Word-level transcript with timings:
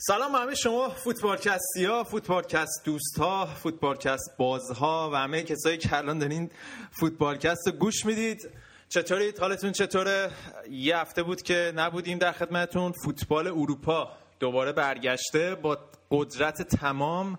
سلام 0.00 0.34
همه 0.34 0.54
شما 0.54 0.88
فوتبالکستی 0.88 1.84
ها 1.84 2.04
فوتبالکست 2.04 2.82
دوست 2.84 3.18
ها 3.18 3.46
فوتبالکست 3.46 4.36
بازها 4.38 5.10
و 5.12 5.16
همه 5.16 5.42
کسایی 5.42 5.78
که 5.78 5.96
الان 5.96 6.18
دارین 6.18 6.50
فوتبالکست 6.90 7.66
رو 7.66 7.72
گوش 7.72 8.06
می‌دید. 8.06 8.50
چطورید 8.88 9.38
حالتون 9.38 9.72
چطوره؟ 9.72 10.30
یه 10.70 10.96
هفته 10.98 11.22
بود 11.22 11.42
که 11.42 11.72
نبودیم 11.76 12.18
در 12.18 12.32
خدمتون 12.32 12.92
فوتبال 13.04 13.46
اروپا 13.46 14.10
دوباره 14.40 14.72
برگشته 14.72 15.54
با 15.54 15.78
قدرت 16.10 16.62
تمام. 16.62 17.38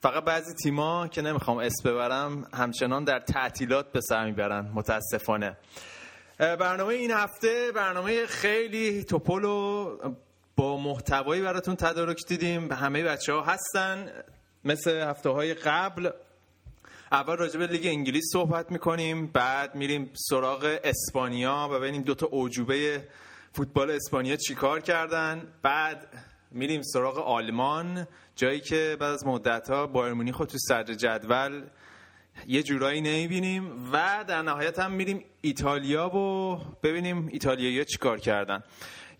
فقط 0.00 0.24
بعضی 0.24 0.54
تیما 0.54 1.08
که 1.08 1.22
نمی‌خوام 1.22 1.58
اس 1.58 1.82
ببرم 1.84 2.46
همچنان 2.54 3.04
در 3.04 3.20
تعطیلات 3.20 3.92
به 3.92 4.00
سر 4.00 4.24
می‌برن 4.24 4.70
متاسفانه. 4.74 5.56
برنامه 6.38 6.94
این 6.94 7.10
هفته 7.10 7.72
برنامه 7.74 8.26
خیلی 8.26 9.04
توپل 9.04 9.44
و 9.44 9.98
با 10.56 10.76
محتوایی 10.76 11.42
براتون 11.42 11.76
تدارک 11.76 12.26
دیدیم. 12.28 12.72
همه 12.72 13.02
بچه 13.02 13.32
ها 13.32 13.42
هستن. 13.42 14.12
مثل 14.64 14.90
هفته 14.90 15.28
های 15.28 15.54
قبل 15.54 16.10
اول 17.12 17.36
راجع 17.36 17.58
به 17.58 17.66
لیگ 17.66 17.86
انگلیس 17.86 18.24
صحبت 18.32 18.72
می‌کنیم. 18.72 19.26
بعد 19.26 19.74
میریم 19.74 20.10
سراغ 20.14 20.78
اسپانیا 20.84 21.68
و 21.72 21.78
ببینیم 21.78 22.02
دوتا 22.02 22.26
اوجوبه 22.26 23.08
فوتبال 23.52 23.90
اسپانیا 23.90 24.36
چیکار 24.36 24.80
کردن. 24.80 25.52
بعد 25.62 26.08
میریم 26.50 26.82
سراغ 26.82 27.18
آلمان 27.18 28.06
جایی 28.36 28.60
که 28.60 28.96
بعد 29.00 29.12
از 29.12 29.26
مدت 29.26 29.70
ها 29.70 29.86
بایر 29.86 30.12
مونیخ 30.12 30.38
تو 30.38 30.58
صدر 30.58 30.94
جدول 30.94 31.62
یه 32.46 32.62
جورایی 32.62 33.00
نمی‌بینیم 33.00 33.92
و 33.92 34.24
در 34.28 34.42
نهایت 34.42 34.78
هم 34.78 34.92
میریم 34.92 35.24
ایتالیا 35.40 36.16
و 36.16 36.56
ببینیم 36.82 37.28
ایتالیایی 37.32 37.84
چیکار 37.84 38.18
کردن. 38.18 38.62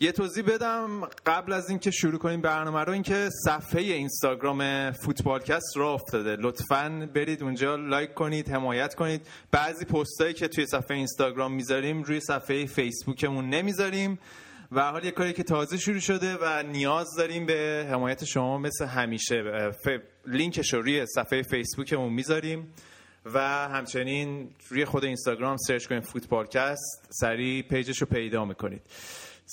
یه 0.01 0.13
توضیح 0.13 0.45
بدم 0.45 1.05
قبل 1.27 1.53
از 1.53 1.71
اینکه 1.71 1.91
شروع 1.91 2.19
کنیم 2.19 2.41
برنامه 2.41 2.81
رو 2.81 2.93
اینکه 2.93 3.29
صفحه 3.45 3.83
اینستاگرام 3.83 4.93
فوتبالکست 4.93 5.77
راه 5.77 5.93
افتاده. 5.93 6.37
لطفا 6.41 7.09
برید 7.15 7.43
اونجا 7.43 7.77
لایک 7.77 8.15
کنید 8.15 8.49
حمایت 8.49 8.95
کنید. 8.95 9.27
بعضی 9.51 9.85
پستایی 9.85 10.35
که 10.35 10.49
توی 10.49 10.67
صفحه 10.67 10.97
اینستاگرام 10.97 11.53
می‌ذاریم 11.55 12.03
روی 12.03 12.21
صفحه 12.21 12.67
فیسبوکمون 12.67 13.51
نمی‌ذاریم. 13.51 14.19
و 14.73 14.91
حال 14.91 15.05
یه 15.05 15.11
کاری 15.11 15.33
که 15.33 15.43
تازه 15.43 15.77
شروع 15.77 15.99
شده 15.99 16.37
و 16.41 16.63
نیاز 16.63 17.07
داریم 17.19 17.47
به 17.47 17.87
حمایت 17.91 18.25
شما 18.25 18.59
مثل 18.59 18.87
همیشه. 18.87 19.43
لینکش 20.27 20.75
رو 20.75 20.83
روی 20.83 21.07
صفحه 21.07 21.43
فیسبوکمون 21.43 22.13
می‌ذاریم 22.13 22.75
و 23.25 23.41
همچنین 23.69 24.51
روی 24.69 24.85
خود 24.85 25.05
اینستاگرام 25.05 25.57
search 25.57 25.87
کنید 25.87 26.05
فوتبالکست 26.05 27.09
سریع 27.11 27.63
page 27.63 27.87
ش 27.87 27.99
رو 27.99 28.07
پیدا 28.07 28.45
می‌کنید. 28.45 28.83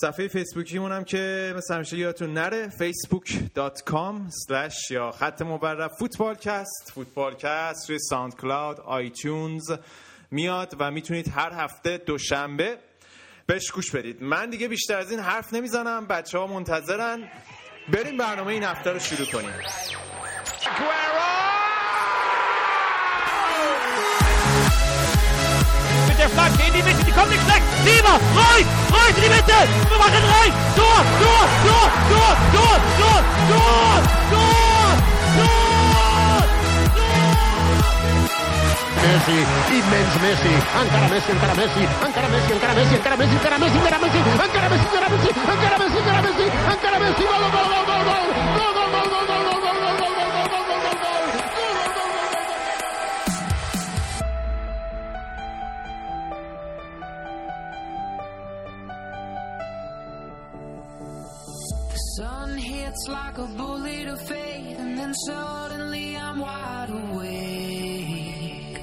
صفحه 0.02 0.28
فیسبوکیمون 0.28 0.92
هم 0.92 1.03
که 1.03 1.53
مثل 1.58 1.73
همیشه 1.73 1.97
یادتون 1.97 2.33
نره 2.33 2.69
facebook.com 2.69 4.16
slash 4.47 4.91
یا 4.91 5.11
خط 5.11 5.41
مورب 5.42 5.92
فوتبالکست 6.00 6.91
فوتبالکست 6.95 7.89
روی 7.89 8.00
SoundCloud 8.00 8.80
iTunes 8.80 9.72
میاد 10.31 10.75
و 10.80 10.91
می‌تونید 10.91 11.31
هر 11.36 11.53
هفته 11.53 11.97
دوشنبه 11.97 12.78
بهش 13.45 13.72
گوش 13.72 13.91
بدید. 13.91 14.23
من 14.23 14.50
دیگه 14.50 14.67
بیشتر 14.67 14.97
از 14.97 15.11
این 15.11 15.19
حرف 15.19 15.53
نمی‌زنم 15.53 16.08
بچه 16.08 16.38
ها 16.38 16.47
منتظرن. 16.47 17.30
بریم 17.94 18.17
برنامه 18.17 18.53
این 18.53 18.63
هفته 18.63 18.91
رو 18.91 19.00
شروع 19.00 19.28
کنیم. 19.28 19.53
Der 26.20 26.30
Flanke 26.30 26.62
in 26.67 26.73
die 26.73 26.84
Mitte, 26.84 27.03
die 27.06 27.12
kommt 27.12 27.30
nicht 27.31 27.42
schlecht. 27.48 27.64
Lieber, 27.88 28.20
Reus, 28.36 28.67
Reus 28.92 29.16
in 29.16 29.23
die 29.23 29.31
Mitte. 29.31 29.58
Wir 29.88 29.98
machen 29.98 30.20
rein. 30.20 30.52
Tor, 30.75 31.00
Tor, 31.23 31.45
Tor, 31.64 31.88
Tor, 32.12 32.36
Tor, 32.52 32.75
Tor, 33.00 33.23
Tor, 33.48 34.03
Tor, 34.30 34.92
Tor. 35.40 35.50
Messi, 39.00 39.38
immens 39.80 40.14
Messi, 40.22 40.53
encara 40.75 41.08
Messi, 41.08 41.31
encara 41.31 41.56
Messi, 41.56 41.88
encara 42.03 42.28
Messi, 42.28 42.51
encara 42.53 42.74
Messi, 42.75 42.96
encara 42.96 43.16
Messi, 43.16 43.36
encara 43.40 43.57
Messi, 43.57 43.78
encara 43.80 43.97
Messi, 44.00 44.47
encara 44.51 44.69
Messi, 44.69 44.88
encara 44.91 45.07
Messi, 45.09 45.28
encara 45.40 45.78
Messi, 45.80 45.97
encara 46.00 46.19
Messi, 46.19 46.46
encara 46.68 47.00
Messi, 47.00 47.24
gol, 47.24 47.40
gol, 47.40 47.68
gol, 47.72 47.84
gol, 47.88 48.03
gol, 48.03 48.03
gol, 48.03 48.19
gol, 48.19 48.44
gol, 48.59 48.72
gol, 48.75 48.90
gol, 48.91 48.99
a 63.45 63.47
bullet 63.61 64.07
of 64.13 64.19
fate, 64.31 64.75
and 64.81 64.91
then 65.00 65.13
suddenly 65.27 66.07
I'm 66.25 66.38
wide 66.47 66.91
awake. 67.03 68.77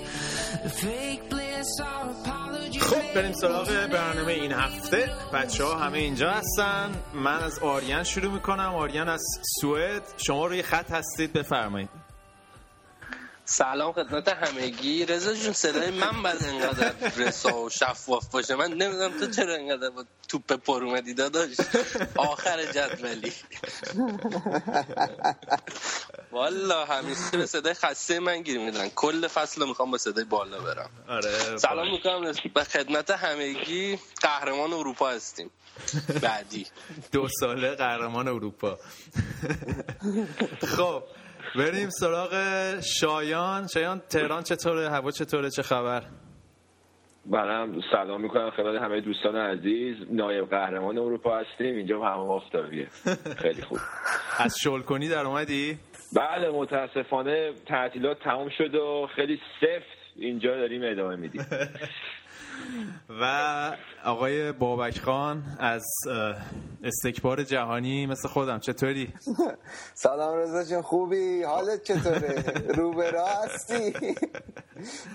The 0.65 0.73
fake 0.85 1.25
bliss, 1.33 1.71
our 1.91 2.07
apology. 2.17 2.81
خب 2.81 3.15
بریم 3.15 3.33
سراغ 3.33 3.87
برنامه 3.87 4.33
این 4.33 4.53
هفته. 4.53 5.11
بچه 5.33 5.65
ها 5.65 5.75
همه 5.75 5.99
اینجا 5.99 6.31
هستن. 6.31 7.03
من 7.15 7.43
از 7.43 7.59
آریان 7.59 8.05
شروع 8.05 8.33
می‌کنم. 8.33 8.75
آریان 8.75 9.09
از 9.09 9.23
سوئد. 9.61 10.03
شما 10.17 10.47
روی 10.47 10.63
خط 10.63 10.91
هستید. 10.91 11.33
بفرمایید. 11.33 11.89
سلام 13.45 13.93
خدمت 13.93 14.29
همگی. 14.29 15.07
رضا 15.07 15.35
جون 15.35 15.53
صدای 15.53 15.91
من 15.91 16.23
بعد 16.23 16.45
انقدر 16.45 16.93
رسا 17.17 17.59
و 17.59 17.71
شفاف 17.71 18.29
باشه. 18.29 18.55
من 18.55 18.73
نمی‌دونم 18.73 19.19
تو 19.21 19.27
چرا 19.31 19.55
انقدر 19.55 19.91
با 19.91 20.05
توپ 20.29 20.53
پر 20.53 20.85
اومدی 20.85 21.15
داداش. 21.15 21.57
آخر 22.17 22.65
جدولی. 22.65 23.33
والا 26.33 26.85
همیشه 26.85 27.31
به 27.33 27.47
صدای 27.47 27.75
خسته 27.75 28.21
من 28.21 28.43
گیر 28.43 28.59
میدن. 28.59 28.89
کل 28.89 29.29
فصل 29.29 29.61
رو 29.61 29.67
می‌خوام 29.67 29.91
با 29.91 29.99
صدای 29.99 30.25
بالا 30.25 30.61
برم. 30.61 30.91
آره 31.09 31.57
سلام 31.57 31.91
می‌کنم 31.91 32.33
به 32.55 32.65
خدمت 32.65 33.11
همگی 33.11 33.99
قهرمان 34.23 34.73
اروپا 34.73 35.11
هستیم. 35.11 35.51
بعدی. 36.23 36.67
دو 37.13 37.29
ساله 37.41 37.75
قهرمان 37.75 38.29
اروپا. 38.29 38.79
خب 40.77 41.03
بریم 41.57 41.91
سراغ 41.91 42.35
شایان. 42.81 43.67
شایان 43.67 44.03
تهران 44.09 44.43
چطوره؟ 44.43 44.91
هوا 44.91 45.11
چطوره؟ 45.11 45.51
چه 45.51 45.63
خبر؟ 45.63 46.03
منم 47.31 47.81
سلام 47.93 48.21
می‌کنم 48.21 48.51
خدمت 48.51 48.83
همه 48.83 49.01
دوستان 49.01 49.37
عزیز. 49.37 49.97
نایب 50.11 50.51
قهرمان 50.51 50.99
اروپا 50.99 51.39
هستیم. 51.39 51.77
اینجا 51.77 52.05
هم 52.05 52.19
آفتابیه. 52.19 52.87
خیلی 53.43 53.63
خوب. 53.63 53.79
از 54.39 54.59
شلکنی 54.59 55.09
در 55.09 55.27
اومدی؟ 55.27 55.79
بله 56.17 56.51
متاسفانه 56.51 57.53
تعطیلات 57.67 58.19
تمام 58.21 58.49
شد 58.59 58.75
و 58.75 59.09
خیلی 59.17 59.41
سفت 59.61 60.17
اینجا 60.17 60.57
داریم 60.57 60.81
ادامه 60.85 61.17
میدیم. 61.17 61.47
و 63.21 63.73
آقای 64.05 64.53
بابک 64.53 65.01
خان 65.01 65.43
از 65.59 65.85
استکبار 66.85 67.43
جهانی 67.45 68.07
مثل 68.07 68.29
خودم. 68.29 68.59
چطوری؟ 68.59 69.15
سلام 69.95 70.39
رضا 70.39 70.65
جون 70.65 70.83
خوبی؟ 70.83 71.43
حالت 71.43 71.83
چطوره؟ 71.83 72.45
روبرا 72.77 73.27
هستی؟ 73.27 73.95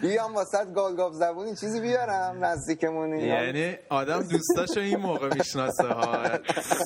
بیام 0.01 0.35
واسه 0.35 0.65
گالگاف 0.75 1.13
زبونی 1.13 1.55
چیزی 1.55 1.81
بیارم 1.81 2.45
نزدیکمونی. 2.45 3.23
یعنی 3.23 3.75
آدم 3.89 4.23
دوستاشو 4.23 4.79
این 4.79 4.99
موقع 4.99 5.33
می‌شناسه 5.33 5.87
ها. 5.87 6.23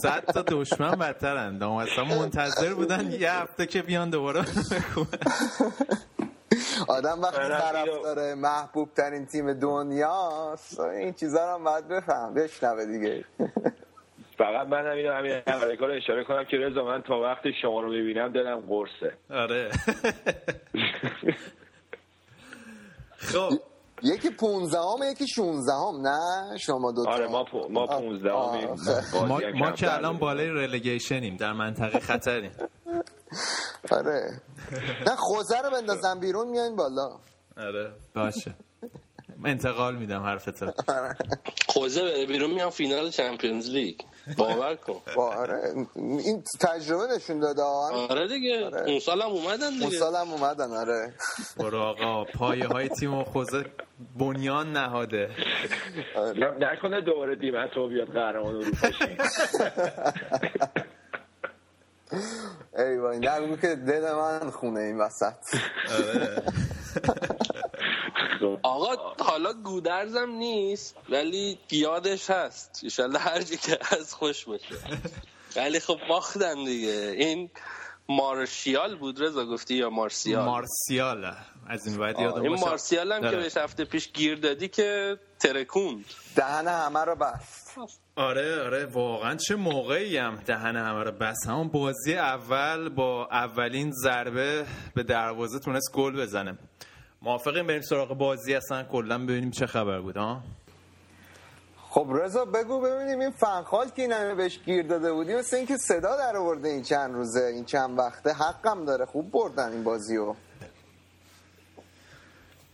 صد 0.01 0.25
تا 0.33 0.41
دشمن 0.47 0.91
بدترن. 0.91 1.63
اصلا 1.63 2.03
منتظر 2.03 2.73
بودن 2.73 3.11
یه 3.11 3.31
هفته 3.31 3.65
که 3.65 3.81
بیان 3.81 4.09
دوباره 4.09 4.45
آدم 6.87 7.21
وقتی 7.21 7.37
طرفدار 7.37 8.33
محبوب 8.33 8.89
ترین 8.93 9.25
تیم 9.25 9.53
دنیاست 9.53 10.79
این 10.79 11.13
چیزا 11.13 11.55
رو 11.55 11.63
باید 11.63 11.87
بفهم. 11.87 12.33
بشنوه 12.33 12.85
دیگه. 12.85 13.25
فقط 14.37 14.67
من 14.67 14.91
همین 14.91 15.05
همین 15.05 15.31
اول 15.47 15.75
کار 15.75 15.91
اشاره 15.91 16.23
کنم 16.23 16.43
که 16.43 16.57
رضا 16.57 16.83
من 16.83 17.01
تا 17.01 17.19
وقتی 17.19 17.53
شما 17.61 17.81
رو 17.81 17.89
ببینم 17.89 18.31
دلم 18.31 18.59
قرصه. 18.59 19.13
آره. 19.29 19.69
خب. 23.17 23.49
یکی 24.03 24.29
15 24.29 24.77
هم 24.77 25.11
یکی 25.11 25.27
16 25.27 25.71
هم 25.73 26.07
نه؟ 26.07 26.57
شما 26.57 26.91
دو 26.91 27.09
آره 27.09 27.27
ما 27.27 27.43
پو... 27.43 27.67
ما 27.69 27.87
15 27.87 28.31
ما, 28.31 29.39
ما 29.55 29.71
که 29.71 29.93
الان 29.93 30.17
بالای 30.17 30.49
رلیگیشنیم 30.49 31.37
در 31.37 31.53
منطقه 31.53 31.99
خطریم. 31.99 32.51
آره. 33.91 34.41
نه 35.07 35.15
خوزه 35.15 35.61
رو 35.61 35.69
بندازم 35.69 36.19
بیرون 36.19 36.47
میاین 36.47 36.75
بالا. 36.75 37.19
آره. 37.57 37.91
باشه. 38.15 38.55
انتقال 39.45 39.95
میدم 39.95 40.23
حرفتو. 40.23 40.71
خوزه 41.67 42.01
بره 42.01 42.25
بیرون 42.25 42.51
میام 42.51 42.69
فینال 42.69 43.09
چمپیونز 43.09 43.69
لیگ. 43.69 43.99
باور 44.37 44.75
کن. 44.75 45.01
آره. 45.17 45.61
این 45.95 46.43
تجربه 46.59 47.15
نشون 47.15 47.39
داده 47.39 47.61
آره 47.61 48.27
دیگه. 48.27 48.65
آره. 48.65 48.81
اون 48.89 48.99
سال 48.99 49.21
هم 49.21 49.29
اومدن 49.29 49.69
دیگه. 49.69 49.83
اون 49.85 49.91
سال 49.93 50.15
هم 50.15 50.31
اومدن 50.31 50.71
آره. 50.71 51.13
برو 51.57 51.79
آقا 51.79 52.23
پایه 52.23 52.67
های 52.67 52.89
تیم 52.89 53.23
خوزه 53.23 53.65
بنیان 54.19 54.71
نهاده. 54.71 55.29
نکنه 56.59 57.01
دوباره 57.01 57.35
دیمت 57.35 57.69
رو 57.75 57.87
بیاد 57.87 58.07
قهرمان 58.07 58.55
اروپا 58.55 58.87
ای 62.77 62.97
وای 62.97 63.19
نگو 63.19 63.55
که 63.55 63.75
دل 63.75 64.11
من 64.11 64.51
خونه 64.51 64.79
این 64.79 64.97
وسط. 64.97 65.33
آقا 68.63 69.15
حالا 69.23 69.53
گودرزم 69.53 70.29
نیست 70.29 70.95
ولی 71.09 71.59
یادش 71.71 72.29
هست. 72.29 72.79
ایشالله 72.83 73.19
هر 73.19 73.43
که 73.43 73.79
از 73.91 74.13
خوش 74.13 74.45
باشه. 74.45 74.75
ولی 75.55 75.79
خب 75.79 75.99
باختن 76.09 76.63
دیگه. 76.63 77.13
این 77.17 77.49
مارشیال 78.09 78.95
بود 78.95 79.23
رضا 79.23 79.45
گفتی 79.45 79.75
یا 79.75 79.89
مارسیال؟ 79.89 80.45
مارسیال. 80.45 81.33
از 81.67 81.87
این 81.87 81.97
باید 81.97 82.19
یادم 82.19 82.41
این 82.41 82.59
مارسیال 82.59 83.11
هم 83.11 83.21
که. 83.21 83.35
بهش 83.35 83.57
هفته 83.57 83.85
پیش 83.85 84.11
گیر 84.11 84.39
دادی 84.39 84.67
که 84.67 85.17
ترکوند. 85.39 86.05
دهن 86.35 86.67
همه 86.67 86.99
رو 86.99 87.15
بست. 87.15 87.77
آره 88.15 88.61
آره 88.63 88.85
واقعا 88.85 89.35
چه 89.35 89.55
موقعی 89.55 90.17
هم 90.17 90.35
دهن 90.35 90.75
همه 90.75 91.03
رو 91.03 91.11
بس 91.11 91.37
همون 91.47 91.67
بازی 91.67 92.15
اول 92.15 92.89
با 92.89 93.27
اولین 93.31 93.91
ضربه 93.91 94.65
به 94.95 95.03
دروازه 95.03 95.59
تونست 95.59 95.91
گل 95.93 96.21
بزنه. 96.21 96.57
موافقیم 97.21 97.67
بریم 97.67 97.81
سراغ 97.81 98.17
بازی 98.17 98.55
اصلا؟ 98.55 98.83
کلا 98.83 99.17
ببینیم 99.17 99.51
چه 99.51 99.65
خبر 99.65 99.99
بود 99.99 100.17
ها؟ 100.17 100.41
خب 101.95 102.07
رضا 102.11 102.45
بگو 102.45 102.81
ببینیم 102.81 103.19
این 103.19 103.31
فنخال 103.31 103.89
که 103.89 104.01
این 104.01 104.35
بهش 104.35 104.59
گیر 104.65 104.83
داده 104.83 105.13
بودی 105.13 105.35
مثل 105.35 105.57
اینکه 105.57 105.77
صدا 105.77 106.17
در 106.17 106.37
آورده 106.37 106.69
این 106.69 106.83
چند 106.83 107.13
روزه 107.13 107.43
این 107.43 107.65
چند 107.65 107.99
وقته. 107.99 108.33
حقم 108.33 108.85
داره 108.85 109.05
خوب 109.05 109.31
بردن 109.31 109.71
این 109.71 109.83
بازیو. 109.83 110.35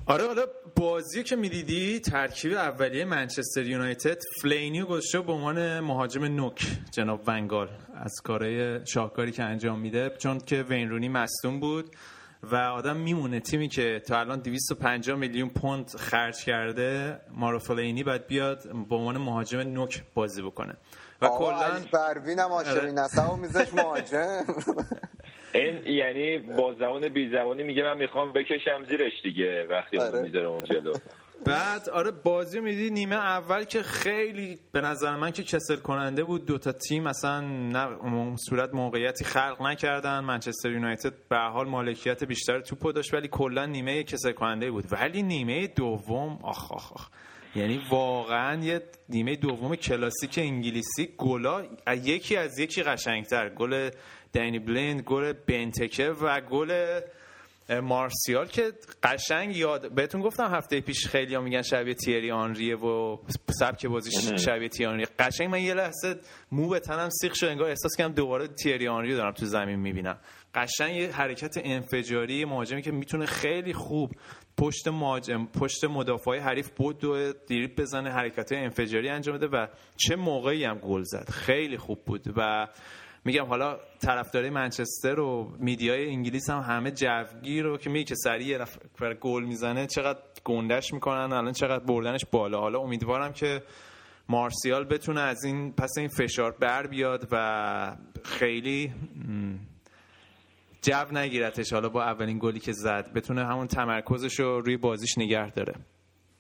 آره 0.06 0.28
حالا 0.28 0.46
بازی 0.76 1.24
که 1.24 1.36
می‌دیدی 1.36 2.00
ترکیب 2.00 2.54
اولیه 2.54 3.06
منچستر 3.06 3.64
یونایتد 3.64 4.18
فلینیو 4.42 4.86
گذاشته 4.86 5.22
به 5.22 5.32
عنوان 5.32 5.80
مهاجم 5.80 6.24
نوک 6.24 6.68
جناب 6.92 7.22
ونگال 7.28 7.70
از 7.96 8.14
کارهای 8.24 8.86
شاهکاری 8.86 9.32
که 9.32 9.44
انجام 9.44 9.80
میده. 9.80 10.10
چون 10.18 10.40
که 10.40 10.62
وین 10.62 10.82
رونی 10.82 11.10
مصدوم 11.10 11.60
بود. 11.60 11.96
و 12.44 12.56
آدم 12.56 12.98
میمونه 12.98 13.40
تیمی 13.40 13.68
که 13.68 14.02
تا 14.08 14.20
الان 14.20 14.40
250 14.40 15.18
میلیون 15.18 15.50
پوند 15.50 15.90
خرج 15.90 16.44
کرده 16.44 17.20
مارو 17.32 17.60
فلینی 17.60 18.04
باید 18.04 18.28
بیاد 18.28 18.64
به 18.90 18.96
عنوان 18.96 19.18
مهاجم 19.18 19.60
نوک 19.60 20.04
بازی 20.14 20.42
بکنه 20.42 20.74
و 21.22 21.28
کلا 21.28 21.80
پروین 21.94 22.40
هم 22.40 22.52
آره. 22.52 22.70
عاشقی 22.70 22.92
نسب 22.92 23.34
و 23.34 23.36
میزش 23.36 23.74
مهاجم 23.84 24.46
این 25.54 25.88
یعنی 25.88 26.38
با 26.38 26.74
زبان 26.74 27.10
بی 27.10 27.30
زبانی 27.30 27.64
میگه 27.64 27.84
من 27.84 27.98
می‌خوام 27.98 28.34
بکشم 28.34 28.86
زیرش 28.90 29.14
دیگه 29.24 29.68
وقتی 29.70 29.98
آره. 29.98 30.14
اون 30.14 30.22
می‌ذاره 30.22 30.48
اون 30.48 30.60
جلو 30.60 30.94
بعد 31.46 31.90
آره 31.90 32.12
بازی 32.12 32.58
رو 32.58 32.64
میدی 32.64 32.90
نیمه 32.90 33.16
اول 33.16 33.64
که 33.64 33.84
خیلی 33.84 34.60
به 34.72 34.82
نظر 34.82 35.16
من 35.16 35.32
که 35.32 35.44
کسل 35.44 35.76
کننده 35.76 36.24
بود. 36.24 36.46
دوتا 36.46 36.72
تیم 36.72 37.08
اصلا 37.08 37.42
نه 37.42 37.88
صورت 38.50 38.74
موقعیتی 38.74 39.26
خلق 39.26 39.62
نکردن. 39.62 40.20
منچستر 40.20 40.72
یونایتد 40.72 41.14
به 41.30 41.38
حال 41.38 41.68
مالکیت 41.68 42.24
بیشتر 42.24 42.60
توپو 42.60 42.92
داشت 42.92 43.14
ولی 43.14 43.28
کلا 43.28 43.66
نیمه 43.66 44.04
کسل 44.04 44.32
کننده 44.32 44.72
بود. 44.72 44.86
ولی 44.92 45.24
نیمه 45.24 45.68
دوم 45.68 46.40
آخ 46.44 46.72
آخ 46.72 46.94
آخ. 46.94 47.10
یعنی 47.56 47.82
واقعا 47.90 48.64
یه 48.64 48.82
نیمه 49.10 49.36
دوم 49.36 49.76
کلاسیک 49.76 50.38
انگلیسی 50.38 51.10
گلا 51.18 51.64
یکی 52.04 52.36
از 52.36 52.60
یکی 52.60 52.84
قشنگتر. 52.84 53.50
گل 53.50 53.90
دنی 54.34 54.60
بلیند 54.60 55.02
گل 55.02 55.34
بنتکه 55.34 56.10
و 56.10 56.42
گل 56.42 57.00
مارسیال 57.72 58.48
که 58.48 58.72
قشنگ 59.04 59.56
یاد 59.56 59.96
بهتون 59.96 60.22
گفتم 60.22 60.56
هفته 60.56 60.82
پیش 60.82 61.08
خیلی 61.08 61.36
ها 61.36 61.42
میگن 61.42 61.62
شبیه 61.62 61.94
تیری 61.94 62.32
آنریه 62.32 62.76
و 62.76 63.18
سبک 63.60 63.86
بازیش 63.86 64.44
شبیه 64.46 64.70
تیری 64.70 64.90
آنریه. 64.90 65.08
قشنگ 65.20 65.50
من 65.50 65.62
یه 65.62 65.74
لحظه 65.74 66.16
مو 66.52 66.70
به 66.70 66.80
تنم 66.80 67.10
سیخ 67.22 67.36
شد 67.36 67.46
انگار 67.46 67.70
احساس 67.70 67.92
کردم 67.98 68.14
دوباره 68.14 68.48
تیری 68.48 68.88
آنریه 68.88 69.16
دارم 69.16 69.32
تو 69.32 69.46
زمین 69.46 69.80
می‌بینم. 69.80 70.18
قشنگ 70.56 70.96
یه 70.96 71.12
حرکت 71.12 71.56
انفجاری 71.64 72.46
مهاجمی 72.46 72.82
که 72.82 72.92
می‌تونه 72.92 73.26
خیلی 73.26 73.74
خوب 73.74 74.12
پشت 74.58 74.88
مهاجم 74.88 75.46
پشت 75.46 75.84
مدافع 75.84 76.40
حریف 76.40 76.70
بود 76.70 77.04
و 77.04 77.34
دریبل 77.34 77.84
بزنه 77.84 78.12
حرکت 78.12 78.52
انفجاری 78.52 79.10
انجام 79.10 79.38
بده 79.38 79.48
و 79.48 79.68
چه 79.98 80.16
موقعی 80.16 80.64
هم 80.64 80.78
گل 80.78 81.04
زد. 81.04 81.30
خیلی 81.30 81.78
خوب 81.78 82.06
بود 82.06 82.34
و 82.38 82.68
میگم 83.26 83.46
حالا 83.46 83.80
طرفدارای 84.02 84.50
منچستر 84.50 85.20
و 85.20 85.52
میدیای 85.60 86.10
انگلیس 86.10 86.50
هم 86.50 86.60
همه 86.60 86.92
جوگیر 86.92 87.64
رو 87.64 87.78
که 87.78 87.90
میگه 87.90 88.04
که 88.04 88.16
سریع 88.16 88.48
یه 88.48 88.66
گل 89.22 89.44
می‌زنه 89.44 89.88
چقدر 89.88 90.20
گندش 90.44 90.94
می‌کنن 90.94 91.34
الان 91.34 91.52
چقدر 91.52 91.84
بردنش 91.84 92.26
بالا. 92.32 92.60
حالا 92.60 92.80
امیدوارم 92.80 93.34
که 93.34 93.64
مارسیال 94.30 94.84
بتونه 94.86 95.22
از 95.22 95.44
این 95.44 95.72
پس 95.72 95.92
این 95.98 96.08
فشار 96.08 96.52
بر 96.52 96.88
بیاد 96.88 97.28
و 97.32 97.96
خیلی 98.24 98.94
جو 100.82 101.06
نگیرتش. 101.12 101.74
حالا 101.74 101.90
با 101.90 102.04
اولین 102.04 102.40
گلی 102.42 102.60
که 102.60 102.72
زد 102.72 103.14
بتونه 103.14 103.46
همون 103.46 103.68
تمرکزش 103.68 104.40
رو 104.40 104.62
روی 104.62 104.78
بازیش 104.78 105.18
نگه 105.18 105.52
داره. 105.52 105.74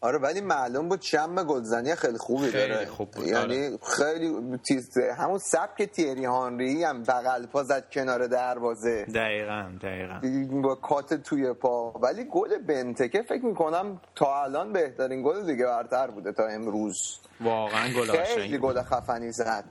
آره 0.04 0.18
ولی 0.18 0.42
معلوم 0.42 0.90
بود 0.90 1.02
شم 1.02 1.44
گلزنی 1.44 1.96
خیلی 1.96 2.18
خوبی 2.18 2.48
خیلی 2.48 2.74
داره. 2.74 2.86
خوب 2.86 3.12
بود، 3.12 3.28
یعنی 3.28 3.68
آره. 3.68 3.78
خیلی 3.98 4.58
تیز 4.68 4.98
همون 4.98 5.38
سبک 5.38 5.84
تیری 5.84 6.26
هانری 6.26 6.84
هم 6.84 7.04
بغل 7.04 7.46
پا 7.46 7.64
زد 7.64 7.90
کنار 7.92 8.28
دروازه. 8.28 9.06
دقیقا 9.06 9.72
دقیقا. 9.82 10.20
با 10.62 10.76
کات 10.76 11.14
توی 11.14 11.54
پا. 11.54 11.92
ولی 11.92 12.24
گل 12.32 12.58
بنتکه 12.58 13.22
فکر 13.22 13.46
می‌کنم 13.46 14.02
تا 14.16 14.44
الان 14.44 14.74
بهترین 14.74 15.24
گل 15.24 15.46
دیگه 15.46 15.66
برتر 15.66 16.08
بوده 16.08 16.32
تا 16.32 16.48
امروز. 16.48 16.98
واقعا 17.42 17.94
گل 17.94 18.24
خیلی. 18.24 18.58
گل 18.58 18.82
خفنی 18.82 19.32
زد. 19.32 19.64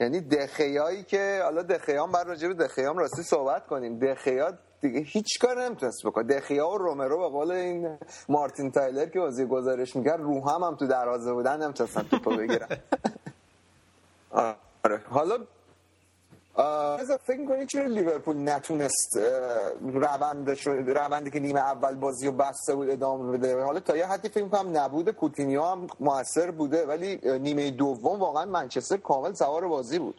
یعنی 0.00 0.20
دخیایی 0.20 1.02
که 1.02 1.40
حالا 1.42 1.62
دخیام 1.62 2.12
بر 2.12 2.24
راجع 2.24 2.48
به 2.48 2.54
دخیام 2.54 2.98
راستی 2.98 3.22
صحبت 3.22 3.66
کنیم. 3.66 3.98
دخیا 3.98 4.52
دیگه 4.88 5.00
هیچ 5.00 5.38
کار 5.40 5.64
نمی‌تونست 5.64 6.06
بکنه. 6.06 6.24
دخیا 6.24 6.68
و 6.68 6.78
رومرو 6.78 7.18
به 7.18 7.28
قول 7.28 7.50
این 7.50 7.98
مارتین 8.28 8.70
تایلر 8.70 9.06
که 9.06 9.18
بازی 9.20 9.44
گزارش 9.44 9.96
می‌کرد 9.96 10.20
رو 10.20 10.48
هم 10.48 10.62
هم 10.62 10.76
تو 10.76 10.86
دروازه 10.86 11.32
بودن 11.32 11.62
نمی‌تونستن 11.62 12.02
توپو 12.02 12.36
بگیرن. 12.36 12.68
آره. 14.84 15.00
حالا 15.10 15.38
رضا، 17.00 17.16
فکر 17.16 17.40
می‌کنی 17.40 17.66
چرا 17.66 17.86
لیورپول 17.86 18.36
نتونست 18.48 19.18
روندش 19.82 20.66
رو- 20.66 20.94
روندی 20.94 21.30
که 21.30 21.40
نیمه 21.40 21.60
اول 21.60 21.94
بازی 21.94 22.26
رو 22.26 22.32
بسته 22.32 22.74
بود 22.74 22.90
ادامه 22.90 23.38
بده؟ 23.38 23.62
حالا 23.64 23.80
تا 23.80 23.96
یه 23.96 24.06
حدی 24.06 24.28
فکر 24.28 24.44
می‌کنم 24.44 24.78
نبوده. 24.78 25.12
کوتینیو 25.12 25.62
هم 25.62 25.86
موثر 26.00 26.50
بوده 26.50 26.86
ولی 26.86 27.20
نیمه 27.38 27.70
دوم 27.70 28.20
واقعا 28.20 28.44
منچستر 28.44 28.96
کامل 28.96 29.32
سوار 29.32 29.68
بازی 29.68 29.98
بود. 29.98 30.16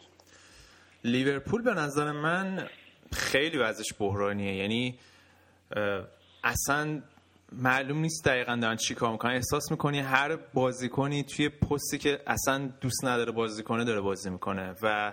لیورپول 1.04 1.62
به 1.62 1.74
نظر 1.74 2.12
من 2.12 2.68
خیلی 3.12 3.58
وضعش 3.58 3.94
بحرانیه. 3.98 4.56
یعنی 4.56 4.98
اصلا 6.44 7.02
معلوم 7.52 7.98
نیست 7.98 8.24
دقیقا 8.24 8.56
دارن 8.56 8.76
چی 8.76 8.94
کار 8.94 9.12
می‌کنن. 9.12 9.32
احساس 9.32 9.70
می‌کنی 9.70 10.00
هر 10.00 10.36
بازیکنی 10.36 11.22
توی 11.22 11.48
پستی 11.48 11.98
که 11.98 12.20
اصلا 12.26 12.70
دوست 12.80 13.04
نداره 13.04 13.32
بازی 13.32 13.62
کنه 13.62 13.84
داره 13.84 14.00
بازی 14.00 14.30
می‌کنه. 14.30 14.74
و 14.82 15.12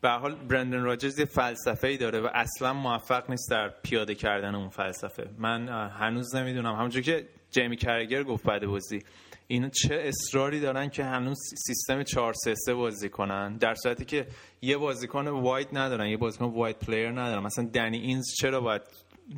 به 0.00 0.10
حال 0.10 0.34
برندن 0.34 0.82
راجرز 0.82 1.18
یه 1.18 1.24
فلسفه 1.24 1.88
ای 1.88 1.96
داره 1.96 2.20
و 2.20 2.28
اصلا 2.34 2.72
موفق 2.72 3.30
نیست 3.30 3.50
در 3.50 3.68
پیاده 3.68 4.14
کردن 4.14 4.54
اون 4.54 4.68
فلسفه. 4.68 5.30
من 5.38 5.88
هنوز 5.88 6.34
نمی‌دونم. 6.34 6.74
همونجور 6.74 7.02
که 7.02 7.28
جیمی 7.50 7.76
کرگر 7.76 8.22
گفت 8.22 8.44
بعد 8.44 8.66
بازی 8.66 9.02
اینا 9.46 9.68
چه 9.68 9.94
اصراری 9.94 10.60
دارن 10.60 10.88
که 10.88 11.04
هنوز 11.04 11.38
سیستم 11.66 12.02
4 12.02 12.32
3 12.32 12.54
3 12.54 12.74
بازی 12.74 13.08
کنن؟ 13.08 13.56
در 13.56 13.74
صورتی 13.74 14.04
که 14.04 14.26
یه 14.62 14.76
بازیکن 14.76 15.28
wide 15.28 15.68
ندارن 15.72 16.08
یه 16.08 16.16
بازیکن 16.16 16.44
wide 16.44 16.78
player 16.78 17.10
ندارن. 17.10 17.42
مثلا 17.42 17.64
دنی 17.64 17.98
اینز 17.98 18.24
چرا 18.40 18.60
باید 18.60 18.82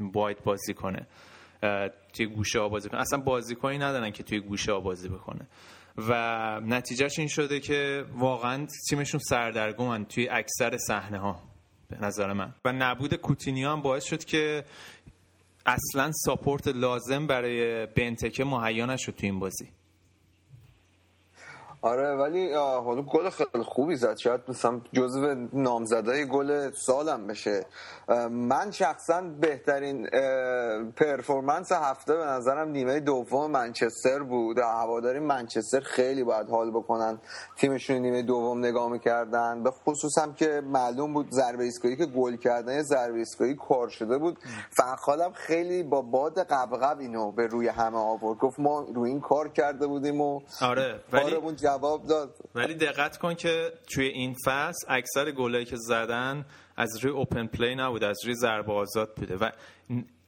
wide 0.00 0.44
بازی 0.44 0.74
کنه؟ 0.74 1.06
توی 2.12 2.26
گوشه 2.26 2.60
ها 2.60 2.68
بازی 2.68 2.88
کنه. 2.88 3.00
اصلا 3.00 3.20
بازیکنی 3.20 3.78
ندارن 3.78 4.10
که 4.10 4.22
توی 4.22 4.40
گوشه 4.40 4.72
ها 4.72 4.80
بازی 4.80 5.08
بکنه. 5.08 5.46
و 5.98 6.12
نتیجهش 6.60 7.18
این 7.18 7.28
شده 7.28 7.60
که 7.60 8.04
واقعا 8.14 8.66
تیمشون 8.88 9.20
سردرگمن 9.20 10.04
توی 10.04 10.28
اکثر 10.28 10.76
صحنه 10.76 11.18
ها 11.18 11.42
به 11.88 11.98
نظر 12.00 12.32
من. 12.32 12.54
و 12.64 12.72
نبود 12.72 13.14
کوتینیو 13.14 13.68
هم 13.68 13.82
باعث 13.82 14.04
شد 14.04 14.24
که 14.24 14.64
اصلا 15.66 16.10
support 16.14 16.68
لازم 16.68 17.26
برای 17.26 17.86
بنتکه 17.86 18.44
مهیا 18.44 18.86
نشد 18.86 19.12
تو 19.12 19.26
این 19.26 19.38
بازی. 19.38 19.68
آره 21.86 22.14
ولی 22.14 22.52
حالا 22.52 23.02
گل 23.02 23.30
خیلی 23.30 23.64
خوبی 23.64 23.96
زد. 23.96 24.16
شاید 24.16 24.40
مثلا 24.48 24.80
جزو 24.92 25.34
نامزدهای 25.52 26.26
گل 26.28 26.70
سالم 26.70 27.26
بشه. 27.26 27.66
من 28.30 28.70
شخصا 28.70 29.22
بهترین 29.40 30.06
پرفورمنس 30.96 31.72
هفته 31.72 32.16
به 32.16 32.24
نظرم 32.24 32.68
نیمه 32.68 33.00
دوم 33.00 33.50
منچستر 33.50 34.22
بود. 34.22 34.58
هواداری 34.58 35.18
منچستر 35.18 35.80
خیلی 35.80 36.24
باید 36.24 36.48
حال 36.48 36.70
بکنن. 36.70 37.18
تیمشون 37.56 37.96
نیمه 37.96 38.22
دوم 38.22 38.58
نگاه 38.58 38.90
می‌کردن. 38.92 39.62
به 39.62 39.70
خصوص 39.70 40.18
هم 40.18 40.34
که 40.34 40.62
معلوم 40.64 41.12
بود 41.12 41.30
ضربه 41.30 41.64
ایستگاهی 41.64 41.96
که 41.96 42.06
گل 42.06 42.36
کردن 42.36 42.82
ضربه 42.82 43.18
ایستگاهی 43.18 43.54
کار 43.68 43.88
شده 43.88 44.18
بود. 44.18 44.38
فخالم 44.70 45.32
خیلی 45.32 45.82
با 45.82 46.02
باد 46.02 46.38
قبقب 46.38 46.98
اینو 47.00 47.32
به 47.32 47.46
روی 47.46 47.68
همه 47.68 47.98
آورد. 47.98 48.38
گفت 48.38 48.60
ما 48.60 48.86
روی 48.94 49.10
این 49.10 49.20
کار 49.20 49.48
کرده 49.48 49.86
بودیم 49.86 50.20
و 50.20 50.40
آره 50.62 51.00
ولی 51.12 51.36
جواب 51.76 52.06
داد. 52.06 52.34
ولی 52.54 52.74
دقت 52.74 53.18
کن 53.18 53.34
که 53.34 53.72
توی 53.94 54.06
این 54.06 54.34
فصل 54.44 54.86
اکثر 54.88 55.30
گلایی 55.30 55.64
که 55.64 55.76
زدن 55.76 56.44
از 56.76 57.04
روی 57.04 57.12
اوپن 57.12 57.46
پلی 57.46 57.74
نبوده 57.74 58.06
از 58.06 58.18
روی 58.24 58.34
ضربه 58.34 58.72
آزاد 58.72 59.14
بوده 59.14 59.36
و 59.36 59.50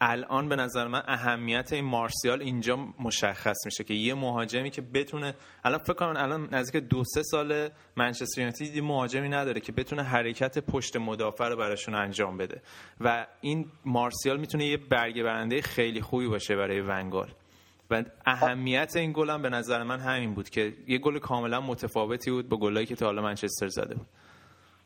الان 0.01 0.49
به 0.49 0.57
نظر 0.57 0.87
من 0.87 1.03
اهمیت 1.07 1.73
این 1.73 1.85
مارسیال 1.85 2.43
اینجا 2.43 2.77
مشخص 2.77 3.57
میشه 3.65 3.85
که 3.85 3.95
یه 3.95 4.15
مهاجمی 4.15 4.71
که 4.71 4.83
بتونه 4.83 5.35
الان 5.65 5.79
فکر 5.79 5.93
کنم 5.93 6.15
الان 6.17 6.49
نزدیک 6.55 6.85
دو 6.85 7.05
سه 7.05 7.23
سال 7.23 7.69
منچستر 7.97 8.41
یونایتد 8.41 8.79
مهاجمی 8.79 9.29
نداره 9.29 9.61
که 9.61 9.73
بتونه 9.73 10.03
حرکت 10.03 10.59
پشت 10.59 10.97
مدافع 10.97 11.49
رو 11.49 11.57
براشون 11.57 11.95
انجام 11.95 12.37
بده 12.37 12.63
و 13.01 13.27
این 13.41 13.71
مارسیال 13.85 14.41
می‌تونه 14.41 14.67
یه 14.67 14.77
برگه 14.77 15.23
برنده 15.23 15.63
خیلی 15.63 16.01
خوبی 16.01 16.29
باشه 16.29 16.57
برای 16.57 16.81
ونگال 16.81 17.29
و 17.91 18.05
اهمیت 18.27 18.97
این 18.97 19.13
گل 19.13 19.31
هم 19.31 19.43
به 19.43 19.49
نظر 19.49 19.83
من 19.83 20.01
همین 20.01 20.35
بود 20.35 20.51
که 20.51 20.75
یه 20.87 20.99
گل 20.99 21.19
کاملا 21.19 21.61
متفاوتی 21.61 22.31
بود 22.31 22.49
با 22.49 22.57
گلایی 22.57 22.87
که 22.87 22.97
تا 22.97 23.07
حالا 23.07 23.23
منچستر 23.23 23.69
زده 23.69 23.95
بود 23.95 24.07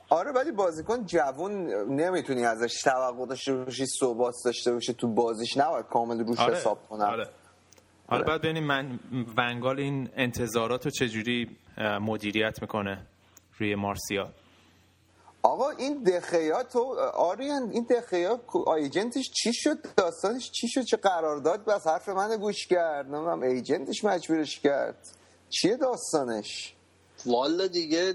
آره 0.08 0.32
ولی 0.32 0.52
بازیکن 0.52 1.06
جوون 1.06 1.52
نمی‌تونی 2.00 2.44
ازش 2.44 2.82
توقع 2.82 3.26
داشته 3.26 3.54
باشی 3.54 3.86
ثبات 3.86 4.34
داشته 4.44 4.72
باشه 4.72 4.92
تو 4.92 5.08
بازیش 5.08 5.56
نباید 5.56 5.86
کامل 5.86 6.18
روش 6.26 6.38
آره. 6.38 6.56
حساب 6.56 6.88
کنم 6.88 7.04
آره. 7.04 7.28
حالا 8.06 8.24
بعد 8.24 8.40
ببینیم 8.40 8.64
من 8.64 9.00
ونگال 9.36 9.78
این 9.78 10.08
انتظارات 10.16 10.84
رو 10.84 10.90
چجوری 10.90 11.56
مدیریت 12.00 12.62
می‌کنه 12.62 13.06
روی 13.58 13.74
مارسیا 13.74 14.28
آقا 15.42 15.70
این 15.70 16.02
دخیا 16.02 16.62
تو 16.62 16.98
آریان 17.14 17.70
این 17.70 17.86
دخیا 17.90 18.40
ایجنتش 18.76 19.30
چی 19.30 19.52
شد؟ 19.54 19.78
داستانش 19.96 20.50
چی 20.50 20.68
شد؟ 20.68 20.82
چه 20.82 20.96
قرارداد 20.96 21.64
بس 21.64 21.86
حرف 21.86 22.08
من 22.08 22.36
گوش 22.36 22.66
کرد. 22.66 23.06
نمی‌دونم 23.06 23.42
ایجنتش 23.42 24.04
مجبورش 24.04 24.60
کرد. 24.60 25.08
چیه 25.50 25.76
داستانش؟ 25.76 26.74
والا 27.26 27.66
دیگه 27.66 28.14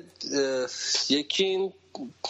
یکی 1.10 1.44
این 1.44 1.74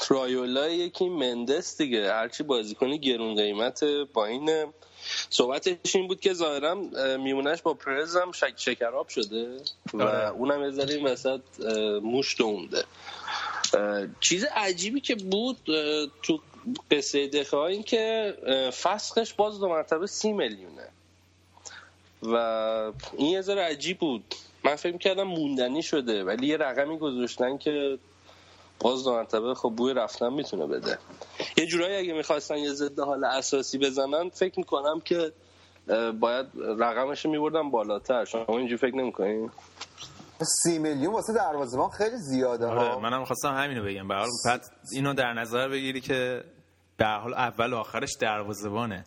رایولا 0.10 0.68
یکی 0.70 1.04
این 1.04 1.14
مندس 1.14 1.78
دیگه. 1.78 2.14
هرچی 2.14 2.44
بازیکنی 2.44 3.00
گرون 3.00 3.36
قیمت 3.36 3.84
با 4.14 4.26
این 4.26 4.74
صحبتش 5.30 5.96
این 5.96 6.08
بود 6.08 6.20
که 6.20 6.34
ظاهرا 6.34 6.72
اه، 6.72 7.18
میمونش 7.18 7.62
با 7.62 7.74
پرز 7.74 8.18
هم 8.18 8.32
شک 8.32 8.54
شکراب 8.58 9.08
شده 9.08 9.58
و 9.94 10.02
آره. 10.02 10.30
اونم 10.30 10.64
یه 10.64 10.72
ذره 10.72 11.16
اه، 11.26 12.00
موش 12.00 12.38
دونده 12.38 12.84
چیز 14.20 14.46
عجیبی 14.56 15.02
که 15.02 15.16
بود 15.16 15.58
تو 16.24 16.40
قصه 16.92 17.28
دخه 17.28 17.58
این 17.58 17.84
که 17.84 18.34
فسخش 18.84 19.34
باز 19.34 19.60
دو 19.60 19.70
مرتبه 19.70 20.08
سی 20.08 20.32
میلیونه. 20.32 20.88
و 22.24 22.36
این 23.18 23.30
یه 23.30 23.42
ذره 23.42 23.62
عجیب 23.62 24.00
بود. 24.00 24.36
من 24.64 24.76
فکر 24.76 24.94
می‌کردم 24.94 25.24
موندنی 25.24 25.84
شده 25.84 26.24
ولی 26.24 26.48
یه 26.48 26.58
رقمی 26.58 26.98
گذاشتن 26.98 27.58
که 27.58 27.98
باز 28.80 29.04
دو 29.04 29.12
مرتبه 29.12 29.54
خب 29.54 29.70
بوی 29.70 29.94
رفتن 29.94 30.34
می‌تونه 30.34 30.68
بده. 30.68 30.98
یه 31.58 31.66
جورایی 31.66 31.96
اگه 31.96 32.14
می‌خواستن 32.14 32.58
یه 32.58 32.70
ضد 32.70 33.00
حال 33.00 33.24
اساسی 33.24 33.78
بزنن 33.78 34.30
فکر 34.30 34.60
می‌کنم 34.60 35.00
که 35.00 35.32
باید 36.20 36.46
رقمش 36.56 37.26
رو 37.26 37.70
بالاتر. 37.70 38.26
شما 38.26 38.46
اینجوری 38.48 38.78
فکر 38.78 38.96
نمی‌کنین 38.96 39.52
سی 40.46 40.80
میلیون 40.80 41.14
واسه 41.14 41.34
دروازه‌بان 41.34 41.90
خیلی 41.90 42.18
زیاده 42.18 42.66
آره 42.66 42.80
ها. 42.80 43.00
منم 43.00 43.24
خواستم 43.24 43.54
همینو 43.54 43.84
بگم. 43.84 44.08
به 44.08 44.14
هر 44.14 44.20
حال 44.20 44.30
بعد 44.46 44.62
اینو 44.94 45.14
در 45.14 45.34
نظر 45.34 45.70
بگیری 45.70 46.02
که 46.02 46.44
به 46.98 47.06
حال 47.06 47.34
اول 47.34 47.74
و 47.74 47.76
آخرش 47.76 48.10
دروازه‌بانه. 48.20 49.04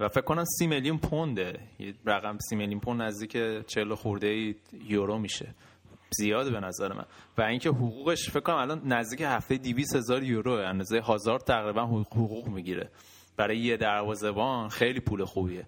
و 0.00 0.08
فکر 0.08 0.20
کنم 0.20 0.44
سی 0.44 0.66
میلیون 0.66 0.98
پونده. 0.98 1.60
یه 1.78 1.94
رقم 2.06 2.38
سی 2.38 2.56
میلیون 2.56 2.80
پوند 2.80 3.02
نزدیک 3.02 3.32
40 3.66 3.94
خورده 3.94 4.26
ای 4.26 4.54
یورو 4.88 5.18
میشه. 5.18 5.54
زیاده 6.10 6.50
به 6.50 6.60
نظر 6.60 6.92
من. 6.92 7.04
و 7.38 7.42
اینکه 7.42 7.68
حقوقش 7.68 8.30
فکر 8.30 8.40
کنم 8.40 8.56
الان 8.56 8.92
نزدیک 8.92 9.20
هفته 9.20 9.58
200 9.58 9.96
هزار 9.96 10.22
یورو. 10.22 10.52
اندازه 10.52 11.02
هزار 11.08 11.38
تقریبا 11.38 11.82
حقوق 11.86 12.48
می‌گیره. 12.48 12.90
برای 13.36 13.58
یه 13.58 13.76
دروازه‌بان 13.76 14.68
خیلی 14.68 15.00
پول 15.00 15.24
خوبیه. 15.24 15.66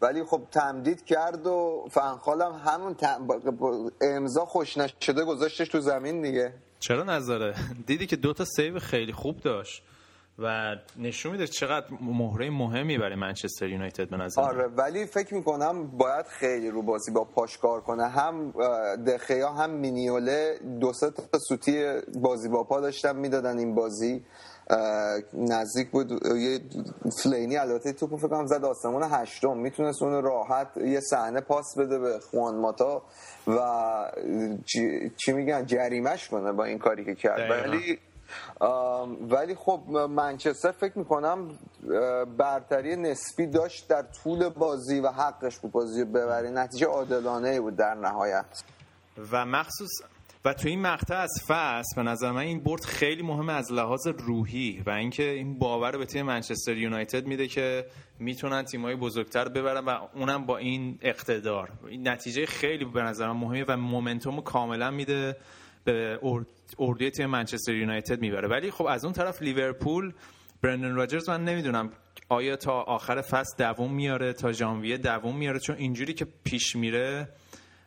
ولی 0.00 0.24
خب 0.24 0.42
تمدید 0.50 1.04
کرد 1.04 1.46
و 1.46 1.84
فنخالم 1.90 2.52
همون 2.52 2.94
تم... 2.94 3.28
امضا 4.02 4.44
خوش 4.44 4.76
نشده 4.76 5.24
گذاشتش 5.24 5.68
تو 5.68 5.80
زمین 5.80 6.22
دیگه. 6.22 6.52
چرا 6.80 7.02
نظره 7.02 7.54
دیدی 7.86 8.06
که 8.06 8.16
دوتا 8.16 8.44
سیو 8.44 8.78
خیلی 8.78 9.12
خوب 9.12 9.40
داشت 9.40 9.82
و 10.38 10.76
نشون 10.96 11.32
میده 11.32 11.46
چقدر 11.46 11.86
مهره 12.00 12.50
مهمی 12.50 12.98
برای 12.98 13.14
منچستر 13.14 13.68
یونایتد 13.68 14.08
به 14.10 14.16
نظر. 14.16 14.42
آره 14.42 14.66
ولی 14.66 15.06
فکر 15.06 15.34
می‌کنم 15.34 15.86
باید 15.86 16.26
خیلی 16.26 16.70
رو 16.70 16.82
بازی 16.82 17.12
با 17.12 17.24
پاش 17.24 17.58
کار 17.58 17.80
کنه. 17.80 18.08
هم 18.08 18.50
دخیا 19.06 19.52
هم 19.52 19.70
مینیوله 19.70 20.58
دو 20.80 20.92
سه 20.92 21.10
تا 21.10 21.38
سوتی 21.38 21.84
بازی 22.14 22.48
با 22.48 22.64
پا 22.64 22.80
داشتن 22.80 23.16
می‌دادن 23.16 23.58
این 23.58 23.74
بازی. 23.74 24.24
نزدیک 25.32 25.90
بود 25.90 26.10
یه 26.36 26.60
فلینی 27.22 27.56
البته 27.56 27.92
توپو 27.92 28.16
فکر 28.16 28.28
کنم 28.28 28.46
زد 28.46 28.64
آسمون 28.64 29.02
هشتم. 29.02 29.56
می‌تونست 29.56 30.02
اون 30.02 30.22
راحت 30.22 30.76
یه 30.76 31.00
صحنه 31.00 31.40
پاس 31.40 31.78
بده 31.78 31.98
به 31.98 32.18
خوان 32.30 32.56
ماتا 32.56 33.02
و 33.46 33.60
چی, 35.16 35.32
میگن 35.32 35.66
جریمش 35.66 36.28
کنه 36.28 36.52
با 36.52 36.64
این 36.64 36.78
کاری 36.78 37.04
که 37.04 37.14
کرد. 37.14 37.50
ولی 37.50 37.98
ولی 39.30 39.54
خب 39.54 39.80
منچستر 40.10 40.72
فکر 40.72 40.98
می‌کنم 40.98 41.58
برتری 42.38 42.96
نسبی 42.96 43.46
داشت 43.46 43.88
در 43.88 44.02
طول 44.02 44.48
بازی 44.48 45.00
و 45.00 45.08
حقش 45.08 45.58
بود 45.58 45.72
بازی 45.72 46.04
ببره. 46.04 46.50
نتیجه 46.50 46.86
عادلانه 46.86 47.60
بود 47.60 47.76
در 47.76 47.94
نهایت. 47.94 48.62
و 49.32 49.44
مخصوص 49.44 49.90
و 50.46 50.52
تو 50.52 50.68
این 50.68 50.80
مقطع 50.80 51.16
از 51.16 51.32
فصل 51.46 51.96
به 51.96 52.02
نظر 52.02 52.30
من 52.32 52.40
این 52.40 52.60
برد 52.60 52.84
خیلی 52.84 53.22
مهمه 53.22 53.52
از 53.52 53.72
لحاظ 53.72 54.06
روحی 54.06 54.82
و 54.86 54.90
اینکه 54.90 55.30
این 55.30 55.58
باور 55.58 55.98
به 55.98 56.06
تیم 56.06 56.26
منچستر 56.26 56.76
یونایتد 56.76 57.26
میده 57.26 57.48
که 57.48 57.86
می‌تونن 58.18 58.62
تیمای 58.62 58.96
بزرگتر 58.96 59.48
ببرن 59.48 59.84
و 59.84 59.98
اونم 60.14 60.46
با 60.46 60.56
این 60.56 60.98
اقتدار. 61.02 61.72
این 61.88 62.08
نتیجه 62.08 62.46
خیلی 62.46 62.84
به 62.84 63.02
نظر 63.02 63.26
من 63.32 63.40
مهمه 63.40 63.64
و 63.68 63.76
مومنتوم 63.76 64.40
کاملا 64.40 64.90
میده 64.90 65.36
به 65.84 66.18
ار- 66.22 66.46
اردوی 66.78 67.10
تیم 67.10 67.26
منچستر 67.26 67.74
یونایتد 67.74 68.20
می‌بره. 68.20 68.48
ولی 68.48 68.70
خب 68.70 68.86
از 68.86 69.04
اون 69.04 69.14
طرف 69.14 69.42
لیورپول 69.42 70.12
برندن 70.62 70.94
راجرز 70.94 71.28
من 71.28 71.44
نمی‌دونم 71.44 71.90
آیا 72.28 72.56
تا 72.56 72.72
آخر 72.72 73.20
فصل 73.20 73.64
دووم 73.64 73.94
میاره 73.94 74.32
تا 74.32 74.52
ژانویه 74.52 74.98
دووم 74.98 75.36
میاره 75.36 75.58
چون 75.58 75.76
اینجوری 75.76 76.14
که 76.14 76.26
پیش 76.44 76.76
میره 76.76 77.28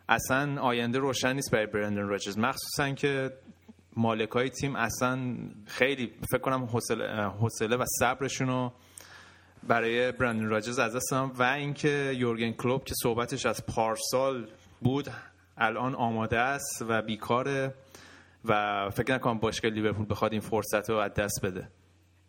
اصلا 0.10 0.62
آینده 0.62 1.00
روشن 1.00 1.34
نیست 1.34 1.52
برای 1.52 1.66
برندن 1.66 2.08
راجرز 2.08 2.38
مخصوصا 2.38 2.92
که 2.92 3.34
مالکای 3.96 4.50
تیم 4.50 4.76
اصلا 4.76 5.36
خیلی 5.66 6.12
فکر 6.32 6.42
کنم 6.42 6.64
حوصله 7.40 7.78
و 7.78 7.86
صبرشون 8.00 8.48
رو 8.48 8.72
برای 9.68 10.12
برندن 10.12 10.46
راجرز 10.46 10.80
از 10.80 10.96
دست 10.96 11.12
دادن. 11.12 11.32
و 11.38 11.44
اینکه 11.44 12.14
یورگن 12.16 12.52
کلوب 12.52 12.84
که 12.84 12.94
صحبتش 13.04 13.46
از 13.46 13.66
پارسال 13.66 14.48
بود 14.82 15.08
الان 15.58 15.96
آماده 15.96 16.40
است 16.40 16.86
و 16.88 17.02
بیکاره 17.02 17.74
و 18.46 18.90
فکر 18.90 19.14
نکنم 19.14 19.40
باشگاه 19.40 19.72
لیورپول 19.72 20.06
بخواد 20.10 20.32
این 20.32 20.42
فرصت 20.42 20.90
رو 20.90 20.98
از 20.98 21.14
دست 21.14 21.40
بده. 21.44 21.68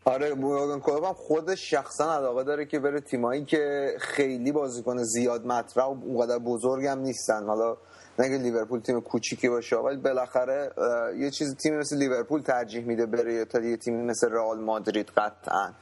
آره 0.04 0.34
مورگان 0.34 0.80
کلوب 0.80 1.04
هم 1.04 1.12
خودش 1.12 1.70
شخصا 1.70 2.14
علاقه 2.14 2.44
داره 2.44 2.66
که 2.66 2.78
بره 2.78 3.00
تیمایی 3.00 3.44
که 3.44 3.94
خیلی 4.00 4.52
بازیکن 4.52 5.02
زیاد 5.02 5.46
مطرح 5.46 5.84
و 5.84 5.96
اونقدر 6.04 6.38
بزرگ 6.38 6.86
هم 6.86 6.98
نیستن. 6.98 7.46
حالا 7.46 7.76
نگه 8.18 8.38
لیورپول 8.38 8.80
تیم 8.80 9.00
کوچیکی 9.00 9.48
باشه 9.48 9.76
ولی 9.76 9.96
بالاخره 9.96 10.72
یه 11.18 11.30
چیز 11.30 11.56
تیمی 11.56 11.76
مثل 11.76 11.96
لیورپول 11.96 12.42
ترجیح 12.42 12.84
میده 12.84 13.06
بره 13.06 13.44
تا 13.44 13.60
یه 13.60 13.76
تیمی 13.76 14.02
مثل 14.02 14.30
رئال 14.30 14.60
مادرید 14.60 15.08
قطعا. 15.16 15.72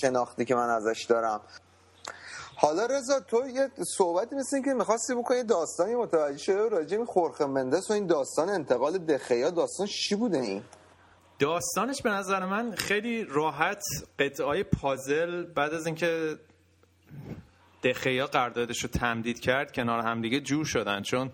شناختی 0.00 0.44
که 0.44 0.54
من 0.54 0.68
ازش 0.70 1.06
دارم. 1.08 1.40
حالا 2.56 2.86
رضا 2.86 3.20
تو 3.20 3.48
یه 3.48 3.70
صحبتی 3.96 4.36
مثل 4.36 4.56
این 4.56 4.64
که 4.64 4.74
می‌خواستی 4.74 5.14
بکنی 5.14 5.42
داستانی 5.42 5.94
متوجه 5.94 6.38
شده 6.38 6.68
راجع 6.68 6.98
به 6.98 7.04
خورخه 7.04 7.46
مندس 7.46 7.90
و 7.90 7.94
این 7.94 8.06
داستان 8.06 8.48
انتقال 8.48 8.98
دخیا 8.98 9.50
داستان 9.50 9.86
چی 9.86 10.14
بوده 10.14 10.38
این؟ 10.38 10.62
داستانش 11.38 12.02
به 12.02 12.10
نظر 12.10 12.46
من 12.46 12.74
خیلی 12.74 13.24
راحت 13.24 13.82
قطعای 14.18 14.62
پازل 14.62 15.44
بعد 15.44 15.74
از 15.74 15.86
اینکه 15.86 16.36
دخیا 17.84 18.26
قراردادش 18.26 18.82
رو 18.82 18.88
تمدید 18.88 19.40
کرد 19.40 19.72
کنار 19.72 20.00
همدیگه 20.00 20.40
جور 20.40 20.64
شدن. 20.64 21.02
چون 21.02 21.30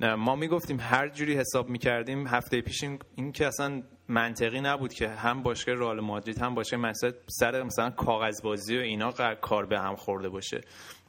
ما 0.00 0.36
می‌گفتیم 0.36 0.80
هر 0.80 1.08
جوری 1.08 1.36
حساب 1.36 1.68
می‌کردیم 1.68 2.26
هفته 2.26 2.60
پیش 2.60 2.84
این, 3.16 3.32
که 3.32 3.46
اصلا 3.46 3.82
منطقی 4.08 4.60
نبود 4.60 4.92
که 4.92 5.08
هم 5.08 5.42
باشگاه 5.42 5.74
رئال 5.74 6.00
مادرید 6.00 6.38
هم 6.38 6.54
باشگاه 6.54 6.80
منچستر 6.80 7.12
سر 7.26 7.62
مثلا 7.62 7.90
کاغذبازی 7.90 8.78
و 8.78 8.80
اینا 8.80 9.12
کار 9.34 9.66
به 9.66 9.80
هم 9.80 9.96
خورده 9.96 10.28
باشه. 10.28 10.60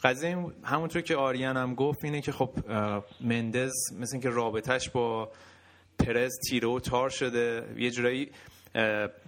قضیه 0.04 0.46
همونطور 0.64 1.02
که 1.02 1.16
آریان 1.16 1.58
هم 1.58 1.76
گفت 1.76 2.04
اینه 2.04 2.22
که 2.22 2.32
خب 2.32 2.50
مندز 3.22 3.74
مثل 4.00 4.16
اینکه 4.16 4.30
رابطش 4.30 4.90
با 4.90 5.32
پرز 6.00 6.32
تیره 6.50 6.68
و 6.68 6.80
تار 6.80 7.10
شده. 7.10 7.68
یه 7.78 7.92
جورایی 7.92 8.32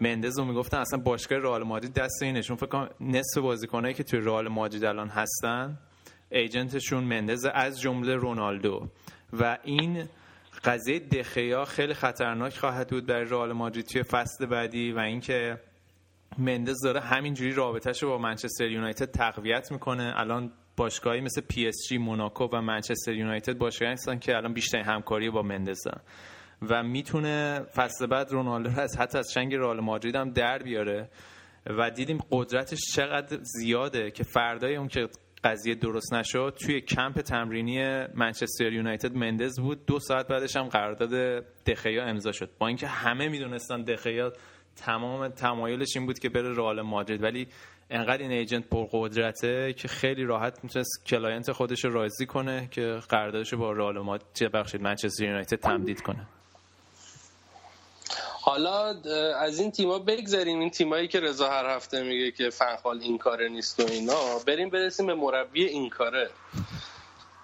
مندز 0.01 0.39
رو 0.39 0.45
می‌گفتن 0.45 0.77
اصلا 0.77 0.99
باشگاه 0.99 1.39
رئال 1.39 1.63
مادرید 1.63 1.93
دست 1.93 2.23
اینه 2.23 2.41
چون 2.41 2.55
فکر 2.55 2.65
کنم 2.65 2.89
نصف 3.01 3.37
بازیکنایی 3.37 3.93
که 3.93 4.03
توی 4.03 4.19
رئال 4.19 4.47
مادرید 4.47 4.85
الان 4.85 5.09
هستن 5.09 5.77
agent 6.31 6.71
شون 6.71 7.03
مندز 7.03 7.45
از 7.53 7.81
جمله 7.81 8.15
رونالدو. 8.15 8.87
و 9.39 9.57
این 9.63 10.03
قضیه 10.63 10.99
دخیا 10.99 11.65
خیلی 11.65 11.93
خطرناک 11.93 12.57
خواهد 12.57 12.89
بود 12.89 13.05
برای 13.05 13.25
رئال 13.25 13.53
مادرید 13.53 13.85
توی 13.85 14.03
فصل 14.03 14.45
بعدی 14.45 14.91
و 14.91 14.99
اینکه 14.99 15.57
مندز 16.37 16.81
داره 16.83 16.99
همینجوری 16.99 17.51
رابطهش 17.51 18.03
رو 18.03 18.09
با 18.09 18.17
منچستر 18.17 18.67
یونایتد 18.67 19.11
تقویت 19.11 19.71
می‌کنه. 19.71 20.13
الان 20.15 20.51
باشگاهی 20.77 21.21
مثل 21.21 21.41
پی 21.41 21.67
اس 21.67 21.75
جی 21.89 21.97
موناکو 21.97 22.47
و 22.53 22.61
منچستر 22.61 23.13
یونایتد 23.13 23.57
باشگاهی 23.57 23.91
هستن 23.91 24.19
که 24.19 24.35
الان 24.35 24.53
بیشتر 24.53 24.81
همکاری 24.81 25.29
با 25.29 25.41
مندز 25.41 25.83
دارن. 25.83 26.01
و 26.69 26.83
می‌تونه 26.83 27.59
فصل 27.75 28.05
بعد 28.05 28.31
رونالدو 28.31 28.69
رو 28.69 28.79
از 28.79 28.97
حتی 28.99 29.17
از 29.17 29.31
چنگ 29.31 29.55
رئال 29.55 29.79
مادرید 29.79 30.15
هم 30.15 30.29
در 30.29 30.57
بیاره. 30.57 31.09
و 31.65 31.89
دیدیم 31.89 32.17
قدرتش 32.31 32.79
چقدر 32.95 33.37
زیاده 33.41 34.11
که 34.11 34.23
فردای 34.23 34.75
اون 34.75 34.87
که 34.87 35.07
قضیه 35.43 35.75
درست 35.75 36.13
نشد 36.13 36.57
توی 36.65 36.81
کمپ 36.81 37.21
تمرینی 37.21 38.05
منچستر 38.15 38.73
یونایتد 38.73 39.15
مندز 39.15 39.59
بود. 39.59 39.85
دو 39.85 39.99
ساعت 39.99 40.27
بعدش 40.27 40.55
هم 40.55 40.63
قرارداد 40.63 41.43
دخیا 41.65 42.05
امضا 42.05 42.31
شد. 42.31 42.49
با 42.59 42.67
اینکه 42.67 42.87
همه 42.87 43.27
می‌دونستن 43.27 43.81
دخیا 43.81 44.33
تمام 44.75 45.27
تمایلش 45.27 45.97
این 45.97 46.05
بود 46.05 46.19
که 46.19 46.29
بره 46.29 46.53
رئال 46.55 46.81
مادرید. 46.81 47.23
ولی 47.23 47.47
انقدر 47.89 48.21
این 48.21 48.31
agent 48.31 48.69
پرقدرته 48.69 49.73
که 49.73 49.87
خیلی 49.87 50.23
راحت 50.23 50.63
می‌تونست 50.63 51.05
client 51.05 51.51
خودش 51.51 51.85
راضی 51.85 52.25
کنه 52.25 52.67
که 52.71 52.99
قراردادش 53.09 53.53
با 53.53 53.71
رئال 53.71 53.99
مادرید 53.99 54.51
بخشید 54.51 54.81
منچستر 54.81 55.23
یونایتد 55.23 55.57
تمدید 55.57 56.01
کنه. 56.01 56.27
حالا 58.45 58.95
از 59.39 59.59
این 59.59 59.71
تیما 59.71 59.99
بگذاریم 59.99 60.59
این 60.59 60.69
تیمایی 60.69 61.07
که 61.07 61.19
رضا 61.19 61.49
هر 61.49 61.75
هفته 61.75 62.03
میگه 62.03 62.31
که 62.31 62.49
فنخال 62.49 62.99
این 63.01 63.17
کاره 63.17 63.49
نیست 63.49 63.79
و 63.79 63.83
اینا 63.91 64.39
بریم 64.47 64.69
برسیم 64.69 65.07
به 65.07 65.13
مربی 65.13 65.65
این 65.65 65.89
کاره. 65.89 66.29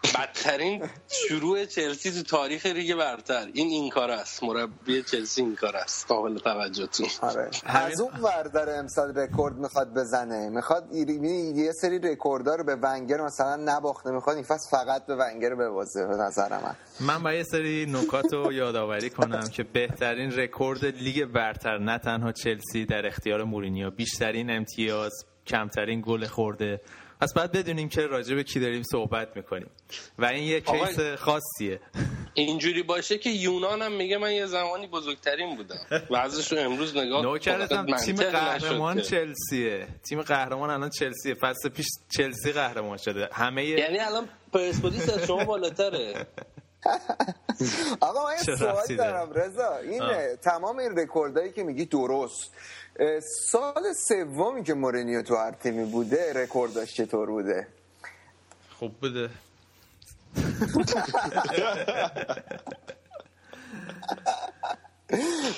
بدترین 0.04 0.90
شروع 1.08 1.66
چلسی 1.66 2.12
تو 2.12 2.24
تاریخ 2.24 2.66
لیگ 2.66 2.96
برتر. 2.96 3.48
این 3.54 3.68
این 3.68 3.90
کار 3.90 4.12
است. 4.12 4.44
مربی 4.44 5.04
چلسی 5.04 5.42
این 5.42 5.56
کار 5.56 5.76
است. 5.76 6.08
قابل 6.08 6.38
توجهتون 6.38 7.08
آره. 7.22 7.50
از 7.66 8.02
اون 8.02 8.12
ور 8.22 8.44
داره 8.44 8.74
امسال 8.74 9.16
رکورد 9.16 9.56
می‌خواد 9.56 9.94
بزنه. 9.94 10.50
می‌خواد 10.50 10.94
یه 10.94 11.72
سری 11.82 12.00
رکوردها 12.00 12.56
رو 12.56 12.64
به 12.64 12.76
ونگر 12.76 13.22
مثلا 13.22 13.56
نباخته. 13.56 14.12
می‌خواد 14.12 14.36
این 14.36 14.46
فصل 14.46 14.70
فقط 14.72 15.06
به 15.06 15.16
ونگر 15.16 15.56
ببازه 15.56 16.08
به 16.08 16.16
نظر 16.16 16.50
من. 16.50 16.76
من 17.00 17.24
با 17.24 17.34
یه 17.34 17.44
سری 17.44 17.86
نکات 17.90 18.34
رو 18.34 18.54
یادآوری 18.54 19.10
کنم 19.10 19.50
که 19.50 19.64
بهترین 19.64 20.32
رکورد 20.32 20.86
لیگ 20.86 21.26
برتر 21.26 21.78
نه 21.78 21.98
تنها 21.98 22.32
چلسی 22.32 22.86
در 22.86 23.08
اختیار 23.08 23.44
مورینیو. 23.44 23.92
بیشترین 23.92 24.52
امتیاز 24.52 25.26
کمترین 25.48 26.04
گل 26.06 26.26
خورده. 26.26 26.82
پس 27.20 27.34
بعد 27.34 27.52
بدونیم 27.52 27.90
که 27.90 28.08
راجع 28.08 28.36
به 28.36 28.44
کی 28.44 28.60
داریم 28.60 28.84
صحبت 28.84 29.36
می‌کنیم. 29.36 29.70
و 30.18 30.26
این 30.26 30.44
یه 30.44 30.62
کیس 30.62 31.00
خاصیه. 31.00 31.80
اینجوری 32.34 32.84
باشه 32.84 33.18
که 33.18 33.30
یونان 33.30 33.82
هم 33.82 33.92
میگه 33.92 34.18
من 34.18 34.32
یه 34.32 34.46
زمانی 34.46 34.88
بزرگترین 34.88 35.56
بودم. 35.56 36.06
و 36.10 36.16
ازش 36.16 36.52
رو 36.52 36.60
امروز 36.60 36.98
نگاه 36.98 37.22
نوکرتم 37.22 37.98
تیم 37.98 38.16
قهرمان 38.16 39.02
چلسیه. 39.02 39.88
تیم 40.10 40.22
قهرمان 40.22 40.70
الان 40.70 40.90
چلسیه. 40.90 41.34
فصل 41.34 41.70
پیش 41.70 41.88
چلسی 42.18 42.52
قهرمان 42.52 42.98
شده. 42.98 43.30
همه 43.32 43.66
یعنی 43.66 44.00
الان 44.00 44.30
پرسپولیس 44.54 45.10
از 45.10 45.26
شما 45.28 45.44
بالاتره. 45.44 46.28
آقا 48.02 48.26
من 48.26 48.32
یه 48.32 48.56
سوال 48.56 48.96
دارم 48.98 49.34
رضا. 49.34 49.78
این 49.78 50.02
تمام 50.36 50.78
این 50.78 50.98
رکوردایی 50.98 51.52
که 51.52 51.64
میگی 51.64 51.86
درست. 51.86 52.52
سال 53.22 53.94
سومی 54.08 54.64
که 54.64 54.74
مورینیو 54.74 55.22
تو 55.22 55.36
هر 55.36 55.52
تیمی 55.52 55.86
بوده 55.86 56.34
رکورداش 56.34 56.94
چطور 56.94 57.30
بوده؟ 57.30 57.68
خوب 58.80 58.92
بوده. 59.02 59.30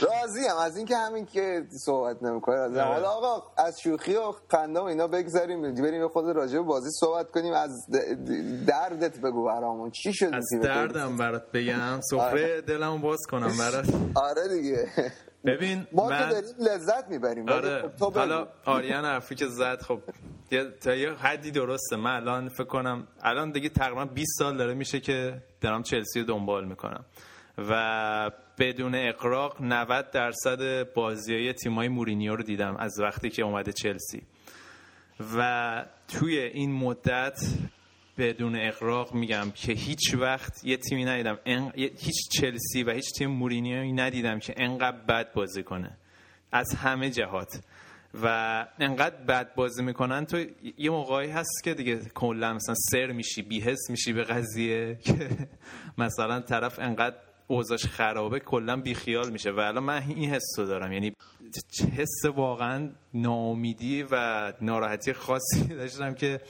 راضی 0.01 0.48
هم 0.50 0.57
از 0.57 0.77
اینکه 0.77 0.98
همین 0.98 1.25
که 1.25 1.63
صحبت 1.86 2.24
نمی‌کنه 2.24 2.55
راضی 2.55 2.79
حالا 2.79 3.10
آقا 3.10 3.43
از 3.57 3.81
شوخی 3.81 4.15
و 4.15 4.33
خنده 4.51 4.79
و 4.79 4.83
اینا 4.83 5.07
بگذاریم 5.07 5.75
بریم 5.75 6.07
خود 6.07 6.25
راجع 6.25 6.53
به 6.53 6.62
بازی 6.62 6.89
صحبت 6.91 7.31
کنیم. 7.31 7.53
از 7.53 7.85
دردت 8.68 9.18
بگو 9.18 9.46
برامون. 9.46 9.92
چی 9.92 10.13
شد 10.13 10.29
از 10.33 10.50
دردم 10.63 11.18
برات 11.18 11.51
بگم. 11.51 12.01
سفره 12.01 12.61
دلمو 12.61 12.98
باز 12.98 13.20
کنم 13.31 13.57
برات. 13.59 13.85
آره 14.15 14.48
دیگه. 14.48 14.87
ببین 15.45 15.87
ما 15.91 16.09
من... 16.09 16.19
که 16.19 16.25
داریم 16.25 16.49
لذت 16.59 17.09
می‌بریم 17.09 17.49
آره. 17.49 17.91
حالا 17.99 18.47
آریان 18.65 19.05
حرفی 19.05 19.35
که 19.35 19.47
زد 19.47 19.81
خب 19.81 20.01
تا 20.81 20.95
یه 20.95 21.13
حدی 21.13 21.51
درسته. 21.51 21.95
من 21.95 22.15
الان 22.15 22.49
فکر 22.49 22.63
کنم 22.63 23.07
الان 23.21 23.51
دیگه 23.51 23.69
تقریبا 23.69 24.05
20 24.05 24.39
سال 24.39 24.57
داره 24.57 24.73
میشه 24.73 24.99
که 24.99 25.41
دارم 25.61 25.83
چلسی 25.83 26.19
رو 26.19 26.25
دنبال 26.25 26.65
می‌کنم. 26.65 27.05
و 27.57 28.31
بدون 28.59 28.95
اقراق 28.95 29.61
90 29.61 30.11
درصد 30.11 30.93
بازی 30.93 31.33
های 31.33 31.53
تیمای 31.53 31.87
مورینیو 31.87 32.35
رو 32.35 32.43
دیدم 32.43 32.75
از 32.75 32.99
وقتی 32.99 33.29
که 33.29 33.43
اومده 33.43 33.71
چلسی. 33.71 34.21
و 35.37 35.85
توی 36.07 36.39
این 36.39 36.71
مدت 36.71 37.39
بدون 38.17 38.55
اقراق 38.55 39.13
میگم 39.13 39.51
که 39.55 39.74
هیچ 39.74 40.15
وقت 40.15 40.63
یه 40.63 40.77
تیمی 40.77 41.05
ندیدم. 41.05 41.39
هیچ 41.75 42.29
چلسی 42.31 42.83
و 42.83 42.91
هیچ 42.91 43.13
تیم 43.17 43.29
مورینیوی 43.29 43.91
ندیدم 43.91 44.39
که 44.39 44.53
انقدر 44.57 44.97
بد 44.97 45.33
بازی 45.33 45.63
کنه. 45.63 45.97
از 46.51 46.75
همه 46.75 47.09
جهات. 47.09 47.59
و 48.24 48.67
انقدر 48.79 49.15
بد 49.15 49.55
بازی 49.55 49.83
می‌کنن. 49.83 50.25
تو 50.25 50.45
یه 50.77 50.89
موقعی 50.89 51.29
هست 51.29 51.63
که 51.63 51.74
دیگه 51.74 52.00
کلا 52.13 52.53
مثلا 52.53 52.75
سر 52.75 53.11
میشی 53.11 53.41
بیهس 53.41 53.89
میشی 53.89 54.13
به 54.13 54.24
قضیه 54.24 54.95
که 55.05 55.29
مثلا 55.97 56.39
طرف 56.39 56.79
انقدر 56.79 57.15
اوضاش 57.47 57.85
خرابه 57.85 58.39
کلا 58.39 58.77
بیخیال 58.77 59.29
میشه. 59.29 59.51
و 59.51 59.59
الان 59.59 59.83
من 59.83 60.03
این 60.07 60.29
حس 60.29 60.53
رو 60.57 60.65
دارم. 60.65 60.93
یعنی 60.93 61.15
حس 61.97 62.25
واقعا 62.35 62.89
ناامیدی 63.13 64.05
و 64.11 64.53
ناراحتی 64.61 65.13
خاصی 65.13 65.63
داشتم 65.79 66.13
که 66.13 66.41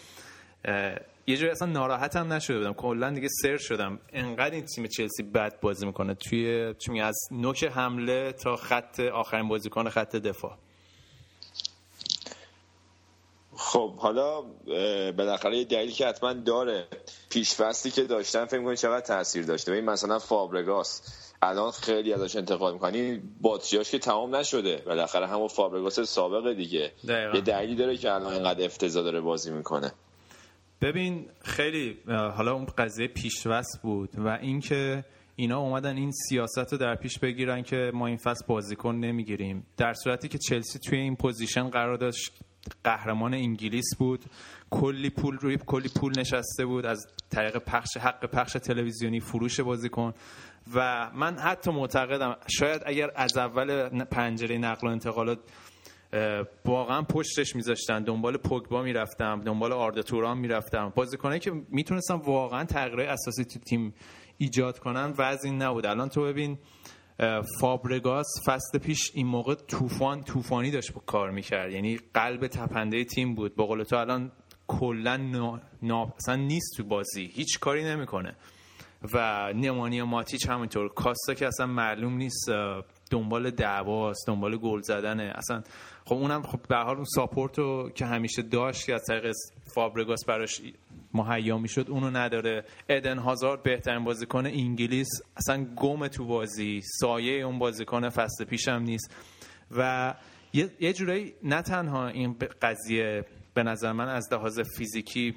یه 1.28 1.38
جوری 1.38 1.52
اصلا 1.52 1.68
ناراحت 1.68 2.16
هم 2.16 2.34
نشده 2.34 2.58
بودم. 2.58 2.74
کلا 2.74 3.10
دیگه 3.10 3.28
سر 3.42 3.58
شدم. 3.58 4.00
انقدر 4.14 4.56
این 4.56 4.66
تیم 4.66 4.88
چلسی 4.88 5.24
بد 5.24 5.60
بازی 5.62 5.86
می‌کنه. 5.86 6.14
توی 6.14 6.74
چون 6.74 7.02
از 7.02 7.18
نوک 7.32 7.64
حمله 7.64 8.32
تا 8.32 8.56
خط 8.56 9.00
آخرین 9.00 9.48
بازیکن 9.48 9.90
خط 9.90 10.16
دفاع. 10.16 10.58
خب 13.56 13.96
حالا 13.96 14.42
بالاخره 15.12 15.58
یه 15.58 15.66
دلیلی 15.66 15.92
که 15.92 16.08
حتما 16.08 16.34
داره. 16.34 16.88
پیشفستی 17.30 17.92
که 17.92 18.04
داشتن 18.04 18.46
فکر 18.46 18.60
می‌کنی 18.60 18.78
چقدر 18.78 19.06
تاثیر 19.06 19.46
داشته. 19.46 19.72
این 19.72 19.86
مثلا 19.86 20.20
فابرگاس. 20.20 21.02
الان 21.42 21.72
خیلی 21.72 22.14
ازش 22.14 22.36
انتقاد 22.36 22.74
می‌کنی. 22.74 23.22
باتریاش 23.42 23.92
که 23.92 24.00
تمام 24.00 24.36
نشده. 24.36 24.84
بالاخره 24.86 25.28
همون 25.28 25.48
فابرگاس 25.48 26.00
سابقه 26.00 26.54
دیگه. 26.54 26.92
دقیقا. 27.08 27.36
یه 27.36 27.42
دلیلی 27.42 27.76
داره 27.76 27.98
که 27.98 28.12
الان 28.12 28.34
اینقدر 28.34 28.66
افتضاح 28.66 29.04
داره 29.04 29.22
بازی 29.22 29.52
می‌کنه. 29.52 29.94
ببین 30.82 31.26
خیلی 31.44 31.98
حالا 32.08 32.54
اون 32.54 32.66
قضیه 32.66 33.08
پیشوست 33.08 33.80
بود 33.84 34.10
و 34.20 34.28
اینکه 34.28 35.06
اینا 35.36 35.60
اومدن 35.60 35.98
این 35.98 36.12
سیاست 36.12 36.72
رو 36.72 36.78
در 36.78 36.96
پیش 36.96 37.20
بگیرن 37.20 37.62
که 37.62 37.92
ما 37.94 38.08
این 38.08 38.18
فصل 38.18 38.46
بازیکن 38.48 38.96
نمی‌گیریم. 38.96 39.66
در 39.78 39.94
صورتی 39.94 40.28
که 40.28 40.38
چلسی 40.38 40.80
توی 40.80 41.00
این 41.00 41.16
position 41.16 41.70
قرار 41.70 41.98
داشت 41.98 42.32
قهرمان 42.84 43.34
انگلیس 43.34 43.96
بود. 43.98 44.26
کلی 44.70 45.10
پول 45.10 45.38
روی 45.38 45.58
کلی 45.66 45.90
پول 46.00 46.20
نشسته 46.20 46.66
بود. 46.66 46.86
از 46.86 47.08
طریق 47.30 47.58
پخش 47.58 47.98
حق 47.98 48.26
پخش 48.26 48.54
تلویزیونی 48.54 49.20
فروش 49.20 49.60
بازیکن. 49.60 50.14
و 50.76 51.10
من 51.16 51.38
حتی 51.38 51.72
معتقدم 51.72 52.38
شاید 52.48 52.82
اگر 52.86 53.12
از 53.16 53.38
اول 53.38 53.90
پنجره 54.04 54.58
نقل 54.58 54.88
و 54.88 54.92
انتقالات 54.92 55.40
واقعا 56.66 57.02
پشتش 57.02 57.56
میذاشتن. 57.56 58.04
دنبال 58.04 58.38
پوگبا 58.38 58.82
می‌رفتم 58.82 59.42
دنبال 59.42 59.72
آردا 59.72 60.02
توران 60.02 60.38
می‌رفتم. 60.38 60.94
بازیکنایی 60.96 61.40
که 61.40 61.52
می‌تونستم 61.70 62.16
واقعا 62.16 62.66
تغییر 62.66 63.02
اساسی 63.02 63.46
تو 63.46 63.60
تیم 63.60 63.94
ایجاد 64.38 64.80
کنن 64.80 65.14
وضع 65.18 65.48
این 65.48 65.62
نبود. 65.62 65.86
الان 65.86 66.10
تو 66.10 66.24
ببین 66.24 66.58
فابرگاس 67.60 68.28
فصل 68.46 68.80
پیش 68.80 69.12
این 69.14 69.28
موقع 69.28 69.56
طوفان 69.56 70.24
طوفانی 70.24 70.72
داشت 70.72 70.94
با 70.94 71.02
کار 71.06 71.32
می‌کرد. 71.32 71.72
یعنی 71.72 72.00
قلب 72.14 72.48
تپنده 72.48 73.04
تیم 73.04 73.36
بود. 73.36 73.56
با 73.56 73.84
تو 73.84 73.96
الان 73.96 74.32
کلا 74.68 75.18
نا... 75.82 76.14
اصلا 76.18 76.36
نیست 76.36 76.78
تو 76.78 76.84
بازی. 76.84 77.32
هیچ 77.34 77.60
کاری 77.60 77.84
نمی‌کنه. 77.84 78.36
و 79.14 79.54
نمانی 79.54 80.02
ماتیچ 80.02 80.50
همینطور. 80.50 80.90
کاستا 80.90 81.34
که 81.34 81.48
اصلا 81.48 81.66
معلوم 81.66 82.14
نیست 82.14 82.50
دنبال 83.12 83.52
دعواست 83.52 84.28
دنبال 84.28 84.58
گل 84.58 84.82
زدنه. 84.82 85.34
اصلا 85.36 85.64
خب 86.06 86.14
اونم 86.16 86.42
خب 86.42 86.60
به 86.68 86.76
حال 86.76 86.96
اون 86.96 87.06
ساپورت 87.06 87.58
رو 87.58 87.90
که 87.96 88.06
همیشه 88.06 88.42
داشت 88.42 88.86
که 88.86 88.94
از 88.94 89.04
طریق 89.08 89.34
فابرگاس 89.76 90.26
براش 90.26 90.62
مهیا 91.14 91.58
می‌شد 91.58 91.86
اونو 91.90 92.10
نداره. 92.10 92.66
ادن 92.90 93.18
هازارد 93.18 93.64
بهترین 93.64 94.04
بازیکن 94.04 94.46
انگلیس. 94.46 95.10
اصلا 95.38 95.66
گم 95.76 96.08
تو 96.08 96.26
بازی 96.26 96.82
سایه 97.00 97.44
اون 97.44 97.60
بازیکن 97.60 98.10
فصل 98.10 98.46
پیشم 98.46 98.72
نیست. 98.72 99.16
و 99.78 100.14
یه, 100.54 100.94
جورایی 100.94 101.34
نه 101.44 101.62
تنها 101.62 102.08
این 102.08 102.36
قضیه 102.62 103.26
به 103.54 103.64
نظر 103.64 103.92
من 103.92 104.08
از 104.10 104.34
لحاظ 104.34 104.60
فیزیکی 104.60 105.36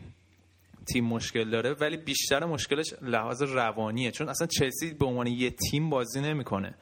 تیم 0.92 1.04
مشکل 1.04 1.50
داره 1.50 1.72
ولی 1.72 1.96
بیشتر 1.96 2.44
مشکلش 2.44 2.94
لحاظ 3.02 3.42
روانیه. 3.42 4.10
چون 4.10 4.28
اصلا 4.28 4.46
چلسی 4.46 4.94
به 4.94 5.06
عنوان 5.06 5.26
یه 5.26 5.50
تیم 5.50 5.90
بازی 5.90 6.20
نمی‌کنه. 6.20 6.74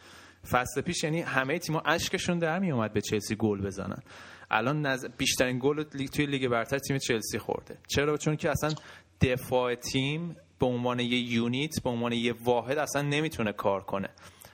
فصل 0.50 0.81
پیش 0.81 1.05
یعنی 1.05 1.20
همه 1.20 1.59
تیم‌ها 1.59 1.83
اشکشون 1.87 2.38
در 2.38 2.59
می 2.59 2.72
اومد 2.72 2.92
به 2.92 3.00
چلسی 3.00 3.37
گل 3.37 3.61
بزنن. 3.61 4.02
الان 4.50 4.87
نز... 4.87 5.07
بیشترین 5.18 5.59
گل 5.59 5.85
لیگ 5.94 6.09
توی 6.09 6.26
لیگ 6.26 6.48
برتر 6.48 6.78
تیم 6.78 6.98
چلسی 6.98 7.38
خورده. 7.38 7.78
چرا؟ 7.88 8.16
چون 8.16 8.37
که 8.37 8.50
اصلا 8.50 8.70
دفاع 9.20 9.74
تیم 9.74 10.37
به 10.59 10.66
عنوان 10.66 11.00
یه 11.00 11.18
unit 11.18 11.83
به 11.85 11.90
عنوان 11.90 12.12
یه 12.12 12.35
واحد 12.44 12.78
اصلا 12.78 13.02
نمی‌تونه 13.02 13.52
کار 13.52 13.81
کنه. 13.81 14.09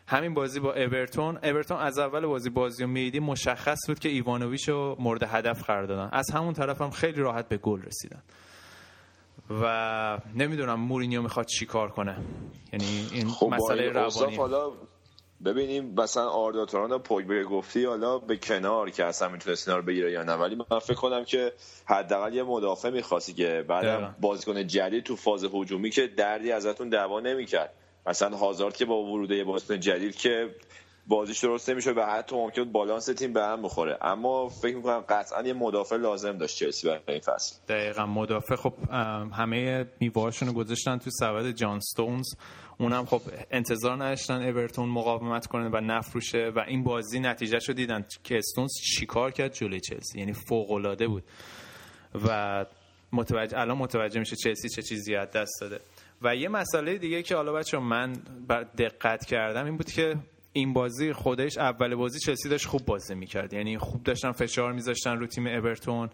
همین 0.06 0.34
بازی 0.34 0.60
با 0.60 0.74
اورتون 0.74 1.38
اورتون 1.42 1.78
از 1.78 1.98
اول 1.98 2.26
بازی 2.26 2.50
بازی 2.50 2.82
رو 2.82 2.88
میدیدی 2.88 3.20
مشخص 3.20 3.78
بود 3.88 3.98
که 3.98 4.08
ایوانوویچ 4.08 4.68
رو 4.68 4.96
مورد 4.98 5.22
هدف 5.22 5.62
قرار 5.62 5.86
دادن. 5.86 6.08
از 6.12 6.30
همون 6.30 6.52
طرف 6.52 6.80
هم 6.80 6.90
خیلی 6.90 7.20
راحت 7.20 7.48
به 7.48 7.56
گل 7.56 7.82
رسیدن. 7.82 8.22
و 9.50 10.18
نمی‌دونم 10.34 10.80
مورینیو 10.80 11.22
می‌خواد 11.22 11.46
چی 11.46 11.66
کار 11.66 11.90
کنه. 11.90 12.16
یعنی 12.72 13.08
این 13.12 13.28
خب 13.28 13.46
مسئله 13.46 13.92
روانی. 13.92 14.36
حالا 14.36 14.72
ببینیم 15.44 15.94
مثلا 15.96 16.28
آردا 16.28 16.66
توران 16.66 16.92
و 16.92 16.98
پوگبا 16.98 17.42
گفتی 17.42 17.84
حالا 17.84 18.18
به 18.18 18.36
کنار 18.36 18.90
که 18.90 19.04
اصلا 19.04 19.28
می‌تونست 19.28 19.68
اینا 19.68 19.78
رو 19.78 19.86
بگیره 19.86 20.12
یا 20.12 20.22
نه. 20.22 20.32
ولی 20.32 20.56
من 20.70 20.78
فکر 20.78 20.94
کنم 20.94 21.24
که 21.24 21.52
حداقل 21.86 22.34
یه 22.34 22.42
مدافع 22.42 22.90
می‌خواستی 22.90 23.32
که. 23.32 23.64
بعدم 23.68 24.16
بازیکن 24.20 24.66
جدید 24.66 25.04
تو 25.04 25.16
فاز 25.16 25.44
هجومی 25.44 25.90
که 25.90 26.06
دردی 26.06 26.52
ازتون 26.52 26.88
دعوا 26.88 27.20
نمی‌کرد. 27.20 27.74
مثلا 28.06 28.36
هازارد 28.36 28.76
که 28.76 28.84
با 28.84 29.02
ورود 29.02 29.30
یه 29.30 29.44
بازیکن 29.44 29.80
جدید 29.80 30.16
که 30.16 30.54
بازیش 31.06 31.44
درست 31.44 31.70
نمیشه 31.70 31.90
و 31.90 32.00
حتی 32.00 32.36
ممکن 32.36 32.62
بود 32.64 32.72
بالانس 32.72 33.06
تیم 33.06 33.32
به 33.32 33.44
هم 33.44 33.62
بخوره. 33.62 33.98
اما 34.00 34.48
فکر 34.48 34.76
می‌کنم 34.76 35.04
قطعا 35.08 35.42
یه 35.42 35.52
مدافع 35.52 35.96
لازم 35.96 36.38
داشت 36.38 36.58
چلسی 36.58 36.86
برای 36.86 37.00
این 37.08 37.20
فصل. 37.20 37.56
دقیقا 37.68 38.06
مدافع 38.06 38.56
خب 38.56 38.72
همه 39.32 39.86
میوهاشون 40.00 40.48
رو 40.48 40.54
گذاشتن 40.54 40.98
تو 40.98 41.10
سبد 41.10 41.50
جان 41.50 41.80
ستونز. 41.80 42.26
اونم 42.78 43.04
خب 43.04 43.22
انتظار 43.50 43.96
نداشتن 43.96 44.42
اورتون 44.42 44.88
مقاومت 44.88 45.46
کنه 45.46 45.68
و 45.68 45.80
نفروشه 45.80 46.52
و 46.56 46.58
این 46.58 46.84
بازی 46.84 47.20
نتیجهشو 47.20 47.72
دیدن 47.72 48.04
که 48.24 48.38
استونز 48.38 48.70
چیکار 48.98 49.30
کرد 49.30 49.52
جلوی 49.52 49.80
چلسی؟ 49.80 50.18
یعنی 50.18 50.32
فوق 50.32 50.70
العاده 50.70 51.08
بود. 51.08 51.24
و 52.26 52.66
متوجه 53.12 53.58
الان 53.58 53.78
متوجه 53.78 54.20
میشه 54.20 54.36
چلسی 54.36 54.68
چه 54.68 54.82
چیزی 54.82 55.14
از 55.14 55.30
دست 55.30 55.60
داده. 55.60 55.80
و 56.22 56.36
یه 56.36 56.48
مسئله 56.48 56.98
دیگه 56.98 57.22
که 57.22 57.36
حالا 57.36 57.52
بچه 57.52 57.78
من 57.78 58.12
بر 58.48 58.62
دقت 58.62 59.24
کردم 59.24 59.64
این 59.64 59.76
بود 59.76 59.90
که 59.90 60.16
این 60.58 60.72
بازی 60.72 61.12
خودش 61.12 61.58
اول 61.58 61.94
بازی 61.94 62.18
چلسی 62.18 62.48
داشت 62.48 62.66
خوب 62.66 62.84
بازی 62.84 63.14
می‌کرد. 63.14 63.52
یعنی 63.52 63.78
خوب 63.78 64.02
داشتن 64.02 64.32
فشار 64.32 64.72
میذاشتن 64.72 65.18
رو 65.18 65.26
تیم 65.26 65.46
اورتون. 65.46 66.10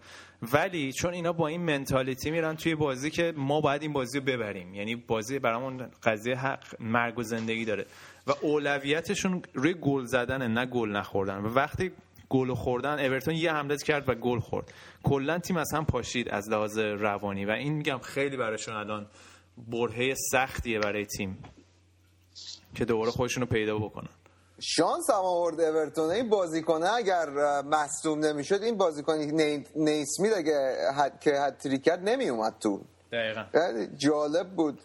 ولی 0.53 0.91
چون 0.93 1.13
اینا 1.13 1.33
با 1.33 1.47
این 1.47 1.61
منتالیتی 1.61 2.31
میرن 2.31 2.55
توی 2.55 2.75
بازی 2.75 3.09
که 3.09 3.33
ما 3.37 3.61
باید 3.61 3.81
این 3.81 3.93
بازی 3.93 4.19
رو 4.19 4.25
ببریم. 4.25 4.73
یعنی 4.73 4.95
بازی 4.95 5.39
برامون 5.39 5.89
قضیه 6.03 6.35
حق 6.35 6.63
مرگ 6.79 7.19
و 7.19 7.23
زندگی 7.23 7.65
داره. 7.65 7.85
و 8.27 8.31
اولویتشون 8.41 9.41
روی 9.53 9.73
گل 9.73 10.03
زدنه 10.03 10.47
نه 10.47 10.65
گل 10.65 10.89
نخوردن. 10.89 11.37
و 11.37 11.47
وقتی 11.47 11.91
گل 12.29 12.53
خوردن 12.53 13.05
اورتون 13.05 13.35
یه 13.35 13.53
حمله 13.53 13.77
کرد 13.77 14.09
و 14.09 14.15
گل 14.15 14.39
خورد. 14.39 14.73
کلا 15.03 15.39
تیم 15.39 15.57
از 15.57 15.73
هم 15.73 15.85
پاشید 15.85 16.29
از 16.29 16.49
لحاظ 16.49 16.77
روانی. 16.77 17.45
و 17.45 17.51
این 17.51 17.73
میگم 17.73 17.97
خیلی 17.97 18.37
براشون 18.37 18.75
الان 18.75 19.07
برهه 19.67 20.13
سختیه 20.31 20.79
برای 20.79 21.05
تیم 21.05 21.37
که 22.75 22.85
دوباره 22.85 23.11
خودشون 23.11 23.41
رو 23.41 23.47
پیدا 23.47 23.77
بکنن. 23.77 24.09
شانس 24.59 25.09
هم 25.09 25.15
آورد 25.15 25.61
اورتون. 25.61 26.09
این 26.09 26.29
بازیکنه 26.29 26.93
اگر 26.93 27.29
مصدوم 27.61 28.19
نمی‌شد 28.19 28.63
این 28.63 28.77
بازیکن 28.77 29.13
نی- 29.13 29.63
نیسمیت 29.75 30.33
اگه 30.33 30.77
حد 30.97 31.19
که 31.19 31.31
هتریک 31.31 31.83
کرد 31.83 32.09
نمی 32.09 32.29
اومد 32.29 32.53
تو. 32.59 32.81
دقیقا. 33.11 33.43
جالب 33.97 34.49
بود. 34.55 34.79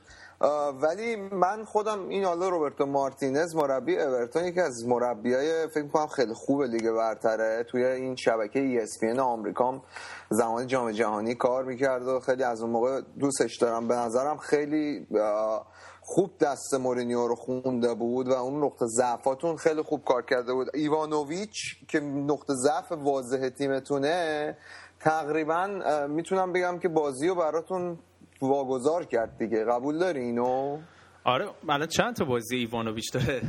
ولی 0.82 1.16
من 1.16 1.64
خودم 1.64 2.08
این 2.08 2.24
حالا 2.24 2.48
روبرتو 2.48 2.86
مارتینز 2.86 3.54
مربی 3.56 3.98
اورتون 3.98 4.44
یکی 4.44 4.60
از 4.60 4.86
مربیای 4.86 5.68
فکر 5.68 5.82
می‌کنم 5.82 6.06
خیلی 6.06 6.34
خوب 6.34 6.62
لیگ 6.62 6.90
برتره. 6.90 7.64
توی 7.68 7.84
این 7.84 8.16
شبکه 8.16 8.86
ESPN 8.86 9.18
آمریکا 9.18 9.82
زمان 10.30 10.66
جام 10.66 10.90
جهانی 10.92 11.34
کار 11.34 11.64
می‌کرد 11.64 12.08
و 12.08 12.20
خیلی 12.20 12.42
از 12.42 12.62
اون 12.62 12.70
موقع 12.70 13.00
دوستش 13.18 13.56
دارم. 13.56 13.88
به 13.88 13.94
نظرم 13.94 14.36
خیلی 14.36 15.06
آه، 15.20 15.66
خوب 16.12 16.30
دست 16.40 16.74
مورینیو 16.74 17.28
رو 17.28 17.34
خونده 17.34 17.94
بود 17.94 18.28
و 18.28 18.32
اون 18.32 18.64
نقطه 18.64 18.86
ضعفاتون 18.86 19.56
خیلی 19.56 19.82
خوب 19.82 20.04
کار 20.04 20.22
کرده 20.22 20.52
بود. 20.52 20.66
ایوانوویچ 20.74 21.52
که 21.88 22.00
نقطه 22.00 22.54
ضعف 22.54 22.92
واضح 22.92 23.48
تیمتونه 23.48 24.56
تقریبا 25.00 25.66
می‌تونم 26.08 26.52
بگم 26.52 26.78
که 26.78 26.88
بازی 26.88 27.28
رو 27.28 27.34
براتون 27.34 27.98
واگذار 28.42 29.04
کرد 29.04 29.38
دیگه. 29.38 29.64
قبول 29.64 29.98
داری 29.98 30.20
اینو؟ 30.20 30.78
آره 31.24 31.48
الان 31.68 31.86
چند 31.86 32.16
تا 32.16 32.24
بازی 32.24 32.56
ایوانوویچ 32.56 33.12
داره؟ 33.12 33.42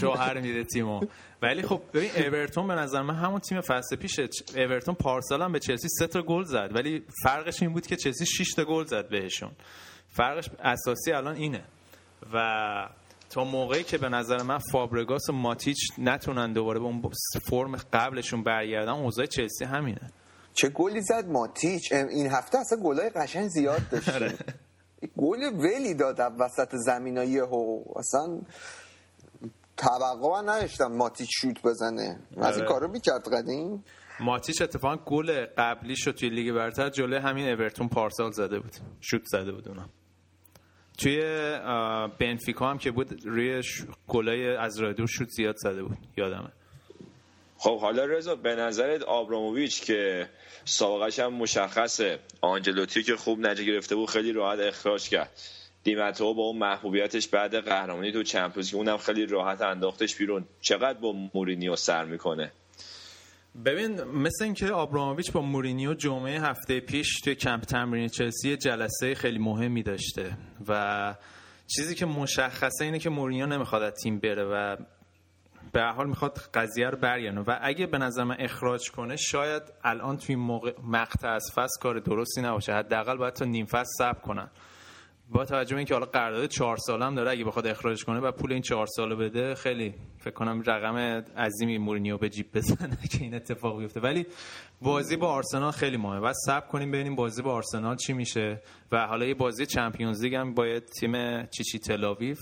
شوهر 0.00 0.40
میده 0.40 0.64
تیمو. 0.64 1.00
ولی 1.42 1.62
خب 1.62 1.80
ببین 1.94 2.10
اورتون 2.16 2.68
به 2.68 2.74
نظر 2.74 3.02
من 3.02 3.14
همون 3.14 3.40
تیم 3.40 3.60
فصل 3.60 3.96
پیشه. 3.96 4.28
اورتون 4.56 4.94
پارسال 4.94 5.42
هم 5.42 5.52
به 5.52 5.60
چلسی 5.60 5.88
سه 5.88 6.06
تا 6.06 6.22
گل 6.22 6.44
زد. 6.44 6.70
ولی 6.74 7.04
فرقش 7.22 7.62
این 7.62 7.72
بود 7.72 7.86
که 7.86 7.96
چلسی 7.96 8.26
6 8.26 8.54
تا 8.54 8.64
گل 8.64 8.84
زد 8.84 9.08
بهشون. 9.08 9.50
فرقش 10.08 10.50
اساسی 10.62 11.12
الان 11.12 11.36
اینه. 11.36 11.64
و 12.32 12.88
تا 13.30 13.44
موقعی 13.44 13.82
که 13.82 13.98
به 13.98 14.08
نظر 14.08 14.42
من 14.42 14.58
فابرگاس 14.58 15.30
و 15.30 15.32
ماتیچ 15.32 15.78
نتونن 15.98 16.52
دوباره 16.52 16.78
به 16.78 16.84
اون 16.84 17.02
فرم 17.50 17.76
قبلشون 17.92 18.42
برگردن 18.42 18.92
اوضاع 18.92 19.26
چلسی 19.26 19.64
همینه. 19.64 20.10
چه 20.54 20.68
گلی 20.68 21.00
زد 21.02 21.26
ماتیچ؟ 21.28 21.92
این 21.92 22.26
هفته 22.26 22.58
اصلا 22.58 22.78
گلای 22.78 23.10
قشنگ 23.10 23.48
زیاد 23.48 23.82
داشت. 23.90 24.34
گل 25.16 25.42
ولی 25.58 25.94
داد 25.94 26.20
وسط 26.38 26.76
زمین 26.76 27.16
یهو. 27.16 27.82
اصلا 27.96 28.40
توقع 29.76 30.40
نداشتم 30.40 30.92
ماتیچ 30.92 31.28
شوت 31.32 31.62
بزنه. 31.62 32.18
از 32.36 32.56
این 32.56 32.66
آره. 32.66 32.68
کارو 32.68 32.88
می‌کرد 32.88 33.28
قدیم. 33.34 33.84
ماتیچ 34.20 34.62
اتفاقا 34.62 34.96
گل 34.96 35.46
قبلی 35.58 35.96
شد 35.96 36.10
توی 36.10 36.28
لیگ 36.30 36.54
برتر 36.54 36.90
جلوی 36.90 37.18
همین 37.18 37.48
اورتون 37.48 37.88
پارسال 37.88 38.30
زده 38.30 38.58
بود. 38.58 38.76
شوت 39.00 39.24
زده 39.24 39.52
بود 39.52 39.68
اونم. 39.68 39.88
توی 40.98 41.20
بنفیکا 42.18 42.70
هم 42.70 42.78
که 42.78 42.90
بود 42.90 43.26
روی 43.26 43.62
گلای 44.08 44.56
از 44.56 44.80
راه 44.80 45.06
شوت 45.06 45.28
زیاد 45.28 45.56
زده 45.56 45.82
بود. 45.82 45.98
یادمه. 46.16 46.48
خب 47.56 47.80
حالا 47.80 48.04
رضا 48.04 48.34
به 48.34 48.54
نظرت 48.54 49.02
آبراموویچ 49.02 49.84
که 49.84 50.28
سابقش 50.64 51.18
هم 51.18 51.34
مشخصه 51.34 52.18
آنجلوتی 52.40 53.02
که 53.02 53.16
خوب 53.16 53.46
نجه 53.46 53.64
گرفته 53.64 53.94
بود 53.94 54.10
خیلی 54.10 54.32
راحت 54.32 54.58
اخراج 54.58 55.08
کرد. 55.08 55.40
دیمتو 55.84 56.34
با 56.34 56.42
اون 56.42 56.58
محبوبیتش 56.58 57.28
بعد 57.28 57.64
قهرمانی 57.64 58.12
تو 58.12 58.22
چمپیونز 58.22 58.74
اونم 58.74 58.96
خیلی 58.96 59.26
راحت 59.26 59.62
انداختش 59.62 60.16
بیرون. 60.16 60.44
چقدر 60.60 60.98
با 60.98 61.14
مورینیو 61.34 61.76
سر 61.76 62.04
می‌کنه؟ 62.04 62.52
ببین 63.64 64.04
مثل 64.04 64.44
اینکه 64.44 64.72
آبراموویچ 64.72 65.32
با 65.32 65.40
مورینیو 65.40 65.94
جمعه 65.94 66.40
هفته 66.40 66.80
پیش 66.80 67.20
توی 67.20 67.34
کمپ 67.34 67.62
تمرین 67.62 68.08
چلسی 68.08 68.56
جلسه 68.56 69.14
خیلی 69.14 69.38
مهمی 69.38 69.82
داشته 69.82 70.36
و 70.68 71.14
چیزی 71.66 71.94
که 71.94 72.06
مشخصه 72.06 72.84
اینه 72.84 72.98
که 72.98 73.10
مورینیو 73.10 73.46
نمی‌خواد 73.46 73.82
از 73.82 73.92
تیم 74.02 74.18
بره 74.18 74.44
و 74.44 74.76
به 75.72 75.82
حال 75.82 76.08
می‌خواد 76.08 76.38
قضیه 76.54 76.90
رو 76.90 76.98
برگردونه. 76.98 77.44
و 77.46 77.58
اگه 77.62 77.86
به 77.86 77.98
نظر 77.98 78.24
من 78.24 78.36
اخراج 78.38 78.90
کنه 78.90 79.16
شاید 79.16 79.62
الان 79.84 80.16
توی 80.16 80.36
مقطع 80.82 81.28
از 81.28 81.44
فصل 81.54 81.80
کار 81.80 81.98
درستی 81.98 82.42
نباشه. 82.42 82.72
حداقل 82.72 83.16
باید 83.16 83.34
تا 83.34 83.44
نیم 83.44 83.66
فصل 83.66 83.90
صبر 83.98 84.20
کنن. 84.20 84.50
با 85.34 85.44
توجه 85.44 85.74
به 85.74 85.78
اینکه 85.78 85.94
حالا 85.94 86.06
قرارداد 86.06 86.48
چهار 86.48 86.76
ساله 86.76 87.04
هم 87.04 87.14
داره 87.14 87.30
اگه 87.30 87.44
بخواد 87.44 87.66
اخراج 87.66 88.04
کنه 88.04 88.20
و 88.20 88.32
پول 88.32 88.52
این 88.52 88.62
چهار 88.62 88.86
ساله 88.86 89.14
بده. 89.14 89.54
خیلی 89.54 89.94
فکر 90.18 90.34
کنم 90.34 90.62
رقم 90.66 90.96
عظیمی 91.36 91.78
مورینیو 91.78 92.18
به 92.18 92.28
جیب 92.28 92.46
بزنه 92.54 92.98
که 93.12 93.18
این 93.20 93.34
اتفاق 93.34 93.78
بیفته. 93.78 94.00
ولی 94.00 94.26
بازی 94.82 95.16
با 95.16 95.28
آرسنال 95.28 95.70
خیلی 95.70 95.96
مهمه. 95.96 96.20
بعد 96.20 96.34
صبر 96.46 96.66
کنیم 96.66 96.90
ببینیم 96.90 97.16
بازی 97.16 97.42
با 97.42 97.52
آرسنال 97.52 97.96
چی 97.96 98.12
میشه. 98.12 98.62
و 98.92 99.06
حالا 99.06 99.26
یه 99.26 99.34
بازی 99.34 99.66
چمپیونز 99.66 100.22
لیگ 100.22 100.34
هم 100.34 100.54
باید 100.54 100.84
تیم 100.84 101.46
چیچی 101.46 101.78
تلاویو 101.78 102.36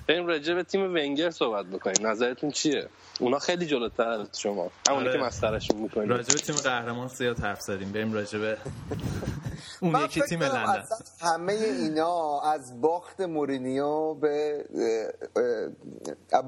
بریم 0.08 0.26
راجع 0.26 0.54
به 0.54 0.62
تیم 0.62 0.82
ونگر 0.94 1.30
صحبت 1.30 1.66
بکنیم. 1.66 2.06
نظرتون 2.06 2.50
چیه؟ 2.50 2.88
اونا 3.20 3.38
خیلی 3.38 3.66
جلوتر 3.66 4.08
از 4.08 4.40
شما. 4.40 4.70
همونی 4.88 5.08
آره. 5.08 5.18
که 5.18 5.24
مسخرهشون 5.24 5.76
می‌کنیم 5.80 6.08
راجع 6.08 6.34
به 6.34 6.40
تیم 6.40 6.54
قهرمان 6.56 7.08
زیاد 7.08 7.38
حرف 7.38 7.60
زدیم. 7.60 7.92
بریم 7.92 8.12
راجع 8.12 8.38
به 8.38 8.58
اون 9.80 10.04
یکی 10.04 10.20
تیم 10.20 10.42
لندن. 10.42 10.56
اصلا 10.56 10.98
همه 11.32 11.52
اینا 11.52 12.40
از 12.40 12.80
باخت 12.80 13.20
مورینیو 13.20 14.14
به 14.14 14.64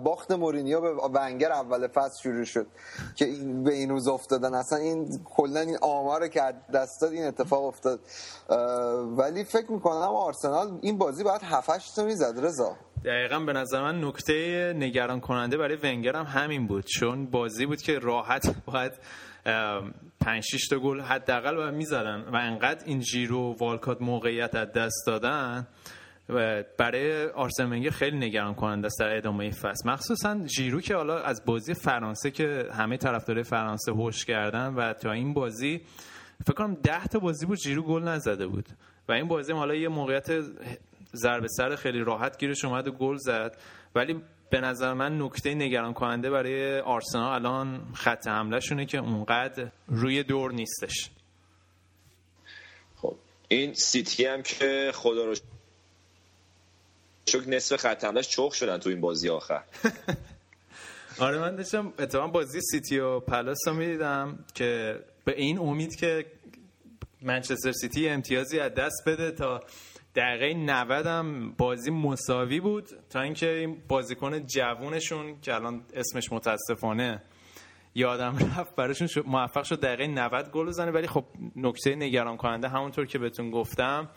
باخت 0.04 0.30
مورینیو 0.30 0.80
به 0.80 0.88
ونگر 0.94 1.52
اول 1.52 1.88
فصل 1.88 2.22
شروع 2.22 2.44
شد 2.44 2.66
که 3.16 3.24
این- 3.24 3.64
به 3.64 3.74
این 3.74 3.90
روز 3.90 4.08
افتادن. 4.08 4.54
اصلا 4.54 4.78
این 4.78 5.20
کلا 5.24 5.60
این 5.60 5.78
آمار 5.82 6.28
که 6.28 6.42
دست 6.74 7.00
داد 7.00 7.12
این 7.12 7.24
اتفاق 7.30 7.64
افتاد. 7.64 8.00
ولی 9.18 9.44
فکر 9.44 9.72
می‌کنم 9.72 10.14
آرسنال 10.14 10.78
این 10.82 10.98
بازی 10.98 11.24
باید 11.24 11.42
7 11.44 11.96
تا 11.96 12.04
می‌زد 12.04 12.44
رضا. 12.44 12.76
دقیقا 13.04 13.38
به 13.38 13.52
نظر 13.52 13.82
من 13.82 14.04
نکته 14.04 14.72
نگران 14.76 15.20
کننده 15.20 15.56
برای 15.56 15.76
ونگر 15.82 16.16
هم 16.16 16.24
همین 16.24 16.66
بود. 16.66 16.84
چون 16.84 17.26
بازی 17.26 17.66
بود 17.66 17.82
که 17.82 17.98
راحت 17.98 18.54
باید 18.66 18.92
پنج 20.20 20.42
شیش 20.50 20.68
تا 20.68 20.78
گل 20.78 21.00
حداقل 21.00 21.56
باید 21.56 21.74
می‌زدن 21.74 22.24
و 22.32 22.36
انقدر 22.36 22.84
این 22.84 23.00
جیرو 23.00 23.38
و 23.38 23.56
والکات 23.60 24.02
موقعیت 24.02 24.54
از 24.54 24.72
دست 24.72 25.06
دادن 25.06 25.66
و 26.28 26.64
برای 26.78 27.26
آرسن 27.26 27.90
خیلی 27.90 28.16
نگران 28.16 28.54
کننده 28.54 28.86
است 28.86 29.00
در 29.00 29.16
ادامه 29.16 29.50
فصل. 29.50 29.90
مخصوصا 29.90 30.38
جیرو 30.46 30.80
که 30.80 30.94
حالا 30.94 31.18
از 31.18 31.44
بازی 31.44 31.74
فرانسه 31.74 32.30
که 32.30 32.66
همه 32.72 32.96
طرفدارای 32.96 33.42
فرانسه 33.42 33.92
هوش 33.92 34.24
کردن 34.24 34.74
و 34.74 34.92
تا 34.92 35.12
این 35.12 35.34
بازی 35.34 35.80
فکر 36.44 36.52
کنم 36.52 36.74
ده 36.74 37.06
تا 37.06 37.18
بازی 37.18 37.46
بود 37.46 37.58
جیرو 37.58 37.82
گل 37.82 38.02
نزده 38.02 38.46
بود. 38.46 38.68
و 39.08 39.12
این 39.12 39.28
بازی 39.28 39.52
هم 39.52 39.58
حالا 39.58 39.74
یه 39.74 39.88
موقعیت 39.88 40.30
ضربه 41.14 41.48
سر 41.48 41.76
خیلی 41.76 41.98
راحت 41.98 42.38
گیرش 42.38 42.64
اومد 42.64 42.88
و 42.88 42.92
گل 42.92 43.16
زد. 43.16 43.56
ولی 43.94 44.22
به 44.50 44.60
نظر 44.60 44.92
من 44.92 45.22
نکته 45.22 45.54
نگران 45.54 45.92
کننده 45.92 46.30
برای 46.30 46.80
آرسنال 46.80 47.32
الان 47.32 47.92
خط 47.94 48.28
حمله 48.28 48.60
شونه 48.60 48.86
که 48.86 48.98
اونقدر 48.98 49.70
روی 49.88 50.22
دور 50.22 50.52
نیستش. 50.52 51.10
خب 52.96 53.16
این 53.48 53.74
سیتی 53.74 54.26
هم 54.26 54.42
که 54.42 54.92
خدا 54.94 55.24
رو 55.24 55.34
شکر 57.28 57.48
نصف 57.48 57.76
خط 57.76 58.04
حمله‌اش 58.04 58.28
چخ 58.28 58.54
شدن 58.54 58.78
تو 58.78 58.90
این 58.90 59.00
بازی 59.00 59.28
آخر. 59.28 59.62
آره 61.18 61.38
من 61.38 61.56
داشتم 61.56 61.92
اتفاقا 61.98 62.26
بازی 62.26 62.60
سیتی 62.60 62.98
و 62.98 63.20
پالاس 63.20 63.68
رو 63.68 63.74
می‌دیدم 63.74 64.44
که 64.54 65.00
به 65.30 65.40
این 65.40 65.58
امید 65.58 65.96
که 65.96 66.26
منچستر 67.22 67.72
سیتی 67.72 68.08
امتیازی 68.08 68.60
از 68.60 68.74
دست 68.74 69.02
بده. 69.06 69.30
تا 69.30 69.60
دقیقه 70.14 70.54
90 70.54 71.06
هم 71.06 71.52
بازی 71.52 71.90
مساوی 71.90 72.60
بود. 72.60 72.88
تا 73.10 73.20
اینکه 73.20 73.50
این 73.50 73.82
بازیکن 73.88 74.46
جوونشون 74.46 75.40
که 75.40 75.54
الان 75.54 75.82
اسمش 75.94 76.32
متاسفانه 76.32 77.22
یادم 77.94 78.36
رفت 78.58 78.76
براشون 78.76 79.08
موفق 79.26 79.64
شد 79.64 79.80
دقیقه 79.80 80.06
90 80.06 80.50
گل 80.50 80.66
بزنه. 80.66 80.90
ولی 80.90 81.06
خب 81.06 81.24
نکته 81.56 81.94
نگران 81.94 82.36
کننده 82.36 82.68
همونطور 82.68 83.06
که 83.06 83.18
بهتون 83.18 83.50
گفتم 83.50 84.08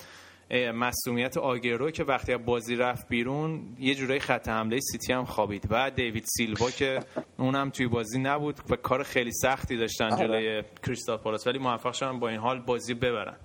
مسئولیت 0.74 1.38
آگرو 1.38 1.92
که 1.92 2.04
وقتی 2.04 2.34
از 2.34 2.46
بازی 2.46 2.76
رفت 2.76 3.08
بیرون 3.08 3.76
یه 3.80 3.96
جورایی 3.96 4.20
خط 4.20 4.48
حمله 4.48 4.80
سیتی 4.80 5.14
هم 5.14 5.26
خوابید. 5.26 5.68
و 5.70 5.92
دیوید 5.92 6.26
سیلوا 6.38 6.72
که 6.72 7.00
اونم 7.44 7.70
توی 7.70 7.88
بازی 7.88 8.20
نبود 8.20 8.56
و 8.70 8.76
کار 8.76 9.04
خیلی 9.04 9.32
سختی 9.32 9.78
داشتن 9.78 10.10
جلوی 10.18 10.64
کریستال 10.86 11.18
پالاس. 11.18 11.48
ولی 11.48 11.60
موفق 11.60 11.94
شدن 11.94 12.20
با 12.20 12.30
این 12.30 12.40
حال 12.40 12.60
بازی 12.60 12.94
ببرن. 12.94 13.36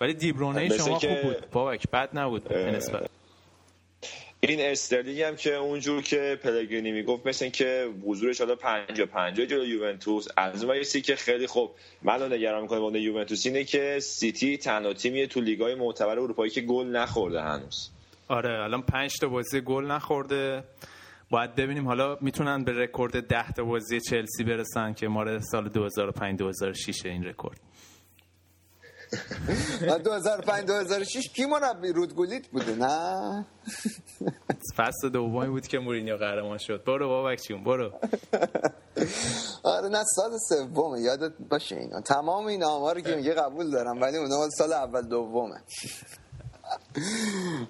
ولی 0.00 0.14
دیبرونه 0.14 0.68
شما 0.68 0.98
که- 0.98 1.20
خوب 1.22 1.32
بود. 1.32 1.50
بابک 1.50 1.90
بد 1.90 2.08
نبود 2.18 2.52
نسبت. 2.52 3.10
این 4.40 4.60
استرلینگ 4.60 5.20
هم 5.22 5.36
که 5.36 5.54
اونجور 5.54 6.02
که 6.02 6.38
پلگرینی 6.42 6.92
می‌گفت 6.92 7.26
مثل 7.26 7.48
که 7.48 7.88
حضورش 8.06 8.40
حالا 8.40 8.54
50 8.54 9.06
50 9.06 9.46
جلو 9.46 9.64
یوونتوس. 9.64 10.26
از 10.36 10.64
اون 10.64 10.82
سی 10.82 11.00
که 11.00 11.16
خیلی 11.16 11.46
خوب. 11.46 11.70
منو 12.02 12.28
نگران 12.28 12.62
می‌کنه 12.62 12.78
عنوان 12.78 12.94
یوونتوس 12.94 13.46
اینه 13.46 13.64
که 13.64 13.98
سیتی 14.00 14.58
تنها 14.58 14.92
تیمیه 14.92 15.26
تو 15.26 15.40
لیگای 15.40 15.74
معتبر 15.74 16.18
اروپایی 16.18 16.50
که 16.50 16.60
گل 16.60 16.86
نخورده 16.86 17.42
هنوز. 17.42 17.90
آره 18.28 18.62
الان 18.64 18.82
پنج 18.82 19.18
تا 19.20 19.28
بازی 19.28 19.60
گل 19.60 19.84
نخورده. 19.84 20.64
باید 21.30 21.54
ببینیم 21.54 21.86
حالا 21.86 22.18
می‌تونن 22.20 22.64
به 22.64 22.72
رکورد 22.72 23.26
ده 23.26 23.52
تا 23.52 23.64
بازی 23.64 24.00
چلسی 24.00 24.44
برسن 24.44 24.92
که 24.92 25.08
مال 25.08 25.40
سال 25.40 25.68
2005 25.68 26.38
2006 26.38 27.06
این 27.06 27.24
رکورد. 27.24 27.60
2005 30.04 30.66
2006 30.66 31.28
کی 31.28 31.46
مربی؟ 31.46 31.92
رودگولیت 31.92 32.48
بوده 32.48 32.74
نه؟ 32.74 33.46
فصل 34.76 35.08
دومی 35.08 35.48
بود 35.48 35.66
که 35.66 35.78
مورینیو 35.78 36.16
قهرمان 36.16 36.58
شد. 36.58 36.84
برو 36.84 37.08
بابک 37.08 37.42
جون 37.42 37.64
برو. 37.64 37.92
آره 39.62 39.88
نه 39.88 40.04
سال 40.04 40.30
سومه. 40.48 41.00
یادت 41.00 41.32
باشه 41.50 41.76
اینا. 41.76 42.00
تمام 42.00 42.46
این 42.46 42.64
آمار 42.64 43.00
که 43.00 43.16
میگه 43.16 43.34
قبول 43.34 43.70
دارم 43.70 44.00
ولی 44.00 44.16
اونا 44.16 44.48
سال 44.50 44.72
اول 44.72 45.02
دومه. 45.02 45.62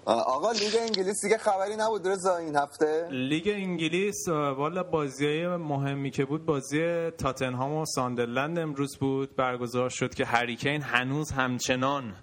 آقا 0.07 0.53
لیگ 0.53 0.77
انگلیس 0.81 1.17
دیگه 1.25 1.39
خبری 1.39 1.77
نبود 1.77 2.09
رضا 2.09 2.37
این 2.37 2.57
هفته؟ 2.57 3.09
لیگ 3.11 3.49
انگلیس 3.49 4.29
والا 4.29 4.83
بازی 4.83 5.47
مهمی 5.47 6.11
که 6.11 6.25
بود 6.25 6.47
بازی 6.47 7.11
تاتنهام 7.11 7.75
و 7.75 7.85
ساندرلند 7.85 8.59
امروز 8.59 8.97
بود. 8.97 9.37
برگزار 9.37 9.89
شد 9.89 10.15
که 10.15 10.25
هریکین 10.25 10.83
هنوز 10.83 11.31
همچنان 11.31 12.15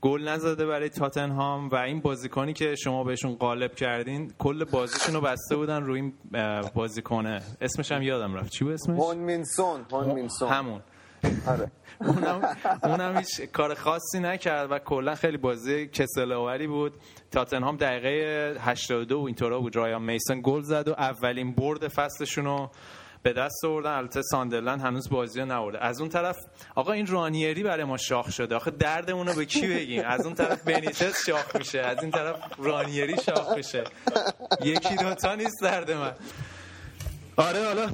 گل 0.00 0.28
نزده 0.28 0.66
برای 0.66 0.88
تاتنهام 0.88 1.68
و 1.68 1.74
این 1.76 2.00
بازیکنی 2.00 2.52
که 2.52 2.74
شما 2.74 3.04
بهشون 3.04 3.34
غالب 3.36 3.74
کردین 3.74 4.32
کل 4.38 4.64
بازیشون 4.64 5.14
رو 5.14 5.20
بسته 5.20 5.56
بودن 5.56 5.82
روی 5.82 6.00
این 6.00 6.12
بازیکنه 6.74 7.42
اسمش 7.60 7.92
هم 7.92 8.02
یادم 8.02 8.34
رفت. 8.34 8.50
چی 8.50 8.64
بود 8.64 8.72
اسمش؟ 8.72 8.98
هیون 8.98 9.16
مین 9.16 9.48
سون 9.48 9.80
هیون 9.92 10.14
مین 10.14 10.31
سون 10.31 10.48
همون. 10.48 10.80
آره. 11.46 11.70
اونم, 12.00 12.56
اونم 12.82 13.16
هیچ 13.16 13.40
کار 13.52 13.74
خاصی 13.74 14.20
نکرد 14.20 14.72
و 14.72 14.78
کلا 14.78 15.14
خیلی 15.14 15.36
بازی 15.36 15.86
کسل 15.86 16.32
آوری 16.32 16.66
بود. 16.66 16.94
تاتنهام 17.30 17.76
دقیقه 17.76 18.56
82 18.60 19.18
اینطورا 19.18 19.60
بود. 19.60 19.76
رایان 19.76 20.02
میسن 20.02 20.40
گل 20.42 20.62
زد 20.62 20.88
و 20.88 20.92
اولین 20.92 21.52
برد 21.52 21.88
فصلشون 21.88 22.44
رو 22.44 22.70
به 23.22 23.32
دست 23.32 23.64
آوردن. 23.64 23.90
البته 23.90 24.22
ساندرلند 24.22 24.80
هنوز 24.80 25.10
بازی 25.10 25.40
رو 25.40 25.46
نبرده. 25.46 25.84
از 25.84 26.00
اون 26.00 26.08
طرف 26.08 26.36
آقا 26.74 26.92
این 26.92 27.06
رانیری 27.06 27.62
برای 27.62 27.84
ما 27.84 27.96
شاخ 27.96 28.30
شده. 28.30 28.56
آخه 28.56 28.70
دردمون 28.70 29.26
رو 29.26 29.34
به 29.34 29.44
کی 29.44 29.66
بگیم؟ 29.66 30.02
از 30.06 30.26
اون 30.26 30.34
طرف 30.34 30.62
بنیتس 30.62 31.26
شاخ 31.26 31.56
میشه. 31.56 31.80
از 31.80 32.02
این 32.02 32.10
طرف 32.10 32.36
رانیری 32.58 33.16
شاخ 33.26 33.56
میشه. 33.56 33.84
یکی 34.62 34.96
دوتا 34.96 35.34
نیست 35.34 35.62
درد 35.62 35.90
من. 35.90 36.12
آره 37.36 37.64
حالا 37.64 37.90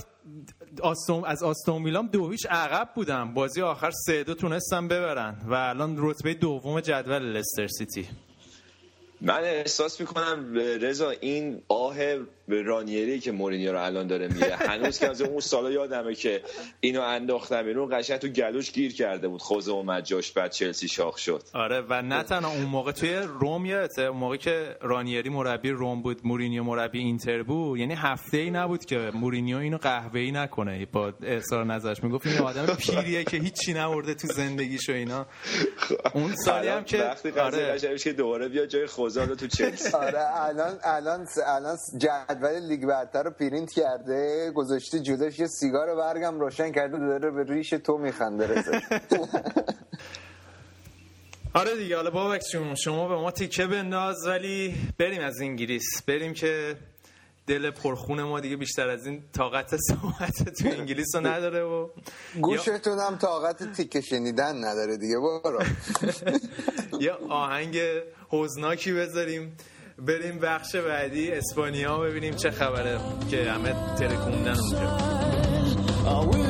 آستون 0.81 1.25
از 1.25 1.43
آستون 1.43 1.85
ویلام 1.85 2.07
دو 2.07 2.31
هیچ 2.31 2.47
عقب 2.51 2.89
بودم. 2.95 3.35
بازی 3.35 3.63
آخر 3.63 3.91
سه 3.91 4.25
دو 4.25 4.35
تونستم 4.35 4.89
ببرن 4.89 5.37
و 5.47 5.55
الان 5.55 5.97
رتبه 5.99 6.35
دوم 6.35 6.81
جدول 6.81 7.23
لستر 7.23 7.67
سیتی. 7.67 8.09
من 9.21 9.41
احساس 9.45 10.01
می‌کنم 10.01 10.55
رضا 10.81 11.11
این 11.11 11.63
آه 11.69 11.97
رانیری 12.49 13.21
که 13.21 13.33
مورینیو 13.33 13.73
رو 13.73 13.85
الان 13.85 14.07
داره 14.07 14.29
میره 14.29 14.57
هنوز 14.71 14.99
که 14.99 15.11
از 15.11 15.23
اون 15.23 15.41
سالا 15.41 15.71
یادمه 15.71 16.15
که 16.15 16.43
اینو 16.81 17.01
انداختم 17.01 17.63
بیرون 17.63 17.99
قشنگ 17.99 18.19
تو 18.19 18.29
گلوش 18.29 18.73
گیر 18.73 18.95
کرده 18.95 19.29
بود. 19.29 19.43
خوزه 19.43 19.73
اومد 19.73 20.05
جاش 20.05 20.33
بعد 20.33 20.51
چلسی 20.51 20.89
شاخ 20.89 21.19
شد. 21.19 21.43
آره 21.55 21.81
و 21.81 22.03
نه 22.03 22.23
تنها 22.23 22.51
اون 22.51 22.65
موقع 22.65 22.93
توی 22.93 23.15
روم 23.15 23.67
یادته 23.67 24.03
اون 24.03 24.19
موقع 24.19 24.37
که 24.37 24.77
رانیری 24.81 25.31
مربی 25.31 25.71
روم 25.71 26.03
بود 26.03 26.21
مورینیو 26.25 26.63
مربی 26.63 26.99
اینتر 26.99 27.43
بود 27.43 27.79
یعنی 27.79 27.95
هفته 27.95 28.39
ای 28.39 28.51
نبود 28.51 28.85
که 28.85 29.11
مورینیو 29.15 29.57
اینو 29.57 29.77
قهوه 29.77 30.21
ای 30.21 30.33
نکنه. 30.33 30.87
با 30.93 31.13
اظهار 31.23 31.65
نظرش 31.65 32.05
می‌گفت 32.05 32.27
این 32.27 32.39
آدم 32.39 32.67
پیریه 32.75 33.25
که 33.25 33.37
هیچی 33.37 33.75
نبرده 33.75 34.15
تو 34.15 34.29
زندگیش 34.29 34.89
و 34.89 34.93
اینا 34.93 35.27
اون 36.15 36.35
سالی 36.35 36.69
هم 36.69 36.85
که 36.85 36.99
وقتی 36.99 37.31
قضیه 37.31 37.71
آره. 37.71 37.99
که 37.99 38.13
دوباره 38.13 38.49
بیا 38.49 38.67
جای 38.67 38.87
خوزه 38.87 39.27
تو 39.27 39.47
چلسی. 39.47 39.97
آره 39.97 40.41
الان 40.41 40.79
الان 40.85 41.27
الان 41.47 41.77
جدول 42.35 42.69
لیگ 42.69 42.87
برتر 42.87 43.23
رو 43.23 43.31
پرینت 43.31 43.73
کرده 43.73 44.51
گذاشته 44.55 45.01
جلوش 45.01 45.39
یه 45.39 45.47
سیگار 45.47 45.95
برگم 45.95 46.41
روشن 46.41 46.73
کرده 46.73 46.99
داره 46.99 47.31
به 47.31 47.45
ریش 47.45 47.71
تو 47.71 47.99
میخنده 47.99 48.47
رضا. 48.47 48.73
آره 51.55 51.77
دیگه 51.77 51.97
حالا 51.97 52.11
بابک 52.11 52.43
شما 52.85 53.09
به 53.09 53.15
ما 53.15 53.31
تیکه 53.31 53.67
بنداز 53.67 54.27
ولی 54.27 54.75
بریم 54.99 55.23
از 55.23 55.41
انگلیس. 55.41 56.03
بریم 56.07 56.35
که 56.35 56.77
دل 57.47 57.71
پرخون 57.71 58.23
ما 58.23 58.41
دیگه 58.41 58.57
بیشتر 58.57 58.89
از 58.89 59.07
این 59.07 59.23
طاقت 59.33 59.77
صحبت 59.77 60.49
تو 60.59 60.69
انگلیس 60.69 61.15
رو 61.15 61.27
نداره 61.27 61.63
و 61.63 61.89
گوشتون 62.41 62.99
هم 62.99 63.17
طاقت 63.17 63.73
تیکه 63.73 64.01
شنیدن 64.01 64.65
نداره 64.65 64.97
دیگه 64.97 65.17
برو. 65.45 65.63
یه 67.05 67.13
آهنگ 67.13 67.81
حزناکی 68.31 68.93
بذاریم. 68.93 69.57
بریم 69.99 70.39
بخش 70.39 70.77
بعدی 70.77 71.31
اسپانیا 71.33 71.99
ببینیم 71.99 72.35
چه 72.35 72.51
خبره 72.51 72.99
که 73.31 73.51
همه 73.51 73.75
ترکوندن 73.99 74.57
اونجا 76.07 76.44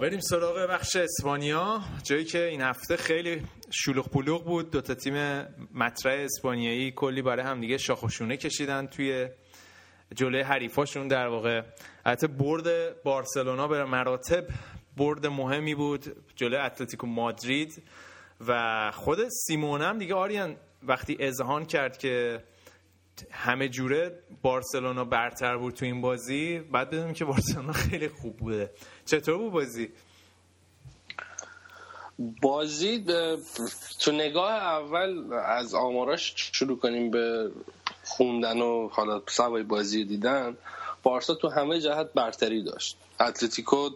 بریم 0.00 0.20
سراغ 0.20 0.56
بخش 0.70 0.96
اسپانیا. 0.96 1.80
جایی 2.02 2.24
که 2.24 2.44
این 2.44 2.60
هفته 2.60 2.96
خیلی 2.96 3.42
شلوغ 3.70 4.10
پلوغ 4.10 4.44
بود. 4.44 4.70
دوتا 4.70 4.94
تیم 4.94 5.14
مطرح 5.74 6.12
اسپانیایی 6.12 6.90
کلی 6.90 7.22
برای 7.22 7.46
هم 7.46 7.60
دیگه 7.60 7.78
شاخ 7.78 8.02
و 8.02 8.08
شونه 8.08 8.36
کشیدن 8.36 8.86
توی 8.86 9.28
جلوی 10.14 10.42
حریفاشون. 10.42 11.08
در 11.08 11.26
واقع 11.26 11.62
البته 12.04 12.26
برد 12.26 13.02
بارسلونا 13.02 13.68
به 13.68 13.84
مراتب 13.84 14.46
برد 14.96 15.26
مهمی 15.26 15.74
بود 15.74 16.04
جلوی 16.36 16.60
اتلتیکو 16.60 17.06
مادرید. 17.06 17.82
و 18.46 18.90
خود 18.94 19.18
سیمون 19.28 19.82
هم 19.82 19.98
دیگه 19.98 20.14
آریان 20.14 20.56
وقتی 20.82 21.16
اذهان 21.20 21.64
کرد 21.64 21.98
که 21.98 22.42
همه 23.30 23.68
جوره 23.68 24.18
بارسلونا 24.42 25.04
برتر 25.04 25.56
بود 25.56 25.74
تو 25.74 25.84
این 25.84 26.00
بازی. 26.00 26.58
بعد 26.58 26.90
بدونیم 26.90 27.14
که 27.14 27.24
بارسلونا 27.24 27.72
خیلی 27.72 28.08
خوب 28.08 28.36
بوده. 28.36 28.70
چطور 29.06 29.38
بود 29.38 29.52
بازی؟ 29.52 29.88
بازی 32.42 33.04
تو 34.00 34.12
نگاه 34.12 34.52
اول 34.52 35.32
از 35.32 35.74
آماراش 35.74 36.34
شروع 36.36 36.78
کنیم 36.78 37.10
به 37.10 37.50
خوندن 38.04 38.60
و 38.60 38.88
حالا 38.88 39.22
سوای 39.26 39.62
بازی 39.62 40.04
دیدن. 40.04 40.56
بارسا 41.02 41.34
تو 41.34 41.48
همه 41.48 41.80
جهت 41.80 42.12
برتری 42.12 42.62
داشت. 42.62 42.96
اتلتیکو 43.20 43.90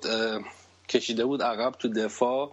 کشیده 0.89 1.25
بود 1.25 1.43
عقب 1.43 1.73
تو 1.73 1.89
دفاع. 1.89 2.53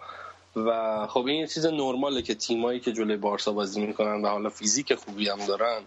و 0.55 1.07
خب 1.07 1.25
این 1.25 1.47
چیز 1.47 1.65
نرماله 1.65 2.21
که 2.21 2.35
تیمایی 2.35 2.79
که 2.79 2.91
جلوی 2.91 3.17
بارسا 3.17 3.51
بازی 3.51 3.85
می‌کنن 3.85 4.21
و 4.21 4.27
حالا 4.27 4.49
فیزیک 4.49 4.95
خوبی 4.95 5.29
هم 5.29 5.45
دارن 5.45 5.81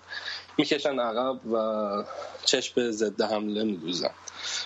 می‌کشن 0.58 0.98
عقب 0.98 1.46
و 1.46 2.04
چشم 2.44 2.72
به 2.76 2.90
ضد 2.90 3.22
حمله 3.22 3.64
میدوزن. 3.64 4.10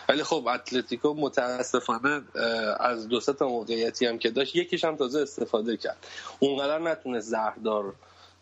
ولی 0.09 0.23
خب 0.23 0.49
اتلتیکو 0.55 1.15
متاسفانه 1.15 2.23
از 2.81 3.09
دو 3.09 3.21
تا 3.21 3.49
موقعیتی 3.49 4.07
هم 4.07 4.19
که 4.19 4.31
داشت 4.31 4.57
یکیش 4.57 4.85
هم 4.85 4.97
تازه 4.97 5.21
استفاده 5.21 5.77
کرد. 5.77 6.07
اونقدر 6.39 6.79
نتونه 6.79 7.21
زهردار 7.21 7.95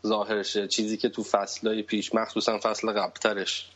ظاهر 0.06 0.42
شه. 0.42 0.68
چیزی 0.68 0.96
که 0.96 1.08
تو 1.08 1.22
فصلهای 1.22 1.82
پیش 1.82 2.14
مخصوصا 2.14 2.58
فصل 2.58 2.92
قبلترش 2.92 3.70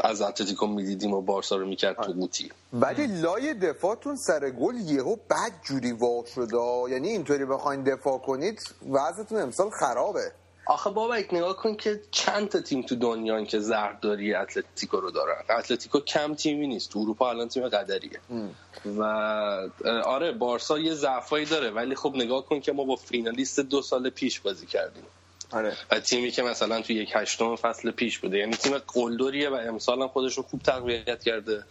از 0.00 0.22
اتلتیکو 0.22 0.66
می‌دیدیم 0.66 1.14
و 1.14 1.20
بارسا 1.20 1.56
رو 1.56 1.66
می‌کرد 1.66 1.96
تو 1.96 2.12
قوطی. 2.12 2.50
ولی 2.72 3.06
لای 3.06 3.54
دفاعتون 3.54 4.16
سر 4.16 4.50
گل 4.50 4.74
یهو 4.74 5.16
بد 5.16 5.52
جوری 5.64 5.92
وا 5.92 6.24
شده 6.34 6.56
یعنی 6.90 7.08
اینطوری 7.08 7.44
بخواین 7.44 7.82
دفاع 7.82 8.18
کنید 8.18 8.74
وضعتون 8.90 9.40
امسال 9.40 9.70
خرابه. 9.70 10.32
آخه 10.68 10.90
بابا 10.90 11.18
یک 11.18 11.34
نگاه 11.34 11.56
کن 11.56 11.76
که 11.76 12.00
چند 12.10 12.48
تا 12.48 12.60
تیم 12.60 12.82
تو 12.82 12.96
دنیا 12.96 13.44
که 13.44 13.60
زهرداری 13.60 14.34
اتلتیکو 14.34 15.00
رو 15.00 15.10
دارن. 15.10 15.42
اتلتیکو 15.58 16.00
کم 16.00 16.34
تیمی 16.34 16.66
نیست. 16.66 16.90
تو 16.90 16.98
اروپا 16.98 17.30
الان 17.30 17.48
تیم 17.48 17.68
قدریه. 17.68 18.20
و 18.84 19.02
آره 20.04 20.32
بارسا 20.32 20.78
یه 20.78 20.94
ضعفایی 20.94 21.46
داره. 21.46 21.70
ولی 21.70 21.94
خب 21.94 22.12
نگاه 22.14 22.46
کن 22.46 22.60
که 22.60 22.72
ما 22.72 22.84
با 22.84 22.96
فینالیست 22.96 23.60
دو 23.60 23.82
سال 23.82 24.10
پیش 24.10 24.40
بازی 24.40 24.66
کردیم. 24.66 25.04
آره. 25.50 25.76
و 25.90 26.00
تیمی 26.00 26.30
که 26.30 26.42
مثلا 26.42 26.80
تو 26.80 26.92
یک 26.92 27.12
هشتم 27.14 27.56
فصل 27.56 27.90
پیش 27.90 28.18
بوده. 28.18 28.38
یعنی 28.38 28.52
تیم 28.52 28.78
قلدریه 28.78 29.48
و 29.48 29.54
امسال 29.54 30.02
هم 30.02 30.08
خودش 30.08 30.36
رو 30.36 30.42
خوب 30.42 30.62
تقویت 30.62 31.24
کرده. 31.24 31.64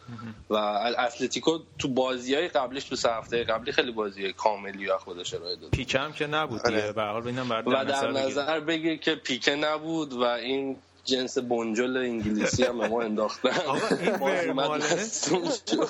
و 0.50 0.56
اتلتیکو 0.98 1.60
تو 1.80 1.88
بازی 1.88 2.36
های 2.36 2.48
قبلش 2.48 2.84
تو 2.84 2.96
سه 2.96 3.10
هفته 3.10 3.44
قبلی 3.44 3.72
خیلی 3.72 3.92
بازی 3.92 4.34
کاملی 4.34 4.92
از 4.92 5.00
خودش 5.00 5.34
ارائه 5.34 5.56
داد. 5.56 5.72
پیکم 5.72 6.12
که 6.12 6.28
نبود 6.28 6.62
به 6.64 7.02
هر 7.02 7.12
حال 7.12 7.24
و 7.66 7.86
در 7.86 8.12
نظر 8.12 8.60
بگیر 8.60 8.98
که 8.98 9.16
پیکه 9.16 9.56
نبود 9.56 10.14
و 10.14 10.24
این 10.24 10.78
جنس 11.06 11.38
بنجل 11.38 11.98
انگلیسی 11.98 12.64
هم 12.64 12.88
ما 12.88 13.02
انداختن 13.02 13.50
آقا 13.68 13.88
این 13.96 14.18
شد. 15.66 15.86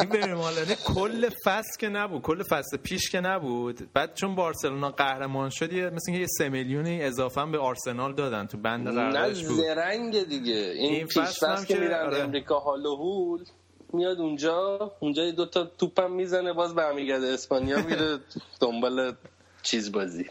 این 0.00 0.10
ورمالنه 0.10 0.74
کل 0.94 1.28
فصل 1.44 1.78
که 1.78 1.88
نبود 1.88 2.22
کل 2.22 2.42
فصل 2.42 2.76
پیش 2.76 3.10
که 3.10 3.20
نبود 3.20 3.92
بعد 3.92 4.14
چون 4.14 4.34
بارسلونا 4.34 4.90
قهرمان 4.90 5.50
شد 5.50 5.72
یه 5.72 5.90
مثل 5.90 6.04
اینکه 6.08 6.20
یه 6.20 6.26
سه 6.38 6.48
میلیونی 6.48 7.02
اضافه 7.02 7.40
هم 7.40 7.52
به 7.52 7.58
آرسنال 7.58 8.14
دادن 8.14 8.46
تو 8.46 8.58
بند 8.58 8.88
نه 8.88 8.94
قراردادش 8.94 9.44
بود 9.44 9.56
زرنگ 9.56 10.28
دیگه 10.28 10.54
این, 10.54 10.94
این 10.94 11.06
پیش 11.06 11.18
فصل 11.18 11.64
که 11.64 11.78
میرن 11.78 12.06
آره. 12.06 12.18
امریکا 12.18 12.58
هال 12.58 12.86
و 12.86 12.96
هول 12.96 13.44
میاد 13.92 14.20
اونجا 14.20 14.92
اونجا 15.00 15.24
یه 15.24 15.32
دوتا 15.32 15.64
توپم 15.64 16.10
می‌زنه 16.10 16.52
باز 16.52 16.74
برمیگرده 16.74 17.26
اسپانیا 17.26 17.82
میره 17.82 18.18
دنبال 18.60 19.14
چیز 19.62 19.92
بازی 19.92 20.26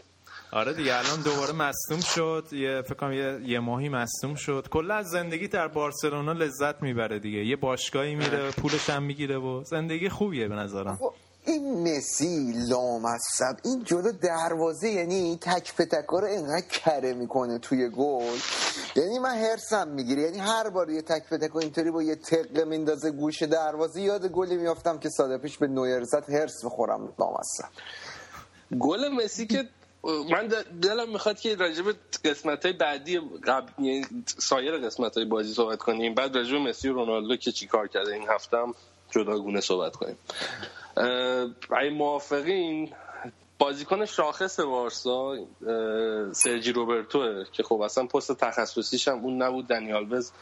آره 0.56 0.72
دیگه 0.72 0.98
الان 0.98 1.22
دوباره 1.22 1.52
مصدوم 1.52 2.00
شد. 2.00 2.46
یه 2.52 2.82
فکر 2.82 2.94
کنم 2.94 3.12
یه, 3.12 3.50
یه 3.50 3.60
ماهی 3.60 3.88
مصدوم 3.88 4.34
شد. 4.34 4.68
کلا 4.70 4.94
از 4.94 5.06
زندگی 5.06 5.48
در 5.48 5.68
بارسلونا 5.68 6.32
لذت 6.32 6.82
می‌بره 6.82 7.18
دیگه. 7.18 7.44
یه 7.44 7.56
باشگاهی 7.56 8.14
میره 8.14 8.50
پولش 8.50 8.90
هم 8.90 9.02
می‌گیره 9.02 9.38
و 9.38 9.64
زندگی 9.64 10.08
خوبیه 10.08 10.48
به 10.48 10.54
نظرم. 10.54 10.96
خب، 10.96 11.12
این 11.46 11.82
مسی 11.82 12.52
لامصب 12.68 13.56
این 13.64 13.84
جلو 13.84 14.12
دروازه 14.12 14.88
یعنی 14.88 15.38
تک 15.40 15.76
به 15.76 15.86
تکا 15.86 16.18
رو 16.18 16.26
اینقدر 16.26 16.66
کره 16.70 17.14
می‌کنه 17.14 17.58
توی 17.58 17.88
گل. 17.88 18.38
یعنی 18.96 19.18
من 19.18 19.34
هرسم 19.34 19.88
می‌گیره. 19.88 20.22
یعنی 20.22 20.38
هر 20.38 20.70
بار 20.70 20.90
یه 20.90 21.02
تک 21.02 21.28
به 21.28 21.38
تکا 21.38 21.58
اینطوری 21.58 21.90
با 21.90 22.02
یه 22.02 22.16
تقه 22.16 22.64
میندازه 22.64 23.10
گوش 23.10 23.42
دروازه 23.42 24.00
یاد 24.00 24.26
گلی 24.26 24.56
میافتم 24.56 24.98
که 24.98 25.08
سال 25.08 25.38
پیش 25.38 25.58
به 25.58 25.66
نویر 25.66 26.04
زد 26.04 26.30
هرس 26.30 26.64
می‌خورم 26.64 27.12
لامصب. 27.18 27.68
گل 28.80 29.08
مسی 29.08 29.46
که 29.46 29.68
من 30.30 30.46
دلم 30.82 31.10
می‌خواد 31.12 31.40
که 31.40 31.56
راجب 31.56 31.84
قسمت 32.24 32.64
های 32.64 32.72
بعدی 32.72 33.20
قبل 33.46 33.84
یعنی 33.84 34.04
سایر 34.26 34.78
قسمت 34.78 35.16
های 35.16 35.26
بازی 35.26 35.54
صحبت 35.54 35.78
کنیم. 35.78 36.14
بعد 36.14 36.36
راجب 36.36 36.54
مسی 36.54 36.88
و 36.88 36.92
رونالدو 36.92 37.36
که 37.36 37.52
چیکار 37.52 37.88
کرده. 37.88 38.12
این 38.14 38.28
هفته 38.28 38.56
هم 38.56 38.74
جداگونه 39.10 39.60
صحبت 39.60 39.96
کنیم. 39.96 40.18
اگه 41.70 41.90
موافقین؟ 41.90 42.92
بازیکن 43.58 44.04
شاخص 44.04 44.60
بارسا 44.60 45.32
اه، 45.32 46.32
سرجی 46.32 46.72
روبرتوه 46.72 47.44
که 47.52 47.62
خب 47.62 47.80
اصلا 47.80 48.06
پست 48.06 48.32
تخصصیش 48.32 49.08
هم 49.08 49.18
اون 49.18 49.42
نبود. 49.42 49.66
دنی 49.66 49.92
آلوز 49.92 50.32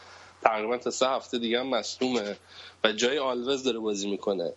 تقریبا 0.41 0.77
تا 0.77 0.89
سه 0.89 1.09
هفته 1.09 1.37
دیگه 1.37 1.59
هم 1.59 1.67
مصدومه 1.67 2.37
و 2.83 2.91
جای 2.91 3.19
آلوز 3.19 3.63
داره 3.63 3.79
بازی 3.79 4.11
می‌کنه. 4.11 4.53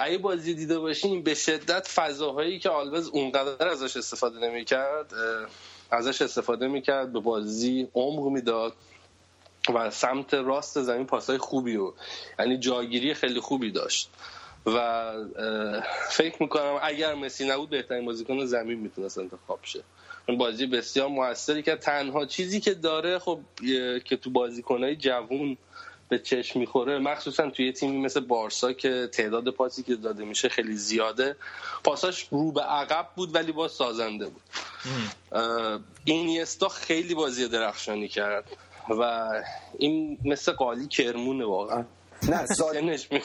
اگه 0.00 0.18
بازی 0.22 0.54
دیده 0.54 0.78
باشین 0.78 1.22
به 1.22 1.34
شدت 1.34 1.88
فضاهایی 1.88 2.58
که 2.58 2.70
آلوز 2.70 3.08
اونقدر 3.08 3.68
ازش 3.68 3.96
استفاده 3.96 4.38
نمی‌کرد 4.38 5.12
ازش 5.90 6.22
استفاده 6.22 6.68
می‌کرد 6.68 7.12
به 7.12 7.20
بازی 7.20 7.88
عمق 7.94 8.26
می‌داد 8.26 8.72
و 9.74 9.90
سمت 9.90 10.34
راست 10.34 10.82
زمین 10.82 11.06
پاسای 11.06 11.38
خوبی 11.38 11.76
و 11.76 11.92
یعنی 12.38 12.58
جاگیری 12.58 13.14
خیلی 13.14 13.40
خوبی 13.40 13.70
داشت. 13.70 14.10
و 14.66 15.12
فکر 16.10 16.42
می‌کنم 16.42 16.78
اگر 16.82 17.14
مسی 17.14 17.48
نبود 17.48 17.70
بهترین 17.70 18.04
بازیکن 18.04 18.44
زمین 18.44 18.78
می‌تونست 18.78 19.18
انتخاب 19.18 19.58
شه. 19.62 19.80
بازی 20.38 20.66
بسیار 20.66 21.08
موثری 21.08 21.62
که 21.62 21.76
تنها 21.76 22.26
چیزی 22.26 22.60
که 22.60 22.74
داره 22.74 23.18
خب 23.18 23.40
که 24.04 24.16
تو 24.16 24.30
بازیکنهای 24.30 24.96
جوون 24.96 25.56
به 26.08 26.18
چشم 26.18 26.58
می‌خوره. 26.60 26.98
مخصوصا 26.98 27.50
توی 27.50 27.66
یه 27.66 27.72
تیمی 27.72 27.98
مثل 27.98 28.20
بارسا 28.20 28.72
که 28.72 29.08
تعداد 29.12 29.50
پاسی 29.50 29.82
که 29.82 29.96
داده 29.96 30.24
میشه 30.24 30.48
خیلی 30.48 30.76
زیاده. 30.76 31.36
پاساش 31.84 32.28
رو 32.30 32.52
به 32.52 32.62
عقب 32.62 33.08
بود 33.16 33.34
ولی 33.34 33.52
با 33.52 33.68
سازنده 33.68 34.28
بود. 34.28 34.42
اینیستا 36.04 36.68
خیلی 36.68 37.14
بازی 37.14 37.48
درخشانی 37.48 38.08
کرد 38.08 38.44
و 38.90 39.30
این 39.78 40.18
مثل 40.24 40.52
قالی 40.52 40.86
کرمونه 40.86 41.44
واقعا. 41.44 41.84
نه 42.22 42.46
سنش 42.46 43.08
میره 43.12 43.24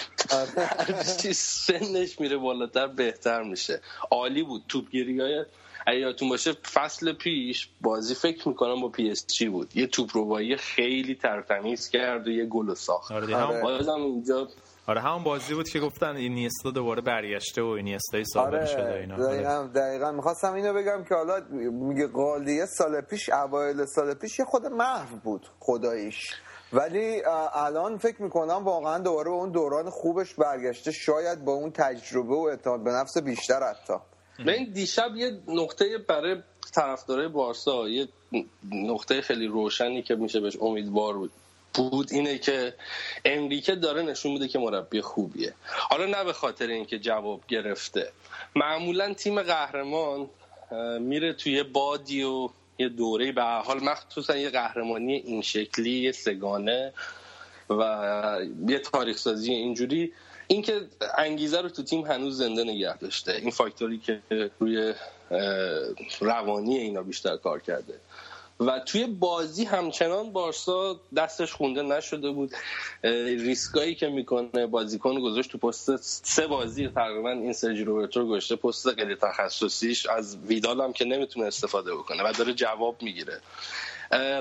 سنش 1.34 2.20
میره 2.20 2.38
بالاتر 2.38 2.88
بهتر 2.88 3.44
میشه. 3.44 3.82
عالی 4.12 4.44
بود. 4.44 4.64
توپگیری 4.68 5.20
های 5.22 5.46
اگه 5.88 6.00
یادتون 6.00 6.30
باشه 6.30 6.52
فصل 6.74 7.14
پیش 7.14 7.70
بازی 7.82 8.16
فکر 8.16 8.48
می‌کنم 8.48 8.82
با 8.82 8.90
پی 8.90 9.10
اس 9.10 9.28
جی 9.28 9.50
بود. 9.50 9.78
یه 9.78 9.88
توپ 9.88 10.10
ربایی 10.14 10.58
خیلی 10.58 11.16
ترتمیز 11.16 11.90
کرد 11.90 12.28
و 12.28 12.32
یه 12.32 12.46
گل 12.46 12.74
ساخت. 12.74 13.12
آره 13.12 13.26
دیگه 13.26 13.38
همون, 13.38 13.62
بازم 13.62 14.02
اینجا 14.02 14.48
آره 14.88 15.02
همون 15.02 15.24
بازی 15.24 15.54
بود 15.54 15.70
که 15.70 15.80
گفتن 15.80 16.16
اینیستا 16.16 16.72
دوباره 16.72 17.02
برگشته 17.02 17.62
و 17.62 17.66
اینیستای 17.66 18.26
سابق 18.26 18.66
شده 18.66 18.82
آره 18.82 19.00
اینا. 19.00 19.16
آره. 19.16 19.24
دقیقا, 19.24 19.70
دقیقا. 19.76 20.12
می‌خواستم 20.12 20.54
اینو 20.54 20.74
بگم 20.74 21.04
که 21.10 21.16
حالا 21.16 21.42
میگه 21.72 22.08
عالیه 22.08 22.66
سال 22.66 23.02
پیش 23.02 23.30
اوایل 23.30 23.86
سال 23.86 24.14
پیش 24.14 24.40
یه 24.40 24.46
خود 24.46 24.66
محو 24.66 25.16
بود 25.24 25.48
خداییش. 25.60 26.32
ولی 26.74 27.22
الان 27.54 27.98
فکر 27.98 28.22
می‌کنم 28.22 28.64
واقعا 28.64 29.00
دوباره 29.00 29.30
به 29.30 29.36
اون 29.36 29.52
دوران 29.52 29.90
خوبش 29.90 30.34
برگشته. 30.34 30.92
شاید 30.92 31.46
با 31.46 31.52
اون 31.52 31.72
تجربه 31.72 32.36
و 32.36 32.48
اعتماد 32.50 32.84
به 32.84 32.92
نفس 32.92 33.18
بیشتر 33.18 33.60
حتی. 33.70 33.94
این 34.40 34.72
دیشب 34.74 35.16
یه 35.16 35.40
نقطه 35.48 35.98
برای 35.98 36.36
طرفدارای 36.72 37.28
بارسا 37.28 37.90
یه 37.90 38.08
نقطه 38.72 39.22
خیلی 39.22 39.48
روشنی 39.48 40.02
که 40.02 40.16
میشه 40.16 40.40
بهش 40.40 40.58
امیدوار 40.62 41.14
بود 41.14 41.32
بود 41.74 42.14
اینه 42.14 42.38
که 42.38 42.74
انریکه 43.26 43.76
داره 43.76 44.02
نشون 44.02 44.32
میده 44.32 44.48
که 44.48 44.60
مربی 44.60 45.02
خوبیه. 45.02 45.54
حالا 45.66 46.06
نه 46.06 46.24
به 46.24 46.34
خاطر 46.34 46.68
اینکه 46.68 47.00
جواب 47.00 47.42
گرفته. 47.48 48.12
معمولا 48.56 49.14
تیم 49.14 49.42
قهرمان 49.42 50.30
میره 51.00 51.34
توی 51.34 51.64
بادی 51.64 52.24
و 52.24 52.50
یه 52.80 52.90
دوره 52.90 53.32
به 53.32 53.44
حال 53.44 53.84
مخصوصا 53.84 54.36
یه 54.36 54.50
قهرمانی 54.50 55.14
این 55.14 55.42
شکلی 55.42 56.00
یه 56.00 56.12
سگانه 56.12 56.94
و 57.70 58.40
یه 58.68 58.80
تاریخ 58.80 59.18
سازی 59.18 59.54
اینجوری. 59.54 60.14
اینکه 60.48 60.82
انگیزه 61.18 61.62
رو 61.62 61.70
تو 61.70 61.84
تیم 61.84 62.06
هنوز 62.06 62.38
زنده 62.38 62.64
نگه 62.64 62.98
داشته. 62.98 63.32
این 63.32 63.52
فاکتوری 63.52 63.98
که 63.98 64.22
روی 64.60 64.94
روانی 66.20 66.78
اینا 66.78 67.02
بیشتر 67.02 67.38
کار 67.38 67.60
کرده. 67.60 67.94
و 68.60 68.80
توی 68.80 69.06
بازی 69.06 69.64
همچنان 69.64 70.32
بارسا 70.32 71.00
دستش 71.16 71.54
خونده 71.54 71.82
نشده 71.82 72.32
بود. 72.32 72.52
ریسکایی 73.04 73.96
که 73.96 74.08
می‌کنه 74.08 74.68
بازیکن 74.68 75.20
گذاشت 75.20 75.52
تو 75.52 75.58
پست 75.58 75.96
سه 75.96 76.48
بازی 76.48 76.88
تقریبا 76.88 77.30
این 77.30 77.54
سرجی 77.54 77.84
روبرتو 77.84 78.28
گذاشته 78.28 78.56
پست 78.56 78.92
خیلی 78.96 79.16
تخصصیش. 79.16 80.06
از 80.06 80.38
ویدال 80.38 80.82
هم 80.82 80.94
که 80.94 81.06
نمی‌تونه 81.06 81.46
استفاده 81.46 81.96
بکنه 81.96 82.24
و 82.24 82.34
داره 82.38 82.54
جواب 82.54 83.02
می‌گیره. 83.02 83.40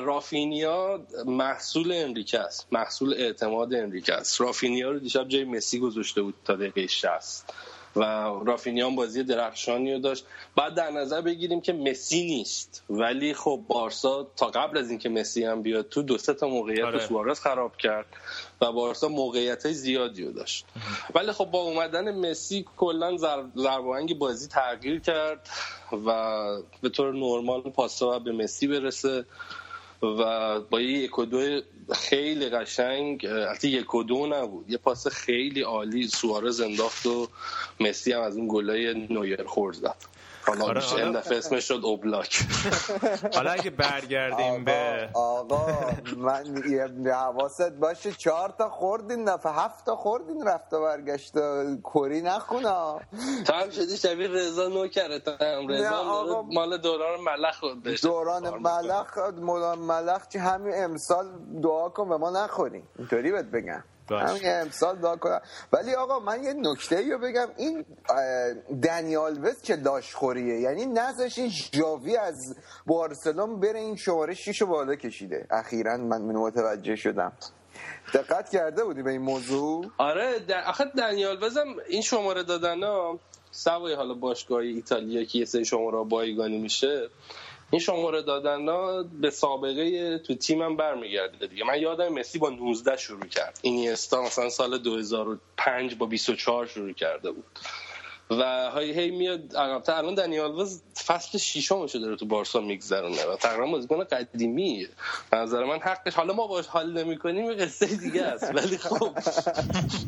رافینیا 0.00 1.00
محصول 1.26 1.92
انریکه 1.92 2.38
است. 2.38 2.66
محصول 2.72 3.14
اعتماد 3.14 3.74
انریکه 3.74 4.14
است. 4.14 4.40
رافینیا 4.40 4.90
رو 4.90 4.98
دیشب 4.98 5.28
جای 5.28 5.44
مسی 5.44 5.78
گذاشته 5.78 6.22
بود 6.22 6.34
تا 6.44 6.54
دقیقه 6.54 6.86
60 6.86 7.52
و 7.96 8.02
رافینیا 8.46 8.86
هم 8.86 8.96
بازی 8.96 9.22
درخشانی 9.22 9.92
رو 9.92 9.98
داشت. 9.98 10.24
بعد 10.56 10.74
در 10.74 10.90
نظر 10.90 11.20
بگیریم 11.20 11.60
که 11.60 11.72
مسی 11.72 12.24
نیست. 12.24 12.84
ولی 12.90 13.34
خب 13.34 13.64
بارسا 13.68 14.26
تا 14.36 14.46
قبل 14.46 14.78
از 14.78 14.90
اینکه 14.90 15.08
مسی 15.08 15.44
هم 15.44 15.62
بیاد 15.62 15.88
تو 15.88 16.02
دو 16.02 16.18
سه 16.18 16.34
تا 16.34 16.48
موقعیت 16.48 16.84
آره. 16.84 17.06
سوارز 17.06 17.40
خراب 17.40 17.76
کرد 17.76 18.06
و 18.60 18.72
بارسا 18.72 19.08
موقعیت 19.08 19.72
زیادی 19.72 20.24
رو 20.24 20.32
داشت. 20.32 20.66
ولی 21.14 21.32
خب 21.32 21.44
با 21.44 21.58
اومدن 21.58 22.30
مسی 22.30 22.66
کلا 22.76 23.16
ضرب 23.16 24.18
بازی 24.18 24.48
تغییر 24.48 25.00
کرد 25.00 25.48
و 26.06 26.42
به 26.82 26.88
طور 26.88 27.14
نرمال 27.14 27.60
پاسا 27.60 28.18
به 28.18 28.32
مسی 28.32 28.66
برسه. 28.66 29.24
و 30.03 30.61
با 30.61 30.80
یه 30.80 30.98
یک 30.98 31.18
و 31.18 31.26
خیلی 31.92 32.48
قشنگ 32.48 33.26
حتی 33.26 33.68
یک 33.68 33.94
و 33.94 34.03
دو 34.03 34.26
نبود. 34.26 34.70
یه 34.70 34.78
پاس 34.78 35.07
خیلی 35.07 35.61
عالی 35.61 36.09
سوارز 36.09 36.61
انداخت 36.61 37.07
و 37.07 37.28
مسی 37.80 38.12
هم 38.12 38.20
از 38.20 38.36
اون 38.36 38.48
گلای 38.50 38.94
نویر 38.94 39.44
خورد 39.44 39.76
زد. 39.76 39.96
حالا 40.47 40.64
آره 40.64 40.95
این 40.95 41.12
دفعه 41.12 41.38
اسمش 41.38 41.68
شد 41.68 41.80
اوبلاک 41.82 42.43
حالا 43.36 43.51
اگه 43.51 43.70
برگردیم 43.70 44.64
به 44.64 45.09
آقا 45.14 45.66
من 46.16 46.45
حواست 47.07 47.70
باشه 47.70 48.12
چهار 48.12 48.55
تا 48.59 48.70
خوردین 48.70 49.24
دفعه 49.24 49.53
هفت 49.53 49.86
تا 49.86 49.97
خوردین 49.97 50.47
رفت 50.47 50.72
و 50.72 50.80
برگشت 50.80 51.32
کری 51.95 52.22
نخونا. 52.22 53.01
تا 53.47 53.55
هم 53.55 53.70
شدی؟ 53.70 53.97
شبیه 53.97 54.28
رضا 54.28 54.68
نوکره 54.68 55.18
تا 55.18 55.32
هم 55.32 55.68
رضا 55.68 56.43
مال 56.43 56.78
دوران 56.78 57.20
ملخ 57.20 57.61
خود 57.61 57.82
دوران 58.03 58.59
ملخ 58.59 59.18
ملخ 59.78 60.28
چی؟ 60.28 60.38
همین 60.38 60.74
امسال 60.76 61.26
دعا 61.62 61.88
کن 61.88 62.09
به 62.09 62.16
ما 62.16 62.30
نخوریم 62.30 62.88
اینطوری 62.99 63.32
بهت 63.32 63.45
بگم. 63.45 63.84
همین 64.11 64.42
امسال 64.44 64.98
دعا 64.98 65.16
کنم 65.16 65.40
ولی 65.72 65.94
آقا 65.94 66.18
من 66.18 66.42
یه 66.42 66.53
نکته 66.53 67.11
رو 67.11 67.18
بگم. 67.18 67.46
این 67.57 67.84
دنیال 68.82 69.44
وست 69.44 69.62
چه 69.62 69.76
خوریه 70.14 70.61
یعنی 70.61 70.86
نزش 70.86 71.38
این 71.38 71.50
جاوی 71.72 72.16
از 72.16 72.57
بارسلون 72.86 73.61
بره 73.61 73.78
این 73.78 73.96
شماره 73.96 74.34
6 74.34 74.62
بالا 74.62 74.94
کشیده. 74.94 75.46
اخیرا 75.50 75.96
من 75.96 76.22
متوجه 76.22 76.96
شدم. 76.96 77.32
دقت 78.14 78.50
کرده 78.50 78.84
بودی 78.84 79.03
به 79.03 79.11
این 79.11 79.22
موضوع؟ 79.22 79.86
آره 79.98 80.38
در... 80.38 80.64
آخه 80.64 80.84
دنیال 80.84 81.44
وزم 81.44 81.66
این 81.88 82.03
شماره 82.03 82.42
دادن 82.42 82.82
ها 82.82 83.18
سوای 83.50 83.94
حالا 83.94 84.14
باشگاه 84.14 84.59
ایتالیا 84.59 85.24
که 85.24 85.38
یه 85.38 85.44
سری 85.44 85.64
شماره 85.64 86.05
بایگانی 86.05 86.59
میشه. 86.59 87.09
این 87.72 87.80
شماره 87.80 88.22
دادن 88.22 88.68
ها 88.68 89.02
به 89.02 89.30
سابقه 89.30 90.18
تو 90.18 90.34
تیمم 90.34 90.76
برمیگرده 90.76 91.46
دیگه. 91.46 91.64
من 91.64 91.80
یادم 91.80 92.08
مسی 92.08 92.38
با 92.38 92.50
19 92.50 92.96
شروع 92.96 93.26
کرد. 93.26 93.58
اینیستا 93.62 94.22
مثلا 94.22 94.48
سال 94.48 94.78
2005 94.78 95.94
با 95.94 96.06
24 96.06 96.66
شروع 96.66 96.92
کرده 96.92 97.30
بود. 97.32 97.58
و 98.41 98.70
هی 98.78 98.93
هی 98.93 99.11
میاد 99.11 99.57
عقب‌تر 99.57 99.93
الان 99.93 100.14
دنیال 100.14 100.61
وز 100.61 100.83
فصل 101.07 101.39
ششمش 101.39 101.97
داره 101.97 102.16
تو 102.16 102.26
بارسا 102.26 102.61
میگذرونه 102.61 103.26
و 103.26 103.37
تقریبا 103.37 103.66
بازیکن 103.66 104.05
قدیمی. 104.05 104.87
به 105.30 105.37
نظر 105.37 105.64
من 105.64 105.78
حقش 105.78 106.14
حالا 106.14 106.35
ما 106.35 106.47
باش 106.47 106.66
حال 106.66 107.05
نمی‌کنیم 107.05 107.55
قصه 107.55 107.87
دیگه 107.87 108.22
است. 108.22 108.55
ولی 108.55 108.78
خب 108.78 109.11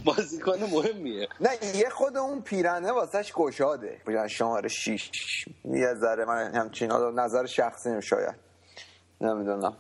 بازیکن 0.05 0.59
مهمیه. 0.73 1.29
نه 1.41 1.51
یه 1.75 1.89
خود 1.89 2.17
اون 2.17 2.43
پیرنه 2.43 2.93
واسش 2.93 3.33
گشاده. 3.33 4.01
شماره 4.29 4.69
6 4.69 5.11
یه 5.65 5.95
ذره 5.95 6.25
من 6.25 6.55
همچین 6.55 6.93
نظر 6.93 7.47
شخصی 7.47 8.03
شاید. 8.03 8.35
نمی‌دونم. 9.21 9.77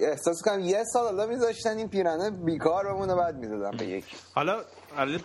احساس 0.00 0.42
کنم 0.44 0.60
یه 0.60 0.84
سال 0.92 1.04
حالا 1.04 1.26
میذاشتن 1.26 1.76
این 1.76 1.88
پیرنه 1.88 2.30
بیکار 2.30 2.94
بمونه 2.94 3.14
بعد 3.14 3.36
می‌دادم 3.36 3.76
به 3.76 3.86
یک. 3.86 4.04
حالا 4.34 4.64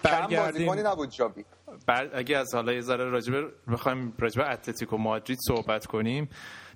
برگردیم 0.03 0.88
نبود 0.88 1.11
شابی 1.11 1.45
بعد 1.88 2.09
اگه 2.13 2.38
از 2.38 2.55
حالا 2.55 2.74
یه 2.74 2.82
ذره 2.82 3.09
راجبه 3.09 3.47
بخوایم 3.71 4.13
راجبه 4.19 4.51
اتلتیکو 4.51 4.97
مادرید 4.97 5.38
صحبت 5.47 5.86
کنیم 5.86 6.30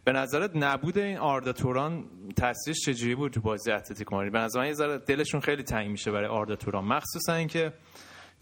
به 0.04 0.12
نظرت 0.12 0.52
نبود 0.56 0.98
این 0.98 1.18
آردا 1.18 1.54
توران 1.54 2.06
تاثیرش 2.36 2.78
چجوری 2.86 3.16
بود 3.16 3.32
تو 3.32 3.42
بازی 3.42 3.72
اتلتیکو 3.72 4.16
مادرید؟ 4.16 4.34
به 4.34 4.40
نظر 4.40 4.60
من 4.60 4.68
یه 4.68 4.74
ذره 4.74 4.98
دلشون 4.98 5.42
خیلی 5.42 5.64
تنگ 5.64 5.90
میشه 5.90 6.12
برای 6.12 6.28
آردا 6.28 6.56
توران 6.56 6.86
مخصوصا 6.86 7.34
اینکه 7.34 7.74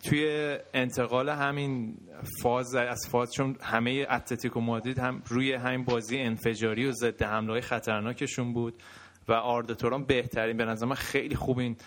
توی 0.04 0.58
انتقال 0.74 1.30
همین 1.30 1.98
فاز 2.42 2.76
از 2.76 3.08
فاز 3.12 3.34
چون 3.34 3.58
همه 3.62 4.08
اتلتیکو 4.10 4.60
مادرید 4.60 5.00
هم 5.00 5.22
روی 5.28 5.54
همین 5.54 5.84
بازی 5.84 6.18
انفجاری 6.18 6.86
و 6.86 6.92
ضد 6.92 7.24
حمله 7.24 7.62
خطرناکشون 7.62 8.54
بود 8.54 8.84
و 9.28 9.34
آردا 9.34 9.74
توران 9.74 10.06
بهترین 10.06 10.58
به 10.58 10.66
نظر 10.66 10.86
من 10.86 10.96
خیلی 10.96 11.36
خوب 11.36 11.60
این 11.60 11.78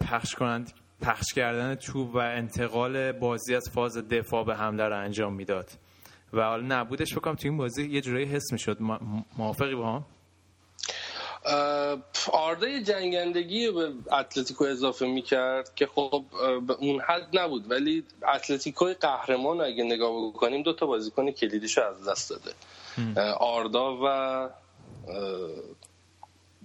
پخش 0.00 0.34
کنند 0.34 0.72
پخش 1.02 1.32
کردن 1.34 1.74
توپ 1.74 2.14
و 2.14 2.18
انتقال 2.18 3.12
بازی 3.12 3.54
از 3.54 3.70
فاز 3.74 3.96
دفاع 3.96 4.44
به 4.44 4.54
حمله 4.54 4.88
رو 4.88 4.98
انجام 4.98 5.32
می‌داد. 5.32 5.70
و 6.32 6.42
حالا 6.42 6.80
نبودش 6.80 7.14
بکنم 7.14 7.34
تو 7.34 7.48
این 7.48 7.56
بازی 7.56 7.88
یه 7.88 8.00
جورایی 8.00 8.26
حس 8.26 8.52
می‌شد. 8.52 8.76
موافقی 9.38 9.74
با 9.74 9.92
هم؟ 9.92 10.04
آرده 12.32 12.82
جنگندگی 12.82 13.70
به 13.70 13.92
اتلتیکو 14.12 14.64
اضافه 14.64 15.06
می‌کرد 15.06 15.74
که 15.74 15.86
خب 15.86 16.24
به 16.66 16.72
اون 16.72 17.00
حد 17.00 17.38
نبود. 17.38 17.70
ولی 17.70 18.04
اتلتیکو 18.34 18.92
قهرمان 19.00 19.60
اگه 19.60 19.84
نگاه 19.84 20.28
بکنیم 20.28 20.62
دو 20.62 20.72
تا 20.72 20.86
بازیکن 20.86 21.30
کلیدیشو 21.30 21.82
از 21.82 22.08
دست 22.08 22.30
داده. 22.30 22.52
آردا 23.32 23.98
و 24.04 24.48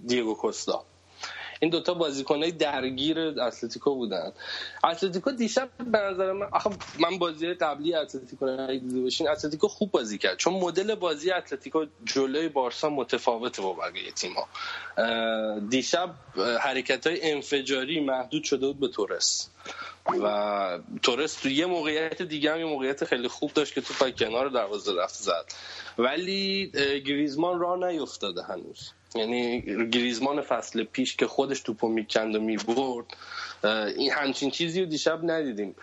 دیگو 0.06 0.34
کوستا. 0.34 0.84
این 1.60 1.70
دوتا 1.70 1.94
بازیکنهای 1.94 2.52
درگیر 2.52 3.18
اتلتیکو 3.18 3.94
بودن. 3.94 4.32
اتلتیکو 4.84 5.30
دیشب 5.30 5.68
به 5.78 5.98
نظر 5.98 6.32
من 6.32 6.46
آخه 6.52 6.70
من 7.00 7.18
بازی 7.18 7.54
قبلی 7.54 7.94
اتلتیکو 7.94 8.66
دیده 8.66 9.00
باشین 9.00 9.28
اتلتیکو 9.28 9.68
خوب 9.68 9.90
بازی 9.90 10.18
کرد. 10.18 10.36
چون 10.36 10.54
مدل 10.54 10.94
بازی 10.94 11.30
اتلتیکو 11.30 11.86
جلوی 12.04 12.48
بارسا 12.48 12.90
متفاوته 12.90 13.62
با 13.62 13.72
بقیه 13.72 14.12
تیم‌ها. 14.12 14.48
دیشب 15.68 16.14
حرکت 16.60 17.06
های 17.06 17.32
انفجاری 17.32 18.00
محدود 18.00 18.44
شده 18.44 18.66
بود 18.66 18.80
به 18.80 18.88
تورس. 18.88 19.50
و 20.22 20.78
تورس 21.02 21.34
تو 21.34 21.48
یه 21.48 21.66
موقعیت 21.66 22.22
دیگه 22.22 22.52
هم 22.52 22.58
یه 22.58 22.64
موقعیت 22.64 23.04
خیلی 23.04 23.28
خوب 23.28 23.52
داشت 23.52 23.74
که 23.74 23.80
تو 23.80 23.94
پای 23.94 24.12
کنار 24.12 24.48
دروازه 24.48 24.92
رفت 25.02 25.14
زد. 25.14 25.44
ولی 25.98 26.72
گریزمان 27.06 27.60
را 27.60 27.76
نیفتاده 27.76 28.42
هنوز. 28.42 28.92
یعنی 29.14 29.60
گریزمان 29.90 30.40
فصل 30.40 30.84
پیش 30.84 31.16
که 31.16 31.26
خودش 31.26 31.60
توپو 31.60 31.88
می‌کند 31.88 32.36
و 32.36 32.40
می‌برد 32.40 33.04
این 33.96 34.12
همچین 34.12 34.50
چیزی 34.50 34.80
رو 34.80 34.86
دیشب 34.86 35.20
ندیدیم. 35.30 35.74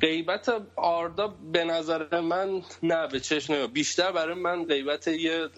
غیبت 0.00 0.52
آردا 0.76 1.34
به 1.52 1.64
نظر 1.64 2.20
من 2.20 2.62
نه 2.82 3.06
به 3.06 3.20
چشم 3.20 3.66
بیشتر 3.66 4.12
برای 4.12 4.34
من 4.34 4.64
غیبت 4.64 5.08
یه 5.08 5.48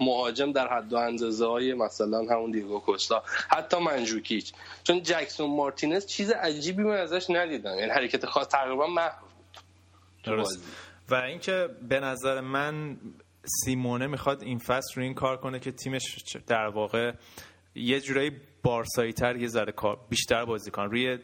مهاجم 0.00 0.52
در 0.52 0.68
حد 0.68 0.92
و 0.92 0.96
اندازه 0.96 1.46
های 1.46 1.74
مثلا 1.74 2.18
همون 2.18 2.50
دیگو 2.50 2.80
کوستا 2.80 3.22
حتی 3.48 3.78
منجوکیچ. 3.78 4.52
چون 4.84 5.02
جکسون 5.02 5.50
مارتینز 5.50 6.06
چیز 6.06 6.30
عجیبی 6.30 6.82
من 6.82 6.96
ازش 6.96 7.30
ندیدم. 7.30 7.78
یعنی 7.78 7.90
حرکت 7.90 8.26
خاص 8.26 8.48
تقریبا 8.48 8.86
محو 8.86 9.22
درست. 10.24 10.64
و 11.08 11.14
اینکه 11.14 11.68
به 11.88 12.00
نظر 12.00 12.40
من 12.40 12.96
سیمونه 13.64 14.06
می‌خواد 14.06 14.42
این 14.42 14.58
فصل 14.58 14.94
رو 14.96 15.02
این 15.02 15.14
کار 15.14 15.36
کنه 15.36 15.58
که 15.58 15.72
تیمش 15.72 16.16
در 16.46 16.66
واقع 16.66 17.12
یه 17.74 18.00
جورایی 18.00 18.30
بارسایی 18.62 19.12
تر 19.12 19.36
یه 19.36 19.48
ذره 19.48 19.72
کار 19.72 20.00
بیشتر 20.08 20.44
بازی 20.44 20.70
کنه. 20.70 20.86
روی 20.86 21.18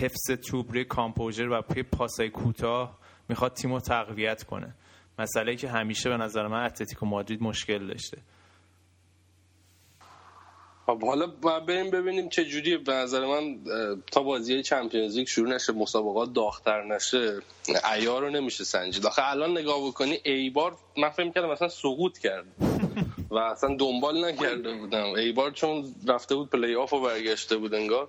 حفظ 0.00 0.30
توپ 0.48 0.72
روی 0.72 0.84
composure 0.84 1.48
و 1.48 1.62
پی 1.62 1.82
پاسای 1.82 2.30
کوتاه 2.30 2.98
می‌خواد 3.28 3.52
تیم 3.52 3.72
رو 3.72 3.80
تقویت 3.80 4.42
کنه. 4.42 4.74
مسئله 5.18 5.56
که 5.56 5.68
همیشه 5.68 6.10
به 6.10 6.16
نظر 6.16 6.46
من 6.46 6.64
اتلتیکو 6.64 7.06
مادرید 7.06 7.42
مشکل 7.42 7.86
داشته. 7.86 8.18
خب 10.86 11.02
حالا 11.04 11.26
بریم 11.66 11.90
ببینیم 11.90 12.28
چه 12.28 12.44
جوری 12.44 12.76
به 12.76 12.92
نظر 12.92 13.26
من 13.26 13.58
تا 14.12 14.22
بازی 14.22 14.62
چمپیونز 14.62 15.16
لیگ 15.16 15.26
شروع 15.26 15.48
نشه 15.48 15.72
مسابقات 15.72 16.32
داغ‌تر 16.32 16.82
نشه 16.84 17.42
عیار 17.84 18.22
رو 18.22 18.30
نمیشه 18.30 18.64
سنجید. 18.64 19.06
آخه 19.06 19.30
الان 19.30 19.50
نگاه 19.58 19.88
بکنی 19.88 20.18
ایبار 20.24 20.76
من 20.96 21.08
فکر 21.08 21.30
کردم 21.30 21.50
مثلا 21.50 21.68
سقوط 21.68 22.18
کرد. 22.18 22.44
و 23.30 23.38
اصلا 23.38 23.76
دنبال 23.76 24.24
نکرده 24.24 24.74
بودم. 24.74 25.12
ایبار 25.12 25.50
چون 25.50 25.94
رفته 26.08 26.34
بود 26.34 26.50
پلی 26.50 26.74
آف 26.74 26.92
و 26.92 27.00
برگشته 27.00 27.56
بود 27.56 27.74
انگار. 27.74 28.08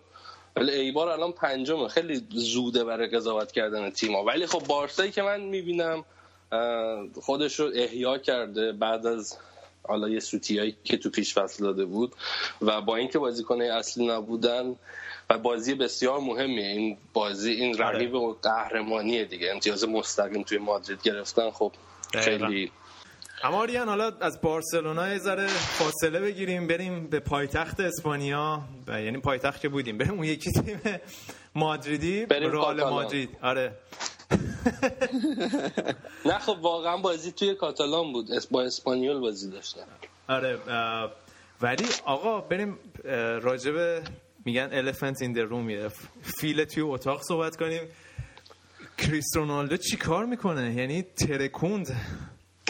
ولی 0.55 0.71
ایبار 0.71 1.09
الان 1.09 1.31
پنجمه. 1.31 1.87
خیلی 1.87 2.21
زوده 2.29 2.83
برای 2.83 3.07
قضاوت 3.07 3.51
کردن 3.51 3.89
تیما 3.89 4.23
ولی 4.23 4.45
خب 4.45 4.63
بارسایی 4.67 5.11
که 5.11 5.21
من 5.21 5.41
می‌بینم 5.41 6.05
خودش 7.21 7.59
رو 7.59 7.71
احیا 7.75 8.17
کرده. 8.17 8.71
بعد 8.71 9.05
از 9.07 9.37
حالا 9.87 10.09
یه 10.09 10.19
سوتیایی 10.19 10.75
که 10.83 10.97
تو 10.97 11.09
پیش 11.09 11.33
فصل 11.33 11.63
داده 11.63 11.85
بود 11.85 12.15
و 12.61 12.81
با 12.81 12.95
اینکه 12.95 13.19
بازیکن 13.19 13.61
اصلی 13.61 14.07
نبودن 14.07 14.75
و 15.29 15.37
بازی 15.37 15.75
بسیار 15.75 16.19
مهمیه. 16.19 16.67
این 16.67 16.97
بازی 17.13 17.51
این 17.51 17.77
رقیب 17.77 18.13
و 18.13 18.37
قهرمانیه 18.41 19.25
دیگه. 19.25 19.51
امتیاز 19.51 19.89
مستقیم 19.89 20.43
توی 20.43 20.57
مادرید 20.57 21.01
گرفتن. 21.01 21.51
خب 21.51 21.71
خیلی 22.13 22.71
اما 23.43 23.57
آریان 23.57 23.89
حالا 23.89 24.11
از 24.21 24.41
بارسلونا 24.41 25.09
یه 25.09 25.17
ذره 25.17 25.47
فاصله 25.47 26.19
بگیریم. 26.19 26.67
بریم 26.67 27.07
به 27.07 27.19
پایتخت 27.19 27.79
اسپانیا. 27.79 28.61
و 28.87 29.01
یعنی 29.01 29.17
پایتخت 29.17 29.61
که 29.61 29.69
بودیم. 29.69 29.97
بریم 29.97 30.11
اون 30.11 30.23
یکی 30.23 30.51
تیم 30.51 30.81
مادریدی؟ 31.55 32.25
بریم 32.25 32.51
رئال. 32.51 32.83
مادرید. 32.83 33.29
آره. 33.41 33.71
نه 36.25 36.39
خب 36.39 36.57
واقعا 36.61 36.97
بازی 36.97 37.31
توی 37.31 37.55
کاتالان 37.55 38.13
بود. 38.13 38.29
با 38.51 38.63
اسپانیول 38.63 39.19
بازی 39.19 39.49
داشتن 39.51 39.81
آره 40.29 40.59
ولی 41.61 41.85
آقا 42.05 42.41
بریم 42.41 42.79
راجب 43.41 44.03
میگن 44.45 44.91
in 44.91 45.35
the 45.35 45.51
room 45.51 45.69
یه 45.71 45.91
فیل 46.39 46.65
توی 46.65 46.83
اتاق 46.83 47.21
صحبت 47.27 47.55
کنیم. 47.55 47.81
کریس 48.97 49.25
رونالدو 49.35 49.77
چی 49.77 49.97
کار 49.97 50.25
می‌کنه؟ 50.25 50.73
یعنی 50.75 51.01
ترکوند. 51.01 51.95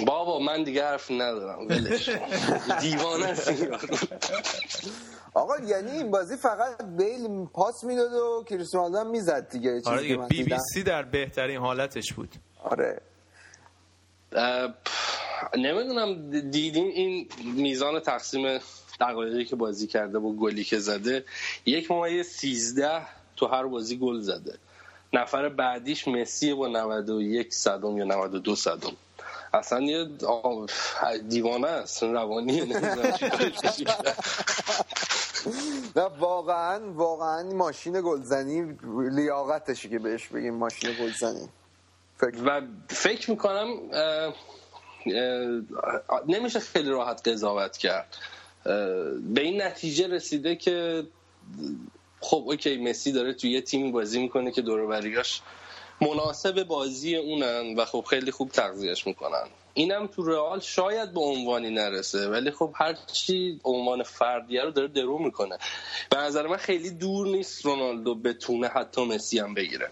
بابا 0.05 0.39
من 0.39 0.63
دیگه 0.63 0.83
حرف 0.85 1.11
ندارم 1.11 1.67
ولش. 1.67 2.09
دیوانه 2.81 3.25
است. 3.25 3.47
این. 3.47 3.69
آقا 5.35 5.53
یعنی 5.57 5.91
این 5.91 6.11
بازی 6.11 6.37
فقط 6.37 6.83
بیل 6.97 7.45
پاس 7.45 7.83
می‌داد 7.83 8.13
و 8.13 8.43
کریستیانو 8.49 8.85
رونالدو 8.85 9.05
هم 9.05 9.11
می‌زد 9.11 9.49
دیگه 9.49 9.81
چیزی 9.81 9.89
آره 9.89 10.01
دیگه 10.01 10.17
بی 10.17 10.43
بی. 10.43 10.57
سی 10.73 10.83
در 10.83 11.03
بهترین 11.03 11.57
حالتش 11.57 12.13
بود 12.13 12.35
آره 12.63 13.01
نمی‌دونم 15.57 16.31
دیدین 16.51 16.87
این 16.87 17.27
میزان 17.55 17.99
تقسیم 17.99 18.59
دقایقی 18.99 19.45
که 19.45 19.55
بازی 19.55 19.87
کرده 19.87 20.19
با 20.19 20.31
گلی 20.31 20.63
که 20.63 20.79
زده 20.79 21.25
یک 21.65 21.91
ممیز 21.91 22.27
سیزده 22.27 23.01
تو 23.35 23.47
هر 23.47 23.63
بازی 23.63 23.97
گل 23.97 24.19
زده 24.19 24.57
نفر 25.13 25.49
بعدیش 25.49 26.07
مسی 26.07 26.53
با 26.53 26.67
91 26.67 27.53
صدم 27.53 27.97
یا 27.97 28.05
92 28.05 28.55
صدم 28.55 28.91
اصلا 29.53 29.81
یه 29.81 30.09
دیوانه 31.29 31.67
است 31.67 32.03
روانی. 32.03 32.61
نه 35.95 36.01
واقعا 36.01 36.93
واقعا 36.93 37.43
ماشین 37.43 38.01
گلزنی 38.01 38.77
لیاقتشه 39.11 39.89
که 39.89 39.99
بهش 39.99 40.27
بگیم 40.27 40.53
ماشین 40.53 40.89
گلزنی. 40.99 41.49
فکر 42.17 42.37
و 42.45 42.61
فکر 42.87 43.31
می‌کنم 43.31 43.67
نمیشه 46.27 46.59
خیلی 46.59 46.89
راحت 46.89 47.27
قضاوت 47.27 47.77
کرد. 47.77 48.17
به 49.33 49.41
این 49.41 49.61
نتیجه 49.61 50.07
رسیده 50.07 50.55
که 50.55 51.07
خب 52.19 52.43
اوکی 52.47 52.77
مسی 52.77 53.11
داره 53.11 53.33
توی 53.33 53.51
یه 53.51 53.61
تیمی 53.61 53.91
بازی 53.91 54.21
می‌کنه 54.21 54.51
که 54.51 54.61
دوروبریاش 54.61 55.41
مناسب 56.01 56.63
بازی 56.63 57.15
اونن 57.15 57.75
و 57.75 57.85
خب 57.85 58.05
خیلی 58.09 58.31
خوب 58.31 58.49
تغذیهش 58.49 59.07
می‌کنن. 59.07 59.47
اینم 59.77 60.07
تو 60.07 60.23
رئال 60.23 60.59
شاید 60.59 61.13
به 61.13 61.21
عنوانی 61.21 61.69
نرسه 61.69 62.29
ولی 62.29 62.51
خب 62.51 62.73
هر 62.75 62.93
چی 62.93 63.59
عنوان 63.63 64.03
فردیه 64.03 64.63
رو 64.63 64.71
داره 64.71 64.87
درو 64.87 65.19
می‌کنه. 65.19 65.57
به 66.09 66.17
نظر 66.17 66.47
من 66.47 66.57
خیلی 66.57 66.89
دور 66.89 67.27
نیست 67.27 67.65
رونالدو 67.65 68.15
بتونه 68.15 68.67
حتی 68.67 69.05
مسی 69.05 69.39
هم 69.39 69.53
بگیره. 69.53 69.89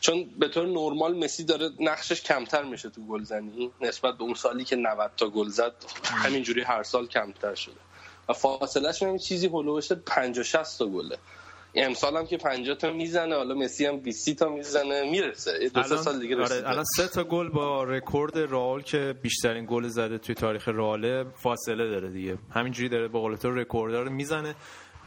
چون 0.00 0.24
به 0.38 0.48
طور 0.48 0.66
نرمال 0.66 1.24
مسی 1.24 1.44
داره 1.44 1.70
نقشش 1.80 2.22
کمتر 2.22 2.62
میشه 2.62 2.90
تو 2.90 3.06
گلزنی 3.06 3.70
نسبت 3.80 4.14
به 4.18 4.24
اون 4.24 4.34
سالی 4.34 4.64
که 4.64 4.76
90 4.76 5.10
تا 5.16 5.28
گل 5.28 5.48
زد 5.48 5.74
همینجوری 6.04 6.62
هر 6.62 6.82
سال 6.82 7.06
کمتر 7.06 7.54
شده. 7.54 7.80
و 8.28 8.32
فاصلهش 8.32 9.02
هم 9.02 9.18
چیزی 9.18 9.46
حول 9.46 9.63
و 9.63 9.69
حوش 9.69 9.92
50 9.92 10.44
60 10.44 10.78
تا 10.78 10.86
گله. 10.86 11.18
امسال 11.76 12.16
هم 12.16 12.26
که 12.26 12.36
50 12.36 12.76
تا 12.76 12.92
می‌زنه 12.92 13.34
حالا 13.34 13.54
مسی 13.54 13.86
هم 13.86 14.00
20 14.00 14.34
تا 14.34 14.48
می‌زنه 14.48 15.10
می‌رسه. 15.10 15.68
دو 15.74 15.82
سه 15.82 15.96
سال 15.96 16.20
دیگه 16.20 16.36
رسیده. 16.36 16.58
آره 16.58 16.68
الان 16.68 16.84
سه 16.96 17.08
تا 17.08 17.24
گل 17.24 17.48
با 17.48 17.84
رکورد 17.84 18.38
رئال 18.38 18.82
که 18.82 19.14
بیشترین 19.22 19.66
گل 19.68 19.88
زده 19.88 20.18
توی 20.18 20.34
تاریخ 20.34 20.68
رئال 20.68 21.24
فاصله 21.30 21.88
داره 21.90 22.10
دیگه. 22.10 22.38
همینجوری 22.50 22.88
داره 22.88 23.08
به 23.08 23.18
قول 23.18 23.36
تو 23.36 23.50
رکوردها 23.50 24.02
رو 24.02 24.10
می‌زنه. 24.10 24.54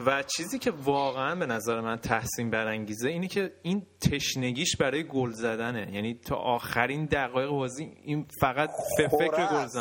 و 0.05 0.23
چیزی 0.23 0.59
که 0.59 0.71
واقعا 0.71 1.35
به 1.35 1.45
نظر 1.45 1.81
من 1.81 1.97
تحسین 1.97 2.49
برانگیزه 2.49 3.09
اینه 3.09 3.27
که 3.27 3.51
این 3.61 3.85
تشنگیش 4.11 4.75
برای 4.75 5.03
گل 5.03 5.31
زدنه. 5.31 5.89
یعنی 5.93 6.13
تا 6.13 6.35
آخرین 6.35 7.05
دقایق 7.05 7.49
بازی 7.49 7.91
این 8.03 8.25
فقط 8.41 8.69
به 8.97 9.07
فکر 9.07 9.47
گل 9.47 9.55
است. 9.55 9.77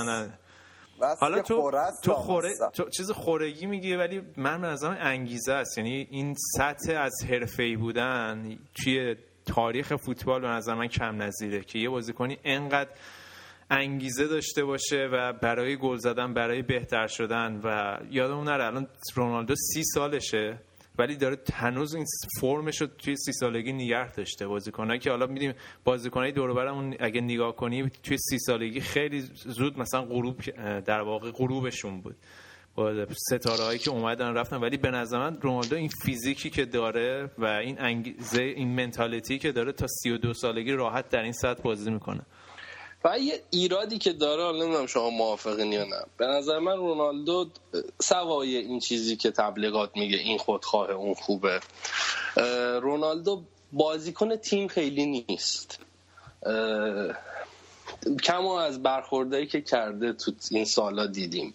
حالا 1.20 1.42
تو 1.42 1.70
تو. 2.02 2.12
خوره 2.12 2.50
تو 2.74 2.88
چیز 2.88 3.10
خورگی 3.10 3.66
میگی 3.66 3.94
ولی 3.94 4.22
من 4.36 4.60
نظرم 4.60 4.96
انگیزه 5.00 5.52
است 5.52 5.78
یعنی 5.78 6.08
این 6.10 6.34
سطح 6.56 7.00
از 7.00 7.14
حرفه‌ای 7.30 7.76
بودن 7.76 8.58
توی 8.74 9.16
تاریخ 9.46 9.96
فوتبال 9.96 10.40
به 10.40 10.48
نظر 10.48 10.74
من 10.74 10.86
کم 10.86 11.22
نظیره 11.22 11.60
که 11.60 11.78
یه 11.78 11.88
بازیکنی 11.88 12.38
انقدر 12.44 12.90
انگیزه 13.70 14.26
داشته 14.26 14.64
باشه 14.64 15.08
و 15.12 15.32
برای 15.32 15.76
گل 15.76 15.96
زدن 15.96 16.34
برای 16.34 16.62
بهتر 16.62 17.06
شدن 17.06 17.60
و 17.64 17.98
یادمون 18.10 18.44
نره 18.44 18.64
الان 18.64 18.88
رونالدو 19.14 19.54
سی 19.56 19.82
سالشه 19.84 20.58
ولی 20.98 21.16
داره 21.16 21.38
هنوز 21.54 21.94
این 21.94 22.04
فرمش 22.40 22.80
رو 22.80 22.86
توی 22.86 23.16
سی 23.16 23.32
سالگی 23.32 23.72
نگه 23.72 24.12
داشته 24.12 24.46
بازیکنایی 24.46 25.00
که 25.00 25.10
حالا 25.10 25.26
میدیم 25.26 25.52
بازیکنای 25.84 26.32
دور 26.32 26.54
برمون 26.54 26.96
اگه 27.00 27.20
نگاه 27.20 27.56
کنی 27.56 27.90
توی 28.02 28.16
سی 28.18 28.38
سالگی 28.38 28.80
خیلی 28.80 29.20
زود 29.44 29.78
مثلا 29.78 30.02
غروب 30.02 30.40
در 30.80 31.00
واقع 31.00 31.30
غروبشون 31.30 32.00
بود. 32.00 32.16
با 32.74 33.06
ستاره 33.12 33.64
هایی 33.64 33.78
که 33.78 33.90
اومدن 33.90 34.34
رفتن. 34.34 34.56
ولی 34.56 34.76
به 34.76 34.90
نظر 34.90 35.18
من 35.18 35.40
رونالدو 35.40 35.76
این 35.76 35.88
فیزیکی 36.04 36.50
که 36.50 36.64
داره 36.64 37.30
و 37.38 37.44
این 37.44 37.80
انگیزه 37.80 38.42
این 38.42 38.68
منتالیتی 38.68 39.38
که 39.38 39.52
داره 39.52 39.72
تا 39.72 39.86
32 39.86 40.34
سالگی 40.34 40.72
راحت 40.72 41.08
در 41.08 41.22
این 41.22 41.32
سطح 41.32 41.62
بازی 41.62 41.90
می‌کنه. 41.90 42.20
و 43.04 43.18
یه 43.18 43.42
ایرادی 43.50 43.98
که 43.98 44.12
داره 44.12 44.42
حالا 44.42 44.64
نمی‌دونم 44.64 44.86
شما 44.86 45.10
موافقین 45.10 45.72
یا 45.72 45.84
نه. 45.84 46.04
به 46.16 46.26
نظر 46.26 46.58
من 46.58 46.76
رونالدو 46.76 47.48
سوای 48.02 48.56
این 48.56 48.80
چیزی 48.80 49.16
که 49.16 49.30
تبلیغات 49.30 49.90
میگه 49.96 50.16
این 50.16 50.38
خودخواه 50.38 50.90
اون 50.90 51.14
خوبه. 51.14 51.60
رونالدو 52.82 53.42
بازیکن 53.72 54.36
تیم 54.36 54.68
خیلی 54.68 55.24
نیست. 55.28 55.78
کما 58.24 58.60
از 58.60 58.82
برخوردهایی 58.82 59.46
که 59.46 59.60
کرده 59.60 60.12
تو 60.12 60.32
این 60.50 60.64
سالا 60.64 61.06
دیدیم. 61.06 61.54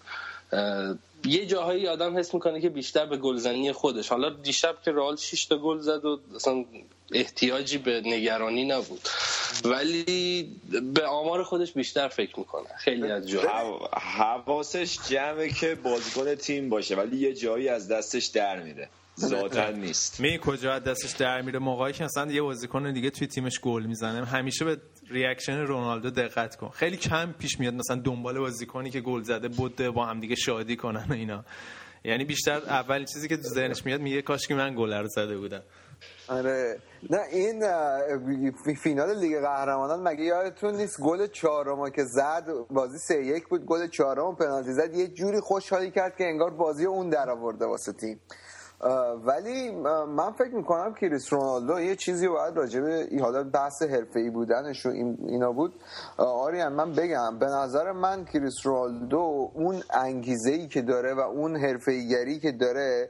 یه 1.26 1.46
جاهایی 1.46 1.88
آدم 1.88 2.18
حس 2.18 2.34
می‌کنه 2.34 2.62
که 2.62 2.70
بیشتر 2.70 3.06
به 3.06 3.18
گلزنی 3.18 3.72
خودش. 3.72 4.10
حالا 4.10 4.30
دیشب 4.30 4.78
که 4.86 4.92
رئال 4.92 5.16
6 5.16 5.46
تا 5.46 5.58
گل 5.58 5.80
زد 5.80 6.06
و 6.06 6.20
اصلا 6.36 6.66
احتیاجی 7.12 7.78
به 7.78 8.02
نگرانی 8.06 8.66
نبود. 8.66 9.02
ولی 9.66 10.50
به 10.94 11.06
آمار 11.06 11.44
خودش 11.44 11.74
بیشتر 11.74 12.08
فکر 12.08 12.40
می‌کنه. 12.40 12.68
خیلی 12.78 13.12
از 13.12 13.36
حو- 13.36 13.88
حواسش 14.00 15.00
جمعه 15.10 15.50
که 15.50 15.76
بازیکن 15.76 16.36
تیم 16.36 16.70
باشه 16.70 16.96
ولی 16.96 17.18
یه 17.18 17.34
جایی 17.34 17.70
از 17.70 17.88
دستش 17.88 18.26
در 18.26 18.64
میره. 18.64 18.90
ذاتا 19.20 19.70
نیست. 19.86 20.20
می 20.20 20.40
کجا 20.42 20.74
از 20.74 20.84
دستش 20.84 21.12
در 21.12 21.42
میره؟ 21.42 21.60
موقعی 21.60 21.94
که 21.94 22.04
مثلا 22.04 22.32
یه 22.32 22.42
بازیکن 22.42 22.92
دیگه 22.94 23.10
توی 23.10 23.28
تیمش 23.28 23.60
گل 23.60 23.84
می‌زنه 23.86 24.26
همیشه 24.26 24.66
به 24.66 24.78
reaction 25.10 25.58
رونالدو 25.58 26.10
دقت 26.10 26.56
کن. 26.56 26.70
خیلی 26.70 26.98
کم 26.98 27.32
پیش 27.40 27.60
میاد 27.60 27.74
مثلا 27.74 27.98
دنبال 27.98 28.40
بازیکنی 28.40 28.90
که 28.90 29.02
گل 29.02 29.22
زده 29.22 29.48
بوده 29.48 29.92
با 29.92 30.06
هم 30.06 30.20
دیگه 30.20 30.36
شادی 30.36 30.76
کنن 30.76 31.12
اینا. 31.12 31.46
یعنی 32.06 32.26
بیشتر 32.26 32.52
اول 32.58 33.06
چیزی 33.06 33.28
که 33.28 33.38
تو 33.38 33.44
ذهنش 33.44 33.86
میاد 33.86 34.02
میگه 34.02 34.22
کاش 34.22 34.48
که 34.48 34.56
من 34.56 34.76
گل 34.76 34.94
رو 34.94 35.08
زده 35.08 35.38
بودم. 35.38 35.62
آره. 36.28 36.80
نه 37.10 37.20
این 37.32 37.64
فینال 38.76 39.20
لیگ 39.20 39.40
قهرمانان 39.40 40.04
مگه 40.04 40.24
یادتون 40.24 40.76
نیست 40.76 41.02
گل 41.02 41.28
چهارم 41.28 41.90
که 41.90 42.04
زد 42.04 42.46
بازی 42.70 42.98
سه 42.98 43.26
یک 43.26 43.48
بود 43.48 43.66
گل 43.66 43.88
چهارم 43.88 44.36
پنالتی 44.36 44.74
زد 44.74 44.94
یه 44.94 45.08
جوری 45.08 45.40
خوشحالی 45.40 45.92
کرد 45.92 46.16
که 46.18 46.24
انگار 46.24 46.50
بازی 46.50 46.86
اون 46.86 47.10
در 47.10 47.30
آورده 47.30 47.66
واسه 47.66 47.94
تیم. 47.94 48.20
ولی 49.26 49.72
من 50.08 50.32
فکر 50.32 50.56
می‌کنم 50.56 50.94
کریس 50.94 51.34
رونالدو 51.34 51.80
یه 51.80 51.96
چیزی 51.96 52.28
باید 52.28 52.58
راجع 52.58 52.82
به 52.82 53.08
حالا 53.22 53.44
بحث 53.44 53.82
حرفه‌ای 53.82 54.30
بودنش 54.30 54.86
و 54.86 54.90
این 54.90 55.18
اینا 55.28 55.52
بود. 55.52 55.74
آریان 56.18 56.74
من 56.74 56.92
بگم 56.92 57.40
به 57.40 57.46
نظر 57.46 57.92
من 57.92 58.26
کریس 58.26 58.54
رونالدو 58.64 59.52
اون 59.54 59.84
انگیزه 59.94 60.52
ای 60.52 60.68
که 60.68 60.82
داره 60.82 61.14
و 61.14 61.20
اون 61.20 61.56
حرفه‌ایگری 61.56 62.40
که 62.40 62.52
داره 62.52 63.10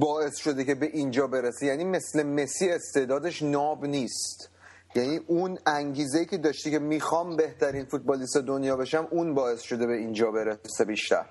باعث 0.00 0.36
شده 0.36 0.64
که 0.64 0.74
به 0.74 0.86
اینجا 0.86 1.26
برسه. 1.26 1.66
یعنی 1.66 1.84
مثل 1.84 2.22
مسی 2.22 2.70
استعدادش 2.70 3.42
ناب 3.42 3.84
نیست. 3.84 4.50
یعنی 4.94 5.20
اون 5.26 5.58
انگیزه 5.66 6.24
که 6.24 6.38
داشتی 6.38 6.70
که 6.70 6.78
می‌خوام 6.78 7.36
بهترین 7.36 7.84
فوتبالیست 7.84 8.36
دنیا 8.36 8.76
بشم 8.76 9.08
اون 9.10 9.34
باعث 9.34 9.60
شده 9.60 9.86
به 9.86 9.96
اینجا 9.96 10.30
برسه 10.30 10.84
بیشتر. 10.84 11.24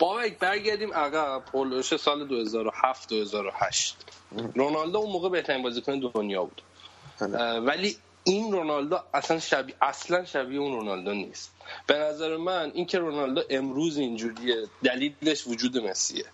بابک 0.00 0.38
برگردیم. 0.38 0.92
عقب 0.92 1.42
پولوش 1.52 1.96
سال 1.96 2.26
2007 2.26 3.08
2008 3.08 3.96
رونالدو 4.54 4.98
اون 4.98 5.12
موقع 5.12 5.28
بهترین 5.28 5.62
بازیکن 5.62 5.98
دنیا 5.98 6.44
بود. 6.44 6.62
ولی 7.66 7.96
این 8.24 8.52
رونالدو 8.52 8.98
اصلا 9.14 9.38
شبیه 9.38 9.74
اصلا 9.82 10.24
شبیه 10.24 10.60
اون 10.60 10.72
رونالدو 10.72 11.14
نیست. 11.14 11.52
به 11.86 11.94
نظر 11.94 12.36
من 12.36 12.70
اینکه 12.74 12.98
رونالدو 12.98 13.42
امروز 13.50 13.98
اینجوریه 13.98 14.56
دلیلش 14.84 15.46
وجود 15.46 15.78
مسیه 15.78 16.24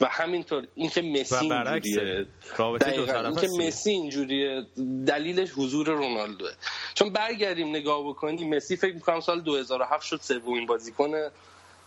و 0.00 0.06
همینطور 0.06 0.66
اینکه 0.74 1.02
مسی 1.02 1.34
اینجوریه. 1.36 2.26
اینکه 3.24 3.48
مسی 3.58 3.90
اینجوریه 3.90 4.66
دلیلش 5.06 5.50
حضور 5.56 5.86
رونالدوه. 5.86 6.50
چون 6.94 7.10
برگردیم 7.10 7.68
نگاه 7.68 8.08
بکنیم 8.08 8.54
مسی 8.54 8.76
فکر 8.76 8.94
می‌کنم 8.94 9.20
سال 9.20 9.40
2007 9.40 10.06
شد 10.06 10.20
سومین 10.22 10.66
بازیکن 10.66 11.10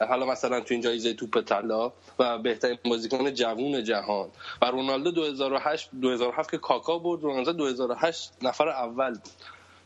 حالا 0.05 0.25
مثلا 0.25 0.59
تو 0.59 0.73
این 0.73 0.81
جایزه 0.81 1.13
توپ 1.13 1.41
طلا 1.41 1.91
و 2.19 2.37
بهترین 2.37 2.77
بازیکن 2.85 3.33
جوون 3.33 3.83
جهان. 3.83 4.29
و 4.61 4.65
رونالدو 4.65 5.11
2008 5.11 5.89
2007 6.01 6.51
که 6.51 6.57
کاکا 6.57 6.97
بود 6.97 7.23
رونالدو 7.23 7.53
2008 7.53 8.31
نفر 8.41 8.69
اول 8.69 9.11
بود. 9.11 9.29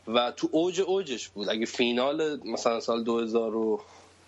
و 0.08 0.30
تو 0.30 0.48
اوج 0.52 0.80
اوجش 0.80 1.28
بود. 1.28 1.48
اگه 1.48 1.66
فینال 1.66 2.40
مثلا 2.44 2.80
سال 2.80 3.04
2000 3.04 3.52
نه 3.52 3.78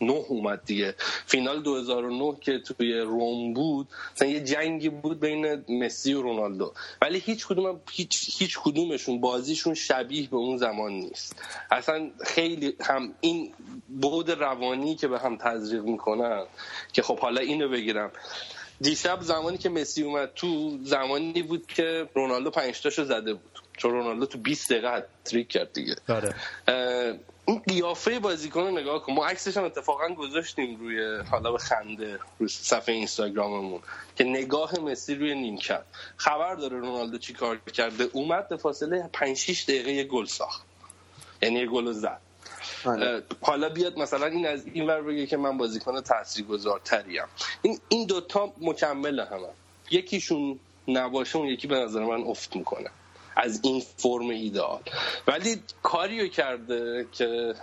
اومد 0.00 0.64
دیگه. 0.64 0.94
فینال 1.26 1.62
2009 1.62 2.36
که 2.40 2.58
توی 2.58 2.98
روم 3.00 3.54
بود 3.54 3.88
مثلا 4.16 4.28
یه 4.28 4.40
جنگی 4.40 4.88
بود 4.88 5.20
بین 5.20 5.64
مسی 5.68 6.14
و 6.14 6.22
رونالدو. 6.22 6.72
ولی 7.02 7.18
هیچ 7.18 7.46
کدوم 7.46 7.80
هیچ 7.92 8.30
هیچ 8.38 8.58
کدومشون 8.58 9.20
بازیشون 9.20 9.74
شبیه 9.74 10.28
به 10.28 10.36
اون 10.36 10.56
زمان 10.56 10.92
نیست. 10.92 11.36
اصلا 11.70 12.10
خیلی 12.24 12.76
هم 12.80 13.14
این 13.20 13.52
بود 13.88 14.30
روانی 14.30 14.94
که 14.94 15.08
به 15.08 15.18
هم 15.18 15.36
تزریق 15.36 15.82
می‌کنن 15.82 16.44
که 16.92 17.02
خب 17.02 17.18
حالا 17.18 17.40
اینو 17.40 17.68
بگیرم. 17.68 18.10
دیشب 18.80 19.18
زمانی 19.22 19.58
که 19.58 19.68
مسی 19.68 20.02
اومد 20.02 20.30
تو 20.34 20.78
زمانی 20.82 21.42
بود 21.42 21.66
که 21.66 22.08
رونالدو 22.14 22.50
پنج 22.50 22.80
تاشو 22.80 23.04
زده 23.04 23.34
بود. 23.34 23.58
چون 23.76 23.90
رونالدو 23.90 24.26
تو 24.26 24.38
20 24.38 24.72
دقیقه 24.72 25.06
تریک 25.24 25.48
کرد 25.48 25.72
دیگه. 25.72 25.96
آره. 26.08 26.34
این 27.48 27.58
قیافه 27.58 28.18
بازیکن 28.18 28.60
رو 28.60 28.70
نگاه 28.70 29.02
کن. 29.02 29.12
ما 29.12 29.26
عکسش 29.26 29.56
هم 29.56 29.64
اتفاقا 29.64 30.08
گذاشتیم 30.08 30.80
روی 30.80 31.16
حالا 31.30 31.52
به 31.52 31.58
خنده 31.58 32.18
روی 32.38 32.48
صفحه 32.48 32.94
اینستاگراممون 32.94 33.80
که 34.16 34.24
نگاه 34.24 34.78
مسی 34.80 35.14
روی 35.14 35.34
نیمکت. 35.34 35.84
خبر 36.16 36.54
داره 36.54 36.78
رونالدو 36.78 37.18
چی 37.18 37.32
کار 37.32 37.58
کرده. 37.58 38.04
اومد 38.12 38.48
به 38.48 38.56
فاصله 38.56 39.10
5 39.12 39.36
6 39.36 39.64
دقیقه 39.64 39.92
یه 39.92 40.04
گل 40.04 40.24
ساخت. 40.24 40.62
یعنی 41.42 41.58
یه 41.58 41.66
گل 41.66 41.92
زد. 41.92 42.20
حالا 43.40 43.68
بیاد 43.68 43.98
مثلا 43.98 44.26
این 44.26 44.46
از 44.46 44.66
این 44.66 44.86
ور 44.86 45.02
بگه 45.02 45.26
که 45.26 45.36
من 45.36 45.58
بازیکن 45.58 46.00
تاثیرگذارتریم. 46.00 47.24
این 47.62 47.78
این 47.88 48.06
دوتا 48.06 48.52
مکمل 48.60 49.20
همه. 49.20 49.48
یکیشون 49.90 50.58
نباشه 50.88 51.36
اون 51.36 51.48
یکی 51.48 51.66
به 51.66 51.76
نظر 51.76 52.04
من 52.04 52.22
افت 52.22 52.56
می‌کنه. 52.56 52.90
از 53.38 53.60
این 53.62 53.82
فرم 53.96 54.28
ایدئال 54.28 54.80
ولی 55.26 55.62
کاریو 55.82 56.28
کرده 56.28 57.06
که 57.12 57.54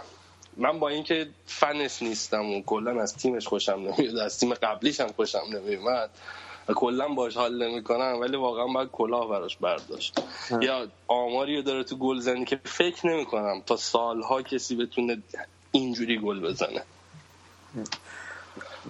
من 0.57 0.79
با 0.79 0.89
اینکه 0.89 1.27
فنش 1.45 2.01
نیستم 2.01 2.45
و 2.45 2.61
کلا 2.61 3.01
از 3.01 3.17
تیمش 3.17 3.47
خوشم 3.47 3.71
نمیاد 3.71 4.17
از 4.17 4.39
تیم 4.39 4.53
قبلیش 4.53 4.99
هم 4.99 5.07
خوشم 5.07 5.43
نمیاد 5.53 6.09
و 6.67 6.73
کلا 6.73 7.07
باش 7.07 7.37
حال 7.37 7.67
نمی‌کنم 7.67 8.17
ولی 8.21 8.37
واقعا 8.37 8.67
باید 8.67 8.89
کلاه 8.91 9.29
براش 9.29 9.57
برداشت. 9.57 10.19
یا 10.61 10.87
آماری 11.07 11.61
داره 11.61 11.83
تو 11.83 11.95
گل 11.97 12.19
زنی 12.19 12.45
که 12.45 12.59
فکر 12.63 13.07
نمی‌کنم 13.07 13.61
تا 13.65 13.77
سالها 13.77 14.41
کسی 14.41 14.75
بتونه 14.75 15.17
اینجوری 15.71 16.19
گل 16.19 16.39
بزنه. 16.39 16.83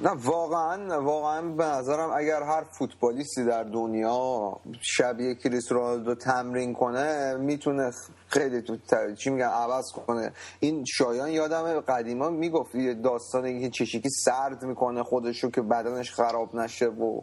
نه 0.04 0.10
واقعا 0.10 1.02
واقعا 1.02 1.42
به 1.42 1.66
نظرم 1.66 2.10
اگر 2.18 2.44
هر 2.44 2.64
فوتبالیستی 2.64 3.46
در 3.46 3.64
دنیا 3.64 4.60
شبیه 4.82 5.36
کریس 5.36 5.72
رونالدو 5.72 6.16
تمرین 6.16 6.74
کنه 6.74 7.36
می‌تونه 7.38 7.92
خیلی 8.28 8.62
تو 8.62 8.78
چی 9.16 9.30
میگن 9.30 9.46
عوض 9.46 9.92
کنه. 9.92 10.32
این 10.60 10.86
شایان 10.86 11.30
یادم 11.30 11.80
قدیما 11.80 12.30
می‌گفت 12.30 12.76
یه 12.76 12.94
داستان 12.94 13.46
اینکه 13.46 13.70
چشیکی 13.70 14.10
سرد 14.10 14.64
می‌کنه 14.64 15.04
خودشو 15.04 15.50
که 15.52 15.62
بدنش 15.62 16.12
خراب 16.12 16.56
نشه 16.56 16.86
و 16.86 17.22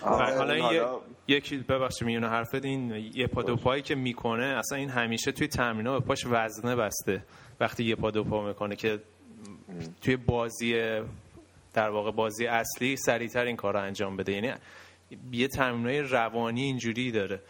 حالا 0.00 0.52
این 0.52 0.82
یکی 1.28 1.58
ببخشید 1.58 2.06
میونه 2.06 2.28
حرفت 2.28 2.64
این 2.64 2.90
یه 3.14 3.26
پا 3.26 3.42
دو 3.42 3.56
پایی 3.56 3.82
که 3.82 3.94
می‌کنه 3.94 4.44
اصلا 4.44 4.78
این 4.78 4.88
همیشه 4.88 5.32
توی 5.32 5.48
تمرین‌ها 5.48 6.00
به 6.00 6.06
پاش 6.06 6.26
وزنه 6.30 6.76
بسته. 6.76 7.22
وقتی 7.60 7.84
یه 7.84 7.96
پا 7.96 8.10
دو 8.10 8.24
پا 8.24 8.42
می‌کنه 8.46 8.76
که 8.76 9.00
توی 10.02 10.16
بازی 10.16 11.00
در 11.74 11.90
واقع 11.90 12.10
بازی 12.10 12.46
اصلی 12.46 12.96
سریعتر 12.96 13.44
این 13.44 13.56
کار 13.56 13.74
رو 13.74 13.80
انجام 13.80 14.16
بده. 14.16 14.32
یعنی 14.32 14.52
یه 15.32 15.48
تمرینای 15.48 16.00
روانی 16.00 16.62
اینجوری 16.62 17.12
داره. 17.12 17.40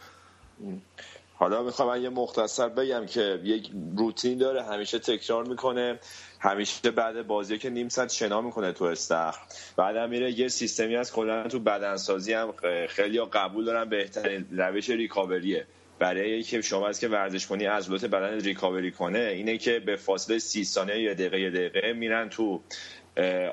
حالا 1.35 1.63
می‌خوام 1.63 2.03
یه 2.03 2.09
مختصر 2.09 2.69
بگم 2.69 3.07
که 3.07 3.41
یک 3.45 3.71
روتین 3.97 4.39
داره 4.39 4.63
همیشه 4.63 4.99
تکرار 4.99 5.45
می‌کنه 5.45 5.99
همیشه 6.41 6.91
بعد 6.91 7.27
بازی 7.27 7.59
که 7.59 7.71
نیم 7.71 7.89
ساعت 7.89 8.13
شنا 8.13 8.41
می‌کنه 8.41 8.73
تو 8.73 8.85
استخ 8.85 9.37
بعد 9.77 10.11
میره 10.11 10.39
یه 10.39 10.49
سیستمی 10.49 10.97
از 10.97 11.13
کلا 11.13 11.49
تو 11.49 11.59
بدنسازی 11.59 12.33
هم 12.33 12.55
خیلی 12.89 13.21
قبول 13.25 13.65
دارن 13.65 13.89
بهترین 13.89 14.47
روش 14.51 14.91
ریکاوریه. 14.91 15.67
برای 15.99 16.43
که 16.43 16.61
شما 16.61 16.89
از 16.89 17.01
که 17.01 17.09
ورزش 17.09 17.47
کنی 17.47 17.65
عضلات 17.65 18.05
بدن 18.05 18.41
ریکاوری 18.41 18.91
کنه 18.91 19.19
اینه 19.19 19.59
که 19.59 19.79
به 19.79 19.97
فاصله 19.97 20.39
سی 20.39 20.65
ثانیه 20.65 21.01
یا 21.01 21.15
دقیقه 21.15 21.41
یه 21.41 21.51
دقیقه 21.51 21.93
میرن 21.93 22.29
تو 22.29 22.61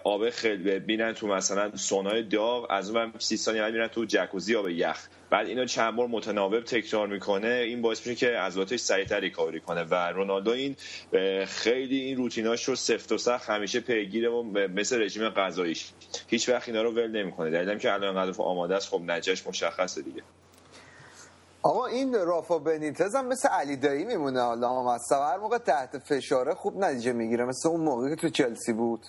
آب 0.04 0.30
خیلی 0.30 0.80
بینن 0.80 1.14
تو 1.14 1.28
مثلا 1.28 1.76
سونای 1.76 2.24
داغ 2.24 2.68
از 2.70 2.90
اون 2.90 3.14
30 3.20 3.38
ثانیه 3.38 3.70
میرن 3.70 3.88
تو 3.88 4.06
جکوزی 4.06 4.56
آب 4.56 4.70
یخ. 4.70 5.08
بعد 5.30 5.48
اینو 5.48 5.66
چند 5.66 5.96
بار 5.96 6.08
متناوب 6.08 6.64
تکرار 6.64 7.08
می‌کنه. 7.08 7.48
این 7.48 7.82
باعث 7.82 8.08
میشه 8.08 8.16
که 8.16 8.38
عضلاتش 8.38 8.80
سریعتر 8.80 9.20
ریکاوری 9.20 9.60
کنه. 9.60 9.84
و 9.84 9.96
رونالدو 9.96 10.52
این 10.52 10.76
خیلی 11.46 12.00
این 12.00 12.18
روتیناش 12.18 12.64
رو 12.64 12.76
سفت 12.76 13.12
و 13.12 13.18
سخت 13.18 13.50
همیشه 13.50 13.80
پیگیره 13.80 14.30
و 14.30 14.44
مثل 14.68 15.02
رژیم 15.02 15.30
غذاییش. 15.30 15.92
هیچ 16.28 16.50
وقت 16.50 16.70
اینا 16.70 16.82
رو 16.82 16.92
ول 16.92 17.12
نمی‌کنه. 17.12 17.52
دلیلم 17.52 17.78
که 17.78 17.94
الان 17.94 18.18
انقدر 18.18 18.42
آماده 18.42 18.76
است. 18.76 18.90
خب 18.90 19.02
نجاش 19.02 19.48
مشخصه 19.48 20.02
دیگه. 20.02 20.22
آقا 21.62 21.86
این 21.86 22.14
رافا 22.14 22.60
بنیتز 22.60 23.16
هم 23.16 23.28
مثل 23.28 23.50
علی 23.50 23.78
دایی 23.78 24.06
میمونه. 24.06 24.42
حالا 24.42 24.70
هم 24.70 25.00
هر 25.12 25.38
موقع 25.38 25.58
تحت 25.58 25.98
فشاره 25.98 26.54
خوب 26.54 26.78
نتیجه 26.78 27.14
می‌گیره. 27.14 27.46
مثل 27.46 27.70
اون 27.70 27.82
موقعی 27.82 28.10
که 28.10 28.22
تو 28.22 28.30
چلسی 28.30 28.74
بود. 28.74 29.06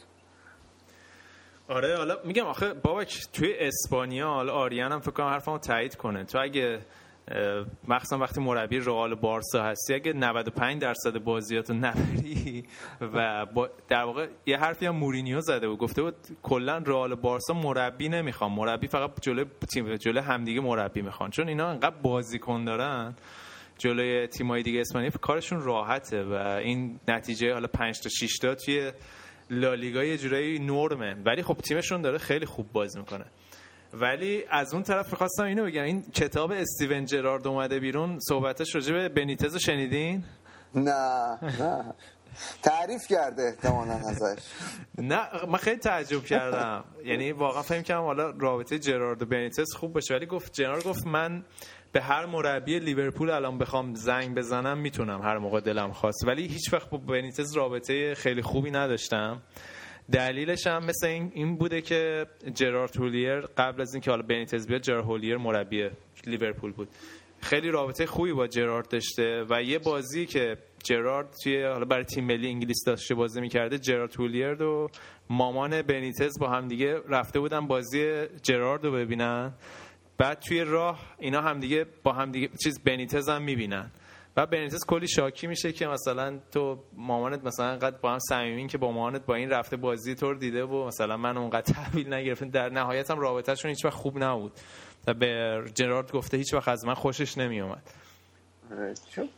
آره 1.69 1.97
حالا 1.97 2.17
میگم 2.25 2.47
آخه 2.47 2.75
بابک 2.75 3.19
توی 3.33 3.55
اسپانیا 3.59 4.27
حالا 4.29 4.53
آریان 4.53 4.93
هم 4.93 5.01
فکر 5.01 5.11
کنم 5.11 5.27
حرفمو 5.27 5.59
تایید 5.59 5.97
کنه. 5.97 6.25
تو 6.25 6.39
اگه 6.39 6.79
مخصوصا 7.89 8.19
وقتی 8.19 8.41
مربی 8.41 8.79
رئال 8.79 9.15
بارسا 9.15 9.63
هستی 9.63 9.95
اگه 9.95 10.13
95 10.13 10.83
درصد 10.83 11.19
بازیاتو 11.19 11.75
نبری 11.75 12.65
و 13.01 13.45
در 13.89 14.05
واقع 14.05 14.29
یه 14.47 14.57
حرفی 14.57 14.87
هم 14.87 14.97
مورینیو 14.97 15.41
زده 15.41 15.69
بود. 15.69 15.79
گفته 15.79 16.03
بود 16.03 16.15
کلا 16.43 16.79
رئال 16.87 17.15
بارسا 17.15 17.55
مربی 17.55 18.09
نمی‌خوام 18.09 18.53
مربی 18.55 18.87
فقط 18.87 19.11
جلوی 19.21 19.45
تیم 19.73 19.97
جلوی 19.97 20.19
همدیگه 20.19 20.61
مربی 20.61 21.03
می‌خوان. 21.03 21.31
چون 21.31 21.49
اینا 21.49 21.69
انقدر 21.69 21.97
بازیکن 22.03 22.65
دارن 22.65 23.15
جلوی 23.79 24.27
تیمای 24.27 24.63
دیگه 24.63 24.81
اسپانیا 24.81 25.11
کارشون 25.11 25.63
راحته 25.63 26.25
و 26.25 26.33
این 26.35 27.01
نتیجه 27.09 27.53
حالا 27.53 27.67
5 27.67 28.01
تا 28.01 28.09
6 28.09 28.39
تا 28.39 28.55
توی 28.55 28.93
لالیگا 29.51 30.05
یه 30.05 30.19
جورایی 30.19 30.59
نرمه. 30.59 31.17
ولی 31.25 31.43
خب 31.43 31.55
تیمشون 31.55 32.03
داره 32.03 32.19
خیلی 32.19 32.47
خوب 32.47 32.73
بازی 32.73 32.99
می‌کنه. 32.99 33.25
ولی 33.93 34.45
از 34.51 34.75
اون 34.75 34.83
طرف 34.83 35.11
می‌خواستم 35.13 35.45
اینو 35.45 35.65
بگم. 35.65 35.83
این 35.83 36.03
کتاب 36.03 36.53
استیون 36.53 37.05
جرارد 37.05 37.47
اومده 37.47 37.81
بیرون. 37.81 38.19
صحبتش 38.29 38.75
راجع 38.75 38.93
به 38.93 39.09
بنیتز 39.09 39.53
رو 39.53 39.59
شنیدین؟ 39.59 40.25
نه 40.75 41.39
نه. 41.61 41.95
تعریف 42.63 43.07
کرده 43.09 43.43
احتمالا 43.43 43.93
ازش. 43.93 44.43
نه 44.99 45.47
من 45.49 45.59
خیلی 45.59 45.77
تعجب 45.77 46.25
کردم. 46.25 46.85
یعنی 47.05 47.33
واقعا 47.33 47.63
فهم 47.63 47.83
کردم 47.83 48.03
حالا 48.03 48.31
رابطه 48.31 48.79
جرارد 48.79 49.23
و 49.23 49.27
بنیتز 49.27 49.73
خوب 49.75 49.93
باشه. 49.93 50.15
ولی 50.15 50.27
گفت 50.27 50.53
جنرال 50.53 50.81
گفت 50.81 51.07
من 51.07 51.45
به 51.97 52.03
هر 52.03 52.27
مربی 52.27 52.79
لیورپول 52.79 53.31
الان 53.31 53.59
بخوام 53.59 53.95
زنگ 53.95 54.35
بزنم 54.35 54.79
می‌تونم. 54.79 55.23
هر 55.23 55.39
موقع 55.39 55.61
دلم 55.61 55.93
خواست. 55.93 56.25
ولی 56.27 56.47
هیچ 56.47 56.73
وقت 56.73 56.91
با 56.91 56.99
بنیتز 56.99 57.57
رابطه 57.57 58.15
خیلی 58.15 58.43
خوبی 58.43 58.71
نداشتم. 58.71 59.43
دلیلش 60.13 60.67
هم 60.67 60.85
مثل 60.85 61.07
این, 61.07 61.31
این 61.35 61.57
بوده 61.57 61.81
که 61.81 62.27
جرارد 62.55 62.97
هولیر 62.97 63.41
قبل 63.41 63.81
از 63.81 63.95
اینکه 63.95 64.11
حالا 64.11 64.23
بنیتز 64.23 64.67
بیاد 64.67 64.81
جرارد 64.81 65.05
هولیر 65.05 65.37
مربی 65.37 65.91
لیورپول 66.27 66.73
بود. 66.73 66.89
خیلی 67.41 67.71
رابطه 67.71 68.07
خوبی 68.07 68.33
با 68.33 68.47
جرارد 68.47 68.89
داشته 68.89 69.45
و 69.51 69.63
یه 69.63 69.79
بازی 69.79 70.27
که 70.27 70.57
جرارد 70.85 71.29
توی 71.43 71.63
حالا 71.63 71.85
برای 71.85 72.05
تیم 72.05 72.25
ملی 72.25 72.49
انگلیس 72.49 72.85
داشته 72.87 73.15
بازی 73.15 73.41
می‌کرده 73.41 73.79
جرارد 73.79 74.15
هولیر 74.17 74.63
و 74.63 74.89
مامان 75.31 75.83
بنیتز 75.83 76.39
با 76.41 76.49
هم 76.49 76.69
دیگه 76.69 77.01
رفته 77.09 77.41
بودن 77.41 77.67
بازی 77.67 78.27
جرارد 78.43 78.85
رو 78.85 78.93
ببینن. 78.93 79.53
بعد 80.19 80.41
توی 80.41 80.65
راه 80.65 81.01
اینا 81.19 81.41
همدیگه 81.41 81.87
با 82.03 82.13
همدیگه 82.13 82.49
چیز 82.65 82.81
بنیتز 82.85 83.29
هم 83.29 83.43
می‌بینن. 83.43 83.91
و 84.37 84.47
بنیتس 84.47 84.87
کلی 84.87 85.09
شاکی 85.09 85.47
میشه 85.47 85.73
که 85.73 85.87
مثلا 85.87 86.39
تو 86.53 86.85
مامانت 86.97 87.45
مثلا 87.45 87.67
انقدر 87.67 87.97
با 87.97 88.13
هم 88.13 88.19
صمیمین 88.19 88.67
که 88.67 88.79
با 88.79 88.93
مامانت 88.93 89.27
با 89.27 89.35
این 89.35 89.51
رفته 89.51 89.77
بازی 89.77 90.15
تو 90.15 90.33
رو 90.33 90.39
دیده 90.39 90.65
و 90.65 90.87
مثلا 90.87 91.17
من 91.17 91.37
اونقدر 91.37 91.61
تحویل 91.75 92.13
نگرفتم. 92.13 92.51
در 92.51 92.69
نهایت 92.69 93.11
هم 93.11 93.19
رابطهشون 93.19 93.69
هیچ 93.69 93.85
وقت 93.85 93.95
خوب 93.95 94.25
نبود. 94.25 94.53
و 95.07 95.15
به 95.15 95.63
جرارد 95.75 96.13
گفته 96.13 96.37
هیچ 96.37 96.55
وقت 96.55 96.69
از 96.69 96.85
من 96.85 96.95
خوشش 96.95 97.39
نمیومد 97.39 97.91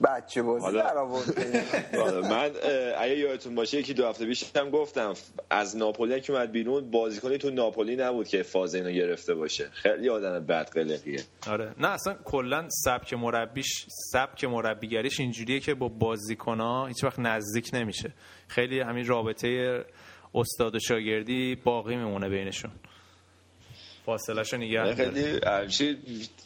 بچه 0.04 0.42
بازی 0.42 0.64
حالا- 0.64 0.82
در 0.82 0.98
آورده 0.98 1.64
من 2.34 2.50
اگه 2.98 3.18
یادتون 3.18 3.54
باشه 3.54 3.78
یکی 3.78 3.94
دو 3.94 4.06
هفته 4.06 4.26
پیش 4.26 4.44
هم 4.56 4.70
گفتم 4.70 5.14
از 5.50 5.76
ناپولی 5.76 6.20
که 6.20 6.32
اومد 6.32 6.52
بیرون 6.52 6.90
بازیکنی 6.90 7.38
تو 7.38 7.50
ناپولی 7.50 7.96
نبود 7.96 8.28
که 8.28 8.42
فاز 8.42 8.74
اینو 8.74 8.90
گرفته 8.90 9.34
باشه. 9.34 9.68
خیلی 9.72 10.08
آدم 10.08 10.46
بد 10.46 10.70
قلقیه 10.70 11.20
آره. 11.50 11.74
نه 11.80 11.88
اصلا 11.88 12.14
کلا 12.24 12.68
سبک 12.84 13.14
مربیش 13.14 13.86
سبک 14.12 14.44
مربیگریش 14.44 15.20
اینجوریه 15.20 15.60
که 15.60 15.74
با 15.74 15.88
بازیکن‌ها 15.88 16.86
هیچ 16.86 17.04
وقت 17.04 17.18
نزدیک 17.18 17.70
نمیشه. 17.72 18.12
خیلی 18.48 18.80
همین 18.80 19.06
رابطه 19.06 19.84
استاد 20.34 20.74
و 20.74 20.78
شاگردی 20.78 21.54
باقی 21.64 21.96
میمونه 21.96 22.28
بینشون. 22.28 22.70
فاصلهشو 24.08 24.56
نگه. 24.56 24.94
خیلی 24.94 25.40
همچی 25.46 25.98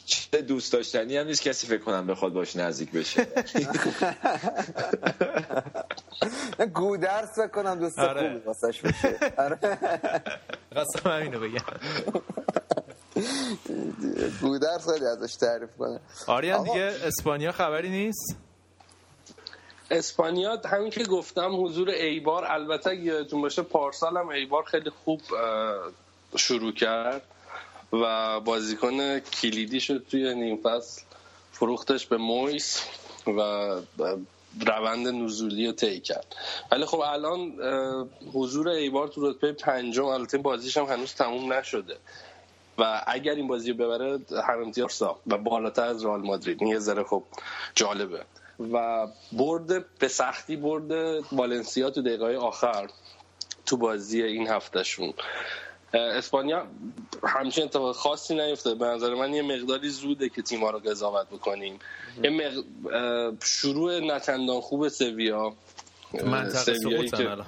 چیز 0.07 0.31
دوست 0.31 0.73
داشتنی 0.73 1.17
هم 1.17 1.27
نیست 1.27 1.43
کسی 1.43 1.67
فکر 1.67 1.83
کنم 1.83 2.07
بخواد 2.07 2.33
باش 2.33 2.57
نزدیک 2.57 2.91
بشه 2.91 3.27
گودرس 6.75 7.39
کنم 7.55 7.79
دوست 7.79 7.99
آره. 7.99 8.21
خوبی 8.21 8.41
واسش 8.45 8.81
بشه 8.81 9.19
آره. 9.39 9.59
قسم 10.77 11.11
همینو 11.11 11.41
بگم 11.41 11.61
گودرس 14.43 14.91
خیلی 14.91 15.07
ازش 15.07 15.35
تعریف 15.35 15.77
کنه 15.79 16.01
آریان. 16.27 16.65
دیگه 16.65 16.93
اسپانیا 17.05 17.53
خبری 17.53 17.91
نیست 17.91 18.37
اسپانیا 19.91 20.61
همین 20.65 20.91
که 20.91 21.05
گفتم 21.05 21.65
حضور 21.65 21.89
ایبار 21.89 22.45
البته 22.45 22.97
یادتون 22.97 23.43
باشه 23.43 23.63
پارسال 23.63 24.17
هم 24.17 24.29
ایبار 24.29 24.65
خیلی 24.65 24.91
خوب 24.91 25.21
شروع 26.37 26.73
کرد 26.73 27.23
و 27.93 28.41
بازیکن 28.41 29.19
کلیدی 29.19 29.81
شد 29.81 30.07
توی 30.11 30.35
نیم 30.35 30.57
فصل 30.63 31.03
فروختش 31.53 32.07
به 32.07 32.17
مویس 32.17 32.83
و 33.27 33.41
روند 34.67 35.09
نزولی 35.09 35.67
رو 35.67 35.73
طی 35.73 36.01
کرد. 36.01 36.37
ولی 36.73 36.85
خب 36.85 37.01
الان 37.01 37.53
حضور 38.33 38.69
ایبار 38.69 39.09
تو 39.09 39.31
رتبه 39.31 39.53
پنجم 39.53 40.05
البته 40.05 40.39
بازیش 40.39 40.77
هم 40.77 40.85
هنوز 40.85 41.15
تموم 41.15 41.53
نشده. 41.53 41.97
و 42.79 43.05
اگر 43.07 43.35
این 43.35 43.47
بازی 43.47 43.73
رو 43.73 43.77
ببره 43.77 44.21
هم 44.49 44.63
امتیاز 44.63 44.93
سا 44.93 45.19
و 45.27 45.39
بالاتر 45.39 45.85
از 45.85 46.05
رئال 46.05 46.21
مادرید. 46.21 46.63
این 46.63 46.71
یه 46.71 46.79
ذره 46.79 47.05
خب 47.05 47.23
جالبه. 47.75 48.25
و 48.73 49.07
برد 49.33 49.99
به 49.99 50.09
سختی 50.09 50.57
برد 50.57 50.91
والنسیا 51.33 51.91
تو 51.91 52.03
دقیقه 52.03 52.37
آخر 52.37 52.91
تو 53.67 53.77
بازی 53.77 54.23
این 54.23 54.49
هفتهشون. 54.49 55.15
اسپانیا 55.95 56.67
همچین 57.25 57.65
اتفاق 57.65 57.97
خاصی 57.97 58.35
نیفتاد 58.35 58.79
به 58.79 58.87
نظر 58.87 59.15
من 59.15 59.35
یه 59.35 59.43
مقداری 59.43 59.89
زوده 59.89 60.29
که 60.29 60.43
تیم‌ها 60.43 60.71
رو 60.71 60.79
قضاوت 60.79 61.27
بکنیم. 61.29 61.79
یه 62.23 62.31
مق... 62.31 62.65
شروع 63.45 64.01
نچندان 64.01 64.61
خوب 64.61 64.89
سویا 64.89 65.53
منطقه 66.25 66.75
سقوطن 66.75 67.17
که- 67.17 67.45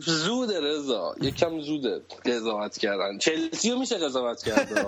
زوده 0.00 0.60
رضا. 0.60 1.14
یکم 1.20 1.60
زوده 1.60 2.02
قضاوت 2.24 2.78
کردن. 2.78 3.18
چلسی 3.18 3.70
رو 3.70 3.78
میشه 3.78 3.98
قضاوت 3.98 4.42
کرد. 4.42 4.86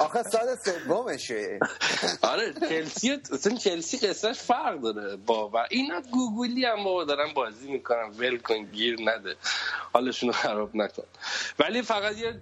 آخه 0.00 0.22
سال 0.22 0.56
سومشه. 0.64 1.58
آره 2.22 2.54
چلسی 2.68 3.18
اصلا 3.32 3.56
چلسی 3.56 3.98
قصهش 3.98 4.38
فرق 4.38 4.80
داره. 4.80 5.16
با 5.16 5.48
و 5.48 5.56
اینا 5.70 6.00
گوگلی 6.00 6.64
هم 6.64 6.84
بابا 6.84 7.04
دارن 7.04 7.34
بازی 7.34 7.72
می‌کنن 7.72 8.10
ول 8.18 8.38
کن 8.38 8.62
گیر 8.64 8.96
نده. 9.00 9.36
حالشون 9.92 10.28
رو 10.28 10.32
خراب 10.32 10.76
نکن. 10.76 11.04
ولی 11.58 11.82
فقط 11.82 12.18
یه 12.18 12.40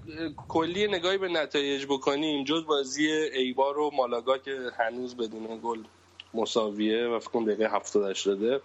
کلی 0.48 0.88
نگاهی 0.88 1.18
به 1.18 1.28
نتایج 1.28 1.84
بکنیم. 1.84 2.44
جز 2.44 2.66
بازی 2.66 3.06
ایبار 3.12 3.78
و 3.78 3.90
مالاگا 3.94 4.38
که 4.38 4.58
هنوز 4.78 5.16
بدون 5.16 5.60
گل 5.64 5.78
مساویه 6.34 7.06
و 7.06 7.18
فکر 7.18 7.30
کنم 7.30 7.44
دقیقه 7.44 7.76
70 7.76 8.14
شده 8.14 8.60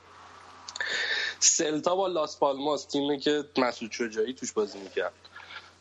سلتا 1.39 1.95
با 1.95 2.07
لاس 2.07 2.39
پالماس 2.39 2.85
تیمی 2.85 3.19
که 3.19 3.43
مسعود 3.57 3.91
شجاعی 3.91 4.33
توش 4.33 4.51
بازی 4.51 4.79
می‌کرد. 4.79 5.13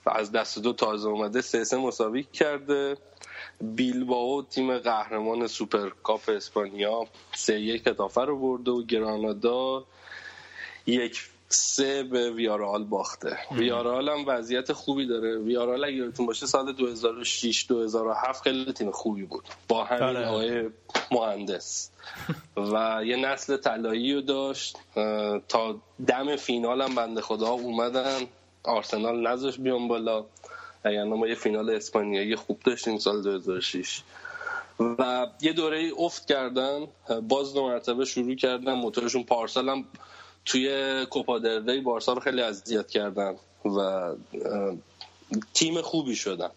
و 0.06 0.10
از 0.10 0.32
دست 0.32 0.58
دو 0.58 0.72
تازه 0.72 1.08
اومده 1.08 1.40
سه 1.40 1.64
سه 1.64 1.76
مساوی 1.76 2.22
کرده. 2.22 2.96
بیلباو 3.60 4.42
تیم 4.42 4.78
قهرمان 4.78 5.46
سوپرکاپ 5.46 6.28
اسپانیا 6.28 7.06
سه 7.34 7.60
یک 7.60 7.84
ختافه 7.84 8.20
رو 8.20 8.38
برده 8.38 8.70
و 8.70 8.82
گرانادا 8.82 9.84
یک 10.86 11.30
سه 11.48 12.02
به 12.02 12.30
ویارال 12.30 12.84
باخته. 12.84 13.38
ویارال 13.52 14.08
هم 14.08 14.24
وضعیت 14.26 14.72
خوبی 14.72 15.06
داره. 15.06 15.38
ویارال 15.38 15.84
اگه 15.84 15.94
یادتون 15.94 16.26
باشه 16.26 16.46
سال 16.46 16.72
2006 16.72 17.66
2007 17.68 18.42
خیلی 18.42 18.72
تیم 18.72 18.90
خوبی 18.90 19.22
بود. 19.22 19.44
با 19.68 19.84
همین 19.84 20.02
آره. 20.02 20.26
آقای 20.26 20.70
مهندس. 21.10 21.90
و 22.56 23.00
یه 23.04 23.16
نسل 23.16 23.56
طلایی 23.56 24.14
رو 24.14 24.20
داشت. 24.20 24.78
تا 25.48 25.76
دم 26.06 26.36
فینال 26.36 26.82
هم 26.82 26.94
بنده 26.94 27.20
خدا 27.20 27.48
اومدن. 27.48 28.20
آرسنال 28.64 29.26
نذاش 29.28 29.58
بیان 29.58 29.88
بالا. 29.88 30.24
اگر 30.84 31.04
ما 31.04 31.28
یه 31.28 31.34
فینال 31.34 31.70
اسپانیایی 31.70 32.36
خوب 32.36 32.60
داشتیم 32.64 32.98
سال 32.98 33.22
2006 33.22 34.02
و 34.80 35.26
یه 35.40 35.52
دوره 35.52 35.90
افت 35.98 36.26
کردن. 36.26 36.86
باز 37.28 37.54
دو 37.54 37.68
مرتبه 37.68 38.04
شروع 38.04 38.34
کردن. 38.34 38.72
موتورشون 38.72 39.24
پارسال 39.24 39.68
هم 39.68 39.84
توی 40.46 41.06
کوپا 41.06 41.38
دل 41.38 41.70
ری 41.70 41.80
بارسا 41.80 42.12
رو 42.12 42.20
خیلی 42.20 42.42
اذیت 42.42 42.88
کردن 42.88 43.36
و 43.64 44.12
تیم 45.54 45.82
خوبی 45.82 46.16
شدن. 46.16 46.50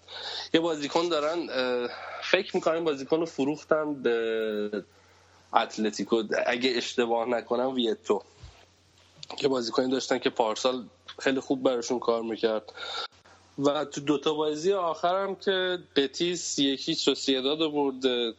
یه 0.54 0.60
بازیکن 0.60 1.10
دارن 1.10 1.48
فکر 2.24 2.56
می‌کنم 2.56 2.84
بازیکن 2.84 3.20
رو 3.20 3.26
فروختن 3.26 3.94
به 3.94 4.84
اتلتیکو. 5.54 6.24
اگه 6.46 6.72
اشتباه 6.76 7.30
نکنم 7.30 7.74
ویتو. 7.74 8.22
که 9.38 9.48
بازیکنی 9.48 9.92
داشتن 9.92 10.18
که 10.18 10.30
پارسال 10.30 10.86
خیلی 11.20 11.40
خوب 11.40 11.64
براشون 11.64 12.00
کار 12.00 12.22
می‌کرد. 12.22 12.74
و 13.60 13.86
تو 13.86 14.02
دوتا 14.02 14.34
بازی 14.34 14.74
آخرم 14.74 15.36
که 15.36 15.80
بتیس 15.96 16.60
یکی 16.60 16.96
سوسیداد 16.96 17.72
برده 17.72 18.34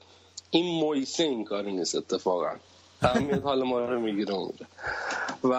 این 0.51 0.81
مویسه 0.81 1.23
این 1.23 1.45
کاری 1.45 1.73
نیست 1.73 1.95
اتفاقا. 1.95 2.51
هم 3.03 3.23
میاد 3.23 3.43
حال 3.43 3.63
ما 3.63 3.81
رو 3.81 4.01
می‌گیره 4.01 4.35
و 5.45 5.55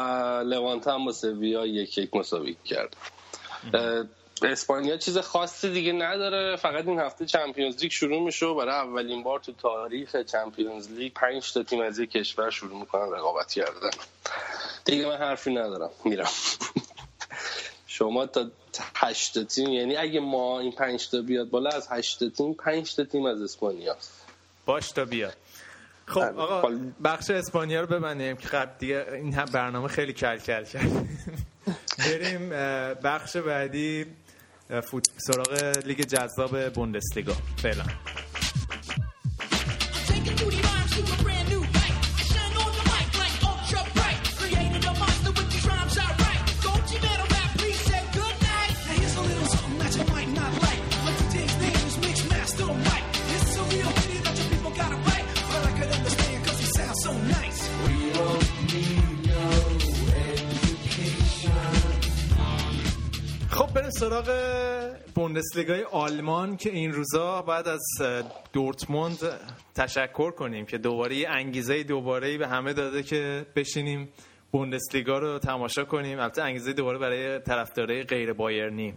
لوانت 0.46 0.88
هم 0.88 1.06
با 1.06 1.12
سویا 1.12 1.66
یک 1.66 1.98
یک 1.98 2.16
مساوی 2.16 2.58
کرد. 2.66 2.96
اسپانیا 4.44 4.98
چیز 4.98 5.18
خاصی 5.18 5.74
دیگه 5.74 5.92
نداره. 5.92 6.56
فقط 6.56 6.88
این 6.88 7.00
هفته 7.00 7.26
چمپیونز 7.26 7.82
لیگ 7.82 7.92
شروع 7.92 8.24
میشه 8.24 8.46
و 8.46 8.56
برای 8.56 8.76
اولین 8.76 9.24
بار 9.24 9.40
تو 9.40 9.52
تاریخ 9.52 10.16
چمپیونز 10.16 10.92
لیگ 10.92 11.14
پنج 11.14 11.54
تا 11.54 11.64
تیم 11.64 11.82
از 11.82 12.00
یک 12.00 12.12
کشور 12.12 12.50
شروع 12.50 12.80
می‌کنن 12.80 13.12
رقابت 13.12 13.54
کردن. 13.54 13.90
دیگه 14.86 15.08
من 15.08 15.18
حرفی 15.18 15.54
ندارم. 15.54 15.90
میرم. 16.06 16.30
شما 17.88 18.26
تا 18.26 18.46
هشت 18.96 19.44
تیم 19.44 19.70
یعنی 19.70 19.96
اگه 19.96 20.20
ما 20.20 20.60
این 20.60 20.72
پنج 20.72 21.10
تا 21.10 21.22
بیاد 21.22 21.50
بالا 21.50 21.70
از 21.70 21.88
هشت 21.92 22.30
تیم 22.30 22.54
پنج 22.54 22.96
تا 22.96 23.04
تیم 23.04 23.26
از 23.26 23.42
اسپانیاست 23.42 24.26
باش 24.66 24.92
تا 24.92 25.06
بیا 25.06 25.32
خب 26.12 26.40
آقا 26.40 26.70
بخش 27.04 27.30
اسپانیا 27.30 27.82
رو 27.82 27.88
ببندیم 27.88 28.36
که 28.36 28.48
خب 28.48 28.78
دیگه 28.80 29.06
این 29.14 29.34
هم 29.34 29.46
برنامه 29.46 29.88
خیلی 29.88 30.14
کل 30.14 30.38
کل 30.38 30.64
کرد 30.64 31.08
بریم 31.98 32.50
بخش 33.04 33.38
بعدی 33.38 34.06
فوت 34.84 35.06
سراغ 35.18 35.78
لیگ 35.86 36.02
جذاب 36.02 36.70
بوندسلیگا. 36.70 37.34
فعلا. 37.58 37.84
بوندسلیگای 65.42 65.84
آلمان 65.84 66.58
که 66.58 66.70
این 66.70 66.92
روزا 66.92 67.42
بعد 67.42 67.68
از 67.68 67.82
دورتموند 68.54 69.18
تشکر 69.76 70.32
کنیم 70.32 70.66
که 70.66 70.78
دوباره 70.78 71.16
یه 71.16 71.30
انگیزه 71.30 71.84
دوباره 71.84 72.38
به 72.38 72.48
همه 72.48 72.74
داده 72.74 73.04
که 73.04 73.46
بشینیم 73.56 74.10
بوندسلیگا 74.52 75.20
رو 75.20 75.40
تماشا 75.40 75.86
کنیم. 75.86 76.20
البته 76.20 76.42
انگیزه 76.44 76.74
دوباره 76.74 76.98
برای 76.98 77.40
طرفدارای 77.40 78.04
غیر 78.04 78.34
بایرنی 78.34 78.94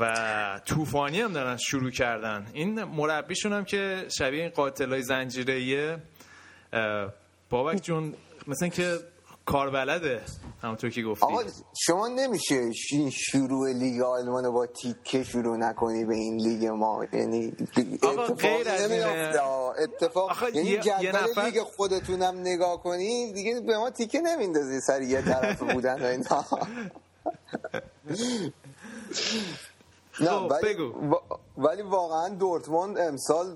و 0.00 0.60
طوفانی 0.64 1.20
هم 1.20 1.32
دارن 1.32 1.56
شروع 1.56 1.90
کردن. 1.90 2.46
این 2.52 2.84
مربیشون 2.84 3.52
هم 3.52 3.64
که 3.64 4.06
شبیه 4.18 4.40
این 4.42 4.50
قاتلای 4.50 5.02
زنجیره 5.02 5.98
بابک 7.50 7.82
جون 7.82 8.14
مثلا 8.46 8.68
که 8.68 8.98
کاربلده 9.46 10.22
همونطور 10.62 10.90
که 10.90 11.02
گفتی. 11.02 11.24
آقا 11.26 11.42
شما 11.86 12.08
نمیشه 12.08 12.70
این 12.92 13.10
شروع 13.10 13.72
لیگ 13.72 14.02
آلمان 14.02 14.44
رو 14.44 14.52
با 14.52 14.66
تیکه 14.66 15.24
شروع 15.24 15.56
نکنی 15.56 16.04
به 16.04 16.14
این 16.14 16.36
لیگ 16.36 16.66
ما. 16.66 17.04
یعنی 17.12 17.52
آقا 18.02 18.22
اتفاقی 18.22 18.64
غیر 18.64 19.06
از. 19.06 19.36
اتفاق 19.78 20.54
یعنی 20.54 20.68
یه- 20.68 20.80
جدول 20.80 21.08
نفر- 21.08 21.44
لیگ 21.44 21.62
خودتونم 21.62 22.38
نگاه 22.40 22.82
کنی 22.82 23.32
دیگه 23.32 23.60
به 23.60 23.78
ما 23.78 23.90
تیکه 23.90 24.20
نمیندازی 24.20 24.80
سر 24.80 25.02
یه 25.02 25.22
طرف 25.22 25.62
بودن 25.62 26.02
و 26.02 26.06
اینا. 26.06 26.44
نه 30.20 30.30
خب، 30.30 30.66
بگو. 30.66 31.16
ولی 31.58 31.82
واقعا 31.82 32.28
دورتموند 32.28 32.98
امسال 32.98 33.46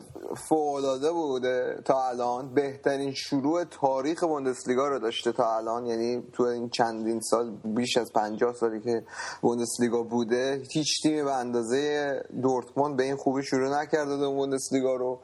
فوق‌العاده 0.48 1.12
بوده 1.12 1.82
تا 1.84 2.08
الان. 2.08 2.54
بهترین 2.54 3.12
شروع 3.14 3.64
تاریخ 3.64 4.24
بوندسلیگا 4.24 4.88
رو 4.88 4.98
داشته 4.98 5.32
تا 5.32 5.56
الان. 5.56 5.86
یعنی 5.86 6.22
تو 6.32 6.42
این 6.42 6.68
چندین 6.70 7.20
سال 7.20 7.50
بیش 7.64 7.96
از 7.96 8.12
50 8.12 8.52
سالی 8.52 8.80
که 8.80 9.04
بوندسلیگا 9.40 10.02
بوده 10.02 10.62
هیچ 10.70 11.02
تیمی 11.02 11.22
به 11.22 11.32
اندازه 11.32 12.12
دورتموند 12.42 12.96
به 12.96 13.02
این 13.02 13.16
خوبی 13.16 13.42
شروع 13.42 13.80
نکرده 13.80 14.16
بود 14.16 14.34
بوندسلیگا 14.34 14.94
رو. 14.94 15.20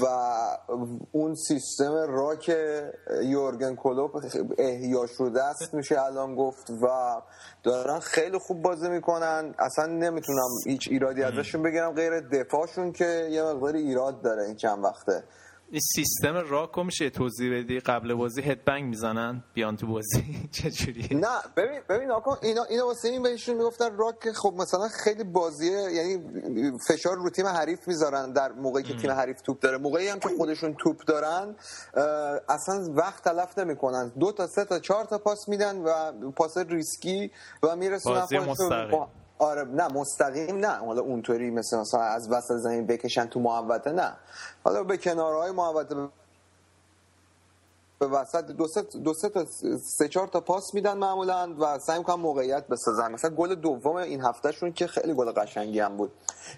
و 0.00 0.06
اون 1.12 1.34
سیستم 1.34 1.92
راک 2.08 2.56
یورگن 3.24 3.74
کلوپ 3.74 4.24
احیا 4.58 5.06
شده 5.06 5.44
است 5.44 5.74
میشه 5.74 6.02
الان 6.02 6.36
گفت 6.36 6.70
و 6.70 6.86
دارن 7.62 7.98
خیلی 7.98 8.38
خوب 8.38 8.62
بازی 8.62 8.88
می‌کنن. 8.88 9.54
اصلا 9.58 9.86
نمی‌تونم 9.86 10.48
هیچ 10.66 10.88
ایرادی 10.90 11.22
ازشون 11.22 11.62
بگیرم 11.78 11.94
غیر 11.94 12.20
دفاعشون 12.20 12.92
که 12.92 13.28
یه 13.30 13.42
مقدار 13.42 13.74
ایراد 13.74 14.22
داره 14.22 14.42
این 14.42 14.56
چند 14.56 14.84
وقته. 14.84 15.24
این 15.70 15.80
سیستم 15.94 16.34
راکو 16.48 16.82
میشه 16.82 17.10
توضیح 17.10 17.58
بدی؟ 17.58 17.80
قبل 17.80 18.14
بازی 18.14 18.42
هدبنگ 18.42 18.84
می‌زنن 18.84 19.44
بیان 19.54 19.76
تو 19.76 19.86
بازی؟ 19.86 20.24
چجوریه 20.62 21.14
نه 21.14 21.38
ببین 21.56 21.80
ببین 21.88 22.10
آقا 22.10 22.38
اینا 22.42 22.64
اینا 22.64 22.86
واسه 22.86 23.08
این 23.08 23.22
بهشون 23.22 23.56
می‌گفتن 23.56 23.96
راک 23.96 24.32
خب 24.32 24.54
مثلا 24.56 24.88
خیلی 24.88 25.24
بازیه 25.24 25.92
یعنی 25.92 26.22
فشار 26.88 27.16
رو 27.16 27.30
تیم 27.30 27.46
حریف 27.46 27.88
می‌ذارن 27.88 28.32
در 28.32 28.52
موقعی 28.52 28.82
که 28.82 28.96
تیم 28.96 29.10
حریف 29.10 29.40
توپ 29.40 29.60
داره. 29.60 29.78
موقعی 29.78 30.08
هم 30.08 30.18
که 30.18 30.28
خودشون 30.36 30.74
توپ 30.74 31.04
دارن 31.04 31.56
اصلا 32.48 32.94
وقت 32.94 33.24
تلف 33.24 33.58
نمی‌کنن. 33.58 34.12
دو 34.20 34.32
تا 34.32 34.46
سه 34.46 34.64
تا 34.64 34.78
چهار 34.78 35.04
تا 35.04 35.18
پاس 35.18 35.48
میدن 35.48 35.76
و 35.76 36.12
پاس 36.30 36.56
ریسکی 36.56 37.30
و 37.62 37.76
میرسونن 37.76 38.20
خودشون-. 38.20 39.08
آره 39.38 39.64
نه 39.64 39.88
مستقیم 39.88 40.56
نه. 40.56 40.76
حالا 40.76 41.02
اونطوری 41.02 41.50
مثل 41.50 41.78
مثلا 41.78 42.00
از 42.00 42.30
وسط 42.30 42.54
زمین 42.54 42.86
بکشن 42.86 43.26
تو 43.26 43.40
محوطه 43.40 43.92
نه. 43.92 44.12
حالا 44.64 44.84
به 44.84 44.96
کنارهای 44.96 45.50
محوطه 45.50 46.08
وسط 48.00 48.44
دو 48.44 48.68
سه 48.68 48.82
دو 48.82 49.14
سه 49.14 49.28
تا 49.28 49.44
سه 49.98 50.08
چهار 50.08 50.28
تا 50.28 50.40
پاس 50.40 50.74
میدن 50.74 50.98
معمولا 50.98 51.54
و 51.58 51.78
سعی 51.78 51.98
می‌کنن 51.98 52.20
موقعیت 52.20 52.68
بسازن. 52.68 53.12
مثلا 53.12 53.30
گل 53.30 53.54
دوم 53.54 53.96
این 53.96 54.20
هفتهشون 54.20 54.72
که 54.72 54.86
خیلی 54.86 55.14
گل 55.14 55.30
قشنگی 55.30 55.80
هم 55.80 55.96
بود. 55.96 56.12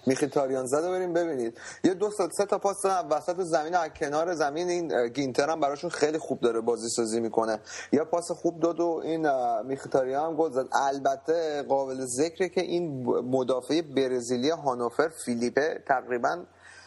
میخیتاریان 0.07 0.67
زده 0.67 0.91
بریم 0.91 1.13
ببینید. 1.13 1.59
یه 1.85 1.95
دو 1.95 2.11
تا 2.11 2.29
سه 2.37 2.47
تا 2.47 2.59
پاس 2.59 2.77
وسط 3.11 3.41
زمین 3.41 3.75
از 3.75 3.91
کنار 3.97 4.35
زمین 4.35 4.69
این 4.69 5.09
گینتر 5.09 5.51
هم 5.51 5.61
براشون 5.61 5.91
خیلی 5.91 6.19
خوب 6.19 6.41
داره 6.41 6.61
بازی 6.61 6.89
سازی 6.89 7.21
می‌کنه. 7.21 7.61
یه 7.93 8.05
پاس 8.05 8.31
خوب 8.31 8.61
داد 8.61 8.81
و 8.81 9.01
این 9.05 9.27
اه، 9.27 9.63
میخیتاریان 9.63 10.31
هم 10.31 10.37
گل 10.37 10.51
زد. 10.51 10.67
البته 10.73 11.63
قابل 11.63 12.05
ذکره 12.05 12.49
که 12.49 12.61
این 12.61 13.07
مدافع 13.07 13.83
برزیلی 13.83 14.51
هانوفر 14.51 15.09
فیلیپه 15.25 15.83
تقریبا 15.89 16.45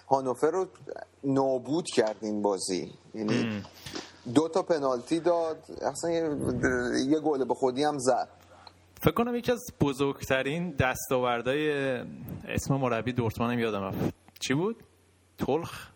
هانوفر 0.09 0.51
رو 0.51 0.65
نابود 1.23 1.85
کرد 1.85 2.15
این 2.21 2.41
بازی. 2.41 2.93
یعنی 3.15 3.63
دو 4.35 4.47
تا 4.47 4.63
پنالتی 4.63 5.19
داد. 5.19 5.57
اصلا 5.81 6.11
یه, 6.11 6.23
یه 7.09 7.19
گل 7.19 7.45
به 7.45 7.53
خودی 7.53 7.83
هم 7.83 7.97
زد. 7.97 8.29
فکر 9.01 9.13
کنم 9.13 9.35
یکی 9.35 9.51
از 9.51 9.65
بزرگترین 9.81 10.71
دستاوردهای 10.71 11.71
اسم 12.47 12.75
مربی 12.75 13.13
دورتموند 13.13 13.53
هم 13.53 13.59
یادم 13.59 13.83
رفت. 13.83 14.13
چی 14.39 14.53
بود؟ 14.53 14.83
تلخ؟ 15.37 15.87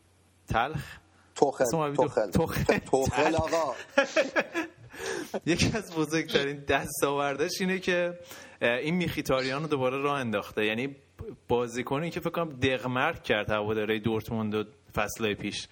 تلخ؟ 0.50 0.98
توخل. 1.36 1.66
توخل. 1.96 2.32
توخل. 2.80 3.36
آقا. 3.36 3.74
یکی 5.46 5.72
از 5.78 5.96
بزرگترین 5.96 6.64
دستاوردش 6.68 7.52
اینه 7.62 7.80
که 7.80 8.20
این 8.62 8.96
میخیتاریان 8.96 9.62
رو 9.62 9.68
دوباره 9.68 9.98
راه 9.98 10.20
انداخته. 10.20 10.66
یعنی 10.66 10.96
بازیکنی 11.48 12.10
که 12.10 12.20
فکر 12.20 12.30
کنم 12.30 12.50
دقمرک 12.50 13.24
کرد 13.24 13.50
هواداره 13.50 14.00
دورتموند 14.00 14.68
فصلهای 14.96 15.36
پیش. 15.36 15.68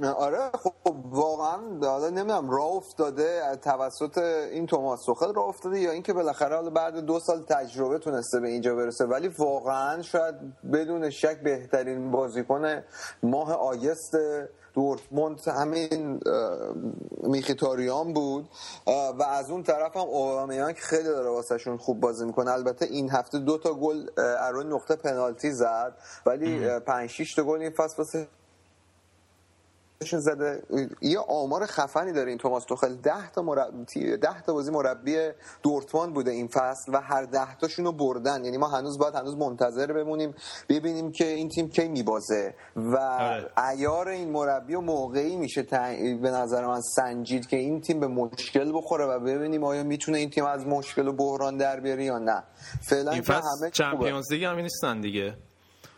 آره 0.00 0.50
خب 0.54 0.94
واقعا 1.10 1.58
حالا 1.82 2.08
نمی‌دونم 2.08 2.50
راه 2.50 2.66
افتاده 2.66 3.56
توسط 3.56 4.18
این 4.18 4.66
توماس 4.66 5.04
توخل 5.04 5.34
راه 5.34 5.48
افتاده 5.48 5.80
یا 5.80 5.90
اینکه 5.90 6.12
بالاخره 6.12 6.56
حالا 6.56 6.70
بعد 6.70 6.96
دو 6.96 7.20
سال 7.20 7.42
تجربه 7.42 7.98
تونسته 7.98 8.40
به 8.40 8.48
اینجا 8.48 8.74
برسه. 8.74 9.04
ولی 9.04 9.28
واقعا 9.28 10.02
شاید 10.02 10.34
بدون 10.72 11.10
شک 11.10 11.42
بهترین 11.42 12.10
بازیکن 12.10 12.82
ماه 13.22 13.52
آگست 13.52 14.16
دورتموند 14.74 15.40
همین 15.48 16.20
میخیتاریان 17.22 18.12
بود. 18.12 18.48
و 18.86 19.22
از 19.22 19.50
اون 19.50 19.62
طرف 19.62 19.96
هم 19.96 20.02
اوبامیان 20.02 20.72
که 20.72 20.80
خیلی 20.80 21.04
داره 21.08 21.30
واسهشون 21.30 21.76
خوب 21.76 22.00
بازی 22.00 22.24
می‌کنه. 22.24 22.50
البته 22.50 22.86
این 22.86 23.10
هفته 23.10 23.38
دو 23.38 23.58
تا 23.58 23.74
گل 23.74 24.06
روی 24.52 24.64
نقطه 24.64 24.96
پنالتی 24.96 25.52
زد. 25.52 25.96
ولی 26.26 26.68
اه، 26.68 26.78
پنج 26.78 27.10
شیش 27.10 27.34
تا 27.34 27.42
گل 27.42 27.60
این 27.60 27.70
فصل 27.70 27.94
واسه 27.98 28.28
زده؟ 30.10 30.62
یه 31.02 31.18
آمار 31.18 31.66
خفنی 31.66 32.12
داره 32.12 32.28
این 32.28 32.38
توماس 32.38 32.64
توخل. 32.64 32.94
10 32.94 33.30
تا 33.30 33.42
مربی 33.42 34.16
10 34.16 34.42
تا 34.42 34.52
بازی 34.52 34.70
مربی 34.70 35.16
دورتموند 35.62 36.14
بوده 36.14 36.30
این 36.30 36.48
فصل 36.48 36.92
و 36.94 37.00
هر 37.00 37.24
10 37.24 37.56
تاشون 37.56 37.84
رو 37.84 37.92
بردن. 37.92 38.44
یعنی 38.44 38.56
ما 38.56 38.68
هنوز 38.68 38.98
باید 38.98 39.14
هنوز 39.14 39.36
منتظر 39.36 39.92
بمونیم 39.92 40.34
ببینیم 40.68 41.12
که 41.12 41.26
این 41.26 41.48
تیم 41.48 41.68
کی 41.68 41.88
میبازه. 41.88 42.54
و 42.76 42.96
آره. 42.96 43.50
عیار 43.56 44.08
این 44.08 44.30
مربی 44.30 44.74
و 44.74 44.80
موقعی 44.80 45.36
میشه 45.36 45.62
تعیین- 45.62 46.20
به 46.22 46.30
نظر 46.30 46.66
من 46.66 46.80
سنجید 46.80 47.46
که 47.46 47.56
این 47.56 47.80
تیم 47.80 48.00
به 48.00 48.06
مشکل 48.06 48.72
بخوره 48.74 49.04
و 49.06 49.20
ببینیم 49.20 49.64
آیا 49.64 49.82
می‌تونه 49.84 50.18
این 50.18 50.30
تیم 50.30 50.44
از 50.44 50.66
مشکل 50.66 51.08
و 51.08 51.12
بحران 51.12 51.56
در 51.56 51.80
بیاره 51.80 52.04
یا 52.04 52.18
نه. 52.18 52.42
فعلا 52.82 53.10
این 53.10 53.22
فصل 53.22 53.48
همه. 53.62 53.70
چمپیونز 53.70 54.32
لیگ 54.32 54.44
هم 54.44 54.56
نیستن 54.56 55.00
دیگه. 55.00 55.34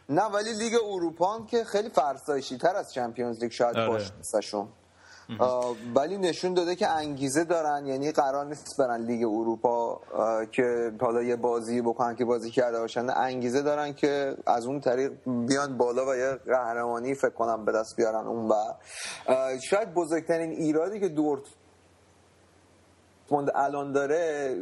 نه 0.09 0.23
ولی 0.23 0.53
لیگ 0.53 0.73
اروپا 0.85 1.35
هم 1.35 1.47
که 1.47 1.65
خیلی 1.65 1.89
فرسایشی 1.89 2.59
تر 2.59 2.77
از 2.77 2.93
چمپیونز 2.93 3.43
لیگ 3.43 3.51
شاید 3.51 3.77
آره. 3.77 3.89
باشه. 3.89 4.13
آه، 5.39 5.77
ولی 5.95 6.19
نشون 6.19 6.55
داده 6.55 6.77
که 6.77 6.89
انگیزه 6.89 7.45
دارن 7.45 7.87
یعنی 7.87 8.13
قرار 8.13 8.47
نیست 8.47 8.77
برن 8.79 9.01
لیگ 9.01 9.25
اروپا 9.25 10.01
که 10.53 10.93
حالا 11.01 11.23
یه 11.23 11.37
بازی 11.37 11.81
بکنن 11.81 12.17
که 12.17 12.25
بازی 12.25 12.51
کرده 12.51 12.79
باشن 12.81 13.11
انگیزه 13.11 13.63
دارن 13.63 13.93
که 13.93 14.37
از 14.47 14.67
اون 14.67 14.81
طریق 14.81 15.13
بیان 15.27 15.77
بالا 15.77 16.11
و 16.11 16.15
یه 16.17 16.35
قهرمانی 16.47 17.15
فکر 17.15 17.31
کنم 17.31 17.65
به 17.65 17.73
دست 17.73 17.97
بیارن 17.97 18.27
اون 18.27 18.49
و 18.49 18.55
شاید 19.71 19.95
بزرگترین 19.95 20.51
ایرادی 20.51 21.01
که 21.01 21.09
دورت 21.09 21.43
دورتموند 23.29 23.51
الان 23.55 23.93
داره 23.93 24.55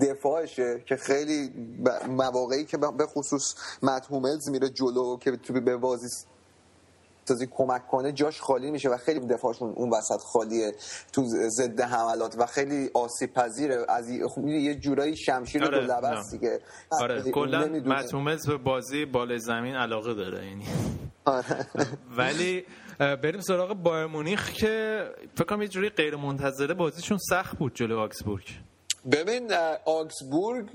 دفاعشه 0.00 0.82
که 0.86 0.96
خیلی 0.96 1.50
مواقعی 2.08 2.64
که 2.64 2.78
به 2.78 3.06
خصوص 3.06 3.54
متهوملز 3.82 4.48
میره 4.48 4.68
جلو 4.68 5.16
که 5.18 5.36
تو 5.36 5.52
به 5.60 5.76
بازی 5.76 6.08
سازی 7.24 7.46
کمک 7.50 7.88
کنه 7.88 8.12
جاش 8.12 8.40
خالی 8.40 8.70
میشه 8.70 8.88
و 8.88 8.96
خیلی 8.96 9.20
دفاعشون 9.20 9.72
اون 9.76 9.90
وسط 9.90 10.20
خالیه 10.20 10.72
تو 11.12 11.24
ضد 11.48 11.80
حملات 11.80 12.34
و 12.38 12.46
خیلی 12.46 12.90
آسیب 12.94 13.32
پذیره 13.32 13.84
از 13.88 14.10
ی- 14.10 14.26
خب 14.28 14.48
یه 14.48 14.74
جورایی 14.74 15.16
شمشیر 15.16 15.64
آره، 15.64 15.78
دو 15.80 15.84
لبه. 15.92 16.08
است 16.08 16.30
دیگه 16.30 16.60
آره 16.90 17.22
کلا 17.22 17.68
به 18.46 18.56
بازی 18.56 19.04
بالای 19.04 19.38
زمین 19.38 19.74
علاقه 19.74 20.14
داره 20.14 20.46
یعنی 20.46 20.64
آره. 21.24 21.66
ولی 22.16 22.64
بریم 22.98 23.40
سراغ 23.40 23.72
بایر 23.72 24.06
مونیخ 24.06 24.52
که 24.52 25.04
فکر 25.34 25.44
کنم 25.44 25.62
یه 25.62 25.68
جوری 25.68 25.88
غیر 25.88 26.16
منتظره 26.16 26.74
بازیشون 26.74 27.18
سخت 27.30 27.58
بود 27.58 27.74
جلو 27.74 27.98
آکسبورگ. 27.98 28.44
ببین 29.12 29.52
آکسبورگ 29.86 30.68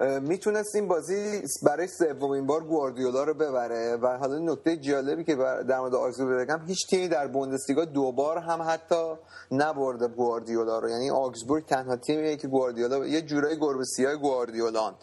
می‌تونست 0.00 0.74
این 0.74 0.88
بازی 0.88 1.42
برای 1.62 1.86
سومین 1.86 2.46
بار 2.46 2.64
گواردیولا 2.64 3.24
رو 3.24 3.34
ببره 3.34 3.96
و 3.96 4.18
حالا 4.18 4.38
نکته 4.38 4.76
جالبی 4.76 5.24
که 5.24 5.34
در 5.68 5.80
مورد 5.80 5.94
آکسبورگ 5.94 6.46
بگم 6.46 6.60
هیچ 6.66 6.86
تیمی 6.90 7.08
در 7.08 7.26
بوندسلیگا 7.26 7.84
دو 7.84 8.12
بار 8.12 8.38
هم 8.38 8.62
حتی 8.62 9.14
نبرده 9.52 10.08
گواردیولا 10.08 10.78
رو. 10.78 10.88
یعنی 10.88 11.10
آکسبورگ 11.10 11.66
تنها 11.66 11.96
تیمیه 11.96 12.36
که 12.36 12.48
گواردیولا 12.48 13.06
یه 13.06 13.22
جورایی 13.22 13.56
گربه 13.56 13.84
سیاه 13.84 14.16
گواردیولان. 14.16 14.94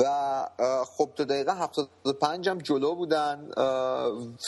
و 0.00 0.04
خب 0.84 1.08
تا 1.16 1.24
دقیقه 1.24 1.54
75 1.54 2.48
هم 2.48 2.58
جلو 2.58 2.94
بودن. 2.94 3.48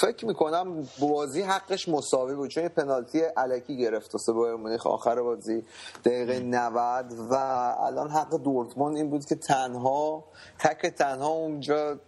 فکر 0.01 0.27
می‌کنم 0.27 0.89
بازی 1.01 1.43
حقش 1.43 1.89
مساوی 1.89 2.35
بود 2.35 2.51
چون 2.51 2.63
یه 2.63 2.69
پنالتی 2.69 3.21
علکی 3.21 3.77
گرفت 3.77 4.15
واسه 4.15 4.33
بایر 4.33 4.55
مونیخ 4.55 4.87
آخر 4.87 5.23
بازی 5.23 5.65
دقیقه 6.05 6.41
90 6.41 7.13
و 7.31 7.35
الان 7.81 8.11
حق 8.11 8.37
دورتموند 8.37 8.97
این 8.97 9.11
بود 9.11 9.25
که 9.25 9.35
تنها 9.35 9.78
تنها 9.79 10.25
تک 10.59 10.87
تنها 10.87 11.29
اونجا 11.29 11.99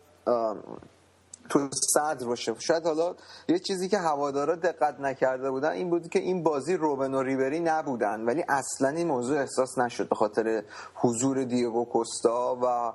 تو 1.48 1.68
صدر 1.72 2.26
باشه. 2.26 2.54
شاید 2.58 2.84
حالا 2.84 3.14
یه 3.48 3.58
چیزی 3.58 3.88
که 3.88 3.98
هوادارا 3.98 4.56
دقت 4.56 5.00
نکرده 5.00 5.50
بودن 5.50 5.70
این 5.70 5.90
بود 5.90 6.08
که 6.08 6.18
این 6.18 6.42
بازی 6.42 6.76
روبن 6.76 7.14
و 7.14 7.22
ریبری 7.22 7.60
نبودن 7.60 8.20
ولی 8.20 8.44
اصلا 8.48 8.88
این 8.88 9.06
موضوع 9.06 9.40
احساس 9.40 9.78
نشد 9.78 10.08
به 10.08 10.14
خاطر 10.14 10.62
حضور 10.94 11.44
دیگو 11.44 11.84
کوستا 11.84 12.58
و 12.62 12.92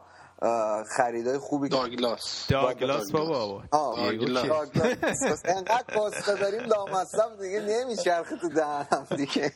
خریدای 0.98 1.38
خوبی 1.38 1.70
که 1.70 1.76
داگلاس. 1.76 2.48
داگلاس 2.50 3.12
بابا؟ 3.12 3.64
داگلاس. 3.72 4.46
انقدر 5.46 5.96
پاستا 5.96 6.36
داریم 6.36 6.62
لامصب 6.62 7.42
دیگه 7.42 7.60
نمیچرخه 7.60 8.38
تو 8.38 8.50
دهنم 8.50 9.08
دیگه. 9.18 9.54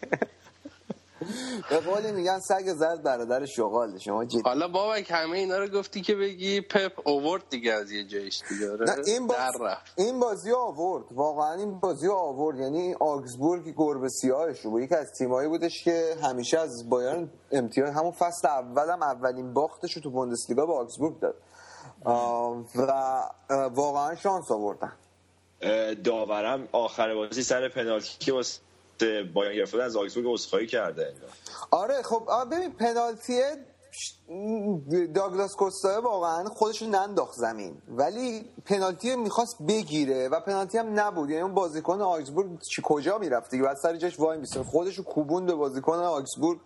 به 1.70 1.80
قولی 1.80 2.12
میگن 2.12 2.40
سگ 2.40 2.74
زرد 2.74 3.04
برادر 3.04 3.46
شغال 3.46 3.98
شما 3.98 4.26
جدی 4.26 4.42
حالا 4.46 4.68
بابک 4.68 5.12
همه 5.12 5.38
اینا 5.38 5.58
رو 5.58 5.68
گفتی 5.68 6.02
که 6.02 6.16
بگی 6.16 6.62
پپ 6.62 7.08
اوورد 7.08 7.44
دیگه 7.50 7.74
از 7.74 7.92
یه 7.92 8.04
جایش 8.04 8.42
دیگه. 8.50 8.72
آره؟ 8.72 8.86
نه 8.86 8.96
این 9.06 9.28
باز... 9.28 9.38
در 9.38 9.52
رفت. 9.62 9.94
این 9.98 10.20
بازی 10.20 10.52
آورد. 10.52 11.04
واقعا 11.12 11.54
این 11.54 11.80
بازی 11.80 12.08
آورد. 12.08 12.60
یعنی 12.60 12.94
آگزبورگ 12.94 13.74
گربه 13.78 14.10
سیاهش 14.10 14.60
رو 14.60 14.72
بود. 14.72 14.82
یکی 14.82 14.96
از 14.96 15.12
تیمایی 15.18 15.48
بودش 15.48 15.84
که 15.84 16.16
همیشه 16.24 16.60
از 16.60 16.90
بایرن 16.90 17.30
امتیاز 17.52 17.90
همون 17.90 18.12
فصل 18.12 18.48
اولم 18.48 19.04
اولین 19.04 19.54
باختش 19.54 19.94
رو 19.94 20.02
تو 20.02 20.10
بوندسلیگا 20.10 20.66
به 20.66 20.74
آگزبورگ 20.74 21.20
داد. 21.20 21.36
و 22.76 23.24
واقعا 23.70 24.16
شانس 24.16 24.52
آوردن. 24.52 24.92
داورم 26.04 26.68
آخر 26.72 27.16
بازی 27.16 27.44
سر 27.44 27.70
پنالتی 27.70 28.18
که 28.20 28.34
واسه 28.34 28.62
بایرن 29.34 29.56
گرفته 29.56 29.84
از 29.84 29.96
آگزبورگ 29.96 30.28
عذرخواهی 30.28 30.68
کرده. 30.68 31.14
آره 31.72 32.02
خب 32.02 32.30
ببین 32.52 32.72
پنالتیه 32.72 33.66
داگلاس 35.16 35.56
کوستا 35.56 36.02
واقعا 36.02 36.44
خودش 36.44 36.82
رو 36.82 36.88
ننداخت 36.88 37.34
زمین. 37.34 37.82
ولی 37.88 38.46
پنالتی 38.66 39.16
می‌خواست 39.16 39.56
بگیره 39.68 40.30
و 40.30 40.40
پنالتی 40.40 40.78
هم 40.78 41.00
نبود. 41.00 41.30
یعنی 41.30 41.42
اون 41.42 41.54
بازیکن 41.54 42.02
آگزبورگ 42.02 42.50
کجا 42.84 43.18
می‌رفت 43.18 43.52
دیگه؟ 43.52 43.64
بعد 43.64 43.78
سر 43.78 43.96
جاش 43.96 44.20
وای 44.20 44.38
میسه 44.38 44.64
خودش 44.64 44.96
رو 44.96 45.04
کوبون 45.04 45.46
به 45.46 45.54
بازیکن 45.54 45.94
آگزبورگ 45.94 46.60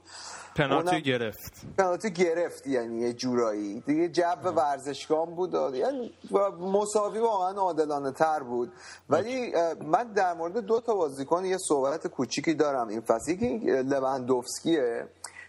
پنالتی 0.56 1.02
گرفت. 1.02 1.62
پنالتی 1.78 2.12
گرفت 2.12 2.68
یعنی 2.68 3.02
یه 3.02 3.14
جورایی. 3.14 3.80
دیگه 3.80 4.10
جو 4.10 4.50
ورزشگاه 4.56 5.26
بود 5.26 5.54
یعنی 5.76 6.14
و 6.32 6.52
مساوی 6.52 7.20
واقعا 7.20 7.52
عادلانه 7.52 8.12
تر 8.12 8.40
بود. 8.40 8.72
ولی 9.10 9.54
من 9.86 10.14
در 10.14 10.34
مورد 10.34 10.58
دو 10.58 10.80
تا 10.80 10.94
بازیکن 10.96 11.46
یه 11.46 11.58
صحبت 11.58 12.08
کوچیکی 12.08 12.54
دارم. 12.54 12.88
این 12.88 13.02
فصل 13.02 13.32
یکی 13.32 13.58
لواندوفسکیه 13.82 15.08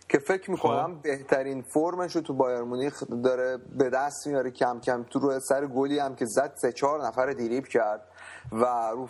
که 0.09 0.18
فکر 0.18 0.50
می‌کنم 0.50 1.00
بهترین 1.02 1.62
فرمش 1.62 2.16
رو 2.16 2.22
تو 2.22 2.34
بایرن 2.34 2.62
مونیخ 2.62 3.02
داره 3.24 3.59
به 3.78 3.90
دست 3.90 4.26
میاره 4.26 4.50
کم 4.50 4.80
کم 4.80 5.02
تو 5.02 5.18
روی 5.18 5.40
سر 5.40 5.66
گلی 5.66 5.98
هم 5.98 6.14
که 6.14 6.26
زد 6.26 6.52
سه 6.55 6.72
چهار 6.72 7.07
نفر 7.07 7.32
دریبل 7.32 7.66
کرد 7.66 8.09
و 8.52 8.64
رو 8.90 9.09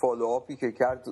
follow-up 0.00 0.50
ی 0.50 0.56
که 0.56 0.72
کرد 0.72 1.08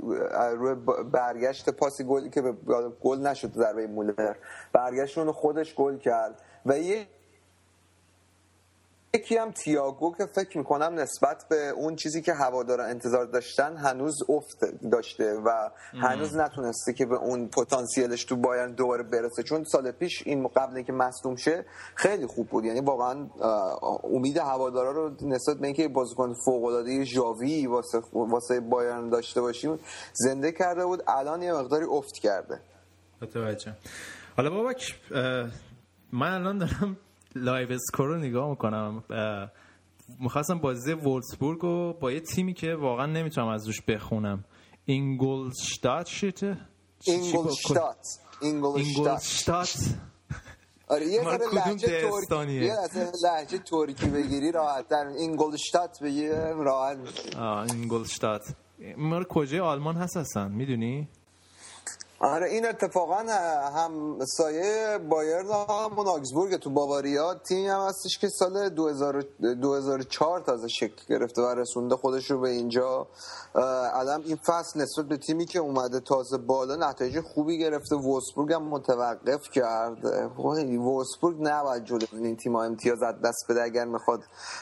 روی 0.57 0.75
برگشت 1.13 1.71
پاسی 1.71 2.05
گلی 2.05 2.31
که 2.31 2.43
به 2.43 2.53
گل 3.01 3.19
نشد 3.19 3.53
ضربه 3.53 3.87
مولر. 3.87 4.35
برگشت 4.73 5.19
اونو 5.19 5.33
خودش 5.33 5.75
گل 5.75 5.99
کرد. 5.99 6.43
و 6.67 6.79
یه 6.79 7.07
یکی 9.19 9.37
هم 9.37 9.51
تییاگو 9.51 10.15
که 10.19 10.27
فکر 10.27 10.59
می‌کنم 10.59 10.95
نسبت 10.95 11.45
به 11.51 11.69
اون 11.69 11.97
چیزی 11.97 12.23
که 12.23 12.35
هوادارا 12.35 12.85
انتظار 12.85 13.25
داشتن 13.25 13.77
هنوز 13.77 14.19
افت 14.29 14.65
داشته 14.91 15.35
و 15.35 15.71
هنوز 15.93 16.37
نتونسته 16.37 16.93
که 16.93 17.07
به 17.07 17.15
اون 17.15 17.49
پتانسیلش 17.49 18.25
تو 18.25 18.37
بایرن 18.37 18.73
دوباره 18.73 19.03
برسه. 19.03 19.43
چون 19.43 19.65
سال 19.65 19.91
پیش 19.91 20.23
این 20.27 20.49
قبل 20.49 20.77
اینکه 20.77 20.93
مصدوم 20.93 21.37
شه 21.37 21.65
خیلی 21.95 22.27
خوب 22.27 22.49
بود. 22.49 22.65
یعنی 22.65 22.81
واقعا 22.81 23.27
امید 24.05 24.39
هوادارا 24.39 24.91
رو 24.91 25.11
نسبت 25.23 25.57
به 25.57 25.67
اینکه 25.67 25.89
بازیکن 25.89 26.35
فوق 26.45 26.65
العاده 26.65 27.05
ژاوی 27.05 27.67
واسه 27.67 28.03
واسه 28.13 28.61
بایرن 28.61 29.09
داشته 29.09 29.41
باشیم 29.41 29.79
زنده 30.13 30.53
کرده 30.53 30.87
بود. 30.87 31.03
الان 31.09 31.43
یه 31.43 31.53
مقداری 31.53 31.85
افت 31.85 32.15
کرده. 32.15 32.61
متوجه. 33.23 33.73
حالا 34.37 34.51
بابک 34.51 34.95
من 36.13 36.33
الان 36.35 36.59
دارم 36.59 36.97
live 37.39 37.73
score 37.73 38.07
رو 38.07 38.19
نگاه 38.19 38.51
می‌کنم. 38.51 39.05
می‌خواستم 40.21 40.59
بازی 40.59 40.93
وولسبورگ 40.93 41.59
رو 41.61 41.93
با 42.01 42.13
یه 42.13 42.21
تیمی 42.21 42.55
که 42.55 42.75
واقعا 42.75 43.07
نمی‌تونم 43.07 43.49
از 43.49 43.67
روش 43.67 43.83
بخونم. 43.83 44.45
اینگولشتات 44.85 46.07
شیته 46.07 46.59
اینگلشتات. 47.07 48.07
اینگولشتات 48.43 49.77
آره 50.89 51.07
یه 51.07 51.23
ذره 51.23 51.39
لهجه 51.55 52.01
ترکی؟ 52.01 52.53
یه 52.53 52.77
لهجه 53.25 53.59
ترکی 53.59 54.07
بگیری 54.07 54.53
راحت 54.53 54.89
در 54.89 55.07
اینگلشتات 55.07 56.03
بگی 56.03 56.29
راحت. 56.57 56.99
آه 57.37 57.73
اینگولشتات 57.73 58.43
مال 58.97 59.25
کجای 59.25 59.61
آلمان 59.61 59.97
هست 59.97 60.17
هستن 60.17 60.53
می‌دونی؟ 60.53 61.09
آره 62.21 62.49
این 62.49 62.67
اتفاقا 62.69 63.17
هم 63.77 64.19
سایه 64.25 64.99
بایرن 65.11 65.47
همون 65.69 66.07
آگزبورگ 66.09 66.57
تو 66.57 66.71
باواریا 66.71 67.35
تیمی 67.35 67.69
هم 67.69 67.81
هستش 67.81 68.19
که 68.19 68.29
سال 68.29 68.69
2000 68.69 69.21
2004 69.41 70.41
تازه 70.41 70.69
شکل 70.69 71.03
گرفته 71.09 71.43
و 71.43 71.47
رسونده 71.47 71.97
خودش 71.97 72.31
رو 72.31 72.41
به 72.41 72.49
اینجا. 72.49 73.07
الان 73.95 74.23
این 74.23 74.37
فصل 74.37 74.81
نسبت 74.81 75.05
به 75.05 75.17
تیمی 75.17 75.47
که 75.47 75.59
اومده 75.59 76.01
تازه 76.01 76.39
بالا 76.39 76.91
نتایج 76.91 77.21
خوبی 77.21 77.59
گرفته. 77.59 77.97
وولسبورگ 77.97 78.53
هم 78.53 78.63
متوقف 78.63 79.51
کرد. 79.51 80.05
وای، 80.37 80.77
وولسبورگ 80.77 81.37
نباید 81.41 81.85
جلو 81.85 82.07
این 82.13 82.37
تیم 82.37 82.57
امتیاز 82.57 83.03
از 83.03 83.15
دست 83.25 83.45
بده 83.49 83.63
اگر 83.63 83.85
می‌خواد 83.85 84.21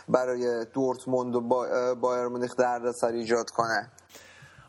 برای 0.08 0.64
دورتموند 0.64 1.36
و 1.36 1.40
با- 1.40 1.94
بایر 1.94 2.26
مونیخ 2.28 2.56
دردسر 2.56 3.12
ایجاد 3.12 3.50
کنه. 3.50 3.90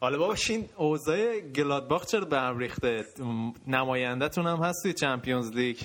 حالا 0.02 0.18
باباش 0.18 0.50
این 0.50 0.70
اوضاع 0.78 1.40
گلادباخ 1.40 2.06
چرا 2.06 2.26
به 2.26 2.40
هم 2.40 2.58
ریخته؟ 2.58 3.06
نمایندهتون 3.68 4.48
هم 4.48 4.58
هست 4.64 4.84
توی 4.84 4.94
چمپیونز 4.94 5.52
لیگ. 5.52 5.78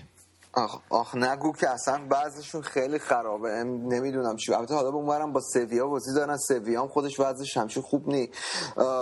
آخ, 0.54 0.78
آخ 0.90 1.14
نگو 1.14 1.52
که 1.52 1.68
اصلا 1.68 2.00
بعضشون 2.08 2.62
خیلی 2.62 2.98
خرابه. 2.98 3.48
نمی‌دونم 3.64 4.36
چی. 4.36 4.54
البته 4.54 4.74
حالا 4.74 4.90
به 4.90 4.96
اونورم 4.96 5.32
با 5.32 5.40
سویا 5.40 5.86
بازی 5.86 6.14
دارن. 6.14 6.36
سویا 6.36 6.82
هم 6.82 6.88
خودش 6.88 7.20
وضعش 7.20 7.56
همچین 7.56 7.82
خوب 7.82 8.08
نی 8.08 8.30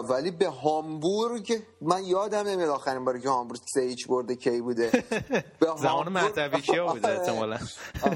ولی 0.08 0.30
به 0.30 0.48
هامبورگ 0.48 1.62
من 1.80 2.04
یادم 2.04 2.46
نمیاد 2.48 2.70
آخرین 2.70 3.04
باری 3.04 3.20
که 3.20 3.28
هامبورگ 3.28 3.60
سه 3.74 3.80
هیچ 3.80 4.08
برده 4.08 4.36
کی 4.36 4.60
بوده. 4.60 4.90
به 5.60 5.66
زمان 5.78 6.08
مهدوی 6.08 6.60
کیا 6.60 6.86
بوده 6.86 7.08
آره. 7.08 7.20
احتمالاً. 7.20 7.58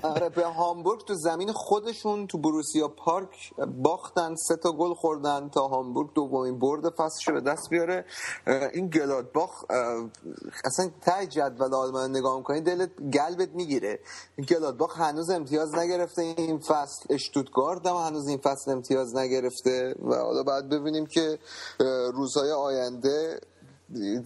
آره 0.03 0.29
به 0.29 0.45
هامبورگ 0.47 1.05
تو 1.05 1.15
زمین 1.15 1.53
خودشون 1.53 2.27
تو 2.27 2.39
بروسیا 2.39 2.89
پارک 2.89 3.55
باختن 3.83 4.35
سه 4.35 4.57
تا 4.57 4.73
گل 4.73 4.95
خوردن 4.95 5.49
تا 5.49 5.69
هامبورگ 5.69 6.13
دومین 6.15 6.59
برد 6.59 6.91
فصلش 6.95 7.29
به 7.29 7.41
دست 7.41 7.71
بیاره. 7.71 8.05
این 8.73 8.89
گلادباخ 8.89 9.65
اصلا 10.65 10.91
ته 11.01 11.27
جدول 11.27 11.75
آلمان 11.75 12.11
نگاه 12.11 12.37
می‌کنی 12.37 12.61
دلت 12.61 12.91
قلبت 13.25 13.49
می‌گیره. 13.55 13.99
گلادباخ 14.49 15.01
هنوز 15.01 15.31
امتیاز 15.31 15.75
نگرفته 15.75 16.23
این 16.23 16.59
فصل 16.59 17.07
اشتوتگارد 17.11 17.87
هم 17.87 17.97
هنوز 17.97 18.29
این 18.29 18.39
فصل 18.39 18.71
امتیاز 18.71 19.17
نگرفته. 19.17 19.95
و 20.03 20.15
حالا 20.15 20.43
بعد 20.43 20.69
ببینیم 20.69 21.07
که 21.07 21.39
روزهای 22.15 22.51
آینده 22.51 23.41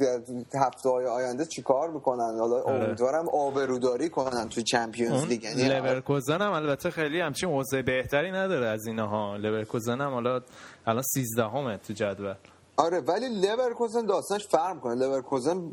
در 0.00 0.20
هفته 0.54 0.88
های 0.88 1.06
آینده 1.06 1.44
چیکار 1.44 1.90
می‌کنن؟ 1.90 2.38
حالا 2.38 2.62
امیدوارم 2.62 3.28
آبروداری 3.28 4.08
کنن 4.08 4.48
تو 4.48 4.60
چمپیونز 4.60 5.24
لیگ. 5.24 5.42
یعنی 5.44 5.68
لورکوزن 5.68 6.42
هم 6.42 6.52
البته 6.52 6.90
خیلی 6.90 7.20
همچین 7.20 7.48
اوضاع 7.48 7.82
بهتری 7.82 8.30
نداره 8.30 8.66
از 8.66 8.86
اینها. 8.86 9.36
لورکوزن 9.36 10.00
هم 10.00 10.10
حالا 10.12 10.40
الان 10.86 11.02
13 11.02 11.42
همه 11.42 11.76
تو 11.76 11.92
جدول. 11.92 12.34
آره 12.78 13.00
ولی 13.00 13.28
لورکوزن 13.28 14.06
داستانش 14.06 14.46
فرق 14.46 14.80
کنه 14.80 14.94
لورکوزن 14.94 15.70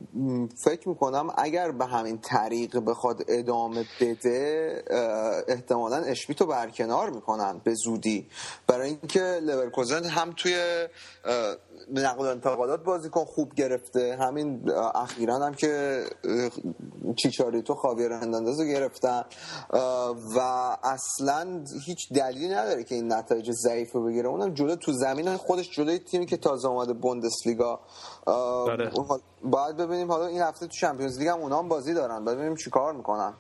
فکر 0.63 0.89
می‌کنم 0.89 1.33
اگر 1.37 1.71
به 1.71 1.85
همین 1.85 2.17
طریق 2.17 2.79
بخواد 2.79 3.23
ادامه 3.27 3.85
بده 4.01 4.83
احتمالا 5.47 5.97
اشمیتو 5.97 6.45
برکنار 6.45 7.09
می‌کنن 7.09 7.61
به 7.63 7.73
زودی. 7.73 8.27
برای 8.67 8.87
اینکه 8.89 9.39
لورکوزن 9.43 10.03
هم 10.03 10.33
توی 10.37 10.55
نقل 11.93 12.25
انتقالات 12.25 12.83
بازیکن 12.83 13.25
خوب 13.25 13.53
گرفته 13.53 14.17
همین 14.19 14.71
اخیرا 14.95 15.35
هم 15.35 15.53
که 15.53 16.03
اه، 16.23 17.13
چیچاریتو 17.15 17.75
خاویر 17.75 18.11
هرناندز 18.11 18.59
رو 18.59 18.65
گرفتن 18.65 19.23
و 20.35 20.39
اصلا 20.83 21.63
هیچ 21.85 22.13
دلیلی 22.13 22.47
نداره 22.47 22.83
که 22.83 22.95
این 22.95 23.13
نتایج 23.13 23.51
ضعیف 23.51 23.91
رو 23.91 24.05
بگیره. 24.05 24.29
اونم 24.29 24.53
جلو 24.53 24.75
تو 24.75 24.91
زمین 24.91 25.35
خودش 25.37 25.69
جلوی 25.71 25.99
تیمی 25.99 26.25
که 26.25 26.37
تازه 26.37 26.67
اومده 26.67 26.94
بوندسلیگا. 27.01 27.79
آره. 28.25 28.91
حال- 29.07 29.19
باید 29.43 29.77
ببینیم 29.77 30.11
حالا 30.11 30.25
این 30.25 30.41
هفته 30.41 30.67
تو 30.67 30.71
چمپیونز 30.71 31.19
لیگ 31.19 31.27
هم 31.27 31.39
اونا 31.39 31.59
هم 31.59 31.67
بازی 31.67 31.93
دارن. 31.93 32.25
باید 32.25 32.37
ببینیم 32.37 32.55
چیکار 32.57 32.93
می‌کنن. 32.93 33.33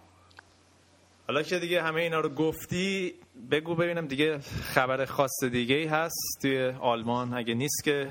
حالا 1.27 1.41
که 1.43 1.59
دیگه 1.59 1.81
همه 1.81 2.01
اینا 2.01 2.19
رو 2.19 2.29
گفتی 2.29 3.15
بگو 3.51 3.75
ببینم 3.75 4.07
دیگه 4.07 4.39
خبر 4.73 5.05
خاص 5.05 5.43
دیگه 5.51 5.75
ای 5.75 5.85
هست 5.85 6.37
توی 6.41 6.73
آلمان. 6.81 7.33
اگه 7.33 7.53
نیست 7.53 7.83
که 7.83 8.09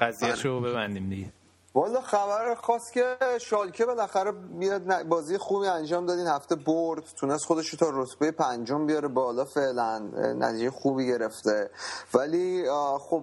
قضیهش 0.00 0.44
رو 0.44 0.60
ببندیم 0.60 1.08
دیگه. 1.10 1.32
والا 1.76 2.00
خبر 2.00 2.54
خاص 2.54 2.90
که 2.90 3.16
شالکه 3.40 3.84
بالاخره 3.86 4.30
میاد 4.30 5.02
بازی 5.02 5.38
خوبی 5.38 5.66
انجام 5.66 6.06
داد. 6.06 6.18
این 6.18 6.26
هفته 6.26 6.54
برد 6.54 7.02
تونست 7.16 7.44
خودش 7.44 7.70
تا 7.70 7.90
رتبه 7.92 8.30
پنجم 8.30 8.86
بیاره 8.86 9.08
بالا. 9.08 9.44
فعلا 9.44 9.98
نتیجه 10.38 10.70
خوبی 10.70 11.06
گرفته. 11.06 11.70
ولی 12.14 12.64
خب 12.98 13.22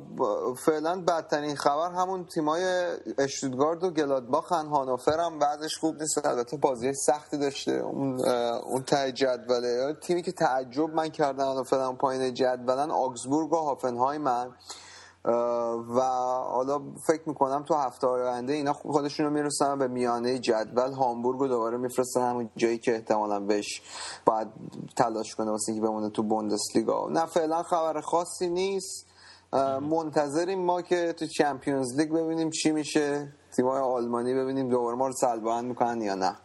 فعلا 0.65 1.01
بدترین 1.01 1.55
خبر 1.55 1.91
همون 1.91 2.25
تیمای 2.25 2.63
اشتودگارد 3.17 3.83
و 3.83 3.89
گلادباخن 3.89 4.65
هانوفر 4.65 5.19
هم 5.19 5.39
بعدش 5.39 5.77
خوب 5.77 6.01
نیست. 6.01 6.25
البته 6.25 6.57
بازی 6.57 6.93
سختی 6.93 7.37
داشته. 7.37 7.71
اون 7.71 8.25
اون 8.59 8.83
ته 8.83 9.11
جدوله. 9.11 9.93
تیمی 10.01 10.21
که 10.21 10.31
تعجب 10.31 10.89
من 10.93 11.09
کردم 11.09 11.45
هانوفر 11.45 11.79
هم 11.79 11.97
پایین 11.97 12.33
جدولن 12.33 12.91
آگزبورگ 12.91 13.53
و 13.53 13.55
هافنهایمن. 13.55 14.51
و 15.25 16.01
حالا 16.53 16.81
فکر 17.07 17.21
می‌کنم 17.25 17.63
تو 17.63 17.73
هفته 17.73 18.07
آینده 18.07 18.53
اینا 18.53 18.73
خودشون 18.73 19.25
رو 19.25 19.31
می‌رسن 19.31 19.77
به 19.77 19.87
میانه 19.87 20.39
جدول. 20.39 20.91
هامبورگ 20.91 21.39
رو 21.39 21.47
دوباره 21.47 21.77
میفرستن 21.77 22.21
همون 22.21 22.49
جایی 22.55 22.77
که 22.77 22.93
احتمالا 22.93 23.39
بهش 23.39 23.81
باید 24.25 24.47
تلاش 24.97 25.35
کنه 25.35 25.51
واسه 25.51 25.71
اینکه 25.71 25.87
بمونه 25.87 26.09
تو 26.09 26.23
بوندسلیگا. 26.23 27.09
نه 27.11 27.25
فعلا 27.25 27.63
خبر 27.63 28.01
خاصی 28.01 28.49
نیست. 28.49 29.07
منتظریم 29.81 30.65
ما 30.65 30.81
که 30.81 31.13
تو 31.13 31.25
چمپیونز 31.27 31.99
لیگ 31.99 32.11
ببینیم 32.11 32.49
چی 32.49 32.71
میشه. 32.71 33.33
تیمای 33.55 33.81
آلمانی 33.81 34.33
ببینیم 34.33 34.69
دوباره 34.69 34.97
ما 34.97 35.07
رو 35.07 35.13
سلباند 35.13 35.65
می‌کنن 35.65 36.01
یا 36.01 36.15
نه. 36.15 36.35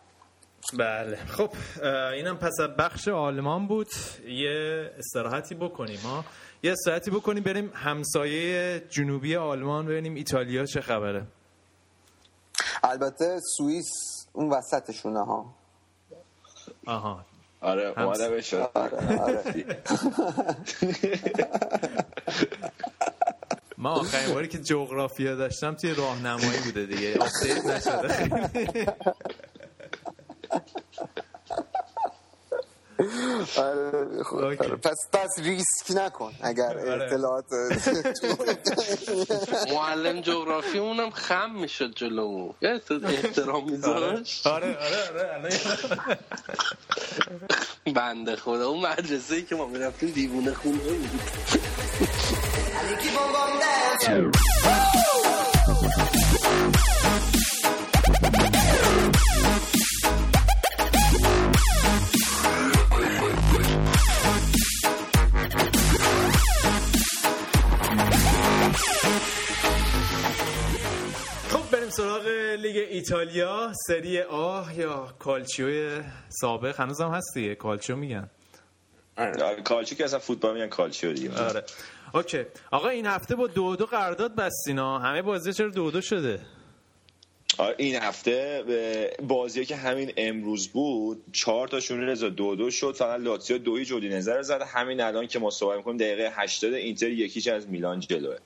بله. 0.78 1.16
خب 1.16 1.48
اینم 2.14 2.36
پس 2.36 2.54
بخش 2.78 3.08
آلمان 3.08 3.68
بود. 3.68 3.88
یه 4.28 4.90
استراحتی 4.98 5.54
بکنیم 5.54 5.98
ها. 5.98 6.24
یه 6.62 6.72
استراحتی 6.72 7.10
بکنیم 7.10 7.42
بریم 7.42 7.70
همسایه 7.74 8.82
جنوبی 8.90 9.36
آلمان 9.36 9.86
ببینیم 9.86 10.14
ایتالیا 10.14 10.64
چه 10.64 10.80
خبره. 10.80 11.26
البته 12.82 13.40
سوئیس 13.56 13.90
اون 14.32 14.50
وسطشونه 14.50 15.24
ها. 15.24 15.54
آها. 16.86 17.24
آره 17.60 17.82
اومدم 17.96 18.30
بشد 18.30 18.70
آره 18.74 19.20
آره. 19.20 19.76
ما 23.78 23.90
آخرین 23.90 24.34
باری 24.34 24.48
که 24.48 24.58
جغرافیا 24.58 25.34
داشتم 25.34 25.74
توی 25.74 25.94
راهنمایی 25.94 26.60
بوده 26.64 26.86
دیگه. 26.86 27.14
update 27.18 27.66
نشده. 27.66 28.94
آره، 33.56 34.22
خب،. 34.24 34.36
آره. 34.36 34.56
پس 34.56 34.96
پس 35.12 35.28
ریسک 35.38 35.96
نکن 35.96 36.32
اگر 36.42 36.78
آره. 36.78 37.04
اطلاعات 37.04 37.44
معلم 39.74 40.20
جغرافی 40.20 40.78
اونم 40.78 41.10
خم 41.10 41.50
می‌شد 41.50 41.94
یه 42.62 42.80
احترام 43.04 43.64
آره 43.64 43.64
میذاشت 43.64 44.46
آره 44.46 44.76
آره 44.76 45.08
آره 45.10 45.34
الان 45.34 45.52
بنده 47.94 48.36
خدا 48.36 48.68
اون 48.68 48.86
مدرسه 48.86 49.34
ای 49.34 49.42
که 49.42 49.56
ما 49.56 49.66
می‌رفتیم 49.66 50.10
دیوونه 50.10 50.54
خونه 50.54 50.78
بود 50.78 51.20
سراغ 71.98 72.26
لیگ 72.58 72.76
ایتالیا 72.76 73.72
سری 73.86 74.20
آ 74.20 74.62
یا 74.76 75.14
کالچیو 75.18 76.02
سابق؟ 76.28 76.80
هنوزم 76.80 77.10
هست 77.10 77.34
دیگه 77.34 77.54
کالچیو 77.54 77.96
میگن. 77.96 78.30
آره، 79.16 79.62
کالچو 79.62 79.94
که 79.94 80.04
اصلا 80.04 80.18
فوتبال 80.18 80.54
میگن 80.54 80.66
کالچو 80.66 81.12
دیگه. 81.12 81.32
آره. 81.32 81.64
اوکی. 82.14 82.44
آقا 82.70 82.88
این 82.88 83.06
هفته 83.06 83.36
با 83.36 83.46
دو 83.46 83.76
دو 83.76 83.86
قرارداد 83.86 84.34
بستینا 84.34 84.98
همه 84.98 85.22
بازی 85.22 85.52
چرا 85.52 85.68
دو 85.68 85.90
دو 85.90 86.00
شده؟ 86.00 86.40
آره 87.58 87.74
این 87.78 87.94
هفته 87.96 88.64
بازی 89.22 89.64
که 89.64 89.76
همین 89.76 90.12
امروز 90.16 90.68
بود 90.68 91.24
چهار 91.32 91.68
تاشون 91.68 92.00
رضا 92.00 92.28
دو 92.28 92.56
دو 92.56 92.70
شد. 92.70 92.94
فقط 92.94 93.20
لاتزیو 93.20 93.58
دوی 93.58 93.84
جودی 93.84 94.08
نظر 94.08 94.42
زد 94.42 94.62
همین 94.62 95.00
الان 95.00 95.26
که 95.26 95.38
ما 95.38 95.50
صحبت 95.50 95.76
می‌کنیم 95.76 95.96
دقیقه 95.96 96.32
80 96.34 96.74
اینتر 96.74 97.08
یکیش 97.08 97.48
از 97.48 97.68
میلان 97.68 98.00
جلوه. 98.00 98.36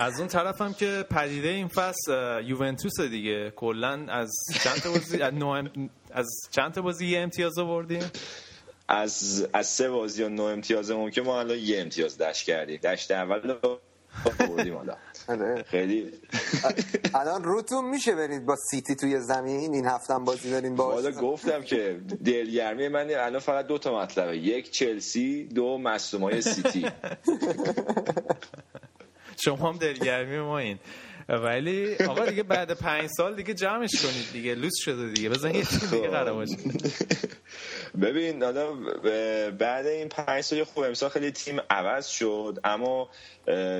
از 0.00 0.18
اون 0.18 0.28
طرف 0.28 0.60
هم 0.60 0.74
که 0.74 1.04
پدیده 1.10 1.48
این 1.48 1.68
فصل 1.68 2.12
یوونتوس 2.44 3.00
دیگه. 3.00 3.50
کلا 3.56 4.06
از 4.08 4.30
چند 4.64 4.76
تا 4.76 4.90
بازی 4.90 5.22
از, 5.22 5.34
نو 5.34 5.46
ام- 5.48 5.90
از 6.12 6.26
چند 6.50 6.72
تا 6.72 6.82
بازی 6.82 7.06
یه 7.06 7.20
امتیاز 7.20 7.58
آوردیم؟ 7.58 8.10
از 8.88 9.46
از 9.52 9.66
سه 9.66 9.90
بازی 9.90 10.22
و 10.22 10.28
نو 10.28 10.42
امتیازمون 10.42 11.10
که 11.10 11.22
ما 11.22 11.40
الان 11.40 11.58
یه 11.58 11.80
امتیاز 11.80 12.18
دشت 12.18 12.46
کردیم. 12.46 12.76
دشت 12.76 13.10
اول 13.10 13.40
رو 13.62 13.78
بردیم 14.38 14.74
حالا. 14.76 14.96
آره. 15.28 15.62
خیلی. 15.62 16.12
الان 17.14 17.44
روتون 17.44 17.84
میشه 17.84 18.14
برید 18.14 18.46
با 18.46 18.56
سیتی 18.70 18.94
توی 18.96 19.20
زمین؟ 19.20 19.74
این 19.74 19.86
هفته 19.86 20.14
هم 20.14 20.24
بازی 20.24 20.50
دارین 20.50 20.74
با 20.76 20.92
حالا 20.92 21.10
گفتم 21.10 21.62
که 21.62 22.00
دلگرمی 22.24 22.88
من 22.88 23.10
الان 23.10 23.38
فقط 23.38 23.66
دو 23.66 23.78
تا 23.78 23.98
مطلبه. 24.02 24.36
یک 24.38 24.70
چلسی 24.70 25.44
دو 25.44 25.78
مصدومای 25.78 26.42
سیتی. 26.42 26.86
شما 29.38 29.68
هم 29.68 29.76
دلگرمی 29.76 30.38
ما 30.38 30.58
این. 30.58 30.78
ولی 31.28 31.94
آقا 31.94 32.26
دیگه 32.26 32.42
بعد 32.42 32.72
پنج 32.72 33.10
سال 33.16 33.34
دیگه 33.34 33.54
جمعش 33.54 33.90
کنید 34.02 34.32
دیگه 34.32 34.54
لوس 34.54 34.72
شده 34.84 35.08
دیگه. 35.08 35.28
بزن 35.28 35.54
یه 35.54 35.64
تیم 35.64 35.90
دیگه 35.90 36.08
قرار 36.08 36.34
باشه. 36.34 36.56
ببین 38.02 38.42
حالا 38.42 38.74
بعد 39.50 39.86
این 39.86 40.08
پنج 40.08 40.40
سال 40.40 40.64
خوب 40.64 40.84
امسال 40.84 41.08
خیلی 41.10 41.30
تیم 41.30 41.60
عوض 41.70 42.06
شد 42.06 42.58
اما 42.64 43.08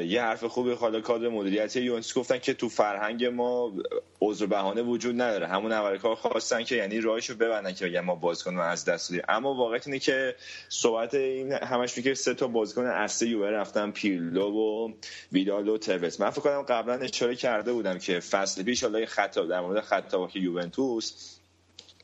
یه 0.06 0.22
حرف 0.22 0.44
خوبی 0.44 0.72
حالا 0.72 1.00
کادر 1.00 1.28
مدیریتی 1.28 1.80
یونس 1.80 2.14
گفتن 2.14 2.38
که 2.38 2.54
تو 2.54 2.68
فرهنگ 2.68 3.24
ما 3.24 3.72
عذر 4.20 4.46
بهانه 4.46 4.82
وجود 4.82 5.14
نداره. 5.14 5.46
همون 5.46 5.72
اول 5.72 5.98
کار 5.98 6.14
خواستن 6.14 6.64
که 6.64 6.76
یعنی 6.76 7.00
راهشو 7.00 7.34
ببندن 7.34 7.72
که 7.72 7.86
بگن 7.86 8.00
ما 8.00 8.14
بازیکن 8.14 8.58
از 8.58 8.84
دست 8.84 9.10
دادیم 9.10 9.24
اما 9.28 9.54
واقعیت 9.54 9.86
اینه 9.86 9.98
که 9.98 10.34
صحبت 10.68 11.14
این 11.14 11.52
همش 11.52 11.96
میگه 11.96 12.14
سه 12.14 12.34
تا 12.34 12.46
بازیکن 12.46 12.86
اصلی 12.86 13.28
یووه 13.28 13.50
رفتن 13.50 13.90
پیرلو 13.90 14.50
و 14.50 14.92
ویدال 15.32 15.68
و 15.68 15.78
توس 15.78 16.20
من 16.20 16.30
فکر 16.30 16.40
کنم 16.40 16.62
قبلا 16.62 16.94
اشاره 16.94 17.36
کرده 17.38 17.72
بودم 17.72 17.98
که 17.98 18.20
فصل 18.20 18.62
پیش 18.62 18.82
حالا 18.82 19.06
خطا 19.06 19.46
در 19.46 19.60
مورد 19.60 19.80
خطا 19.80 20.26
که 20.26 20.38
یوونتوس 20.38 21.34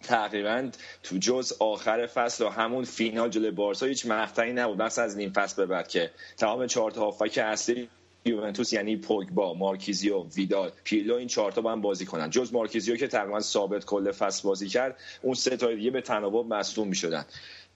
تقریبا 0.03 0.71
تو 1.03 1.19
جز 1.19 1.53
آخر 1.59 2.07
فصل 2.07 2.45
و 2.45 2.49
همون 2.49 2.85
فینال 2.85 3.31
جلوی 3.31 3.51
بارسا 3.51 3.87
هیچ 3.87 4.07
مقطعی 4.07 4.53
نبود. 4.53 4.83
مثلا 4.83 5.05
از 5.05 5.17
نیم 5.17 5.33
فصل 5.33 5.57
به 5.57 5.67
بعد 5.67 5.89
که 5.89 6.11
تمام 6.37 6.67
چهار 6.67 6.91
تا 6.91 7.01
هافک 7.01 7.39
اصلی 7.39 7.89
یوونتوس 8.25 8.73
یعنی 8.73 8.97
پوگبا، 8.97 9.55
مارکیزیو، 9.55 10.23
ویدال، 10.23 10.73
پیرلو 10.85 11.15
این 11.15 11.29
چهار 11.29 11.53
تا 11.53 11.61
با 11.61 11.73
هم 11.73 11.81
بازی 11.81 12.07
کنن. 12.07 12.31
جز 12.31 12.53
مارکیزیو 12.53 12.97
که 12.97 13.09
تقریبا 13.09 13.41
ثابت 13.41 13.85
کل 13.85 14.13
فصل 14.13 14.49
بازی 14.49 14.69
کرد 14.69 14.97
اون 15.23 15.35
سه 15.35 15.57
تا 15.57 15.75
دیگه 15.75 15.91
به 15.91 16.01
تناوب 16.01 16.55
مصدوم 16.55 16.89
می‌شدن. 16.89 17.25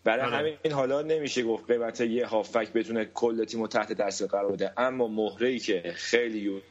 برای 0.09 0.26
آره. 0.26 0.36
همین 0.36 0.72
حالا 0.72 1.02
نمیشه 1.02 1.43
گفت 1.43 1.70
قیمت 1.70 2.01
یه 2.01 2.26
هافک 2.26 2.72
بتونه 2.72 3.05
کل 3.05 3.44
تیم 3.44 3.66
تحت 3.66 3.93
تاثیر 3.93 4.26
قرار 4.26 4.52
بده 4.52 4.72
اما 4.76 5.09
مهره 5.09 5.59
که 5.59 5.93
خیلی 5.97 6.62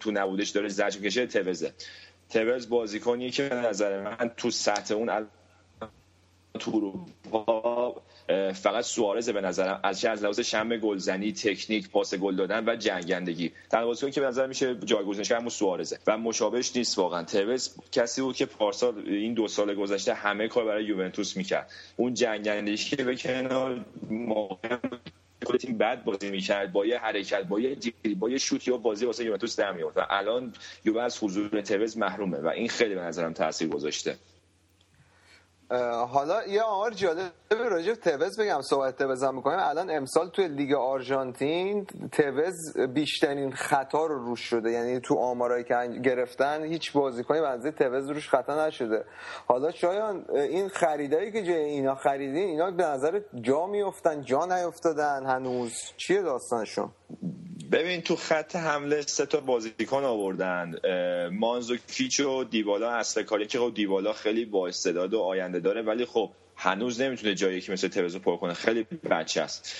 تو 0.00 0.10
نبودش 0.10 0.50
داره 0.50 0.68
زجر 0.68 1.00
کشه 1.00 1.26
توزه 1.26 1.72
توز 2.30 2.68
بازیکنیه 2.68 3.30
که 3.30 3.48
به 3.48 3.54
نظر 3.54 4.02
من 4.02 4.30
تو 4.36 4.50
سطح 4.50 4.94
اون 4.94 5.26
تو 6.58 6.70
اروپا 6.74 8.02
فقط 8.54 8.84
سوارز 8.84 9.28
به 9.28 9.40
نظرم 9.40 9.80
از 9.82 10.00
چه 10.00 10.08
از 10.08 10.22
لحاظ 10.22 10.40
شم 10.40 10.76
گلزنی 10.76 11.32
تکنیک 11.32 11.90
پاس 11.90 12.14
گل 12.14 12.36
دادن 12.36 12.68
و 12.68 12.76
جنگندگی. 12.76 13.52
تنها 13.70 13.94
که 13.94 14.20
به 14.20 14.26
نظر 14.26 14.46
میشه 14.46 14.76
جایگزینش 14.84 15.32
همون 15.32 15.48
سوارزه 15.48 15.98
و 16.06 16.18
مشابهش 16.18 16.76
نیست 16.76 16.98
واقعا. 16.98 17.24
توز 17.24 17.74
کسی 17.92 18.22
بود 18.22 18.36
که 18.36 18.46
پارسال 18.46 19.02
این 19.06 19.34
دو 19.34 19.48
سال 19.48 19.74
گذشته 19.74 20.14
همه 20.14 20.48
کار 20.48 20.64
برای 20.64 20.84
یوونتوس 20.84 21.36
می‌کرد. 21.36 21.70
اون 21.96 22.14
جنگندگی 22.14 22.76
که 22.76 23.04
به 23.04 23.16
کنار 23.16 23.84
موقع 24.10 24.76
تیم 25.60 25.78
بد 25.78 26.04
بازی 26.04 26.30
می‌کرد 26.30 26.72
با 26.72 26.86
یه 26.86 26.98
حرکت 26.98 27.42
با 27.42 27.60
یه 27.60 27.74
دیری 27.74 28.14
با 28.14 28.30
یه 28.30 28.38
شوت 28.38 28.68
یا 28.68 28.76
بازی 28.76 29.06
واسه 29.06 29.24
یوونتوس 29.24 29.56
در 29.56 29.72
میورد 29.72 30.06
الان 30.10 30.52
یووه 30.84 31.08
حضور 31.20 31.60
توز 31.60 31.96
محرومه 31.96 32.38
و 32.38 32.48
این 32.48 32.68
خیلی 32.68 32.94
به 32.94 33.00
نظرم 33.00 33.32
تاثیر 33.32 33.68
گذاشته. 33.68 34.16
حالا 36.08 36.46
یه 36.46 36.62
آمار 36.62 36.90
جالب 36.90 37.32
راجع 37.50 37.94
توز 37.94 38.40
بگم 38.40 38.60
صحبت 38.60 39.02
توز 39.02 39.22
هم 39.22 39.34
می‌کنیم. 39.34 39.58
الان 39.60 39.90
امسال 39.90 40.28
توی 40.28 40.48
لیگ 40.48 40.72
آرژانتین 40.72 41.86
توز 42.12 42.78
بیشترین 42.94 43.52
خطا 43.52 44.06
رو 44.06 44.24
روش 44.26 44.40
شده. 44.40 44.70
یعنی 44.70 45.00
تو 45.00 45.18
آمارایی 45.18 45.64
که 45.64 46.00
گرفتن 46.04 46.64
هیچ 46.64 46.92
بازیکنی 46.92 47.40
بنزه 47.40 47.70
توز 47.70 48.10
روش 48.10 48.28
خطا 48.28 48.66
نشده. 48.66 49.04
حالا 49.46 49.70
شایان 49.70 50.24
این 50.30 50.68
خریدایی 50.68 51.32
که 51.32 51.42
جای 51.42 51.64
اینا 51.64 51.94
خریدین 51.94 52.48
اینا 52.48 52.70
به 52.70 52.84
نظر 52.84 53.20
جا 53.40 53.66
میافتن 53.66 54.22
جا 54.22 54.46
نیافتادن؟ 54.46 55.26
هنوز 55.26 55.72
چیه 55.96 56.22
داستانشون؟ 56.22 56.90
ببین 57.72 58.00
تو 58.02 58.16
خط 58.16 58.56
حمله 58.56 59.02
سه 59.02 59.26
تا 59.26 59.40
بازیکن 59.40 60.04
آوردن 60.04 60.74
اه، 60.84 61.28
مانزوکیچ 61.28 62.20
و 62.20 62.44
دیبالا 62.44 62.90
اصل 62.90 63.22
کاری 63.22 63.46
که 63.46 63.58
خب 63.58 63.72
دیبالا 63.74 64.12
خیلی 64.12 64.44
با 64.44 64.68
استعداد 64.68 65.14
و 65.14 65.20
آینده 65.20 65.60
داره 65.60 65.82
ولی 65.82 66.04
خب 66.04 66.30
هنوز 66.58 67.00
نمی‌تونه 67.00 67.34
جایی 67.34 67.60
که 67.60 67.72
مثل 67.72 67.88
ترزو 67.88 68.18
پر 68.18 68.36
کنه. 68.36 68.54
خیلی 68.54 68.86
بچه 69.10 69.42
است. 69.42 69.74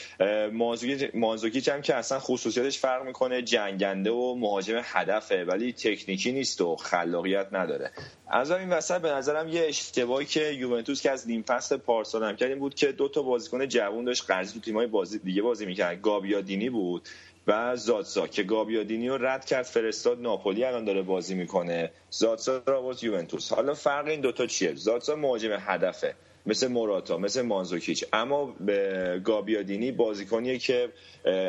مانزوکیچ 1.15 1.69
هم 1.69 1.83
که 1.83 1.95
اصلا 1.95 2.19
خصوصیتش 2.19 2.79
فرق 2.79 3.03
می‌کنه 3.07 3.43
جنگنده 3.43 4.11
و 4.11 4.35
مهاجم 4.35 4.81
هدفه 4.85 5.45
ولی 5.45 5.73
تکنیکی 5.73 6.33
نیست 6.33 6.61
و 6.61 6.77
خلاقیت 6.77 7.49
نداره. 7.53 7.91
از 8.31 8.51
این 8.51 8.69
وسط 8.69 9.01
به 9.01 9.11
نظرم 9.11 9.49
یه 9.49 9.65
اشتباهی 9.69 10.27
که 10.27 10.51
یوونتوس 10.51 11.03
که 11.03 11.11
از 11.11 11.29
نیم 11.29 11.43
فصل 11.43 11.77
پارسال 11.77 12.25
هم 12.25 12.37
کرد 12.37 12.49
این 12.49 12.59
بود 12.59 12.75
که 12.75 12.93
دو 12.93 13.09
تا 13.09 13.23
بازیکن 13.23 13.69
جوون 13.69 14.05
داشت 14.05 14.25
قرضی 14.27 14.55
تو 14.55 14.61
تیمای 14.61 14.87
بازی 14.87 15.19
دیگه 15.19 15.43
بازی 15.43 15.67
می‌کرد. 15.67 16.03
گابیادینی 16.03 16.71
بود. 16.71 17.09
و 17.47 17.77
زادسا 17.77 18.27
که 18.27 18.43
گابیادینی 18.43 19.09
رو 19.09 19.27
رد 19.27 19.44
کرد 19.44 19.62
فرستاد 19.64 20.20
ناپولی 20.20 20.64
الان 20.64 20.85
داره 20.85 21.02
بازی 21.02 21.35
می‌کنه. 21.35 21.90
زادسا 22.10 22.62
آورد 22.66 23.05
یوونتوس. 23.05 23.52
حالا 23.52 23.74
فرق 23.74 24.06
این 24.06 24.20
دوتا 24.20 24.47
چیه؟ 24.47 24.74
زادسا 24.74 25.16
مهاجم 25.16 25.56
هدفه. 25.60 26.14
مثل 26.47 26.68
موراتا 26.68 27.18
مثل 27.18 27.43
مانزوکیچ. 27.43 28.05
اما 28.12 28.44
به 28.60 29.20
گابیادینی 29.24 29.93
بازیکنیه 29.93 30.59
که 30.59 30.89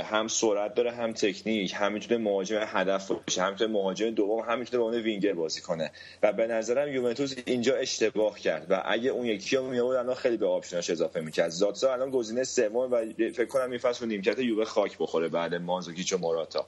هم 0.04 0.28
سرعت 0.28 0.74
داره 0.76 0.92
هم 0.92 1.14
تکنیک 1.14 1.74
هم 1.76 1.94
می‌تونه 1.94 2.24
مهاجم 2.24 2.60
هدف 2.68 3.12
باشه 3.12 3.42
هم 3.42 3.52
می‌تونه 3.52 3.74
مهاجم 3.74 4.10
دوم 4.10 4.40
هم 4.40 4.60
می‌تونه 4.60 4.92
به 4.92 5.02
وینگر 5.02 5.34
بازی 5.34 5.62
کنه. 5.62 5.92
و 6.24 6.34
به 6.34 6.48
نظرم 6.48 6.94
یوونتوس 6.94 7.36
اینجا 7.46 7.76
اشتباه 7.76 8.40
کرد. 8.40 8.68
و 8.70 8.82
اگه 8.86 9.10
اون 9.10 9.26
یکی 9.26 9.56
رو 9.56 9.70
میآورد 9.70 9.98
الان 9.98 10.16
خیلی 10.16 10.38
به 10.38 10.48
آپشناش 10.48 10.90
اضافه 10.90 11.22
می‌کرد. 11.22 11.50
زاتسا 11.50 11.94
الان 11.94 12.10
گزینه 12.10 12.44
سوم 12.44 12.76
و 12.76 13.06
فکر 13.18 13.46
کنم 13.46 13.70
این 13.72 13.80
فصل 13.80 14.06
نیمکت 14.06 14.40
یووه 14.40 14.66
خاک 14.66 14.98
بخوره 14.98 15.28
بعد 15.28 15.56
مانزوکیچ 15.56 16.14
و 16.14 16.18
موراتا. 16.18 16.66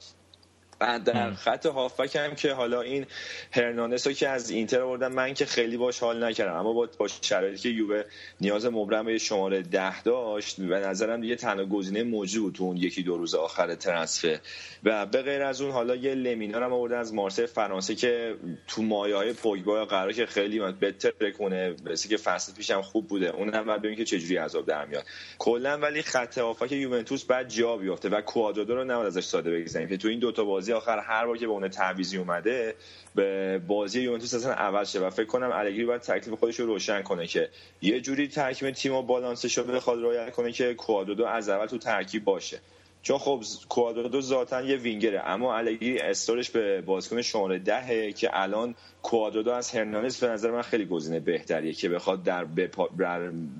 در 0.79 1.33
خط 1.33 1.65
هافبک 1.65 2.15
هم 2.15 2.35
که 2.35 2.53
حالا 2.53 2.81
این 2.81 3.05
هرنانس 3.51 4.07
رو 4.07 4.13
که 4.13 4.29
از 4.29 4.49
اینتر 4.49 4.81
آوردن 4.81 5.11
من 5.11 5.33
که 5.33 5.45
خیلی 5.45 5.77
باش 5.77 5.99
حال 5.99 6.23
نکردم. 6.23 6.53
اما 6.53 6.73
با 6.73 6.89
با 6.97 7.07
شرایطی 7.07 7.57
که 7.57 7.69
یووه 7.69 8.03
نیاز 8.41 8.65
مبرم 8.65 9.05
به 9.05 9.17
شماره 9.17 9.61
ده 9.61 10.01
داشت 10.01 10.61
به 10.61 10.79
نظرم 10.79 11.21
دیگه 11.21 11.35
تنها 11.35 11.65
گزینه 11.65 12.03
موجود 12.03 12.55
تو 12.55 12.63
اون 12.63 12.77
یکی 12.77 13.03
دو 13.03 13.17
روز 13.17 13.35
آخر 13.35 13.75
ترنسفر. 13.75 14.39
و 14.83 15.05
به 15.05 15.21
غیر 15.21 15.41
از 15.41 15.61
اون 15.61 15.71
حالا 15.71 15.95
یه 15.95 16.15
لمینا 16.15 16.59
رو 16.59 16.65
هم 16.65 16.73
آوردن 16.73 16.97
از 16.97 17.13
مارسی 17.13 17.45
فرانسه 17.45 17.95
که 17.95 18.35
تو 18.67 18.81
مایه 18.81 19.15
های 19.15 19.33
پوگبا 19.33 19.85
قرار 19.85 20.13
که 20.13 20.25
خیلی 20.25 20.59
بهتر 20.71 21.31
کنه 21.37 21.75
مثل 21.85 22.09
که 22.09 22.17
فصل 22.17 22.53
پیشم 22.53 22.81
خوب 22.81 23.07
بوده. 23.07 23.35
اون 23.35 23.53
هم 23.53 23.65
بعد 23.65 23.79
ببینیم 23.79 23.97
که 23.97 24.05
چجوری 24.05 24.37
عذاب 24.37 24.65
در 24.65 24.85
میاد. 24.85 25.05
کلا 25.39 25.77
ولی 25.77 26.01
خط 26.01 26.37
هافک 26.37 26.71
یوونتوس 26.71 27.23
بعد 27.23 27.49
جا 27.49 27.77
بیفته 27.77 28.09
و 28.09 28.21
کوادرادو 28.21 28.75
رو 28.75 28.83
نباید 28.83 29.07
ازش 29.07 29.25
ساده 29.25 29.51
بگذاریم 29.51 29.89
که 29.89 29.97
تو 29.97 30.07
این 30.07 30.19
دوتا 30.19 30.43
بازی 30.43 30.68
آخر 30.73 30.99
هر 30.99 31.25
بار 31.25 31.37
که 31.37 31.47
به 31.47 31.51
اون 31.51 31.67
تعویضی 31.67 32.17
اومده 32.17 32.75
به 33.15 33.61
بازی 33.67 34.01
یوونتوس 34.01 34.33
اصلا 34.33 34.53
عوض 34.53 34.91
شه 34.91 34.99
و 34.99 35.09
فکر 35.09 35.25
کنم 35.25 35.51
الگری 35.53 35.85
باید 35.85 36.01
تکلیف 36.01 36.39
خودش 36.39 36.59
رو 36.59 36.65
روشن 36.65 37.01
کنه 37.01 37.27
که 37.27 37.49
یه 37.81 38.01
جوری 38.01 38.27
ترکیب 38.27 38.71
تیم 38.71 38.93
و 38.93 39.01
بالانسش 39.01 39.57
رو 39.57 39.63
بخواد 39.63 40.01
رعایت 40.01 40.31
کنه 40.31 40.51
که 40.51 40.73
کوادرادو 40.73 41.25
از 41.25 41.49
اول 41.49 41.65
تو 41.65 41.77
ترکیب 41.77 42.23
باشه. 42.23 42.59
چون 43.01 43.17
خب 43.17 43.43
کوادرادو 43.69 44.21
ذاتا 44.21 44.61
یه 44.61 44.75
وینگره 44.75 45.29
اما 45.29 45.57
الگری 45.57 45.99
استورش 45.99 46.49
به 46.49 46.81
بازیکن 46.81 47.21
شماره 47.21 47.59
دهه 47.59 48.11
که 48.11 48.29
الان 48.33 48.75
کوادرادو 49.03 49.51
از 49.51 49.71
هرنانز 49.71 50.19
به 50.19 50.27
نظر 50.27 50.51
من 50.51 50.61
خیلی 50.61 50.85
گزینه 50.85 51.19
بهتریه 51.19 51.73
که 51.73 51.89
بخواد 51.89 52.23
در 52.23 52.45
بپا- 52.45 52.89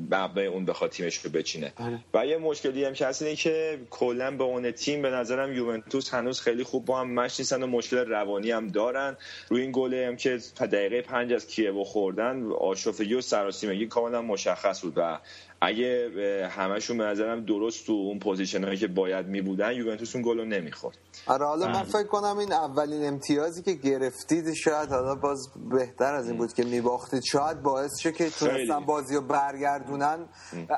بر 0.09 0.39
اون 0.39 0.65
بخواد 0.65 0.89
تیمش 0.89 1.17
رو 1.17 1.31
بچینه. 1.31 1.73
و 2.13 2.25
یه 2.25 2.37
مشکلی 2.37 2.85
هم 2.85 2.93
که 2.93 3.05
هست 3.05 3.21
اینه 3.21 3.35
که 3.35 3.79
کلا 3.89 4.31
به 4.31 4.43
اون 4.43 4.71
تیم 4.71 5.01
به 5.01 5.09
نظرم 5.09 5.53
یوونتوس 5.53 6.13
هنوز 6.13 6.41
خیلی 6.41 6.63
خوب 6.63 6.85
با 6.85 6.99
هم 6.99 7.11
مش 7.11 7.39
نیستن 7.39 7.63
و 7.63 7.67
مشکل 7.67 7.97
روانی 7.97 8.51
هم 8.51 8.67
دارن. 8.67 9.17
روی 9.49 9.61
این 9.61 9.71
گله 9.73 10.07
هم 10.07 10.15
که 10.15 10.39
دقیقه 10.59 11.01
پنج 11.01 11.33
از 11.33 11.47
کیوو 11.47 11.83
خوردن 11.83 12.51
آشفتگی 12.51 13.13
و 13.13 13.21
سراسیمگی 13.21 13.87
کاملا 13.87 14.21
مشخص 14.21 14.81
بود 14.81 14.93
و 14.95 15.19
اگه 15.61 16.09
همشون 16.51 16.97
به 16.97 17.03
نظرم 17.03 17.45
درست 17.45 17.85
تو 17.85 17.93
اون 17.93 18.19
پوزیشن 18.19 18.63
هایی 18.63 18.77
که 18.77 18.87
باید 18.87 19.25
می 19.25 19.41
بودن 19.41 19.73
یوونتوس 19.73 20.15
اون 20.15 20.23
گل 20.25 20.37
رو 20.37 20.45
نمی‌خورد. 20.45 20.97
آره 21.27 21.45
حالا 21.45 21.67
من 21.67 21.83
فکر 21.83 22.03
کنم 22.03 22.37
این 22.37 22.53
اولین 22.53 23.07
امتیازی 23.07 23.63
که 23.63 23.73
گرفتید 23.73 24.53
شاید 24.53 24.89
حالا 24.89 25.15
باز 25.30 25.49
بهتر 25.72 26.14
از 26.14 26.27
این 26.27 26.38
بود 26.38 26.53
که 26.53 26.64
میباختید. 26.64 27.23
شاید 27.23 27.61
باعث 27.61 27.99
شه 27.99 28.11
که 28.11 28.30
تونستن. 28.30 28.80
بازی 28.80 29.15
رو 29.15 29.22
برگردونن. 29.22 30.18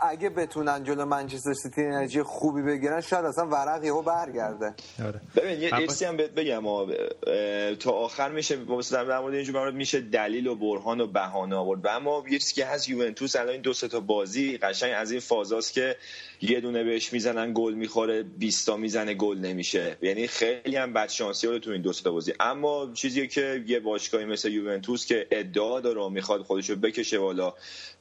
اگه 0.01 0.29
بتونن 0.29 0.83
جلو 0.83 1.05
منچستر 1.05 1.53
سیتی 1.53 1.81
انرژی 1.81 2.23
خوبی 2.23 2.61
بگیرن 2.61 3.01
شاید 3.01 3.25
اصلا 3.25 3.47
ورق 3.47 3.83
یهو 3.83 4.01
برگرده. 4.01 4.73
آره. 5.05 5.21
ببین 5.35 5.61
یه 5.61 5.87
چیزی 5.87 6.05
هم 6.05 6.17
بهت 6.17 6.31
بگم. 6.31 6.63
تا 7.75 7.91
آخر 7.91 8.31
میشه 8.31 8.55
مثلا 8.57 9.03
در 9.03 9.19
مورد 9.19 9.33
اینجور 9.33 9.71
میشه 9.71 10.01
دلیل 10.01 10.47
و 10.47 10.55
برهان 10.55 11.01
و 11.01 11.07
بهانه 11.07 11.55
آورد. 11.55 11.85
و 11.85 11.87
اما 11.87 12.23
یه 12.29 12.39
چیزی 12.39 12.53
که 12.53 12.65
هست 12.65 12.89
یوونتوس 12.89 13.35
الان 13.35 13.49
این 13.49 13.61
دو 13.61 13.73
سه 13.73 13.87
تا 13.87 13.99
بازی 13.99 14.57
قشنگ 14.57 14.93
از 14.97 15.11
این 15.11 15.19
فازاست 15.19 15.73
که 15.73 15.95
یه 16.41 16.61
دونه 16.61 16.83
بهش 16.83 17.13
می‌زنن 17.13 17.51
گل 17.55 17.73
می‌خوره 17.73 18.23
20 18.23 18.65
تا 18.65 18.77
می‌زنه 18.77 19.13
گل 19.13 19.37
نمیشه. 19.37 19.97
یعنی 20.01 20.27
خیلی 20.27 20.75
هم 20.75 20.93
بد 20.93 21.09
شانسی 21.09 21.59
تو 21.59 21.71
این 21.71 21.81
دو 21.81 21.93
تا 21.93 22.11
بازی. 22.11 22.33
اما 22.39 22.91
چیزی 22.93 23.27
که 23.27 23.63
یه 23.67 23.79
باشگاهی 23.79 24.25
مثل 24.41 24.51
یوونتوس 24.51 25.05
که 25.05 25.27
ادعا 25.31 25.79
داره 25.79 26.01
و 26.01 26.09
می‌خواد 26.09 26.41
خودش 26.41 26.69
رو 26.69 26.75
بکشه 26.75 27.19
بالا 27.19 27.53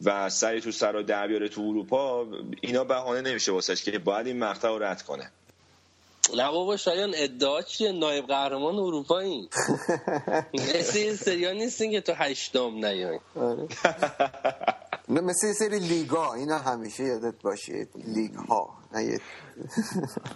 و 0.05 0.31
سری 0.31 0.61
تو 0.61 0.71
سر 0.73 0.93
رو 0.93 1.03
در 1.03 1.29
بیاره 1.29 1.49
تو 1.49 1.61
اروپا 1.61 2.27
اینا 2.61 2.85
بهانه 2.85 3.21
نمیشه 3.31 3.53
واسش 3.53 3.85
که 3.85 3.99
باید 3.99 4.27
این 4.27 4.39
مقطع 4.39 4.69
رو 4.69 4.79
رد 4.83 5.03
کنه. 5.03 5.31
نه 6.37 6.51
بابا 6.51 6.77
شایان 6.77 7.13
ادعا 7.17 7.63
چیه؟ 7.63 7.93
نایب 7.93 8.27
قهرمان 8.27 8.75
اروپایی 8.75 9.49
مثل 10.55 10.99
این 10.99 11.17
سریا 11.17 11.53
نیستین 11.53 11.91
که 11.91 12.01
تو 12.01 12.13
هشتم 12.13 12.71
نیاین 12.87 13.21
نه، 15.09 15.21
مثل 15.21 15.47
یه 15.47 15.53
سری 15.53 15.79
لیگا 15.79 16.35
اینا 16.35 16.59
همیشه 16.59 17.03
یادت 17.05 17.43
باشه. 17.43 17.87
لیگ 17.95 18.35
ها 18.35 18.75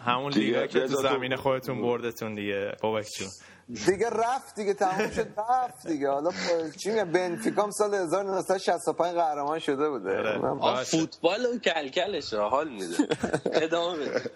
همون 0.06 0.32
لیگا 0.32 0.66
که 0.66 0.80
تو- 0.80 1.02
زمین 1.02 1.36
خودتون 1.36 1.82
بردتون 1.82 2.34
دیگه 2.34 2.72
بابک 2.82 3.06
جون 3.18 3.28
دیگه 3.68 4.10
رفت 4.10 4.54
دیگه 4.54 4.74
تموم 4.74 5.10
شد 5.10 5.28
رفت 5.38 5.86
دیگه. 5.86 6.10
حالا 6.10 6.30
چی 6.76 6.90
میگم 6.90 7.12
بنفیکام 7.12 7.70
سال 7.70 7.94
1965 7.94 9.14
قهرمان 9.14 9.58
شده 9.58 9.88
بوده. 9.90 10.38
آره. 10.60 10.84
فوتبال 10.84 11.46
و 11.46 11.58
کلکلش 11.58 12.32
را 12.32 12.48
حال 12.48 12.68
میده. 12.68 12.96
ادامه 13.62 13.98
بده. 13.98 14.30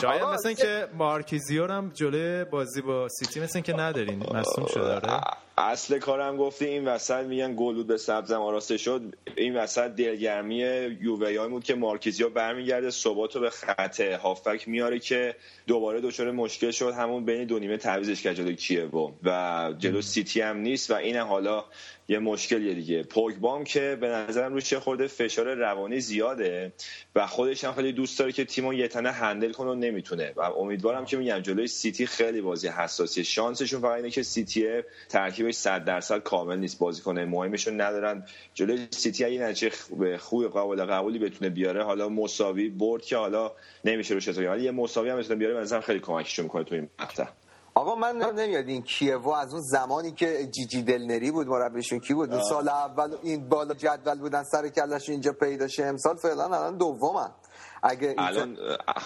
شاید 0.00 0.22
مثل 0.22 0.52
که 0.52 0.88
مارکیزیو 0.94 1.66
هم 1.66 1.92
جلوی 1.94 2.44
بازی 2.44 2.82
با 2.82 3.08
سیتی 3.08 3.40
مثل 3.40 3.60
که 3.60 3.72
ندارین 3.72 4.18
مصوم 4.18 4.66
شده 4.66 4.94
آره. 4.94 5.20
اصل 5.58 5.98
کارم 5.98 6.36
گفتی 6.36 6.64
این 6.64 6.88
وسط 6.88 7.24
میگن 7.24 7.54
گل 7.56 7.68
بود 7.68 7.86
به 7.86 7.96
سبزه‌م 7.96 8.40
آراسته 8.40 8.76
شد. 8.76 9.14
این 9.36 9.56
وسط 9.56 9.90
دلگرمی 9.90 10.58
یوویان 11.00 11.50
بود 11.50 11.64
که 11.64 11.74
مارکیزیو 11.74 12.28
برمیگرده 12.28 12.90
ثبات 12.90 13.34
رو 13.34 13.40
به 13.40 13.50
خط 13.50 14.00
هافبک 14.00 14.68
میاره 14.68 14.98
که 14.98 15.36
دوباره 15.66 16.00
دچار 16.00 16.30
مشکل 16.30 16.70
شد. 16.70 16.92
همون 16.92 17.24
بین 17.24 17.44
دو 17.44 17.58
نیمه 17.58 17.76
تعویضش 17.76 18.22
کرد 18.22 18.34
جلوی 18.34 18.56
کیوو 18.56 19.12
و 19.22 19.72
جلو 19.78 20.02
سیتی 20.02 20.40
هم 20.40 20.56
نیست 20.56 20.90
و 20.90 20.94
این 20.94 21.16
حالا 21.16 21.64
یه 22.08 22.18
مشکلیه 22.18 22.74
دیگه. 22.74 23.02
پوگبام 23.02 23.64
که 23.64 23.98
به 24.00 24.08
نظرم 24.08 24.54
روش 24.54 24.64
یه 24.64 24.80
خورده 24.80 25.06
فشار 25.06 25.54
روانی 25.54 26.00
زیاده 26.00 26.72
و 27.14 27.26
خودش 27.26 27.64
هم 27.64 27.72
خیلی 27.72 27.92
دوست 27.92 28.18
داره 28.18 28.32
که 28.32 28.44
تیمو 28.44 28.74
یه 28.74 28.88
تنه 28.88 29.10
handle 29.10 29.52
کنه 29.52 29.70
و 29.70 29.74
نمی‌تونه. 29.74 30.32
و 30.36 30.40
امیدوارم 30.40 31.04
که 31.04 31.16
میگم 31.16 31.40
جلوی 31.40 31.66
سیتی 31.66 32.06
خیلی 32.06 32.40
بازی 32.40 32.68
حساسیه 32.68 33.24
شانسشون 33.24 33.80
فقط 33.80 33.96
اینه 33.96 34.10
که 34.10 34.22
سیتی 34.22 34.82
ترکیبش 35.08 35.54
100 35.54 35.84
درصد 35.84 36.22
کامل 36.22 36.58
نیست. 36.58 36.78
بازیکن 36.78 37.18
مهمشون 37.18 37.80
ندارن. 37.80 38.26
جلوی 38.54 38.86
سیتی 38.90 39.38
نتیجه 39.38 39.70
خ- 39.70 40.16
خوب 40.16 40.46
قابل 40.46 40.84
قبولی 40.84 41.18
بتونه 41.18 41.50
بیاره 41.50 41.84
حالا 41.84 42.08
مساوی 42.08 42.68
برد 42.68 43.02
که 43.02 43.16
حالا 43.16 43.52
نمیشه 43.84 44.14
روش 44.14 44.28
حساب 44.28 44.58
یه 44.58 44.70
مساوی 44.70 45.10
هم 45.10 45.18
بتونه 45.18 45.34
بیاره 45.34 45.54
به 45.54 45.60
نظرم 45.60 45.80
خیلی 45.80 46.00
کمکشون 46.00 46.42
می‌کنه 46.42 46.64
تو 46.64 46.74
این 46.74 46.88
مقطع. 47.00 47.43
آقا 47.76 47.94
من 47.94 48.16
نمیاد 48.16 48.68
این 48.68 48.82
کیوو 48.82 49.28
از 49.30 49.52
اون 49.52 49.62
زمانی 49.62 50.12
که 50.12 50.46
جیجی 50.46 50.82
دلنری 50.82 51.30
بود 51.30 51.46
مربیشون 51.46 51.98
کی 52.00 52.14
بود؟ 52.14 52.32
اون 52.32 52.42
سال 52.42 52.68
اول 52.68 53.16
این 53.22 53.48
بالا 53.48 53.74
جدول 53.74 54.18
بودن 54.18 54.42
سر 54.42 54.68
کلش 54.68 55.08
اینجا 55.08 55.32
پیدا 55.32 55.68
شه. 55.68 55.84
امسال 55.84 56.16
فعلا 56.16 56.44
الان 56.44 56.76
دومن. 56.78 57.30
اگه 57.82 58.08
اینتر- 58.08 58.22
الان 58.22 58.58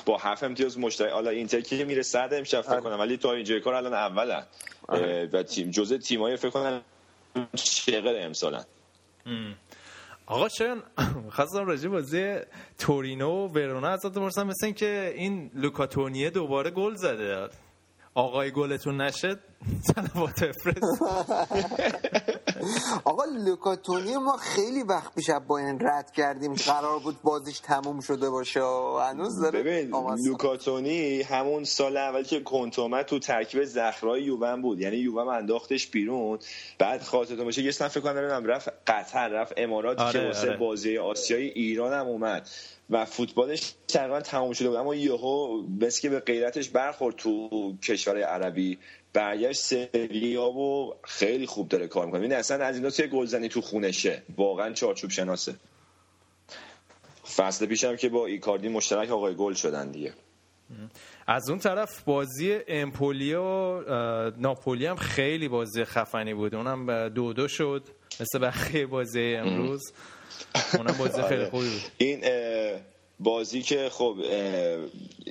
با 0.07 0.17
هفت 0.19 0.45
امتیاز 0.45 0.79
مشترک 0.79 1.13
حالا 1.13 1.31
اینتر 1.31 1.61
که 1.61 1.85
میره؟ 1.85 2.03
صد 2.03 2.29
امشب 2.33 2.61
فکر 2.61 2.81
کنم. 2.81 3.01
ولی 3.01 3.17
تا 3.17 3.33
اینجای 3.33 3.61
کار 3.61 3.75
الان 3.75 3.95
اولن. 3.95 4.47
اه، 4.89 5.23
و 5.33 5.43
تیم 5.43 5.71
جزء 5.71 5.97
تیمای 5.97 6.37
فکر 6.37 6.51
کنم 6.51 6.81
شغل 7.55 8.17
امسالن. 8.23 8.65
آقا 10.27 10.49
شاید 10.49 10.79
خواستم 11.37 11.67
راجع 11.67 11.89
بازی 11.89 12.37
تورینو 12.79 13.47
و 13.47 13.49
ورونا 13.49 13.89
ازت 13.89 14.07
بپرسم. 14.13 14.47
مثل 14.47 14.67
این 14.67 14.75
که 14.75 15.13
این 15.17 15.51
لوکاتونیه 15.55 16.31
دوباره 16.31 16.71
گل 16.71 16.95
زده. 16.95 17.49
آقای 18.19 18.51
گلتون 18.51 19.01
نشد؟ 19.01 19.39
سلوات 19.83 20.43
افرست 20.43 21.03
آقا 23.05 23.25
لوکاتونی 23.25 24.17
ما 24.17 24.37
خیلی 24.37 24.83
وقت 24.83 25.15
پیش 25.15 25.31
با 25.31 25.59
این 25.59 25.81
رد 25.81 26.11
کردیم. 26.11 26.55
قرار 26.55 26.99
بود 26.99 27.23
بازیش 27.23 27.61
تموم 27.61 28.01
شده 28.01 28.31
باشه. 28.31 28.61
و 28.61 28.99
هنوز 28.99 29.41
داره 29.41 29.63
ببین 29.63 29.91
لوکاتونی 30.25 31.23
همون 31.23 31.65
سال 31.65 31.97
اول 31.97 32.23
که 32.23 32.41
کنت 32.41 32.79
اومد 32.79 33.07
تو 33.07 33.19
ترکیب 33.19 33.65
زخرای 33.65 34.23
یوون 34.23 34.63
بود. 34.63 34.81
یعنی 34.81 34.97
یوون 34.97 35.29
انداختش 35.29 35.87
بیرون. 35.87 36.39
بعد 36.79 37.03
خاطرتون 37.03 37.45
باشه 37.45 37.63
یه 37.63 37.71
سن 37.71 37.89
فکر 37.89 38.01
کنم 38.01 38.47
رفت 38.47 38.69
قطر 38.87 39.29
رفت 39.29 39.53
امارات 39.57 40.01
آره، 40.01 40.13
که 40.13 40.27
واسه 40.27 40.49
آره. 40.49 40.57
بازی 40.57 40.99
آسیای 40.99 41.49
ایران 41.49 41.93
هم 41.93 42.07
اومد. 42.07 42.49
و 42.91 43.05
فوتبالش 43.05 43.75
تقریبا 43.89 44.21
تمام 44.21 44.53
شده 44.53 44.69
بود. 44.69 44.77
اما 44.77 44.95
یهو 44.95 45.63
بس 45.63 46.01
که 46.01 46.09
به 46.09 46.21
غیرتش 46.21 46.69
برخورد 46.69 47.17
تو 47.17 47.49
کشور 47.83 48.23
عربی 48.23 48.79
برگشت 49.13 49.61
سویا 49.61 50.45
و 50.45 50.95
خیلی 51.05 51.47
خوب 51.47 51.69
داره 51.69 51.87
کار 51.87 52.07
می‌کنه. 52.07 52.21
این 52.21 52.33
اصلا 52.33 52.65
از 52.65 52.77
اینا 52.77 52.91
توی 52.91 53.07
گلزنی 53.07 53.49
تو 53.49 53.61
خونشه. 53.61 54.23
واقعا 54.37 54.73
چارچوب 54.73 55.11
شناسه. 55.11 55.55
فصل 57.37 57.67
پیشم 57.67 57.97
که 57.97 58.09
با 58.09 58.27
ایکاردی 58.27 58.69
مشترک 58.69 59.11
آقای 59.11 59.35
گل 59.35 59.55
شدن 59.55 59.91
دیگه. 59.91 60.13
از 61.27 61.51
اون 61.51 61.59
طرف 61.59 62.03
بازی 62.03 62.59
امپولی 62.69 63.35
و 63.35 63.81
ناپولی 64.31 64.87
هم 64.87 64.97
خیلی 64.97 65.49
بازی 65.49 65.85
خفنی 65.85 66.35
بود. 66.35 66.55
اونم 66.55 67.09
دو 67.09 67.33
دو 67.33 67.49
شد. 67.49 67.83
مثل 68.21 68.39
بقیه 68.39 68.87
بازی 68.87 69.35
امروز. 69.35 69.93
اونم 70.75 70.95
بازی 70.99 71.23
خیلی 71.23 71.41
آره. 71.43 71.51
خوبی 71.51 71.69
بود. 71.69 71.83
این 71.99 72.21
بازی 73.21 73.63
که 73.63 73.89
خب 73.89 74.17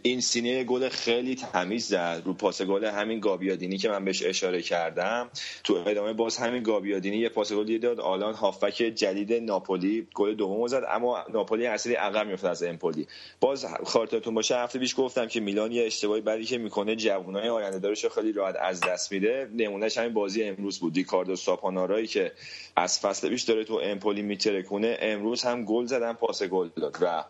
این 0.03 0.21
سینه 0.21 0.63
گل 0.63 0.89
خیلی 0.89 1.35
تمیز 1.35 1.87
زد. 1.87 2.21
رو 2.25 2.33
پاس 2.33 2.61
گل 2.61 2.85
همین 2.85 3.19
گابیادینی 3.19 3.77
که 3.77 3.89
من 3.89 4.05
بهش 4.05 4.23
اشاره 4.23 4.61
کردم. 4.61 5.29
تو 5.63 5.83
ادامه 5.87 6.13
باز 6.13 6.37
همین 6.37 6.63
گابیادینی 6.63 7.17
یه 7.17 7.29
پاس 7.29 7.53
گل 7.53 7.77
داد. 7.77 7.99
آلان 7.99 8.33
هافبک 8.33 8.73
جدید 8.73 9.33
ناپولی 9.33 10.07
گل 10.13 10.35
دومو 10.35 10.67
زد 10.67 10.83
اما 10.89 11.25
ناپولی 11.33 11.65
اصلی 11.65 11.93
عقب 11.93 12.27
میفته 12.27 12.49
از 12.49 12.63
امپولی. 12.63 13.07
باز 13.39 13.65
خاطرتون 13.85 14.33
باشه 14.33 14.57
هفته 14.57 14.79
پیش 14.79 14.95
گفتم 14.97 15.27
که 15.27 15.39
میلان 15.39 15.71
یه 15.71 15.85
اشتباهی 15.85 16.21
بعدی 16.21 16.45
که 16.45 16.57
می‌کنه 16.57 16.95
جوونای 16.95 17.49
آینده 17.49 17.79
دارش 17.79 18.05
خیلی 18.05 18.31
راحت 18.31 18.55
از 18.55 18.79
دست 18.79 19.11
میده. 19.11 19.49
نمونهش 19.55 19.97
همین 19.97 20.13
بازی 20.13 20.43
امروز 20.43 20.79
بود. 20.79 20.93
دیکاردو 20.93 21.35
ساپانارایی 21.35 22.07
که 22.07 22.31
از 22.75 22.99
فصل 22.99 23.29
پیش 23.29 23.43
داره 23.43 23.63
تو 23.63 23.79
امپولی 23.83 24.21
میترکونه 24.21 24.97
امروز 25.01 25.43
هم 25.43 25.65
گل 25.65 25.85
زدن 25.85 26.13
پاس 26.13 26.43
گل 26.43 26.69
داد. 26.75 26.97
و 27.01 27.23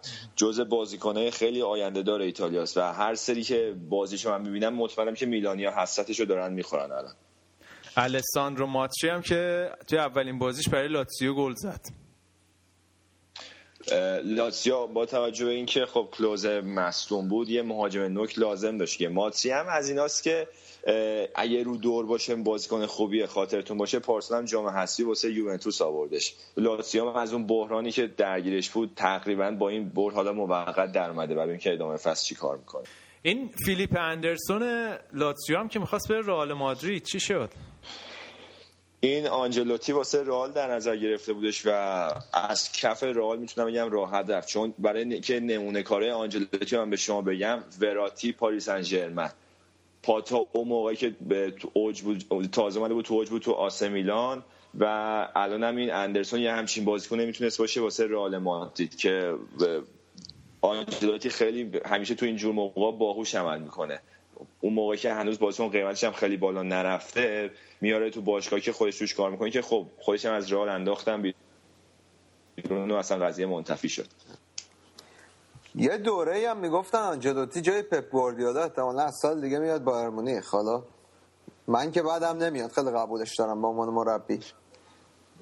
جز 0.47 0.59
بازیکنهای 0.59 1.31
خیلی 1.31 1.61
آینده 1.61 2.01
داره 2.01 2.25
ایتالیاست 2.25 2.77
و 2.77 2.81
هر 2.81 3.15
سری 3.15 3.43
که 3.43 3.75
بازیشو 3.89 4.31
من 4.31 4.41
می‌بینم 4.41 4.73
مطمئنم 4.73 5.13
که 5.13 5.25
میلانیا 5.25 5.71
حسرتشو 5.71 6.23
دارن 6.23 6.53
می‌خورن 6.53 6.91
الان. 6.91 7.13
الساندرو 7.97 8.65
ماتری 8.67 9.09
هم 9.09 9.21
که 9.21 9.71
توی 9.87 9.99
اولین 9.99 10.39
بازیش 10.39 10.69
برای 10.69 10.87
لاتزیو 10.87 11.33
گل 11.33 11.53
زد. 11.53 11.81
لاتسیا 14.23 14.85
با 14.85 15.05
توجه 15.05 15.45
به 15.45 15.51
اینکه 15.51 15.85
خب 15.85 16.09
کلوز 16.11 16.45
مصدوم 16.45 17.27
بود 17.27 17.49
یه 17.49 17.61
مهاجم 17.61 18.01
نوک 18.01 18.39
لازم 18.39 18.77
داشت. 18.77 18.97
که 18.97 19.09
ماتری 19.09 19.51
هم 19.51 19.67
از 19.67 19.89
ایناست 19.89 20.23
که 20.23 20.47
اگه 21.35 21.63
رو 21.63 21.77
دور 21.77 22.05
باشه 22.05 22.35
بازیکن 22.35 22.85
خوبیه 22.85 23.27
خاطرتون 23.27 23.77
باشه 23.77 23.99
پارسال 23.99 24.37
هم 24.37 24.45
جام 24.45 24.67
حذفی 24.67 25.03
واسه 25.03 25.31
یوونتوس 25.33 25.81
آوردش. 25.81 26.33
هم 26.93 27.07
از 27.07 27.33
اون 27.33 27.47
بحرانی 27.47 27.91
که 27.91 28.07
درگیرش 28.07 28.69
بود 28.69 28.91
تقریبا 28.95 29.51
با 29.51 29.69
این 29.69 29.89
برد 29.89 30.15
حالا 30.15 30.33
موقت 30.33 30.91
در 30.91 31.09
اومده. 31.09 31.35
برای 31.35 31.49
اینکه 31.49 31.73
ادامه 31.73 31.97
فصل 31.97 32.25
چی 32.25 32.35
کار 32.35 32.57
می‌کنه؟ 32.57 32.83
این 33.21 33.49
فیلیپ 33.65 33.97
اندرسون 33.99 34.93
لاتزیو 35.13 35.57
هم 35.57 35.67
که 35.67 35.79
می‌خواست 35.79 36.07
بره 36.07 36.21
رئال 36.21 36.53
مادرید 36.53 37.03
چی 37.03 37.19
شد؟ 37.19 37.49
این 38.99 39.27
آنجلوتی 39.27 39.91
واسه 39.91 40.23
رئال 40.23 40.51
در 40.51 40.71
نظر 40.75 40.95
گرفته 40.95 41.33
بودش 41.33 41.65
و 41.65 41.69
از 42.33 42.71
کف 42.71 43.03
رئال 43.03 43.39
می‌تونم 43.39 43.67
بگم 43.67 43.89
راحت 43.89 44.29
رفت. 44.29 44.47
چون 44.47 44.73
برای 44.79 45.19
که 45.19 45.39
نمونه 45.39 45.83
کاره 45.83 46.13
آنجلوتی 46.13 46.77
من 46.77 46.89
به 46.89 46.95
شما 46.95 47.21
بگم 47.21 47.63
وراتی 47.81 48.31
پاریس 48.31 48.65
سن 48.65 48.81
ژرمن. 48.81 49.31
پاتا 50.07 50.47
اون 50.51 50.67
موقعی 50.67 50.95
که 50.95 51.15
به 51.21 51.53
اوج 51.73 52.01
بود 52.01 52.49
تازه 52.51 52.79
اومده 52.79 52.93
بود 52.93 53.05
تو 53.05 53.13
اوج 53.13 53.29
بود 53.29 53.41
تو 53.41 53.51
آسه 53.51 53.89
میلان 53.89 54.43
و 54.79 54.85
الان 55.35 55.63
هم 55.63 55.75
این 55.75 55.91
اندرسون 55.91 56.39
یه 56.39 56.51
همچین 56.51 56.85
بازیکن 56.85 57.19
نمی‌تونست 57.19 57.57
باشه 57.57 57.81
واسه 57.81 58.07
رئال 58.07 58.37
مادرید 58.37 58.95
که 58.95 59.35
آنجلوتی 60.61 61.29
خیلی 61.29 61.79
همیشه 61.85 62.15
تو 62.15 62.25
این 62.25 62.35
جور 62.35 62.53
موقع 62.53 62.91
باهوش 62.97 63.35
عمل 63.35 63.59
می‌کنه. 63.59 63.99
اون 64.61 64.73
موقع 64.73 64.95
که 64.95 65.13
هنوز 65.13 65.39
بازیکن 65.39 65.69
قیمتش 65.69 66.03
هم 66.03 66.11
خیلی 66.11 66.37
بالا 66.37 66.63
نرفته 66.63 67.51
میاره 67.81 68.09
تو 68.09 68.21
باشگاهی 68.21 68.61
که 68.61 68.71
خودش 68.71 68.97
توش 68.97 69.13
کار 69.13 69.31
می‌کنه 69.31 69.51
که 69.51 69.61
خب 69.61 69.87
خودش 69.99 70.25
هم 70.25 70.33
از 70.33 70.51
رئال 70.51 70.69
انداختن 70.69 71.33
بیرون 72.55 72.91
و 72.91 72.95
اصلا 72.95 73.25
قضیه 73.25 73.45
منتفی 73.45 73.89
شد. 73.89 74.07
یه 75.75 75.97
دوره 75.97 76.49
هم 76.49 76.57
می‌گفتن 76.57 76.97
آنجلوتی 76.97 77.61
جای 77.61 77.81
پپ 77.81 78.09
گواردیولا 78.09 78.63
احتمالاً 78.63 79.03
از 79.03 79.15
سال 79.21 79.41
دیگه 79.41 79.59
میاد 79.59 79.83
بایر 79.83 80.09
مونیخ. 80.09 80.49
حالا 80.49 80.83
من 81.67 81.91
که 81.91 82.01
بعدم 82.01 82.37
نمیاد 82.37 82.71
خیلی 82.71 82.91
قبولش 82.91 83.35
دارم 83.35 83.61
به 83.61 83.67
عنوان 83.67 83.89
مربی. 83.89 84.39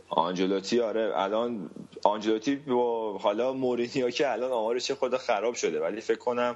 آنجلوتی 0.09 0.81
آره 0.81 1.13
الان 1.15 1.69
آنجلوتی 2.03 2.55
با 2.55 3.17
حالا 3.17 3.53
مورینیو 3.53 4.09
که 4.09 4.31
الان 4.31 4.51
آمارش 4.51 4.91
خدا 4.91 5.17
خراب 5.17 5.53
شده 5.53 5.81
ولی 5.81 6.01
فکر 6.01 6.19
کنم 6.19 6.55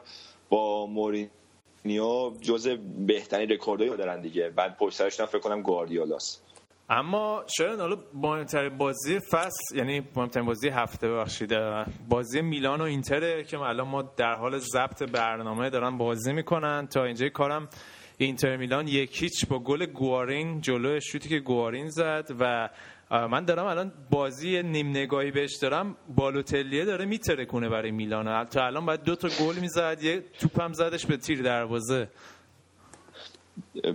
با 0.49 0.85
مورینیو 0.85 2.31
جز 2.41 2.67
بهترین 3.07 3.49
رکوردایی 3.49 3.97
دارن 3.97 4.21
دیگه. 4.21 4.49
بعد 4.49 4.77
پشت 4.77 5.25
فکر 5.25 5.39
کنم 5.39 5.61
گواردیولاست. 5.61 6.41
اما 6.91 7.43
شاید 7.57 7.79
حالا 7.79 7.97
مهمترین 8.13 8.77
بازی 8.77 9.19
فصل 9.19 9.77
یعنی 9.77 10.01
مهمترین 10.15 10.45
بازی 10.45 10.69
هفته 10.69 11.07
ببخشید 11.09 11.53
بازی 12.09 12.41
میلان 12.41 12.81
و 12.81 12.83
اینتره 12.83 13.43
که 13.43 13.59
الان 13.59 13.87
ما 13.87 14.01
در 14.01 14.35
حال 14.35 14.57
ضبط 14.57 15.03
برنامه 15.03 15.69
دارن 15.69 15.97
بازی 15.97 16.33
می‌کنن. 16.33 16.87
تا 16.87 17.03
اینجای 17.03 17.29
کارم 17.29 17.69
اینتر 18.17 18.57
میلان 18.57 18.87
یک 18.87 19.23
هیچ 19.23 19.47
با 19.47 19.59
گل 19.59 19.85
گوارین 19.85 20.61
جلو 20.61 20.99
شوتی 20.99 21.29
که 21.29 21.39
گوارین 21.39 21.89
زد 21.89 22.27
و 22.39 22.69
من 23.11 23.45
دارم 23.45 23.65
الان 23.65 23.91
بازی 24.09 24.63
نیم 24.63 24.89
نگاهی 24.89 25.31
بهش 25.31 25.55
دارم. 25.61 25.95
بالوتلیه 26.15 26.85
داره 26.85 27.05
میترکونه 27.05 27.69
برای 27.69 27.91
میلان. 27.91 28.45
تا 28.45 28.65
الان 28.65 28.85
باید 28.85 29.03
دو 29.03 29.15
تا 29.15 29.27
گل 29.27 29.55
می‌زد 29.55 30.03
یه 30.03 30.23
توپم 30.39 30.73
زدش 30.73 31.05
به 31.05 31.17
تیر 31.17 31.41
دروازه. 31.41 32.09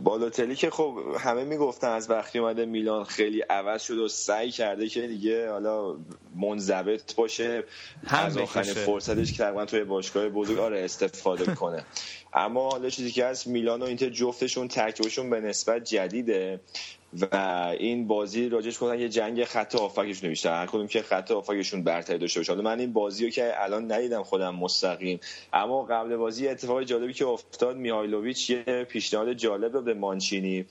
بالوتلی 0.04 0.56
که 0.56 0.70
خب 0.70 0.98
همه 1.20 1.44
می‌گفتن 1.44 1.88
از 1.88 2.10
وقتی 2.10 2.38
اومده 2.38 2.66
میلان 2.66 3.04
خیلی 3.04 3.40
عوض 3.40 3.82
شد 3.82 3.98
و 3.98 4.08
سعی 4.08 4.50
کرده 4.50 4.88
که 4.88 5.06
دیگه 5.06 5.50
حالا 5.50 5.96
منضبط 6.36 7.14
باشه 7.14 7.64
هم 8.06 8.26
از 8.26 8.36
آخرین. 8.36 8.74
فرصتش 8.74 9.32
که 9.32 9.38
تقریبا 9.38 9.64
توی 9.64 9.84
باشگاه 9.84 10.28
بزرگ 10.28 10.58
آره 10.58 10.84
استفاده 10.84 11.54
کنه 11.54 11.84
اما 12.34 12.70
حالا 12.70 12.90
چیزی 12.90 13.10
که 13.10 13.26
هست 13.26 13.46
میلان 13.46 13.82
و 13.82 13.84
اینتر 13.84 14.08
جفتشون 14.08 14.68
ترکیبشون 14.68 15.30
به 15.30 15.40
نسبت 15.40 15.84
جدیده 15.84 16.60
و 17.20 17.36
این 17.78 18.06
بازی 18.06 18.48
راجش 18.48 18.82
گفتن 18.82 19.00
یه 19.00 19.08
جنگ 19.08 19.44
خط 19.44 19.74
آفکشون 19.74 20.28
بیشتر 20.28 20.60
هر 20.60 20.66
کدوم 20.66 20.86
که 20.86 21.02
خط 21.02 21.30
آفکشون 21.30 21.84
برتری 21.84 22.18
داشته 22.18 22.40
باشه. 22.40 22.54
من 22.54 22.80
این 22.80 22.92
بازی 22.92 23.24
رو 23.24 23.30
که 23.30 23.52
الان 23.56 23.92
ندیدم 23.92 24.22
خودم 24.22 24.54
مستقیم. 24.54 25.20
اما 25.52 25.82
قبل 25.82 26.16
بازی 26.16 26.48
اتفاق 26.48 26.82
جالبی 26.82 27.12
که 27.12 27.26
افتاد 27.26 27.76
میهایلوویچ 27.76 28.50
یه 28.50 28.86
پیشنهاد 28.88 29.32
جالب 29.32 29.72
داد 29.72 29.84
به 29.84 29.94
مانچینی 29.94 30.66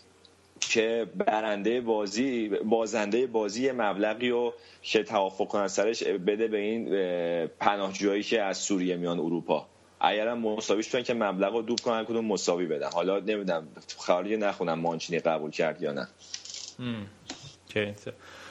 که 0.60 1.08
برنده 1.16 1.82
بازی 1.82 2.50
بازنده 2.50 3.28
بازی 3.28 3.72
مبلغی 3.72 4.30
رو 4.30 4.54
که 4.82 5.04
توافق 5.04 5.48
کنن 5.48 5.68
سرش 5.68 6.04
بده 6.04 6.48
به 6.48 6.58
این 6.58 6.88
اه، 6.96 7.48
پناهجویی 7.48 8.24
که 8.24 8.42
از 8.42 8.58
سوریه 8.58 8.98
میان 8.98 9.20
اروپا. 9.20 9.73
اگرم 10.04 10.40
مساویش 10.40 10.92
کنن 10.92 11.04
که 11.04 11.14
مبلغ 11.14 11.54
رو 11.54 11.62
دوب 11.62 11.80
کنن 11.80 12.06
کدوم 12.06 12.26
مساوی 12.26 12.66
بدن. 12.66 12.90
حالا 12.94 13.20
نمی‌دونم 13.20 13.68
خبری 14.00 14.38
نخونم 14.38 14.80
مانچینی 14.80 15.20
قبول 15.20 15.52
کرد 15.52 15.82
یا 15.82 15.94
نه. 15.94 16.08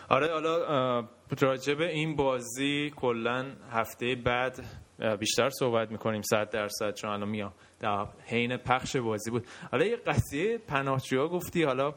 آره 0.08 0.32
حالا 0.32 1.02
به 1.78 1.88
این 1.88 2.16
بازی 2.16 2.92
کلا 2.96 3.46
هفته 3.70 4.14
بعد 4.14 4.64
بیشتر 5.20 5.50
صحبت 5.50 5.90
می‌کنیم 5.90 6.22
صد 6.22 6.50
درصد 6.50 6.94
چون 6.94 7.10
الان 7.10 7.28
میام 7.28 7.52
در 7.80 8.06
حین 8.26 8.56
پخش 8.56 8.96
بازی 8.96 9.30
بود. 9.30 9.46
حالا 9.70 9.84
یه 9.84 9.96
قضیه 9.96 10.58
پناهجوها 10.58 11.28
گفتی 11.28 11.62
حالا 11.62 11.94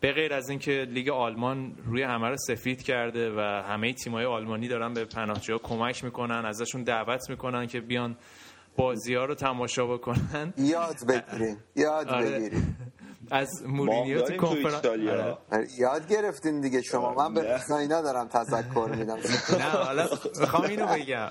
به 0.00 0.12
غیر 0.12 0.34
از 0.34 0.50
اینکه 0.50 0.86
لیگ 0.90 1.08
آلمان 1.08 1.76
روی 1.84 2.02
همه 2.02 2.28
رو 2.28 2.36
سفید 2.36 2.82
کرده 2.82 3.30
و 3.30 3.40
همه 3.40 3.92
تیمای 3.92 4.24
آلمانی 4.24 4.68
دارن 4.68 4.92
به 4.92 5.04
پناهجوها 5.04 5.58
کمک 5.58 6.04
می‌کنن 6.04 6.44
ازشون 6.46 6.82
دعوت 6.82 7.30
می‌کنن 7.30 7.66
که 7.66 7.80
بیان 7.80 8.16
بازی 8.78 9.14
ها 9.14 9.24
رو 9.24 9.34
تماشا 9.34 9.86
بکنن 9.86 10.54
یاد 10.56 10.96
بگیریم 11.08 11.56
یاد 11.76 12.08
آره. 12.08 12.30
بگیریم 12.30 12.76
از 13.30 13.48
مورینیو 13.66 14.22
تو 14.22 14.36
کنفرانس 14.36 14.74
ایتالیا 14.74 15.38
آره. 15.52 15.68
یاد 15.78 16.08
گرفتین 16.08 16.60
دیگه 16.60 16.82
شما 16.82 17.14
من 17.14 17.34
به 17.34 17.60
نه. 17.70 17.76
اینا 17.76 18.02
دارم 18.02 18.28
تذکر 18.28 18.88
میدم 18.96 19.18
نه 19.58 19.64
حالا 19.64 20.08
می‌خوام 20.40 20.62
اینو 20.62 20.86
بگم 20.86 21.30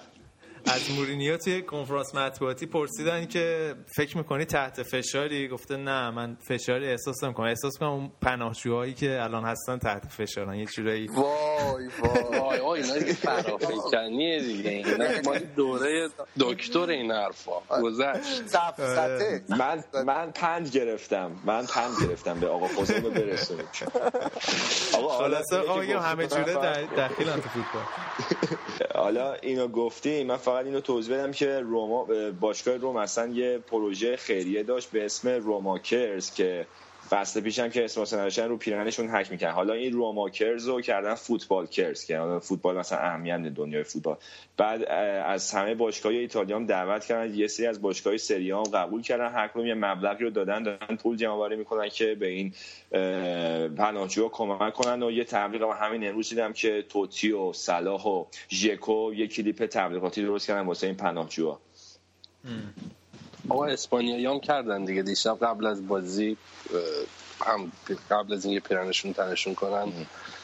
از 0.73 0.91
مورینیو 0.91 1.37
توی 1.37 1.61
کنفرانس 1.61 2.15
مطبوعاتی 2.15 2.65
پرسیدن 2.65 3.25
که 3.25 3.75
فکر 3.95 4.17
می‌کنی 4.17 4.45
تحت 4.45 4.83
فشاری؟ 4.83 5.47
گفته 5.47 5.77
نه 5.77 6.09
من 6.09 6.37
فشاری 6.47 6.87
احساس 6.87 7.23
نمی‌کنم. 7.23 7.47
احساس 7.47 7.77
کنم 7.77 7.89
اون 7.89 8.11
پناهجوهایی 8.21 8.93
که 8.93 9.23
الان 9.23 9.43
هستن 9.43 9.77
تحت 9.77 10.05
فشارن. 10.05 10.55
یه 10.55 10.65
جورایی 10.65 11.07
وای 11.07 11.23
وای. 11.99 12.39
وای 12.39 12.59
وای 12.59 12.81
اینا 12.81 12.97
دیگه 12.97 13.13
فرافکنیه 13.13 14.39
دیگه. 14.41 14.69
اینا 14.69 15.05
ما 15.25 15.37
دوره 15.55 16.09
دکتر 16.39 16.89
این 16.89 17.11
حرفا. 17.11 17.81
گذشت. 17.81 18.55
من 19.49 19.83
من 20.05 20.31
پنج 20.31 20.71
گرفتم. 20.71 21.31
من 21.45 21.65
پنج 21.65 21.93
گرفتم 22.07 22.39
به 22.39 22.47
آقا 22.47 22.67
خسرو 22.67 23.09
برسونیم 23.09 23.65
آقا 24.93 25.17
خلاصه 25.17 25.57
آقا 25.57 25.81
همه 25.81 26.27
جوره 26.27 26.53
دخیلن 26.97 27.41
تو 27.41 27.49
فوتبال. 27.49 27.83
حالا 29.03 29.33
اینو 29.33 29.67
گفتی 29.67 30.23
من 30.23 30.37
فقط 30.37 30.56
اینو 30.65 30.81
توضیح 30.81 31.17
بدم 31.17 31.31
که 31.31 31.59
روما 31.59 32.07
باشگاه 32.39 32.77
روم 32.77 32.95
اصلا 32.95 33.27
یه 33.27 33.57
پروژه 33.57 34.17
خیریه 34.17 34.63
داشت 34.63 34.91
به 34.91 35.05
اسم 35.05 35.29
روماکرز 35.29 36.33
که 36.33 36.67
فصل 37.09 37.41
پیشم 37.41 37.69
که 37.69 37.85
اسم 37.85 38.01
نداشتن 38.01 38.49
رو 38.49 38.57
پیرنشون 38.57 39.09
حک 39.09 39.31
می‌کرد. 39.31 39.53
حالا 39.53 39.73
این 39.73 39.93
روماکرز 39.93 40.67
رو 40.67 40.81
کردن 40.81 41.15
فوتبال 41.15 41.67
کرز 41.67 42.05
که 42.05 42.17
حالا 42.17 42.39
فوتبال 42.39 42.77
مثلا 42.77 42.99
اهمیت 42.99 43.37
دنیای 43.37 43.83
فوتبال. 43.83 44.17
بعد 44.57 44.83
از 45.25 45.51
همه 45.51 45.75
باشگاه 45.75 46.11
ایتالیا 46.11 46.55
هم 46.55 46.65
دعوت 46.65 47.05
کردن 47.05 47.35
یه 47.35 47.47
سری 47.47 47.67
از 47.67 47.81
باشگاه 47.81 48.17
سری 48.17 48.51
هم 48.51 48.63
قبول 48.63 49.01
کردن 49.01 49.31
هر 49.31 49.47
کدوم 49.47 49.65
یه 49.65 49.73
مبلغی 49.73 50.23
رو 50.23 50.29
دادن 50.29 50.63
دارن 50.63 50.95
پول 50.95 51.17
جمع 51.17 51.31
آوری 51.31 51.55
می‌کنن 51.55 51.89
که 51.89 52.15
به 52.15 52.27
این 52.27 52.53
اه، 52.91 53.67
پناهجوها 53.67 54.29
کمک 54.29 54.73
کنن. 54.73 55.03
و 55.03 55.11
یه 55.11 55.23
تبلیغ 55.23 55.63
هم 55.63 55.87
همین 55.87 56.07
امروز 56.07 56.29
دیدم 56.29 56.53
که 56.53 56.85
توتی 56.89 57.31
و 57.31 57.53
صلاح 57.53 58.03
و 58.03 58.25
ژکو 58.49 59.13
یه 59.13 59.27
کلیپ 59.27 59.65
تبلیغاتی 59.65 60.23
درست 60.23 60.47
کردن 60.47 60.61
واسه 60.61 60.87
این 60.87 60.95
پناهجوها. 60.95 61.59
آقا 63.49 63.65
اسپانیایی 63.65 64.25
هم 64.25 64.39
کردن 64.39 64.85
دیگه. 64.85 65.01
دیشب 65.01 65.37
قبل 65.41 65.65
از 65.65 65.87
بازی 65.87 66.37
هم 67.45 67.71
قبل 68.11 68.33
از 68.33 68.45
اینکه 68.45 68.67
پیرنشون 68.67 69.13
تنشون 69.13 69.55
کنن 69.55 69.93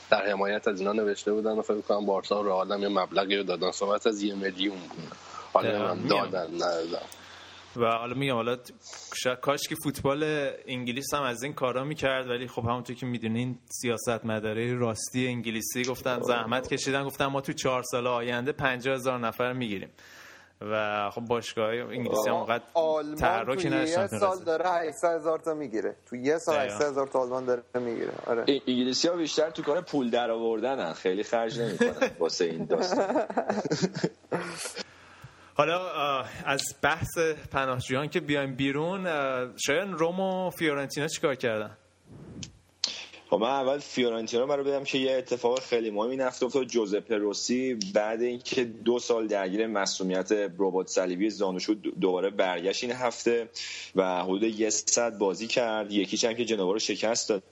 در 0.09 0.29
حمایت 0.31 0.67
از 0.67 0.79
اینا 0.79 0.93
نوشته 0.93 1.33
بودن 1.33 1.51
و 1.51 1.61
فکر 1.61 1.81
کنم 1.81 2.05
بارسا 2.05 2.43
و 2.43 2.45
رئال 2.45 2.71
هم 2.71 2.81
یه 2.81 2.87
مبلغی 2.87 3.35
رو 3.35 3.43
دادن. 3.43 3.71
صحبت 3.71 4.07
از 4.07 4.23
یه 4.23 4.35
میلیون 4.35 4.77
بود. 4.77 5.17
حالا. 5.53 5.95
دادن 5.95 6.55
ندادن 6.55 7.05
و 7.75 7.85
حالا 7.85 8.13
میگم 8.13 8.33
حالا 8.33 8.57
کاش 9.41 9.67
که 9.69 9.75
فوتبال 9.83 10.49
انگلیس 10.67 11.13
هم 11.13 11.23
از 11.23 11.43
این 11.43 11.53
کارا 11.53 11.83
می‌کرد 11.83 12.29
ولی 12.29 12.47
خب 12.47 12.61
همونطور 12.61 12.95
که 12.95 13.05
می‌دونین 13.05 13.59
سیاست 13.81 14.25
مداره 14.25 14.73
راستی 14.73 15.27
انگلیسی 15.27 15.83
گفتن 15.83 16.19
زحمت 16.21 16.73
کشیدن 16.73 17.03
گفتن 17.03 17.25
ما 17.25 17.41
تو 17.41 17.53
چهار 17.53 17.83
سال 17.83 18.07
آینده 18.07 18.51
50 18.51 18.95
هزار 18.95 19.19
نفر 19.19 19.53
می‌گیریم. 19.53 19.89
و 20.71 21.09
خب 21.09 21.21
باشگاه 21.21 21.69
انگلیسی 21.69 22.29
هم 22.29 22.35
اونقدر 22.35 22.63
آلمان 22.73 23.55
تو 23.55 23.69
یه 23.69 24.07
سال. 24.07 24.39
داره 24.39 24.69
800 24.69 25.19
هزار 25.19 25.39
تا 25.39 25.53
می‌گیره. 25.53 25.95
تو 26.05 26.15
یه 26.15 26.37
سال 26.37 26.55
دقیقا. 26.55 26.75
800 26.75 26.89
هزار 26.89 27.07
تا 27.07 27.19
آلمان 27.19 27.45
داره 27.45 27.63
می‌گیره. 27.75 28.11
آره. 28.27 28.45
انگلیسی 28.67 29.07
ها 29.07 29.15
بیشتر 29.15 29.49
تو 29.49 29.63
کار 29.63 29.81
پول 29.81 30.09
در 30.09 30.31
آوردنن 30.31 30.93
خیلی 30.93 31.23
خرج 31.23 31.59
نمی‌کنن 31.59 32.09
واسه 32.19 32.45
این 32.45 32.65
داستان. 32.65 33.15
حالا 35.57 35.79
از 36.45 36.63
بحث 36.81 37.17
پناهجویان 37.51 38.09
که 38.09 38.19
بیایم 38.19 38.55
بیرون 38.55 39.07
شاید 39.57 39.89
روم 39.91 40.19
و 40.19 40.49
فیورنتینا 40.49 41.07
چیکار 41.07 41.35
کردن؟ 41.35 41.77
خب 43.33 43.39
من 43.39 43.49
اول 43.49 43.79
فیورنتینا 43.79 44.55
رو 44.55 44.63
بدم 44.63 44.83
که 44.83 44.97
یه 44.97 45.11
اتفاق 45.17 45.59
خیلی 45.59 45.91
مهمی 45.91 46.15
هفته 46.15 46.45
افتاد. 46.45 46.67
جوزپه 46.67 47.17
روسی 47.17 47.79
بعد 47.93 48.21
اینکه 48.21 48.63
دو 48.63 48.99
سال 48.99 49.27
درگیر 49.27 49.67
مسئولیت 49.67 50.31
ربات 50.31 50.87
صلیبی 50.87 51.29
زانو 51.29 51.59
شد 51.59 51.77
دوباره 52.01 52.29
برگشت 52.29 52.83
این 52.83 52.93
هفته 52.93 53.49
و 53.95 54.23
حدود 54.23 54.43
یه 54.43 54.69
ساعت 54.69 55.17
بازی 55.17 55.47
کرد. 55.47 55.91
یکیش 55.91 56.25
هم 56.25 56.33
که 56.33 56.45
جنوا 56.45 56.71
رو 56.71 56.79
شکست 56.79 57.29
داد 57.29 57.43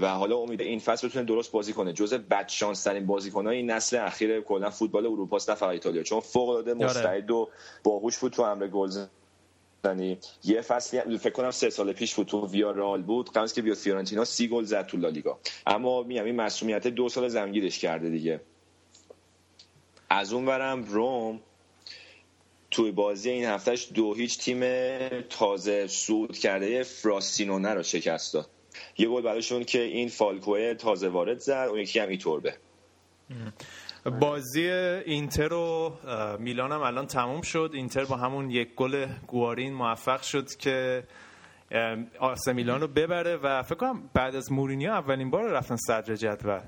و 0.00 0.08
حالا 0.08 0.36
امید 0.36 0.60
این 0.60 0.78
فصل 0.78 1.08
بتونه 1.08 1.24
درست 1.24 1.52
بازی 1.52 1.72
کنه. 1.72 1.92
جزء 1.92 2.18
بدشانس 2.18 2.82
ترین 2.82 3.06
بازیکن‌های 3.06 3.56
این 3.56 3.70
نسل 3.70 3.96
اخیر 3.96 4.40
کلا 4.40 4.70
فوتبال 4.70 5.06
اروپا 5.06 5.36
است 5.36 5.50
نه 5.50 5.56
فقط 5.56 5.70
ایتالیا. 5.70 6.02
چون 6.02 6.20
فوق 6.20 6.48
العاده 6.48 6.74
مستعد 6.74 7.30
و 7.30 7.48
باهوش 7.84 8.18
بود 8.18 8.32
تو 8.32 8.42
امر 8.42 8.66
گل 8.66 8.90
زنی 9.84 10.18
یه 10.44 10.60
فصلی 10.60 11.18
فکر 11.18 11.32
کنم 11.32 11.50
سه 11.50 11.70
سال 11.70 11.92
پیش 11.92 12.14
بود 12.14 12.26
تو 12.26 12.46
ویا 12.46 12.70
رال 12.70 13.02
بود 13.02 13.32
قبل 13.32 13.46
که 13.46 13.62
بیاد 13.62 13.76
فیورنتینا 13.76 14.24
سی 14.24 14.48
گل 14.48 14.64
زد 14.64 14.86
تو 14.86 14.96
لالیگا. 14.96 15.38
اما 15.66 16.02
میگم 16.02 16.24
این 16.24 16.36
مسئولیت 16.36 16.86
دو 16.86 17.08
سال 17.08 17.28
زمگیرش 17.28 17.78
کرده 17.78 18.10
دیگه. 18.10 18.40
از 20.10 20.32
اون 20.32 20.46
برم 20.46 20.84
روم 20.84 21.40
توی 22.70 22.90
بازی 22.90 23.30
این 23.30 23.44
هفتهش 23.44 23.88
دو 23.94 24.14
هیچ 24.14 24.38
تیم 24.38 24.60
تازه 25.20 25.86
صعود 25.86 26.38
کرده. 26.38 26.82
فراسینونه 26.82 27.74
رو 27.74 27.82
شکست 27.82 28.34
داد. 28.34 28.50
یه 28.98 29.08
گل 29.08 29.22
براشون 29.22 29.64
که 29.64 29.82
این 29.82 30.08
فالکوه 30.08 30.74
تازه 30.74 31.08
وارد 31.08 31.38
زد. 31.38 31.66
اون 31.70 31.78
یکی 31.78 31.98
هم 31.98 32.08
ایتوربه. 32.08 32.54
بازی 34.20 34.66
اینتر 34.70 35.52
و 35.52 35.92
میلان 36.38 36.72
هم 36.72 36.80
الان 36.80 37.06
تموم 37.06 37.40
شد. 37.40 37.70
اینتر 37.74 38.04
با 38.04 38.16
همون 38.16 38.50
یک 38.50 38.74
گل 38.74 39.06
گوارین 39.26 39.74
موفق 39.74 40.22
شد 40.22 40.56
که 40.56 41.04
آس 42.20 42.48
میلان 42.48 42.80
رو 42.80 42.88
ببره 42.88 43.36
و 43.36 43.62
فکر 43.62 43.74
کنم 43.74 44.10
بعد 44.14 44.34
از 44.34 44.52
مورینیو 44.52 44.90
اولین 44.90 45.30
بار 45.30 45.50
رفتن 45.50 45.76
صدر 45.76 46.14
جدول. 46.14 46.60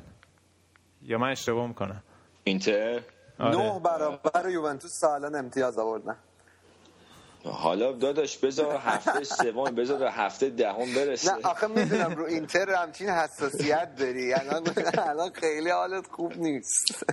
یا 1.02 1.18
من 1.18 1.30
اشتباه 1.30 1.66
می‌کنم؟ 1.66 2.02
اینتر؟ 2.44 3.00
آره. 3.38 3.56
نه 3.56 3.80
برابر 3.80 4.50
یوونتوس 4.50 4.90
سالان 5.00 5.34
امتیاز 5.34 5.78
آوردن. 5.78 6.16
حالا 7.44 7.92
داداش 7.92 8.38
بذار 8.38 8.76
هفته 8.76 9.24
سوم 9.24 9.74
بذار 9.74 10.08
هفته 10.12 10.48
دهم 10.48 10.94
برسه. 10.94 11.34
نه 11.34 11.40
آخه 11.42 11.66
می‌دونم 11.66 12.14
رو 12.14 12.24
اینتر 12.24 12.70
همچین 12.70 13.08
حساسیت 13.08 13.94
داری. 13.98 14.34
الان 14.34 14.64
الان 14.98 15.30
خیلی 15.32 15.70
حالت 15.70 16.06
خوب 16.06 16.36
نیست. 16.36 17.04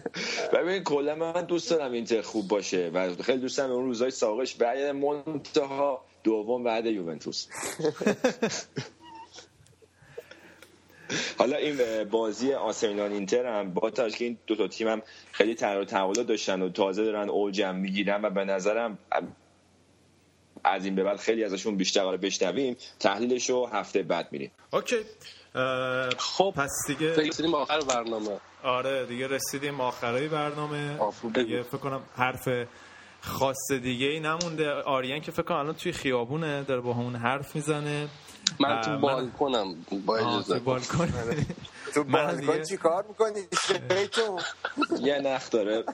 ببین 0.54 0.84
کلا 0.84 1.16
من 1.16 1.42
دوست 1.42 1.70
دارم 1.70 1.92
اینتر 1.92 2.22
خوب 2.22 2.48
باشه 2.48 2.92
و 2.94 3.16
خیلی 3.24 3.40
دوست 3.40 3.58
دارم 3.58 3.72
اون 3.72 3.86
روزای 3.86 4.12
ساقش 4.12 4.56
بعد 4.56 4.80
منتها 4.80 6.06
دوم 6.24 6.64
بعد 6.64 6.86
یوونتوس. 6.86 7.48
حالا 11.38 11.58
این 11.58 12.04
بازی 12.04 12.54
آسمیلان 12.54 13.12
اینتر 13.12 13.60
هم 13.60 13.74
با 13.74 13.92
که 13.92 14.26
این 14.26 14.38
دو 14.48 14.56
تا 14.56 14.68
تیم 14.68 14.88
هم 14.88 15.02
خیلی 15.32 15.56
تغییر 15.56 16.04
و 16.04 16.24
داشتن 16.24 16.62
و 16.62 16.70
تازه 16.70 17.04
دارن 17.04 17.30
اوجم 17.30 17.76
می‌گیرن 17.76 18.26
و 18.26 18.30
به 18.30 18.46
نظرم 18.46 18.98
از 20.64 20.86
این 20.86 20.96
به 20.96 21.04
بعد 21.04 21.18
خیلی 21.18 21.44
ازشون 21.44 21.78
بیشتر 21.78 22.02
قرار 22.02 22.18
بشنویم. 22.18 22.78
تحلیلش 23.00 23.50
رو 23.50 23.68
هفته 23.68 24.04
بعد 24.04 24.28
میریم. 24.32 24.52
اوکی. 24.74 24.98
خب 26.18 26.54
پس 26.58 26.72
دیگه 26.88 27.14
فکر 27.14 27.38
کنیم 27.38 27.56
آخر 27.56 27.80
برنامه. 27.80 28.38
آره 28.64 29.06
دیگه 29.06 29.28
رسیدیم 29.28 29.82
آخرای 29.82 30.28
برنامه. 30.28 31.00
دیگه. 31.34 31.64
فکر 31.64 31.78
کنم 31.78 32.02
حرف 32.16 32.50
خاص 33.22 33.72
دیگه 33.72 34.08
ای 34.08 34.20
نمونده. 34.20 34.72
آریان 34.72 35.22
که 35.22 35.32
فکر 35.32 35.44
کنم 35.44 35.58
الان 35.58 35.76
توی 35.76 35.92
خیابونه 35.92 36.64
داره 36.64 36.82
با 36.82 36.94
همون 36.94 37.16
حرف 37.16 37.56
می‌زنه. 37.56 38.08
من 38.60 38.82
تو 38.82 38.98
بالکنم 38.98 39.76
با 40.06 40.18
اجازه. 40.18 40.54
توی 40.54 40.60
بالکن. 40.60 41.14
تو 41.94 42.04
من 42.04 42.26
بالکن 42.26 42.64
چی 42.64 42.78
کار 42.78 43.06
می‌کنی؟ 43.08 43.42
بیتون 43.90 44.42
یه 45.00 45.20
نخ 45.20 45.50
داره. 45.50 45.78
آره. 45.78 45.86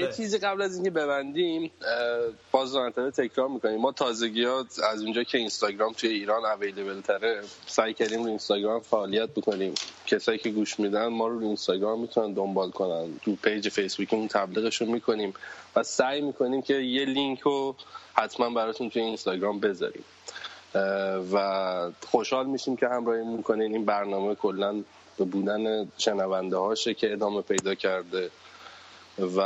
یه 0.00 0.12
چیزی 0.16 0.38
قبل 0.38 0.62
از 0.62 0.74
اینکه 0.74 0.90
ببندیم 0.90 1.70
باز 2.52 2.74
مرتبه 2.74 3.10
تکرار 3.10 3.48
می‌کنیم. 3.48 3.80
ما 3.80 3.92
تازگی 3.92 4.44
ها 4.44 4.66
از 4.92 5.02
اونجا 5.02 5.22
که 5.22 5.38
اینستاگرام 5.38 5.92
توی 5.92 6.10
ایران 6.10 6.44
available 6.44 7.00
تره 7.00 7.42
سعی 7.66 7.94
کردیم 7.94 8.22
رو 8.22 8.28
اینستاگرام 8.28 8.80
فعالیت 8.80 9.28
بکنیم. 9.30 9.74
کسایی 10.06 10.38
که 10.38 10.50
گوش 10.50 10.80
میدن 10.80 11.06
ما 11.06 11.28
رو 11.28 11.38
رو 11.38 11.46
اینستاگرام 11.46 12.00
می‌تونن 12.00 12.32
دنبال 12.32 12.70
کنن. 12.70 13.20
تو 13.22 13.36
page 13.36 13.68
فیسبوکمون 13.68 14.28
تبلیغشون 14.28 14.88
می‌کنیم 14.88 15.34
و 15.76 15.82
سعی 15.82 16.20
می‌کنیم 16.20 16.62
که 16.62 16.74
یه 16.74 17.04
لینک 17.04 17.40
رو 17.40 17.76
حتما 18.14 18.50
براتون 18.50 18.90
توی 18.90 19.02
اینستاگرام 19.02 19.60
بذاریم. 19.60 20.04
و 21.32 21.90
خوشحال 22.06 22.46
میشیم 22.46 22.76
که 22.76 22.88
همراهی 22.88 23.24
می‌کنین 23.24 23.72
این 23.72 23.84
برنامه 23.84 24.34
کلا 24.34 24.82
به 25.18 25.24
بودن 25.24 25.88
شنونده 25.98 26.56
هاشه 26.56 26.94
که 26.94 27.12
ادامه 27.12 27.42
پیدا 27.42 27.74
کرده. 27.74 28.30
و 29.18 29.40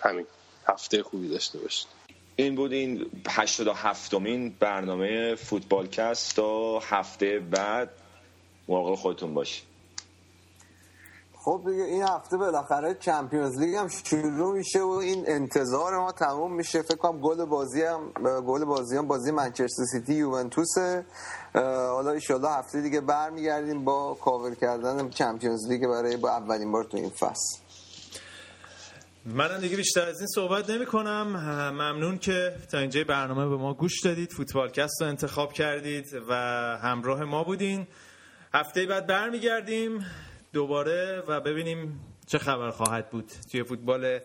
همین 0.00 0.26
هفته 0.66 1.02
خوبی 1.02 1.28
داشته 1.28 1.58
باشید. 1.58 1.88
این 2.36 2.54
بود 2.54 2.72
این 2.72 3.06
87 3.28 4.14
مین 4.14 4.56
برنامه 4.60 5.34
فوتبالکست 5.34 6.36
تا 6.36 6.78
هفته 6.78 7.38
بعد. 7.38 7.90
مراقب 8.68 8.94
خودتون 8.94 9.34
باشید. 9.34 9.70
خب 11.44 11.62
دیگه 11.66 11.82
این 11.82 12.02
هفته 12.02 12.36
بالاخره 12.36 12.94
چمپیونز 12.94 13.58
لیگ 13.58 13.74
هم 13.74 13.88
شروع 13.88 14.54
میشه 14.54 14.80
و 14.80 14.88
این 14.88 15.24
انتظار 15.26 15.98
ما 15.98 16.12
تموم 16.12 16.52
میشه. 16.52 16.82
فکر 16.82 16.96
کنم 16.96 17.20
گل 17.20 17.44
بازی 17.44 17.82
هم 17.82 18.12
گل 18.46 18.64
بازی 18.64 18.96
هم 18.96 19.06
بازی 19.06 19.30
منچستر 19.30 19.84
سیتی 19.92 20.14
یوونتوسه. 20.14 21.04
اه، 21.54 21.86
حالا 21.86 22.10
ان 22.10 22.44
هفته 22.44 22.80
دیگه 22.80 23.00
برمیگردیم 23.00 23.84
با 23.84 24.14
کاور 24.14 24.54
کردن 24.54 25.10
چمپیونز 25.10 25.68
لیگ 25.68 25.86
برای 25.86 26.16
با 26.16 26.30
اولین 26.30 26.72
بار 26.72 26.84
تو 26.84 26.96
این 26.96 27.10
فصل. 27.10 27.69
منم 29.26 29.58
دیگه 29.58 29.76
بیشتر 29.76 30.08
از 30.08 30.18
این 30.18 30.26
صحبت 30.26 30.70
نمی 30.70 30.86
کنم 30.86 31.26
ممنون 31.70 32.18
که 32.18 32.56
تا 32.72 32.78
اینجای 32.78 33.04
برنامه 33.04 33.48
به 33.48 33.56
ما 33.56 33.74
گوش 33.74 34.00
دادید 34.04 34.32
فوتبالکست 34.32 35.02
رو 35.02 35.08
انتخاب 35.08 35.52
کردید 35.52 36.06
و 36.28 36.34
همراه 36.82 37.24
ما 37.24 37.44
بودین. 37.44 37.86
هفته 38.54 38.86
بعد 38.86 39.06
برمیگردیم 39.06 40.06
دوباره 40.52 41.22
و 41.28 41.40
ببینیم 41.40 42.00
چه 42.26 42.38
خبر 42.38 42.70
خواهد 42.70 43.10
بود 43.10 43.32
توی 43.52 43.62
فوتبال 43.62 44.18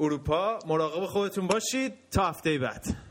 اروپا. 0.00 0.58
مراقب 0.66 1.06
خودتون 1.06 1.46
باشید. 1.46 1.94
تا 2.10 2.28
هفته 2.28 2.58
بعد. 2.58 3.09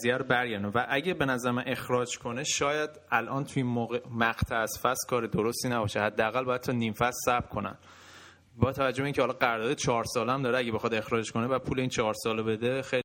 قضیه 0.00 0.16
رو 0.16 0.24
برگردونه 0.24 0.72
و 0.74 0.86
اگه 0.88 1.14
به 1.14 1.24
نظر 1.24 1.50
من 1.50 1.62
اخراج 1.66 2.18
کنه 2.18 2.44
شاید 2.44 2.90
الان 3.10 3.44
توی 3.44 3.62
موقع 3.62 4.00
مقطع 4.10 4.56
از 4.56 4.78
فصل 4.82 5.08
کار 5.08 5.26
درستی 5.26 5.68
نباشه. 5.68 6.00
حداقل 6.00 6.44
باید 6.44 6.60
تا 6.60 6.72
نیم 6.72 6.92
فصل 6.92 7.18
صبر 7.24 7.46
کنن. 7.46 7.78
با 8.56 8.72
توجه 8.72 9.02
به 9.02 9.04
اینکه 9.04 9.20
حالا 9.20 9.32
قرارداد 9.32 9.76
چهار 9.76 10.04
ساله 10.04 10.32
هم 10.32 10.42
داره 10.42 10.58
اگه 10.58 10.72
بخواد 10.72 10.94
اخراج 10.94 11.32
کنه 11.32 11.46
و 11.46 11.58
پول 11.58 11.80
این 11.80 11.88
چهار 11.88 12.14
ساله 12.14 12.42
بده 12.42 12.82
خیلی 12.82 12.98